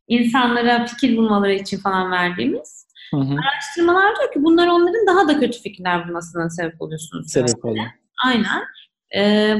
insanlara 0.08 0.86
fikir 0.86 1.16
bulmaları 1.16 1.54
için 1.54 1.78
falan 1.78 2.10
verdiğimiz. 2.12 2.88
Hı 3.10 3.16
hı. 3.16 3.34
Araştırmalar 3.52 4.16
diyor 4.16 4.32
ki 4.32 4.44
bunlar 4.44 4.66
onların 4.66 5.06
daha 5.06 5.28
da 5.28 5.40
kötü 5.40 5.62
fikirler 5.62 6.08
bulmasına 6.08 6.50
sebep 6.50 6.82
oluyorsunuz. 6.82 7.30
Sebep 7.30 7.64
oluyor. 7.64 7.86
Aynen. 8.24 8.62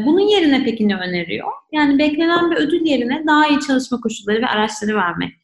Bunun 0.07 0.20
yerine 0.20 0.65
peki 0.65 0.89
ne 0.89 0.97
öneriyor? 0.97 1.49
Yani 1.73 1.99
beklenen 1.99 2.51
bir 2.51 2.57
ödül 2.57 2.87
yerine 2.87 3.25
daha 3.27 3.49
iyi 3.49 3.61
çalışma 3.61 4.01
koşulları 4.01 4.43
ve 4.43 4.47
araçları 4.47 4.97
vermek. 4.97 5.35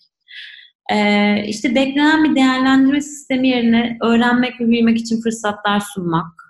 Ee, 0.92 1.44
işte 1.46 1.74
beklenen 1.74 2.24
bir 2.24 2.36
değerlendirme 2.36 3.00
sistemi 3.00 3.48
yerine 3.48 3.98
öğrenmek 4.02 4.60
ve 4.60 4.68
büyümek 4.68 4.98
için 4.98 5.20
fırsatlar 5.20 5.80
sunmak. 5.80 6.44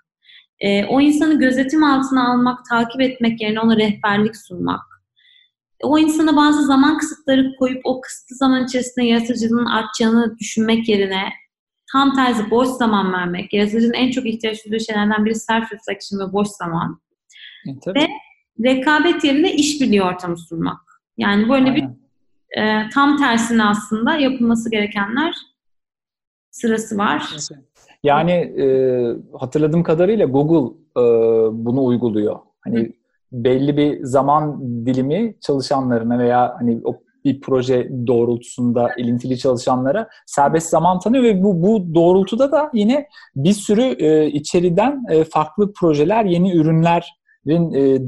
O 0.89 1.01
insanı 1.01 1.39
gözetim 1.39 1.85
altına 1.85 2.33
almak, 2.33 2.59
takip 2.71 3.01
etmek 3.01 3.41
yerine 3.41 3.61
ona 3.61 3.77
rehberlik 3.77 4.37
sunmak. 4.37 4.81
O 5.83 5.99
insana 5.99 6.37
bazı 6.37 6.67
zaman 6.67 6.99
kısıtları 6.99 7.57
koyup 7.59 7.81
o 7.85 8.01
kısıtlı 8.01 8.37
zaman 8.37 8.65
içerisinde 8.65 9.07
yaratıcılığın 9.07 9.67
artacağını 9.67 10.39
düşünmek 10.39 10.89
yerine 10.89 11.23
tam 11.93 12.15
tersi 12.15 12.51
boş 12.51 12.69
zaman 12.69 13.13
vermek. 13.13 13.53
Yaratıcının 13.53 13.93
en 13.93 14.11
çok 14.11 14.27
ihtiyaç 14.27 14.65
duyduğu 14.65 14.85
şeylerden 14.85 15.25
biri 15.25 15.35
self-reflection 15.35 16.29
ve 16.29 16.33
boş 16.33 16.49
zaman. 16.49 17.01
E, 17.67 17.95
Ve 17.95 18.09
rekabet 18.65 19.25
yerine 19.25 19.55
işbirliği 19.55 20.03
ortamı 20.03 20.37
sunmak. 20.39 20.81
Yani 21.19 21.49
böyle 21.49 21.71
Aynen. 21.71 21.77
bir 21.77 22.05
e, 22.61 22.89
tam 22.95 23.17
tersine 23.17 23.65
aslında 23.65 24.15
yapılması 24.15 24.71
gerekenler 24.71 25.35
sırası 26.51 26.99
var. 26.99 27.31
Yani 28.03 28.33
e, 28.33 28.67
hatırladığım 29.39 29.83
kadarıyla 29.83 30.27
Google 30.27 30.77
e, 30.97 31.03
bunu 31.65 31.85
uyguluyor. 31.85 32.39
Hani 32.61 32.79
Hı. 32.79 32.89
belli 33.33 33.77
bir 33.77 34.05
zaman 34.05 34.61
dilimi 34.87 35.35
çalışanlarına 35.41 36.19
veya 36.19 36.55
hani 36.59 36.81
o 36.85 37.01
bir 37.25 37.41
proje 37.41 37.91
doğrultusunda 38.07 38.89
ilintili 38.99 39.39
çalışanlara 39.39 40.09
serbest 40.27 40.69
zaman 40.69 40.99
tanıyor 40.99 41.25
ve 41.25 41.43
bu 41.43 41.63
bu 41.63 41.95
doğrultuda 41.95 42.53
da 42.53 42.71
yine 42.75 43.09
bir 43.37 43.53
sürü 43.53 43.83
e, 43.83 44.27
içeriden 44.27 45.05
e, 45.11 45.25
farklı 45.25 45.73
projeler, 45.73 46.25
yeni 46.25 46.57
ürünler 46.57 47.15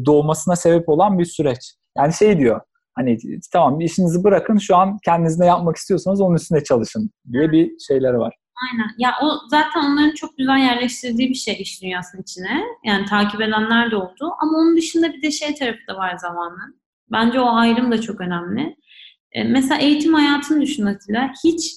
doğmasına 0.07 0.57
sebep 0.57 0.89
olan 0.89 1.19
bir 1.19 1.25
süreç. 1.25 1.75
Yani 1.99 2.13
şey 2.13 2.39
diyor 2.39 2.61
hani 2.95 3.19
tamam 3.53 3.81
işinizi 3.81 4.25
bırakın 4.25 4.59
şu 4.59 4.77
an 4.77 4.99
kendiniz 5.05 5.39
ne 5.39 5.47
yapmak 5.47 5.77
istiyorsanız 5.77 6.21
onun 6.21 6.35
üstüne 6.35 6.65
çalışın 6.65 7.11
diye 7.33 7.53
bir 7.53 7.79
şeyleri 7.79 8.19
var. 8.19 8.35
Aynen. 8.63 8.91
Ya 8.99 9.11
o 9.23 9.27
zaten 9.51 9.81
onların 9.81 10.15
çok 10.15 10.39
güzel 10.39 10.59
yerleştirdiği 10.59 11.29
bir 11.29 11.35
şey 11.35 11.57
iş 11.61 11.83
dünyasının 11.83 12.23
içine. 12.23 12.63
Yani 12.85 13.07
takip 13.07 13.41
edenler 13.41 13.91
de 13.91 13.97
oldu. 13.97 14.33
Ama 14.43 14.59
onun 14.59 14.77
dışında 14.77 15.13
bir 15.13 15.23
de 15.23 15.31
şey 15.31 15.55
tarafı 15.55 15.79
da 15.89 15.97
var 15.97 16.17
zamanın. 16.17 16.81
Bence 17.13 17.41
o 17.41 17.47
ayrım 17.55 17.93
da 17.93 18.01
çok 18.01 18.21
önemli. 18.21 18.77
E, 19.33 19.45
mesela 19.45 19.81
eğitim 19.81 20.15
hayatını 20.15 20.63
düşün 20.63 20.87
Atilla. 20.87 21.33
Hiç 21.45 21.73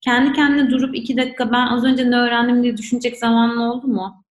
kendi 0.00 0.32
kendine 0.32 0.70
durup 0.70 0.96
iki 0.96 1.16
dakika 1.16 1.52
ben 1.52 1.66
az 1.66 1.84
önce 1.84 2.10
ne 2.10 2.16
öğrendim 2.16 2.62
diye 2.62 2.76
düşünecek 2.76 3.18
zamanın 3.18 3.56
oldu 3.56 3.86
mu? 3.86 4.24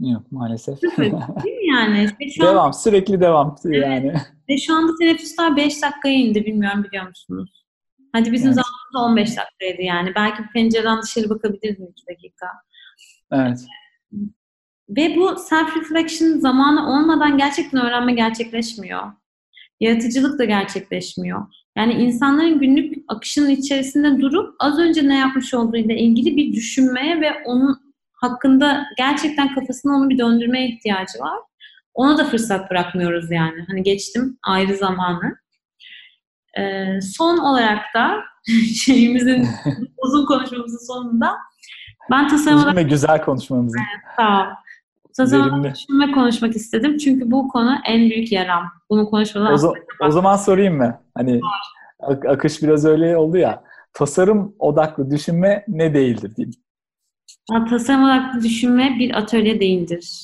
Yok 0.00 0.32
maalesef. 0.32 0.82
Değil 0.82 0.98
mi 0.98 1.20
yani? 1.68 2.10
Ve 2.20 2.30
şu 2.30 2.42
devam, 2.42 2.66
an, 2.66 2.70
sürekli 2.70 3.20
devam 3.20 3.56
evet. 3.64 3.82
yani. 3.82 4.14
Ve 4.48 4.58
şu 4.58 4.74
anda 4.74 4.92
teneffüsler 5.00 5.56
5 5.56 5.82
dakikaya 5.82 6.14
indi 6.14 6.46
bilmiyorum 6.46 6.84
biliyor 6.84 7.08
musunuz? 7.08 7.64
Hadi 8.12 8.32
bizim 8.32 8.52
evet. 8.52 8.58
zamanımızda 8.92 9.12
15 9.12 9.36
dakikaydı 9.36 9.82
yani. 9.82 10.12
Belki 10.16 10.42
pencereden 10.54 11.02
dışarı 11.02 11.30
bakabilirdim 11.30 11.88
2 11.90 12.06
dakika. 12.06 12.46
Evet. 13.32 13.58
Ve 14.88 15.16
bu 15.16 15.24
self-reflection 15.24 16.38
zamanı 16.38 16.90
olmadan 16.90 17.38
gerçekten 17.38 17.86
öğrenme 17.86 18.12
gerçekleşmiyor. 18.12 19.02
Yaratıcılık 19.80 20.38
da 20.38 20.44
gerçekleşmiyor. 20.44 21.46
Yani 21.76 21.92
insanların 21.92 22.60
günlük 22.60 22.94
akışının 23.08 23.50
içerisinde 23.50 24.20
durup 24.20 24.54
az 24.58 24.78
önce 24.78 25.08
ne 25.08 25.18
yapmış 25.18 25.54
olduğuyla 25.54 25.94
ilgili 25.94 26.36
bir 26.36 26.52
düşünmeye 26.52 27.20
ve 27.20 27.30
onun 27.44 27.87
hakkında 28.20 28.86
gerçekten 28.96 29.54
kafasına 29.54 29.96
onu 29.96 30.08
bir 30.08 30.18
döndürmeye 30.18 30.68
ihtiyacı 30.68 31.18
var. 31.20 31.38
Ona 31.94 32.18
da 32.18 32.24
fırsat 32.24 32.70
bırakmıyoruz 32.70 33.30
yani. 33.30 33.64
Hani 33.68 33.82
geçtim 33.82 34.38
ayrı 34.42 34.76
zamanı. 34.76 35.36
Ee, 36.58 37.00
son 37.00 37.38
olarak 37.38 37.82
da 37.94 38.16
şeyimizin 38.84 39.46
uzun 40.04 40.26
konuşmamızın 40.26 40.86
sonunda 40.94 41.36
ben 42.10 42.28
tasarım 42.28 42.58
olarak... 42.58 42.76
ve 42.76 42.82
güzel 42.82 43.24
konuşmamızın. 43.24 43.78
Evet, 43.78 44.04
sağ 44.16 44.40
ol. 44.40 44.46
Tasarım 45.16 45.64
düşünme 45.64 46.12
konuşmak 46.12 46.56
istedim. 46.56 46.96
Çünkü 46.96 47.30
bu 47.30 47.48
konu 47.48 47.78
en 47.86 48.10
büyük 48.10 48.32
yaram. 48.32 48.64
Bunu 48.90 49.10
konuşmadan 49.10 49.52
o, 49.52 49.56
zo- 49.56 49.74
o 50.00 50.10
zaman 50.10 50.36
sorayım 50.36 50.76
mı? 50.76 51.00
Hani 51.14 51.40
ak- 52.00 52.26
akış 52.26 52.62
biraz 52.62 52.84
öyle 52.84 53.16
oldu 53.16 53.36
ya. 53.36 53.62
Tasarım 53.92 54.54
odaklı 54.58 55.10
düşünme 55.10 55.64
ne 55.68 55.94
değildir 55.94 56.36
diyeyim. 56.36 56.54
Tasarım 57.70 58.04
odaklı 58.04 58.42
düşünme 58.42 58.96
bir 58.98 59.18
atölye 59.18 59.60
değildir. 59.60 60.20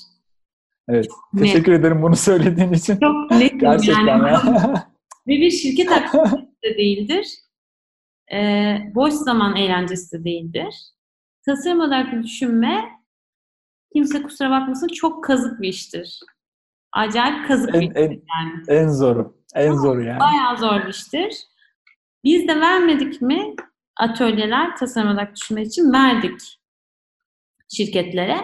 Evet. 0.89 1.09
Çok 1.09 1.41
Teşekkür 1.43 1.73
net. 1.73 1.81
ederim 1.81 2.03
bunu 2.03 2.17
söylediğin 2.17 2.73
için. 2.73 2.99
Çok 3.01 3.31
netim 3.31 3.59
Gerçekten 3.59 4.07
yani. 4.07 4.29
Ya. 4.29 4.43
Ve 5.29 5.33
bir 5.33 5.51
şirket 5.51 5.93
aktivitesi 5.93 6.63
de 6.65 6.77
değildir. 6.79 7.27
Ee, 8.33 8.77
boş 8.95 9.13
zaman 9.13 9.57
eğlencesi 9.57 10.19
de 10.21 10.25
değildir. 10.25 10.75
Tasarım 11.47 11.81
odaklı 11.81 12.23
düşünme 12.23 12.91
kimse 13.93 14.23
kusura 14.23 14.51
bakmasın 14.51 14.89
çok 14.89 15.25
kazık 15.25 15.61
bir 15.61 15.69
iştir. 15.69 16.21
acayip 16.93 17.49
kazık 17.49 17.75
en, 17.75 17.81
bir 17.81 17.97
en, 17.97 18.11
yani. 18.11 18.63
En 18.69 18.89
zoru. 18.89 19.37
En 19.55 19.71
Ama 19.71 19.81
zoru 19.81 20.03
yani. 20.03 20.21
Bayağı 20.21 20.59
zor 20.59 20.87
bir 20.87 20.91
iştir. 20.95 21.35
Biz 22.25 22.49
de 22.49 22.61
vermedik 22.61 23.23
mi 23.23 23.55
atölyeler 23.97 24.77
tasarım 24.77 25.09
olarak 25.09 25.37
düşünme 25.37 25.63
için 25.63 25.93
verdik 25.93 26.41
şirketlere. 27.77 28.37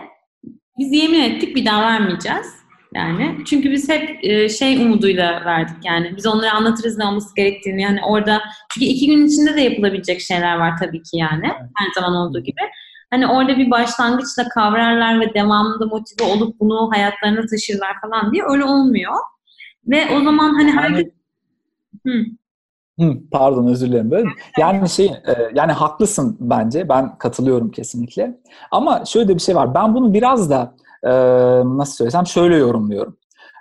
Biz 0.79 0.93
yemin 0.93 1.21
ettik 1.21 1.57
bir 1.57 1.67
daha 1.67 1.83
vermeyeceğiz. 1.83 2.61
Yani 2.95 3.37
çünkü 3.47 3.71
biz 3.71 3.89
hep 3.89 4.19
e, 4.23 4.49
şey 4.49 4.77
umuduyla 4.77 5.45
verdik 5.45 5.77
yani. 5.85 6.17
Biz 6.17 6.27
onlara 6.27 6.53
anlatırız 6.53 6.99
ne 6.99 7.05
olması 7.05 7.35
gerektiğini. 7.35 7.83
Yani 7.83 8.01
orada 8.05 8.43
çünkü 8.75 8.87
iki 8.87 9.07
gün 9.07 9.27
içinde 9.27 9.57
de 9.57 9.61
yapılabilecek 9.61 10.21
şeyler 10.21 10.57
var 10.57 10.75
tabii 10.79 11.03
ki 11.03 11.17
yani. 11.17 11.47
Her 11.77 11.87
zaman 11.95 12.15
olduğu 12.15 12.41
gibi. 12.41 12.61
Hani 13.11 13.27
orada 13.27 13.59
bir 13.59 13.71
başlangıçla 13.71 14.49
kavrarlar 14.49 15.21
ve 15.21 15.35
devamında 15.35 15.87
motive 15.87 16.29
olup 16.29 16.61
bunu 16.61 16.91
hayatlarına 16.93 17.47
taşırlar 17.47 18.01
falan 18.01 18.33
diye 18.33 18.43
öyle 18.49 18.65
olmuyor. 18.65 19.15
Ve 19.87 20.07
o 20.17 20.25
zaman 20.25 20.55
hani 20.55 20.73
herkes... 20.73 21.07
Yani... 22.05 22.17
Hı. 22.17 22.25
Pardon 23.31 23.67
özür 23.67 23.87
dilerim 23.87 24.11
böyle. 24.11 24.29
Yani 24.59 24.89
şey 24.89 25.07
e, 25.07 25.51
yani 25.55 25.73
haklısın 25.73 26.37
bence. 26.41 26.89
Ben 26.89 27.19
katılıyorum 27.19 27.71
kesinlikle. 27.71 28.41
Ama 28.71 29.05
şöyle 29.05 29.29
de 29.29 29.35
bir 29.35 29.41
şey 29.41 29.57
var. 29.57 29.75
Ben 29.75 29.95
bunu 29.95 30.15
biraz 30.15 30.51
da 30.51 30.75
e, 31.05 31.11
nasıl 31.79 31.95
söylesem 31.95 32.27
şöyle 32.27 32.57
yorumluyorum. 32.57 33.17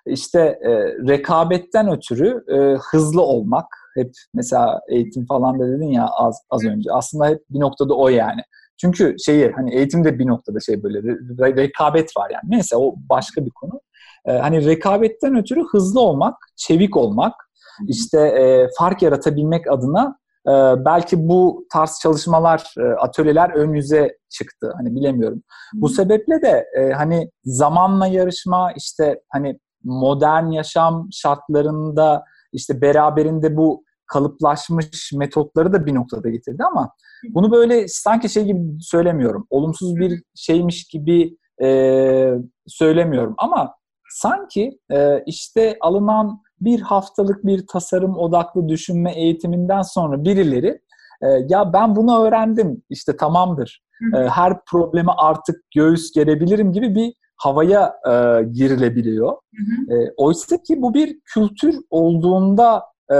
İşte 0.06 0.40
e, 0.40 0.72
rekabetten 1.08 1.92
ötürü 1.92 2.44
e, 2.48 2.78
hızlı 2.92 3.22
olmak 3.22 3.66
hep 3.96 4.12
mesela 4.34 4.82
eğitim 4.90 5.26
falan 5.26 5.60
da 5.60 5.68
dedin 5.68 5.92
ya 5.92 6.08
az 6.08 6.42
az 6.50 6.66
önce. 6.66 6.92
Aslında 6.92 7.28
hep 7.28 7.40
bir 7.50 7.60
noktada 7.60 7.94
o 7.94 8.10
yani. 8.10 8.42
Çünkü 8.82 9.16
şeyi 9.26 9.52
hani 9.52 9.76
eğitimde 9.76 10.20
bir 10.20 10.28
noktada 10.28 10.60
şey 10.60 10.84
böyle 10.84 11.00
re- 11.00 11.58
rekabet 11.58 12.18
var 12.18 12.30
yani. 12.30 12.44
Neyse 12.56 12.76
o 12.78 12.96
başka 13.10 13.46
bir 13.46 13.52
konu. 13.52 13.82
E, 14.26 14.32
hani 14.32 14.66
rekabetten 14.66 15.36
ötürü 15.36 15.64
hızlı 15.72 16.02
olmak, 16.02 16.36
çevik 16.56 16.98
olmak, 16.98 17.49
işte 17.88 18.20
e, 18.20 18.68
fark 18.78 19.02
yaratabilmek 19.02 19.72
adına 19.72 20.18
e, 20.48 20.52
belki 20.86 21.28
bu 21.28 21.66
tarz 21.74 22.00
çalışmalar, 22.02 22.74
e, 22.78 22.82
atölyeler 22.82 23.50
ön 23.50 23.74
yüze 23.74 24.18
çıktı. 24.30 24.74
Hani 24.78 24.96
bilemiyorum. 24.96 25.44
Bu 25.74 25.90
sebeple 25.90 26.42
de 26.42 26.66
e, 26.78 26.92
hani 26.92 27.32
zamanla 27.44 28.08
yarışma, 28.08 28.72
işte 28.72 29.22
hani 29.30 29.60
modern 29.84 30.46
yaşam 30.46 31.08
şartlarında 31.12 32.24
işte 32.54 32.82
beraberinde 32.82 33.58
bu 33.58 33.84
kalıplaşmış 34.08 35.14
metotları 35.14 35.74
da 35.74 35.86
bir 35.86 35.96
noktada 35.96 36.30
getirdi 36.30 36.64
ama 36.64 36.92
bunu 37.30 37.52
böyle 37.52 37.88
sanki 37.88 38.30
şey 38.30 38.46
gibi 38.46 38.60
söylemiyorum. 38.82 39.48
Olumsuz 39.50 39.96
bir 39.96 40.24
şeymiş 40.36 40.88
gibi 40.88 41.38
e, 41.64 42.34
söylemiyorum 42.68 43.36
ama 43.38 43.76
sanki 44.10 44.80
e, 44.92 45.24
işte 45.26 45.78
alınan 45.82 46.42
bir 46.62 46.82
haftalık 46.82 47.46
bir 47.46 47.68
tasarım 47.68 48.18
odaklı 48.18 48.70
düşünme 48.70 49.14
eğitiminden 49.16 49.82
sonra 49.82 50.24
birileri 50.24 50.82
e, 51.22 51.28
ya 51.50 51.74
ben 51.74 51.96
bunu 51.96 52.26
öğrendim 52.26 52.84
işte 52.90 53.18
tamamdır. 53.18 53.84
E, 54.16 54.18
her 54.18 54.54
probleme 54.72 55.12
artık 55.18 55.56
göğüs 55.76 56.12
gerebilirim 56.12 56.72
gibi 56.72 56.96
bir 56.96 57.14
havaya 57.36 57.94
e, 58.08 58.44
girilebiliyor. 58.44 59.32
Hı 59.32 59.94
hı. 59.94 60.00
E, 60.00 60.14
oysa 60.18 60.58
ki 60.58 60.82
bu 60.82 60.94
bir 60.94 61.20
kültür 61.26 61.76
olduğunda 61.90 62.84
e, 63.12 63.16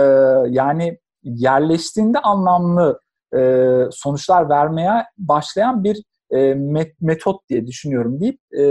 yani 0.50 0.98
yerleştiğinde 1.24 2.20
anlamlı 2.20 3.00
e, 3.38 3.64
sonuçlar 3.92 4.50
vermeye 4.50 5.06
başlayan 5.18 5.84
bir 5.84 6.04
e, 6.32 6.54
met, 6.54 7.02
metot 7.02 7.50
diye 7.50 7.68
düşünüyorum 7.68 8.20
deyip 8.22 8.40
e, 8.60 8.64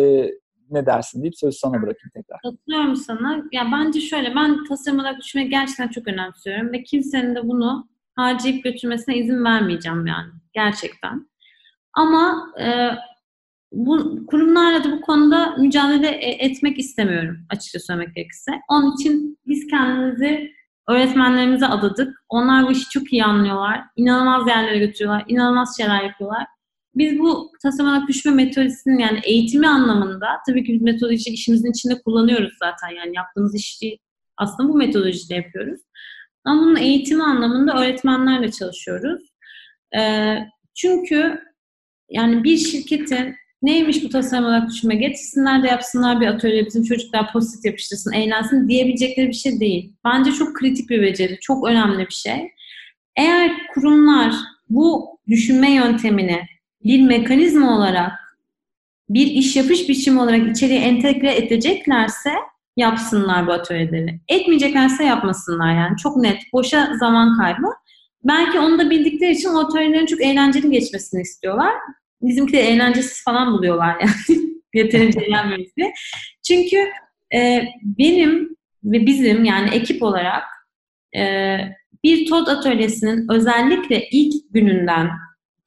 ne 0.70 0.86
dersin 0.86 1.22
deyip 1.22 1.38
sözü 1.38 1.58
sana 1.58 1.72
bırakayım 1.72 2.10
tekrar. 2.14 2.40
Katılıyorum 2.42 2.96
sana. 2.96 3.42
Ya 3.52 3.68
bence 3.72 4.00
şöyle 4.00 4.34
ben 4.34 4.64
tasarım 4.64 4.98
olarak 4.98 5.20
düşünmeyi 5.20 5.50
gerçekten 5.50 5.88
çok 5.88 6.08
önemsiyorum 6.08 6.72
ve 6.72 6.82
kimsenin 6.82 7.34
de 7.34 7.48
bunu 7.48 7.88
harcayıp 8.16 8.64
götürmesine 8.64 9.16
izin 9.16 9.44
vermeyeceğim 9.44 10.06
yani 10.06 10.30
gerçekten. 10.52 11.28
Ama 11.92 12.52
e, 12.60 12.90
bu 13.72 14.26
kurumlarla 14.26 14.84
da 14.84 14.92
bu 14.92 15.00
konuda 15.00 15.56
mücadele 15.56 16.08
e, 16.08 16.44
etmek 16.44 16.78
istemiyorum 16.78 17.38
açıkça 17.50 17.78
söylemek 17.78 18.14
gerekirse. 18.16 18.52
Onun 18.68 18.94
için 18.94 19.38
biz 19.46 19.66
kendimizi 19.66 20.52
öğretmenlerimize 20.88 21.66
adadık. 21.66 22.24
Onlar 22.28 22.66
bu 22.66 22.72
işi 22.72 22.88
çok 22.88 23.12
iyi 23.12 23.24
anlıyorlar. 23.24 23.84
İnanılmaz 23.96 24.48
yerlere 24.48 24.78
götürüyorlar. 24.78 25.24
İnanılmaz 25.28 25.76
şeyler 25.76 26.02
yapıyorlar. 26.02 26.46
Biz 26.98 27.18
bu 27.18 27.52
tasarım 27.62 27.90
olarak 27.90 28.08
düşme 28.08 28.32
metodisinin 28.32 28.98
yani 28.98 29.20
eğitimi 29.24 29.68
anlamında 29.68 30.26
tabii 30.46 30.64
ki 30.64 30.72
biz 30.72 30.82
metodoloji 30.82 31.30
işimizin 31.30 31.70
içinde 31.70 32.02
kullanıyoruz 32.02 32.52
zaten. 32.58 32.96
Yani 32.96 33.16
yaptığımız 33.16 33.54
işi 33.54 33.98
aslında 34.36 34.68
bu 34.68 34.76
metodolojide 34.76 35.34
yapıyoruz. 35.34 35.80
Ama 36.44 36.62
bunun 36.62 36.76
eğitimi 36.76 37.22
anlamında 37.22 37.80
öğretmenlerle 37.82 38.50
çalışıyoruz. 38.50 39.22
Ee, 39.98 40.38
çünkü 40.74 41.40
yani 42.10 42.44
bir 42.44 42.56
şirketin 42.56 43.34
neymiş 43.62 44.04
bu 44.04 44.08
tasarım 44.08 44.44
olarak 44.44 44.68
düşünme 44.68 44.94
getirsinler 44.94 45.62
de 45.62 45.66
yapsınlar 45.66 46.20
bir 46.20 46.26
atölye 46.26 46.66
bizim 46.66 46.82
çocuklar 46.82 47.32
pozitif 47.32 47.64
yapıştırsın, 47.64 48.12
eğlensin 48.12 48.68
diyebilecekleri 48.68 49.28
bir 49.28 49.32
şey 49.32 49.60
değil. 49.60 49.92
Bence 50.04 50.32
çok 50.32 50.56
kritik 50.56 50.90
bir 50.90 51.02
beceri, 51.02 51.38
çok 51.40 51.68
önemli 51.68 52.06
bir 52.06 52.14
şey. 52.14 52.50
Eğer 53.16 53.52
kurumlar 53.74 54.34
bu 54.68 55.18
düşünme 55.28 55.72
yöntemini 55.72 56.40
bir 56.84 57.02
mekanizma 57.02 57.76
olarak 57.76 58.12
bir 59.08 59.26
iş 59.26 59.56
yapış 59.56 59.88
biçimi 59.88 60.20
olarak 60.20 60.56
içeriye 60.56 60.80
entegre 60.80 61.36
edeceklerse 61.36 62.30
yapsınlar 62.76 63.46
bu 63.46 63.52
atölyeleri. 63.52 64.20
Etmeyeceklerse 64.28 65.04
yapmasınlar 65.04 65.74
yani. 65.74 65.96
Çok 65.96 66.16
net. 66.16 66.42
Boşa 66.52 66.96
zaman 67.00 67.38
kaybı. 67.38 67.66
Belki 68.24 68.58
onu 68.58 68.78
da 68.78 68.90
bildikleri 68.90 69.32
için 69.32 69.48
o 69.48 69.58
atölyelerin 69.58 70.06
çok 70.06 70.22
eğlenceli 70.22 70.70
geçmesini 70.70 71.22
istiyorlar. 71.22 71.72
Bizimki 72.22 72.52
de 72.52 72.60
eğlencesiz 72.60 73.24
falan 73.24 73.52
buluyorlar 73.52 73.96
yani. 74.00 74.40
Yeterince 74.74 75.20
eğlenmeyiz 75.20 75.76
diye. 75.76 75.92
Çünkü 76.46 76.76
e, 77.34 77.64
benim 77.82 78.56
ve 78.84 79.06
bizim 79.06 79.44
yani 79.44 79.70
ekip 79.70 80.02
olarak 80.02 80.44
e, 81.16 81.56
bir 82.04 82.26
TOD 82.26 82.46
atölyesinin 82.46 83.26
özellikle 83.30 84.08
ilk 84.08 84.34
gününden 84.50 85.08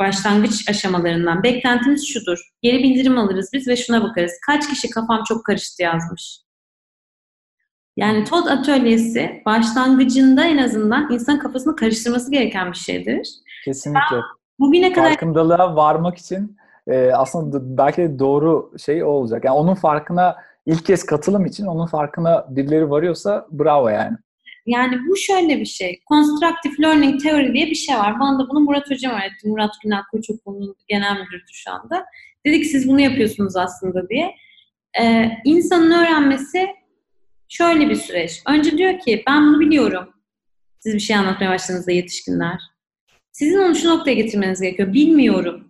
başlangıç 0.02 0.70
aşamalarından 0.70 1.44
beklentimiz 1.44 2.08
şudur. 2.08 2.40
Geri 2.62 2.84
bildirim 2.84 3.18
alırız 3.18 3.50
biz 3.54 3.68
ve 3.68 3.76
şuna 3.76 4.04
bakarız. 4.04 4.32
Kaç 4.46 4.70
kişi 4.70 4.90
kafam 4.90 5.24
çok 5.28 5.46
karıştı 5.46 5.84
yazmış. 5.84 6.40
Yani 7.98 8.24
TOD 8.24 8.48
atölyesi 8.48 9.42
başlangıcında 9.46 10.46
en 10.46 10.58
azından 10.58 11.12
insan 11.12 11.40
kafasını 11.40 11.76
karıştırması 11.76 12.32
gereken 12.32 12.72
bir 12.72 12.78
şeydir. 12.78 13.30
Kesinlikle. 13.66 14.16
Ben 14.16 14.22
bugüne 14.60 14.94
kadar 14.94 15.10
farkındalığa 15.10 15.76
varmak 15.76 16.18
için 16.18 16.58
e, 16.88 17.12
aslında 17.12 17.78
belki 17.78 18.02
de 18.02 18.20
doğru 18.20 18.72
şey 18.86 19.04
o 19.04 19.08
olacak. 19.08 19.46
Yani 19.46 19.56
onun 19.56 19.76
farkına 19.76 20.36
ilk 20.66 20.86
kez 20.86 21.06
katılım 21.06 21.46
için 21.46 21.66
onun 21.66 21.86
farkına 21.86 22.46
birileri 22.50 22.90
varıyorsa 22.90 23.48
bravo 23.52 23.90
yani. 23.90 24.18
Yani 24.66 25.00
bu 25.08 25.18
şöyle 25.18 25.60
bir 25.60 25.66
şey. 25.66 26.02
Constructive 26.10 26.74
Learning 26.80 27.22
Theory 27.22 27.54
diye 27.54 27.66
bir 27.66 27.76
şey 27.76 27.96
var. 27.96 28.20
Bana 28.20 28.40
da 28.40 28.50
bunu 28.50 28.60
Murat 28.60 28.92
Hocam 28.92 29.14
öğretti. 29.14 29.48
Murat 29.48 29.72
Günal 29.84 30.02
Koçokul'un 30.12 30.76
genel 30.88 31.20
müdürü 31.20 31.44
şu 31.52 31.72
anda. 31.72 32.06
Dedik 32.46 32.66
siz 32.66 32.88
bunu 32.88 33.02
yapıyorsunuz 33.02 33.56
aslında 33.56 34.10
diye. 34.10 34.36
Ee, 35.02 35.32
insanın 35.46 35.92
öğrenmesi 35.92 36.68
şöyle 37.50 37.90
bir 37.90 37.96
süreç. 37.96 38.42
Önce 38.48 38.78
diyor 38.78 39.00
ki 39.00 39.24
ben 39.28 39.48
bunu 39.48 39.60
biliyorum. 39.60 40.14
Siz 40.80 40.94
bir 40.94 41.00
şey 41.00 41.16
anlatmaya 41.16 41.52
başladığınızda 41.52 41.92
yetişkinler. 41.92 42.62
Sizin 43.32 43.60
onu 43.60 43.76
şu 43.76 43.90
noktaya 43.90 44.14
getirmeniz 44.14 44.62
gerekiyor. 44.62 44.94
Bilmiyorum. 44.94 45.68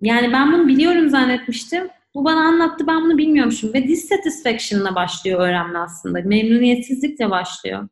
Yani 0.00 0.32
ben 0.32 0.52
bunu 0.52 0.68
biliyorum 0.68 1.10
zannetmiştim. 1.10 1.88
Bu 2.14 2.24
bana 2.24 2.40
anlattı 2.40 2.86
ben 2.86 3.02
bunu 3.02 3.18
bilmiyormuşum. 3.18 3.74
Ve 3.74 3.88
dissatisfaction'la 3.88 4.94
başlıyor 4.94 5.40
öğrenme 5.40 5.78
aslında. 5.78 6.20
Memnuniyetsizlikle 6.24 7.30
başlıyor. 7.30 7.88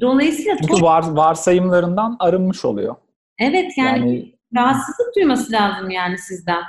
Dolayısıyla 0.00 0.56
Çünkü 0.56 0.82
var, 0.82 1.04
varsayımlarından 1.10 2.16
arınmış 2.18 2.64
oluyor. 2.64 2.96
Evet 3.38 3.72
yani, 3.78 3.98
yani 3.98 4.34
rahatsızlık 4.56 5.16
duyması 5.16 5.52
lazım 5.52 5.90
yani 5.90 6.18
sizden. 6.18 6.62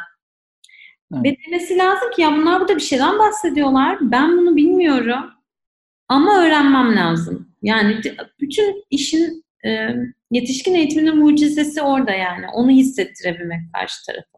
Evet. 1.14 1.26
Ve 1.26 1.38
demesi 1.46 1.78
lazım 1.78 2.12
ki 2.12 2.22
ya 2.22 2.32
bunlar 2.32 2.60
burada 2.60 2.76
bir 2.76 2.82
şeyden 2.82 3.20
bahsediyorlar. 3.20 3.98
Ben 4.02 4.38
bunu 4.38 4.56
bilmiyorum. 4.56 5.32
Ama 6.08 6.40
öğrenmem 6.40 6.96
lazım. 6.96 7.50
Yani 7.62 8.02
bütün 8.40 8.84
işin 8.90 9.46
e, 9.66 9.90
yetişkin 10.32 10.74
eğitiminin 10.74 11.18
mucizesi 11.18 11.82
orada 11.82 12.12
yani. 12.12 12.46
Onu 12.54 12.70
hissettirebilmek 12.70 13.74
karşı 13.74 14.06
tarafa. 14.06 14.35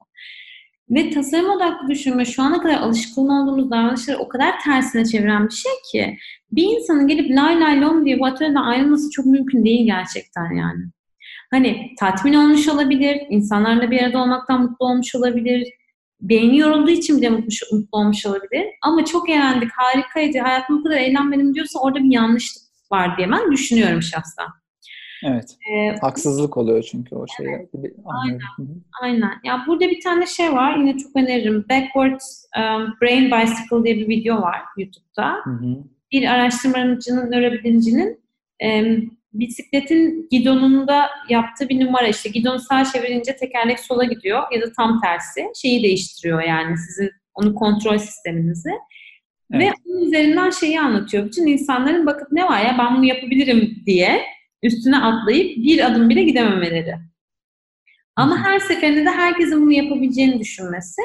Ve 0.90 1.10
tasarım 1.10 1.50
odaklı 1.50 1.88
düşünme 1.88 2.26
şu 2.26 2.44
ana 2.44 2.62
kadar 2.62 2.76
alışkın 2.76 3.28
olduğumuz 3.28 3.72
davranışları 3.72 4.18
o 4.18 4.28
kadar 4.28 4.60
tersine 4.64 5.06
çeviren 5.06 5.48
bir 5.48 5.54
şey 5.54 5.72
ki 5.92 6.18
bir 6.52 6.64
insanın 6.64 7.08
gelip 7.08 7.32
lay 7.32 7.60
lay 7.60 7.82
lom 7.82 8.06
diye 8.06 8.20
bu 8.20 8.26
atölyeden 8.26 8.56
ayrılması 8.56 9.12
çok 9.12 9.26
mümkün 9.26 9.66
değil 9.66 9.86
gerçekten 9.86 10.56
yani. 10.56 10.84
Hani 11.52 11.96
tatmin 12.00 12.34
olmuş 12.34 12.68
olabilir, 12.68 13.22
insanlarla 13.30 13.92
bir 13.92 14.04
arada 14.04 14.18
olmaktan 14.24 14.62
mutlu 14.62 14.86
olmuş 14.86 15.16
olabilir, 15.16 15.68
beyni 16.22 16.58
yorulduğu 16.58 16.92
için 16.92 17.18
bile 17.18 17.30
mutlu, 17.30 17.88
olmuş 17.92 18.26
olabilir. 18.26 18.66
Ama 18.82 19.06
çok 19.06 19.30
eğlendik, 19.30 19.72
harikaydı, 19.72 20.40
hayatım 20.40 20.80
bu 20.80 20.84
kadar 20.84 20.98
eğlenmedim 20.98 21.54
diyorsa 21.56 21.80
orada 21.80 22.00
bir 22.00 22.14
yanlışlık 22.14 22.64
var 22.92 23.18
diye 23.18 23.32
ben 23.32 23.52
düşünüyorum 23.52 24.02
şahsen. 24.02 24.48
Evet. 25.24 25.58
Ee, 25.72 25.96
Haksızlık 26.02 26.58
oluyor 26.58 26.84
çünkü 26.84 27.16
o 27.16 27.26
şeye. 27.38 27.70
Evet. 27.80 27.94
Aynen. 28.06 28.40
Aynen. 29.02 29.32
Ya 29.44 29.64
burada 29.68 29.90
bir 29.90 30.02
tane 30.02 30.26
şey 30.26 30.54
var. 30.54 30.78
Yine 30.78 30.98
çok 30.98 31.16
öneririm. 31.16 31.66
Backwards 31.70 32.46
um, 32.58 32.96
Brain 33.02 33.32
Bicycle 33.32 33.84
diye 33.84 33.98
bir 33.98 34.08
video 34.08 34.42
var 34.42 34.62
YouTube'da. 34.78 35.34
Hı 35.44 35.50
hı. 35.50 35.84
Bir 36.12 36.34
araştırmacının, 36.34 37.32
nörobilimcinin 37.32 38.20
um, 38.64 39.18
bisikletin 39.34 40.28
gidonunda 40.32 41.10
yaptığı 41.30 41.70
bir 41.70 41.86
numara 41.86 42.08
işte 42.08 42.30
gidonu 42.30 42.60
sağa 42.60 42.86
çevirince 42.86 43.36
tekerlek 43.36 43.80
sola 43.80 44.04
gidiyor 44.04 44.44
ya 44.54 44.62
da 44.62 44.72
tam 44.78 45.02
tersi 45.02 45.48
şeyi 45.62 45.84
değiştiriyor 45.84 46.42
yani 46.42 46.78
sizin 46.78 47.12
onu 47.36 47.56
kontrol 47.56 47.98
sisteminizi. 47.98 48.72
Evet. 49.54 49.68
Ve 49.68 49.74
onun 49.86 50.06
üzerinden 50.06 50.50
şeyi 50.50 50.80
anlatıyor. 50.80 51.26
Bütün 51.26 51.48
insanların 51.48 52.06
bakıp 52.06 52.32
ne 52.32 52.46
var 52.46 52.60
ya 52.60 52.76
ben 52.80 52.96
bunu 52.96 53.06
yapabilirim 53.06 53.76
diye 53.86 54.22
üstüne 54.64 54.98
atlayıp 54.98 55.58
bir 55.58 55.86
adım 55.86 56.10
bile 56.10 56.24
gidememeleri. 56.24 56.96
Ama 58.16 58.38
her 58.44 58.60
seferinde 58.60 59.06
de 59.06 59.10
herkesin 59.10 59.62
bunu 59.62 59.72
yapabileceğini 59.72 60.40
düşünmesi. 60.40 61.02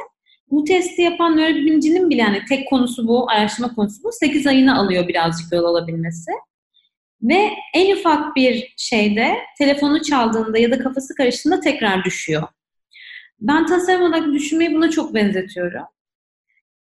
Bu 0.50 0.64
testi 0.64 1.02
yapan 1.02 1.36
nörobilimcinin 1.36 2.10
bile 2.10 2.20
yani 2.20 2.42
tek 2.48 2.68
konusu 2.68 3.08
bu, 3.08 3.30
araştırma 3.30 3.74
konusu 3.74 4.02
bu. 4.02 4.12
8 4.12 4.46
ayını 4.46 4.78
alıyor 4.78 5.08
birazcık 5.08 5.52
yol 5.52 5.64
alabilmesi. 5.64 6.30
Ve 7.22 7.50
en 7.74 7.96
ufak 7.96 8.36
bir 8.36 8.74
şeyde 8.76 9.34
telefonu 9.58 10.02
çaldığında 10.02 10.58
ya 10.58 10.70
da 10.70 10.78
kafası 10.78 11.14
karıştığında 11.14 11.60
tekrar 11.60 12.04
düşüyor. 12.04 12.42
Ben 13.40 13.66
tasarım 13.66 14.02
olarak 14.02 14.32
düşünmeyi 14.32 14.74
buna 14.74 14.90
çok 14.90 15.14
benzetiyorum. 15.14 15.84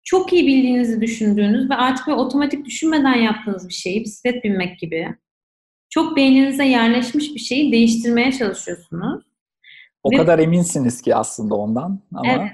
Çok 0.04 0.32
iyi 0.32 0.46
bildiğinizi 0.46 1.00
düşündüğünüz 1.00 1.70
ve 1.70 1.74
artık 1.74 2.06
böyle 2.06 2.20
otomatik 2.20 2.64
düşünmeden 2.64 3.14
yaptığınız 3.14 3.68
bir 3.68 3.74
şeyi, 3.74 4.04
bisiklet 4.04 4.44
binmek 4.44 4.78
gibi, 4.78 5.14
çok 5.90 6.16
beyninize 6.16 6.64
yerleşmiş 6.64 7.34
bir 7.34 7.40
şeyi 7.40 7.72
değiştirmeye 7.72 8.32
çalışıyorsunuz. 8.32 9.24
O 10.02 10.10
ve, 10.10 10.16
kadar 10.16 10.38
eminsiniz 10.38 11.02
ki 11.02 11.14
aslında 11.14 11.54
ondan 11.54 12.00
ama... 12.14 12.32
Evet. 12.32 12.50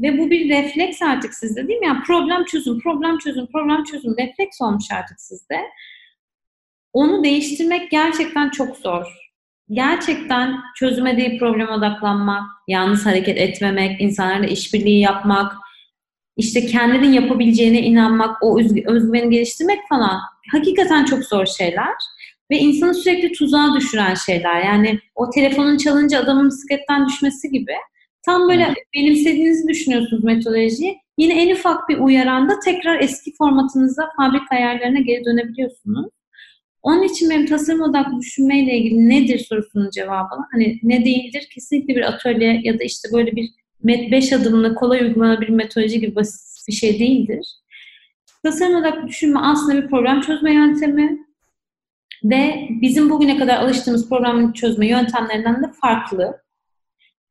Ve 0.00 0.18
bu 0.18 0.30
bir 0.30 0.48
refleks 0.48 1.02
artık 1.02 1.34
sizde 1.34 1.68
değil 1.68 1.78
mi? 1.78 1.86
Yani 1.86 2.02
problem 2.02 2.44
çözüm, 2.44 2.80
problem 2.80 3.18
çözüm, 3.18 3.46
problem 3.46 3.84
çözüm 3.84 4.16
refleks 4.18 4.60
olmuş 4.60 4.84
artık 4.92 5.20
sizde. 5.20 5.60
Onu 6.92 7.24
değiştirmek 7.24 7.90
gerçekten 7.90 8.50
çok 8.50 8.76
zor. 8.76 9.06
Gerçekten 9.70 10.56
çözüme 10.76 11.16
değil 11.16 11.38
probleme 11.38 11.70
odaklanmak, 11.70 12.42
yalnız 12.68 13.06
hareket 13.06 13.38
etmemek, 13.38 14.00
insanlarla 14.00 14.46
işbirliği 14.46 15.00
yapmak, 15.00 15.52
işte 16.36 16.66
kendinin 16.66 17.12
yapabileceğine 17.12 17.82
inanmak, 17.82 18.42
o 18.42 18.60
özgüveni 18.60 19.30
geliştirmek 19.30 19.88
falan 19.88 20.20
hakikaten 20.52 21.04
çok 21.04 21.24
zor 21.24 21.46
şeyler 21.46 21.94
ve 22.50 22.58
insanı 22.58 22.94
sürekli 22.94 23.32
tuzağa 23.32 23.74
düşüren 23.76 24.14
şeyler. 24.14 24.64
Yani 24.64 24.98
o 25.14 25.30
telefonun 25.30 25.76
çalınca 25.76 26.20
adamın 26.20 26.48
bisikletten 26.48 27.08
düşmesi 27.08 27.50
gibi. 27.50 27.72
Tam 28.26 28.48
böyle 28.48 28.74
benimsediğinizi 28.94 29.68
düşünüyorsunuz 29.68 30.24
metodolojiyi. 30.24 30.98
Yine 31.18 31.42
en 31.42 31.54
ufak 31.54 31.88
bir 31.88 31.98
uyaranda 31.98 32.60
tekrar 32.64 33.00
eski 33.00 33.32
formatınıza, 33.38 34.08
fabrika 34.16 34.56
ayarlarına 34.56 35.00
geri 35.00 35.24
dönebiliyorsunuz. 35.24 36.10
Onun 36.82 37.02
için 37.02 37.30
benim 37.30 37.46
tasarım 37.46 37.80
odaklı 37.80 38.20
düşünmeyle 38.20 38.78
ilgili 38.78 39.08
nedir 39.08 39.38
sorusunun 39.38 39.90
cevabı 39.90 40.34
hani 40.52 40.78
ne 40.82 41.04
değildir? 41.04 41.48
Kesinlikle 41.54 41.96
bir 41.96 42.08
atölye 42.08 42.60
ya 42.64 42.78
da 42.78 42.84
işte 42.84 43.08
böyle 43.12 43.32
bir 43.36 43.50
beş 43.84 44.32
adımlı 44.32 44.74
kolay 44.74 45.00
uygulanabilir 45.00 45.48
metodoloji 45.48 46.00
gibi 46.00 46.16
basit 46.16 46.68
bir 46.68 46.72
şey 46.72 46.98
değildir. 46.98 47.46
Tasarım 48.44 48.74
odaklı 48.74 49.08
düşünme 49.08 49.40
aslında 49.40 49.82
bir 49.82 49.88
problem 49.88 50.20
çözme 50.20 50.54
yöntemi 50.54 51.18
ve 52.24 52.68
bizim 52.70 53.10
bugüne 53.10 53.38
kadar 53.38 53.56
alıştığımız 53.56 54.08
problem 54.08 54.52
çözme 54.52 54.86
yöntemlerinden 54.88 55.62
de 55.62 55.72
farklı 55.80 56.42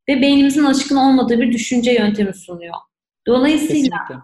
ve 0.09 0.21
beynimizin 0.21 0.63
alışkın 0.63 0.95
olmadığı 0.95 1.39
bir 1.39 1.51
düşünce 1.51 1.91
yöntemi 1.91 2.33
sunuyor. 2.33 2.73
Dolayısıyla 3.27 3.97
Kesinlikle. 4.07 4.15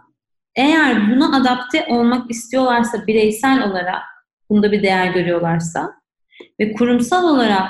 eğer 0.56 1.12
buna 1.12 1.38
adapte 1.38 1.86
olmak 1.90 2.32
istiyorlarsa 2.32 3.08
bireysel 3.08 3.70
olarak 3.70 4.02
bunda 4.50 4.72
bir 4.72 4.84
değer 4.84 5.08
görüyorlarsa 5.14 5.94
ve 6.60 6.74
kurumsal 6.74 7.36
olarak 7.36 7.70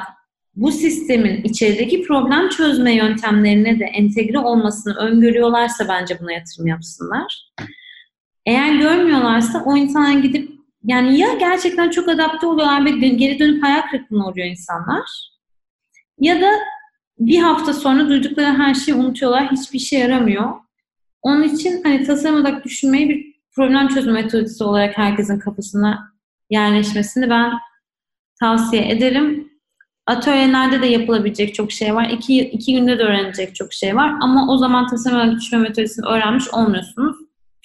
bu 0.55 0.72
sistemin 0.72 1.43
içerideki 1.43 2.03
problem 2.03 2.49
çözme 2.49 2.95
yöntemlerine 2.95 3.80
de 3.80 3.85
entegre 3.85 4.39
olmasını 4.39 4.95
öngörüyorlarsa 4.95 5.88
bence 5.88 6.19
buna 6.19 6.31
yatırım 6.31 6.67
yapsınlar. 6.67 7.51
Eğer 8.45 8.76
görmüyorlarsa 8.76 9.63
o 9.65 9.77
insana 9.77 10.13
gidip 10.13 10.51
yani 10.86 11.20
ya 11.20 11.34
gerçekten 11.34 11.90
çok 11.90 12.10
adapte 12.10 12.48
oluyorlar 12.48 12.86
ve 12.86 12.91
geri 12.91 13.40
dönüp 13.40 13.64
hayal 13.64 13.82
kırıklığına 13.82 14.28
uğruyor 14.28 14.48
insanlar 14.48 15.36
ya 16.20 16.41
da 16.41 16.52
bir 17.20 17.40
hafta 17.40 17.74
sonra 17.74 18.10
duydukları 18.10 18.57
her 18.57 18.74
şeyi 18.74 18.95
unutuyorlar. 18.95 19.52
Hiçbir 19.52 19.80
şey 19.80 19.99
yaramıyor. 19.99 20.53
Onun 21.22 21.44
için 21.44 21.84
hani 21.84 22.03
tasarım 22.03 22.36
odaklı 22.36 22.64
düşünmeyi 22.64 23.10
bir 23.10 23.36
problem 23.52 23.88
çözme 23.88 24.12
metodisi 24.12 24.64
olarak 24.64 24.98
herkesin 24.98 25.40
kafasına 25.40 26.14
yerleşmesini 26.49 27.30
ben 27.30 27.53
tavsiye 28.40 28.91
ederim. 28.91 29.52
Atölyelerde 30.07 30.82
de 30.82 30.88
yapılabilecek 30.88 31.56
çok 31.56 31.72
şey 31.72 31.95
var. 31.95 32.10
İki, 32.10 32.40
iki 32.40 32.74
günde 32.74 32.99
de 32.99 33.03
öğrenecek 33.03 33.56
çok 33.56 33.74
şey 33.74 33.95
var. 33.95 34.14
Ama 34.22 34.53
o 34.53 34.57
zaman 34.57 34.88
tasarım 34.88 35.36
düşünme 35.36 35.68
metodisini 35.68 36.06
öğrenmiş 36.06 36.49
olmuyorsunuz. 36.53 37.16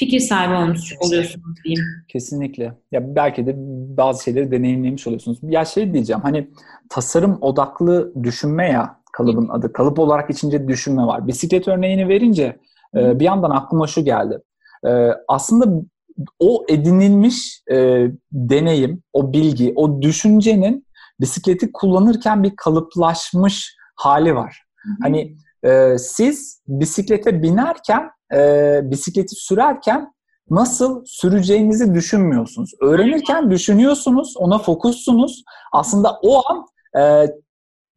Fikir 0.01 0.21
sahibi 0.21 0.55
olmuş 0.55 0.95
oluyorsunuz 1.01 1.57
diyeyim. 1.65 1.85
Kesinlikle. 2.09 2.75
Ya 2.93 3.17
belki 3.17 3.47
de 3.47 3.55
bazı 3.97 4.25
şeyleri 4.25 4.51
deneyimlemiş 4.51 5.07
oluyorsunuz. 5.07 5.39
Ya 5.43 5.65
şey 5.65 5.93
diyeceğim 5.93 6.23
hani 6.23 6.51
tasarım 6.89 7.39
odaklı 7.41 8.13
düşünme 8.23 8.71
ya 8.71 9.01
kalıbın 9.13 9.49
adı. 9.49 9.73
Kalıp 9.73 9.99
olarak 9.99 10.31
içince 10.31 10.69
düşünme 10.69 11.03
var. 11.03 11.27
Bisiklet 11.27 11.69
örneğini 11.69 12.09
verince 12.09 12.57
e, 12.97 13.21
bir 13.21 13.25
yandan 13.25 13.51
aklıma 13.51 13.87
şu 13.87 14.05
geldi. 14.05 14.39
E, 14.87 15.11
aslında 15.29 15.83
o 16.39 16.65
edinilmiş 16.69 17.63
e, 17.71 18.07
deneyim, 18.33 19.03
o 19.13 19.33
bilgi, 19.33 19.73
o 19.77 20.03
düşüncenin 20.03 20.87
bisikleti 21.21 21.73
kullanırken 21.73 22.43
bir 22.43 22.53
kalıplaşmış 22.57 23.77
hali 23.97 24.35
var. 24.35 24.63
Hı 24.77 24.89
hı. 24.89 24.95
Hani 25.03 25.37
e, 25.65 25.99
siz 25.99 26.63
bisiklete 26.69 27.43
binerken, 27.43 28.11
e, 28.35 28.81
bisikleti 28.85 29.35
sürerken 29.35 30.13
nasıl 30.51 31.05
süreceğinizi 31.07 31.95
düşünmüyorsunuz. 31.95 32.71
Öğrenirken 32.83 33.51
düşünüyorsunuz, 33.51 34.35
ona 34.37 34.59
fokussunuz. 34.59 35.45
Aslında 35.73 36.19
o 36.23 36.43
an 36.51 36.67
e, 37.01 37.27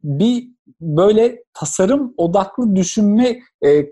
bir 0.02 0.48
böyle 0.80 1.42
tasarım 1.54 2.14
odaklı 2.16 2.76
düşünme 2.76 3.38
e, 3.64 3.86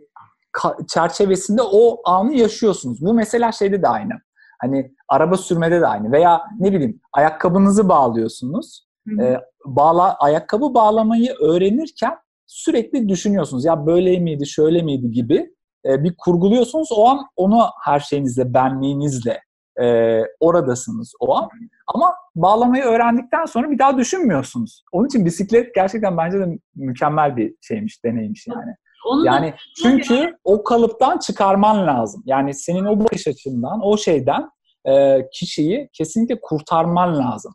çerçevesinde 0.88 1.62
o 1.62 2.00
anı 2.04 2.34
yaşıyorsunuz. 2.34 3.00
Bu 3.00 3.14
mesela 3.14 3.52
şeyde 3.52 3.82
de 3.82 3.88
aynı. 3.88 4.12
Hani 4.60 4.92
araba 5.08 5.36
sürmede 5.36 5.80
de 5.80 5.86
aynı 5.86 6.12
veya 6.12 6.42
ne 6.58 6.72
bileyim 6.72 7.00
ayakkabınızı 7.12 7.88
bağlıyorsunuz. 7.88 8.86
E, 9.20 9.36
bağla 9.66 10.14
ayakkabı 10.14 10.74
bağlamayı 10.74 11.34
öğrenirken 11.40 12.14
sürekli 12.46 13.08
düşünüyorsunuz. 13.08 13.64
Ya 13.64 13.86
böyle 13.86 14.18
miydi, 14.18 14.46
şöyle 14.46 14.82
miydi 14.82 15.10
gibi 15.10 15.54
e, 15.86 16.04
bir 16.04 16.14
kurguluyorsunuz. 16.18 16.88
O 16.92 17.08
an 17.08 17.26
onu 17.36 17.66
her 17.84 18.00
şeyinizle, 18.00 18.54
benliğinizle 18.54 19.40
e, 19.80 20.18
oradasınız 20.40 21.14
o 21.20 21.36
an. 21.36 21.48
Ama 21.86 22.14
bağlamayı 22.34 22.84
öğrendikten 22.84 23.44
sonra 23.44 23.70
bir 23.70 23.78
daha 23.78 23.98
düşünmüyorsunuz. 23.98 24.84
Onun 24.92 25.06
için 25.06 25.24
bisiklet 25.24 25.74
gerçekten 25.74 26.16
bence 26.16 26.38
de 26.38 26.58
mükemmel 26.74 27.36
bir 27.36 27.54
şeymiş, 27.60 28.04
deneymiş 28.04 28.46
yani. 28.46 28.74
Onu 29.06 29.26
yani 29.26 29.54
çünkü 29.82 30.36
o 30.44 30.64
kalıptan 30.64 31.18
çıkarman 31.18 31.86
lazım. 31.86 32.22
Yani 32.26 32.54
senin 32.54 32.84
o 32.84 33.00
bakış 33.00 33.26
açından, 33.26 33.80
o 33.82 33.96
şeyden 33.96 34.50
e, 34.84 35.26
kişiyi 35.32 35.88
kesinlikle 35.92 36.40
kurtarman 36.40 37.18
lazım. 37.18 37.54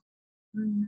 Hmm. 0.53 0.87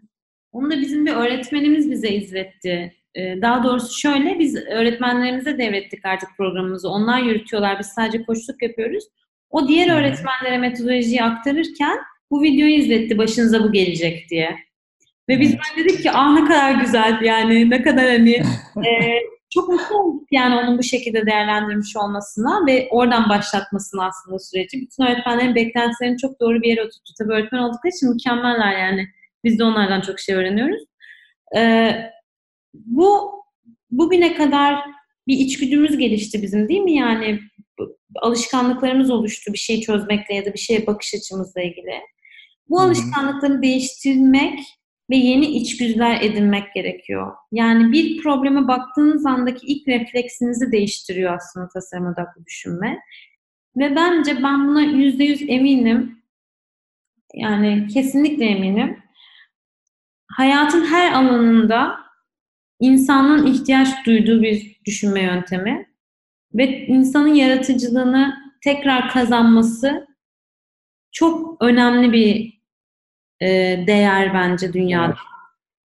Onu 0.52 0.72
da 0.72 0.82
bizim 0.82 1.06
bir 1.06 1.14
öğretmenimiz 1.14 1.92
bize 1.92 2.10
izletti. 2.10 2.94
E, 3.16 3.42
daha 3.42 3.64
doğrusu 3.64 4.00
şöyle, 4.00 4.40
biz 4.40 4.56
öğretmenlerimize 4.56 5.58
devrettik 5.58 6.06
artık 6.06 6.30
programımızı. 6.38 6.90
Onlar 6.90 7.22
yürütüyorlar, 7.22 7.80
biz 7.80 7.88
sadece 7.88 8.24
koçluk 8.24 8.62
yapıyoruz. 8.62 9.04
O 9.50 9.68
diğer 9.68 9.96
öğretmenlere 9.96 10.58
metodolojiyi 10.58 11.24
aktarırken 11.24 11.98
bu 12.32 12.42
videoyu 12.42 12.74
izletti, 12.74 13.18
başınıza 13.18 13.64
bu 13.64 13.72
gelecek 13.72 14.30
diye. 14.30 14.56
Ve 15.30 15.40
biz 15.40 15.52
evet. 15.52 15.62
dedik 15.78 16.04
ki 16.04 16.12
ah 16.12 16.34
ne 16.34 16.46
kadar 16.46 16.72
güzel 16.72 17.22
yani 17.22 17.70
ne 17.70 17.84
kadar 17.84 18.10
hani 18.10 18.32
e, 18.78 19.20
çok 19.50 19.70
mutlu 19.70 19.98
olduk 19.98 20.28
yani 20.32 20.56
onun 20.56 20.78
bu 20.78 20.84
şekilde 20.84 21.26
değerlendirmiş 21.26 21.96
olmasına 21.96 22.66
ve 22.68 22.88
oradan 22.92 23.30
başlatmasına 23.30 24.06
aslında 24.06 24.40
süreci. 24.40 24.82
Bütün 24.82 25.04
öğretmenlerin 25.04 25.56
beklentilerini 25.56 26.18
çok 26.18 26.40
doğru 26.40 26.62
bir 26.62 26.68
yere 26.68 26.82
oturttu. 26.82 27.14
Tabii 27.20 27.34
öğretmen 27.34 27.60
oldukları 27.60 27.96
için 27.96 28.10
mükemmeller 28.10 28.80
yani. 28.80 29.08
Biz 29.44 29.60
de 29.60 29.64
onlardan 29.64 30.02
çok 30.02 30.20
şey 30.20 30.36
öğreniyoruz. 30.36 30.84
Ee, 31.58 32.12
bu 32.74 33.44
bugüne 33.92 34.36
kadar 34.36 34.82
bir 35.28 35.38
içgüdümüz 35.38 35.98
gelişti 35.98 36.42
bizim 36.42 36.70
değil 36.70 36.82
mi? 36.82 36.94
Yani 36.94 37.40
alışkanlıklarımız 38.16 39.10
oluştu 39.10 39.54
bir 39.54 39.58
şeyi 39.58 39.82
çözmekle 39.82 40.36
ya 40.36 40.46
da 40.46 40.54
bir 40.54 40.60
şeye 40.60 40.88
bakış 40.88 41.14
açımızla 41.14 41.62
ilgili. 41.62 42.02
Bu 42.70 42.80
alışkanlıkları 42.80 43.62
değiştirmek 43.62 44.60
ve 45.10 45.16
yeni 45.16 45.46
içgüdüler 45.46 46.22
edinmek 46.22 46.74
gerekiyor. 46.74 47.36
Yani 47.52 47.92
bir 47.92 48.24
probleme 48.24 48.68
baktığınız 48.68 49.26
andaki 49.26 49.68
ilk 49.68 49.88
refleksinizi 49.88 50.72
değiştiriyor 50.72 51.34
aslında 51.34 51.68
tasarım 51.74 52.06
odaklı 52.06 52.46
düşünme. 52.46 53.00
Ve 53.78 53.96
bence 53.96 54.44
ben 54.44 54.68
buna 54.68 54.82
yüzde 54.82 55.24
yüz 55.24 55.42
eminim. 55.42 56.24
Yani 57.34 57.88
kesinlikle 57.88 58.46
eminim. 58.46 59.00
Hayatın 60.32 60.86
her 60.86 61.14
alanında 61.14 62.09
insanın 62.80 63.46
ihtiyaç 63.46 64.06
duyduğu 64.06 64.42
bir 64.42 64.80
düşünme 64.86 65.24
yöntemi 65.24 65.86
ve 66.54 66.86
insanın 66.88 67.34
yaratıcılığını 67.34 68.34
tekrar 68.64 69.10
kazanması 69.10 70.08
çok 71.12 71.64
önemli 71.64 72.14
bir 72.14 72.60
e, 73.42 73.48
değer 73.88 74.34
bence 74.34 74.74
dünyada. 74.74 75.16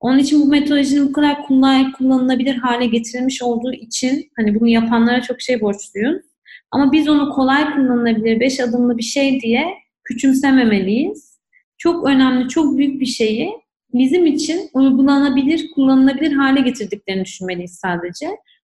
Onun 0.00 0.18
için 0.18 0.40
bu 0.40 0.46
metodolojinin 0.46 1.08
bu 1.08 1.12
kadar 1.12 1.46
kolay 1.46 1.92
kullanılabilir 1.92 2.56
hale 2.56 2.86
getirilmiş 2.86 3.42
olduğu 3.42 3.72
için 3.72 4.30
hani 4.36 4.60
bunu 4.60 4.68
yapanlara 4.68 5.22
çok 5.22 5.40
şey 5.40 5.60
borçluyuz. 5.60 6.22
Ama 6.70 6.92
biz 6.92 7.08
onu 7.08 7.30
kolay 7.30 7.74
kullanılabilir, 7.74 8.40
beş 8.40 8.60
adımlı 8.60 8.98
bir 8.98 9.02
şey 9.02 9.40
diye 9.40 9.74
küçümsememeliyiz. 10.04 11.38
Çok 11.78 12.06
önemli, 12.08 12.48
çok 12.48 12.78
büyük 12.78 13.00
bir 13.00 13.06
şeyi 13.06 13.50
bizim 13.94 14.26
için 14.26 14.70
uygulanabilir, 14.74 15.70
kullanılabilir 15.70 16.32
hale 16.32 16.60
getirdiklerini 16.60 17.24
düşünmeliyiz 17.24 17.74
sadece. 17.74 18.30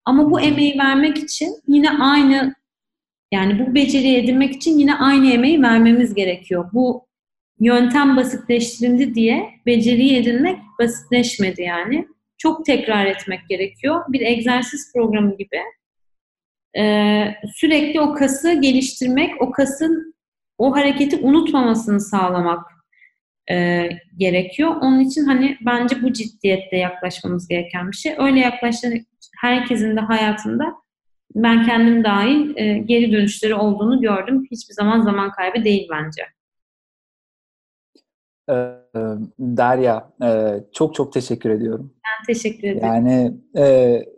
Ama 0.05 0.31
bu 0.31 0.41
emeği 0.41 0.79
vermek 0.79 1.17
için 1.17 1.55
yine 1.67 1.89
aynı 1.89 2.53
yani 3.33 3.59
bu 3.59 3.75
beceriyi 3.75 4.17
edinmek 4.17 4.55
için 4.55 4.79
yine 4.79 4.95
aynı 4.95 5.31
emeği 5.31 5.61
vermemiz 5.61 6.13
gerekiyor. 6.13 6.69
Bu 6.73 7.07
yöntem 7.59 8.17
basitleştirildi 8.17 9.15
diye 9.15 9.49
beceriyi 9.65 10.17
edinmek 10.17 10.59
basitleşmedi 10.79 11.61
yani. 11.61 12.07
Çok 12.37 12.65
tekrar 12.65 13.05
etmek 13.05 13.49
gerekiyor. 13.49 14.05
Bir 14.09 14.21
egzersiz 14.21 14.93
programı 14.95 15.37
gibi. 15.37 15.61
Ee, 16.77 17.35
sürekli 17.55 18.01
o 18.01 18.13
kası 18.13 18.53
geliştirmek, 18.53 19.41
o 19.41 19.51
kasın 19.51 20.15
o 20.57 20.75
hareketi 20.75 21.17
unutmamasını 21.17 21.99
sağlamak 21.99 22.78
e, 23.51 23.89
gerekiyor. 24.17 24.75
Onun 24.81 24.99
için 24.99 25.25
hani 25.25 25.57
bence 25.65 26.01
bu 26.01 26.13
ciddiyetle 26.13 26.77
yaklaşmamız 26.77 27.47
gereken 27.47 27.91
bir 27.91 27.95
şey. 27.95 28.15
Öyle 28.17 28.39
yaklaşan 28.39 28.93
herkesin 29.41 29.95
de 29.95 29.99
hayatında 29.99 30.75
ben 31.35 31.65
kendim 31.65 32.03
dahil 32.03 32.57
e, 32.57 32.77
geri 32.77 33.11
dönüşleri 33.11 33.55
olduğunu 33.55 34.01
gördüm. 34.01 34.47
Hiçbir 34.51 34.73
zaman 34.73 35.01
zaman 35.01 35.31
kaybı 35.31 35.63
değil 35.65 35.89
bence. 35.91 36.21
Derya, 39.39 40.09
çok 40.73 40.95
çok 40.95 41.13
teşekkür 41.13 41.49
ediyorum. 41.49 41.93
Ben 41.95 42.33
teşekkür 42.33 42.67
ederim. 42.67 42.87
Yani 42.87 43.33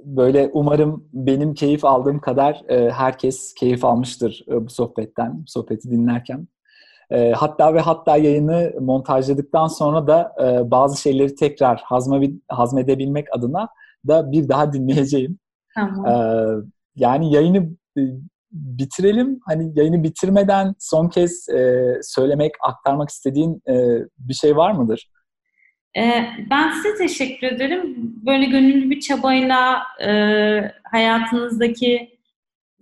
böyle 0.06 0.50
umarım 0.54 1.10
benim 1.14 1.54
keyif 1.54 1.86
aldığım 1.86 2.20
kadar 2.20 2.62
herkes 2.70 3.54
keyif 3.54 3.86
almıştır 3.86 4.46
bu 4.48 4.70
sohbetten, 4.70 5.44
bu 5.44 5.48
sohbeti 5.48 5.92
dinlerken. 5.92 6.48
Hatta 7.36 7.74
ve 7.74 7.80
hatta 7.80 8.18
yayını 8.18 8.74
montajladıktan 8.80 9.68
sonra 9.68 10.08
da 10.08 10.36
bazı 10.72 11.02
şeyleri 11.02 11.36
tekrar 11.36 11.84
hazmedebilmek 12.48 13.28
adına 13.32 13.70
da 14.08 14.32
bir 14.32 14.50
daha 14.50 14.74
dinleyeceğim. 14.74 15.40
Tamam. 15.76 16.64
Yani 16.96 17.34
yayını 17.34 17.70
bitirelim. 18.52 19.40
Hani 19.46 19.72
yayını 19.76 20.04
bitirmeden 20.04 20.76
son 20.80 21.10
kez 21.10 21.50
e, 21.50 21.94
söylemek, 22.04 22.52
aktarmak 22.62 23.10
istediğin 23.10 23.62
e, 23.70 23.74
bir 24.18 24.34
şey 24.34 24.56
var 24.56 24.72
mıdır? 24.72 25.10
E, 25.98 26.26
ben 26.50 26.72
size 26.72 26.96
teşekkür 26.98 27.48
ederim. 27.48 27.96
Böyle 28.26 28.46
gönüllü 28.46 28.90
bir 28.90 29.00
çabayla 29.00 29.82
e, 30.02 30.12
hayatınızdaki 30.92 32.20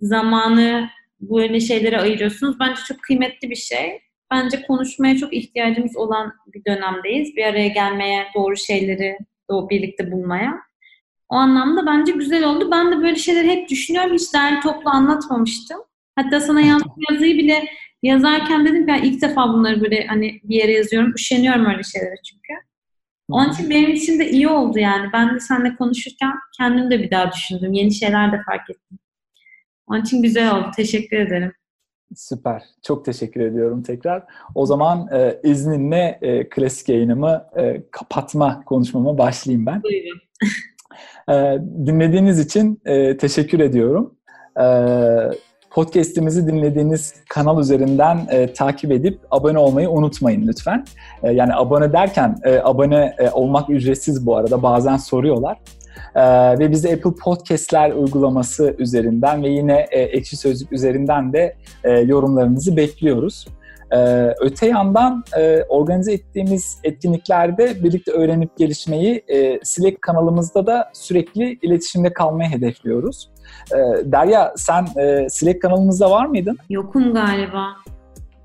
zamanı 0.00 0.88
böyle 1.20 1.60
şeylere 1.60 2.00
ayırıyorsunuz. 2.00 2.60
Bence 2.60 2.80
çok 2.88 3.02
kıymetli 3.02 3.50
bir 3.50 3.56
şey. 3.56 4.00
Bence 4.30 4.62
konuşmaya 4.62 5.16
çok 5.16 5.34
ihtiyacımız 5.34 5.96
olan 5.96 6.32
bir 6.54 6.64
dönemdeyiz. 6.64 7.36
Bir 7.36 7.44
araya 7.44 7.68
gelmeye, 7.68 8.26
doğru 8.34 8.56
şeyleri 8.56 9.18
birlikte 9.50 10.12
bulmaya. 10.12 10.60
O 11.28 11.34
anlamda 11.34 11.86
bence 11.86 12.12
güzel 12.12 12.44
oldu. 12.44 12.70
Ben 12.70 12.92
de 12.92 13.02
böyle 13.02 13.16
şeyler 13.16 13.44
hep 13.44 13.68
düşünüyorum. 13.68 14.14
Hiç 14.14 14.34
derli 14.34 14.60
toplu 14.60 14.90
anlatmamıştım. 14.90 15.80
Hatta 16.16 16.40
sana 16.40 16.60
yazdığım 16.60 16.92
yazıyı 17.10 17.38
bile 17.38 17.64
yazarken 18.02 18.66
dedim 18.66 18.86
ki 18.86 19.00
ilk 19.02 19.22
defa 19.22 19.48
bunları 19.48 19.80
böyle 19.80 20.06
hani 20.06 20.40
bir 20.44 20.54
yere 20.54 20.72
yazıyorum. 20.72 21.14
Üşeniyorum 21.14 21.66
öyle 21.66 21.82
şeylere 21.82 22.14
çünkü. 22.30 22.52
Onun 23.28 23.52
için 23.52 23.70
benim 23.70 23.90
için 23.90 24.18
de 24.18 24.30
iyi 24.30 24.48
oldu 24.48 24.78
yani. 24.78 25.10
Ben 25.12 25.34
de 25.34 25.40
seninle 25.40 25.76
konuşurken 25.76 26.32
kendim 26.56 26.90
de 26.90 27.02
bir 27.02 27.10
daha 27.10 27.32
düşündüm. 27.32 27.72
Yeni 27.72 27.94
şeyler 27.94 28.32
de 28.32 28.40
fark 28.46 28.70
ettim. 28.70 28.98
Onun 29.86 30.02
için 30.02 30.22
güzel 30.22 30.56
oldu. 30.56 30.70
Teşekkür 30.76 31.16
ederim. 31.16 31.52
Süper. 32.14 32.62
Çok 32.82 33.04
teşekkür 33.04 33.40
ediyorum 33.40 33.82
tekrar. 33.82 34.24
O 34.54 34.66
zaman 34.66 35.08
e, 35.12 35.40
izninle 35.44 36.18
e, 36.22 36.48
klasik 36.48 36.88
yayınımı 36.88 37.46
e, 37.56 37.82
kapatma 37.90 38.64
konuşmama 38.64 39.18
başlayayım 39.18 39.66
ben. 39.66 39.82
Buyurun. 39.82 40.20
Ee, 41.30 41.58
dinlediğiniz 41.86 42.38
için 42.38 42.80
e, 42.84 43.16
teşekkür 43.16 43.60
ediyorum. 43.60 44.14
E, 44.60 44.64
podcast'imizi 45.70 46.46
dinlediğiniz 46.46 47.14
kanal 47.28 47.60
üzerinden 47.60 48.26
e, 48.30 48.52
takip 48.52 48.92
edip 48.92 49.20
abone 49.30 49.58
olmayı 49.58 49.90
unutmayın 49.90 50.46
lütfen. 50.46 50.84
E, 51.22 51.32
yani 51.32 51.54
abone 51.54 51.92
derken 51.92 52.36
e, 52.44 52.58
abone 52.58 53.14
e, 53.18 53.30
olmak 53.30 53.70
ücretsiz 53.70 54.26
bu 54.26 54.36
arada 54.36 54.62
bazen 54.62 54.96
soruyorlar. 54.96 55.58
Ee, 56.14 56.58
ve 56.58 56.70
bizi 56.70 56.92
Apple 56.92 57.14
Podcast'ler 57.24 57.90
uygulaması 57.90 58.74
üzerinden 58.78 59.42
ve 59.42 59.48
yine 59.48 59.86
e, 59.90 60.00
Ekşi 60.00 60.36
Sözlük 60.36 60.72
üzerinden 60.72 61.32
de 61.32 61.56
e, 61.84 61.90
yorumlarınızı 61.90 62.76
bekliyoruz. 62.76 63.46
Ee, 63.92 64.34
öte 64.40 64.66
yandan 64.66 65.24
e, 65.38 65.62
organize 65.68 66.12
ettiğimiz 66.12 66.78
etkinliklerde 66.84 67.84
birlikte 67.84 68.12
öğrenip 68.12 68.56
gelişmeyi 68.56 69.24
e, 69.28 69.60
Slack 69.62 70.02
kanalımızda 70.02 70.66
da 70.66 70.90
sürekli 70.92 71.58
iletişimde 71.62 72.12
kalmayı 72.12 72.50
hedefliyoruz. 72.50 73.30
E, 73.72 73.76
Derya 74.12 74.54
sen 74.56 74.86
e, 74.96 75.28
Slack 75.30 75.62
kanalımızda 75.62 76.10
var 76.10 76.26
mıydın? 76.26 76.58
Yokum 76.70 77.14
galiba. 77.14 77.66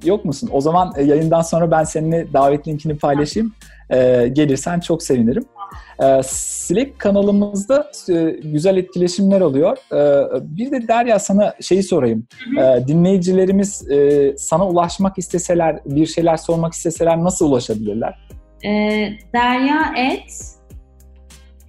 Yok 0.03 0.25
musun? 0.25 0.49
O 0.53 0.61
zaman 0.61 0.93
e, 0.97 1.03
yayından 1.03 1.41
sonra 1.41 1.71
ben 1.71 1.83
seninle 1.83 2.33
davet 2.33 2.67
linkini 2.67 2.97
paylaşayım. 2.97 3.53
E, 3.89 4.27
gelirsen 4.33 4.79
çok 4.79 5.03
sevinirim. 5.03 5.43
E, 6.03 6.23
Slack 6.23 6.99
kanalımızda 6.99 7.91
e, 8.09 8.39
güzel 8.43 8.77
etkileşimler 8.77 9.41
oluyor. 9.41 9.77
E, 9.91 10.27
bir 10.57 10.71
de 10.71 10.87
Derya 10.87 11.19
sana 11.19 11.53
şeyi 11.61 11.83
sorayım. 11.83 12.27
E, 12.59 12.87
dinleyicilerimiz 12.87 13.91
e, 13.91 14.33
sana 14.37 14.67
ulaşmak 14.67 15.17
isteseler, 15.17 15.79
bir 15.85 16.05
şeyler 16.05 16.37
sormak 16.37 16.73
isteseler 16.73 17.17
nasıl 17.17 17.51
ulaşabilirler? 17.51 18.27
E, 18.63 18.69
Derya 19.33 19.93
et 19.97 20.55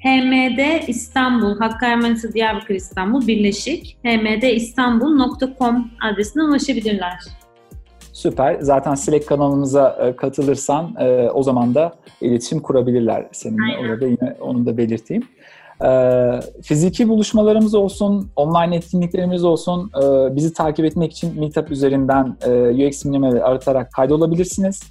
HMD 0.07 0.89
İstanbul, 0.89 1.59
Hakkari 1.59 1.97
Manisa 1.97 2.33
Diyarbakır 2.33 2.75
İstanbul 2.75 3.27
Birleşik 3.27 3.99
hmdistanbul.com 4.05 5.91
adresine 6.13 6.43
ulaşabilirler. 6.43 7.15
Süper. 8.17 8.57
Zaten 8.61 8.95
Slack 8.95 9.27
kanalımıza 9.27 9.99
e, 10.01 10.17
katılırsan 10.17 10.95
e, 10.99 11.31
o 11.31 11.43
zaman 11.43 11.75
da 11.75 11.95
iletişim 12.21 12.61
kurabilirler 12.61 13.27
seninle. 13.33 13.77
Aynen. 13.77 13.89
Orada 13.89 14.07
yine 14.07 14.37
onu 14.41 14.67
da 14.67 14.77
belirteyim. 14.77 15.23
E, 15.85 15.91
fiziki 16.63 17.09
buluşmalarımız 17.09 17.75
olsun, 17.75 18.31
online 18.37 18.77
etkinliklerimiz 18.77 19.45
olsun. 19.45 19.91
Bizi 20.37 20.53
takip 20.53 20.85
etmek 20.85 21.13
için 21.13 21.41
Meetup 21.41 21.71
üzerinden 21.71 22.37
UX 22.73 23.05
Minimal'i 23.05 23.43
aratarak 23.43 23.93
kaydolabilirsiniz. 23.93 24.83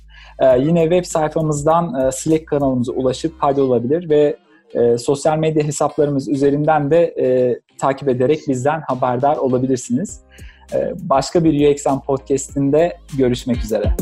Yine 0.60 0.82
web 0.82 1.06
sayfamızdan 1.06 2.10
Slack 2.10 2.48
kanalımıza 2.48 2.92
ulaşıp 2.92 3.42
kaydolabilir 3.42 4.10
ve 4.10 4.38
sosyal 4.98 5.38
medya 5.38 5.64
hesaplarımız 5.64 6.30
üzerinden 6.30 6.92
de 6.92 7.16
takip 7.80 8.10
ederek 8.10 8.40
bizden 8.48 8.82
haberdar 8.88 9.38
olabilirsiniz. 9.38 10.22
Ee, 10.74 10.94
başka 11.00 11.44
bir 11.44 11.72
UXM 11.72 12.00
podcast'inde 12.08 12.98
görüşmek 13.18 13.64
üzere. 13.64 13.96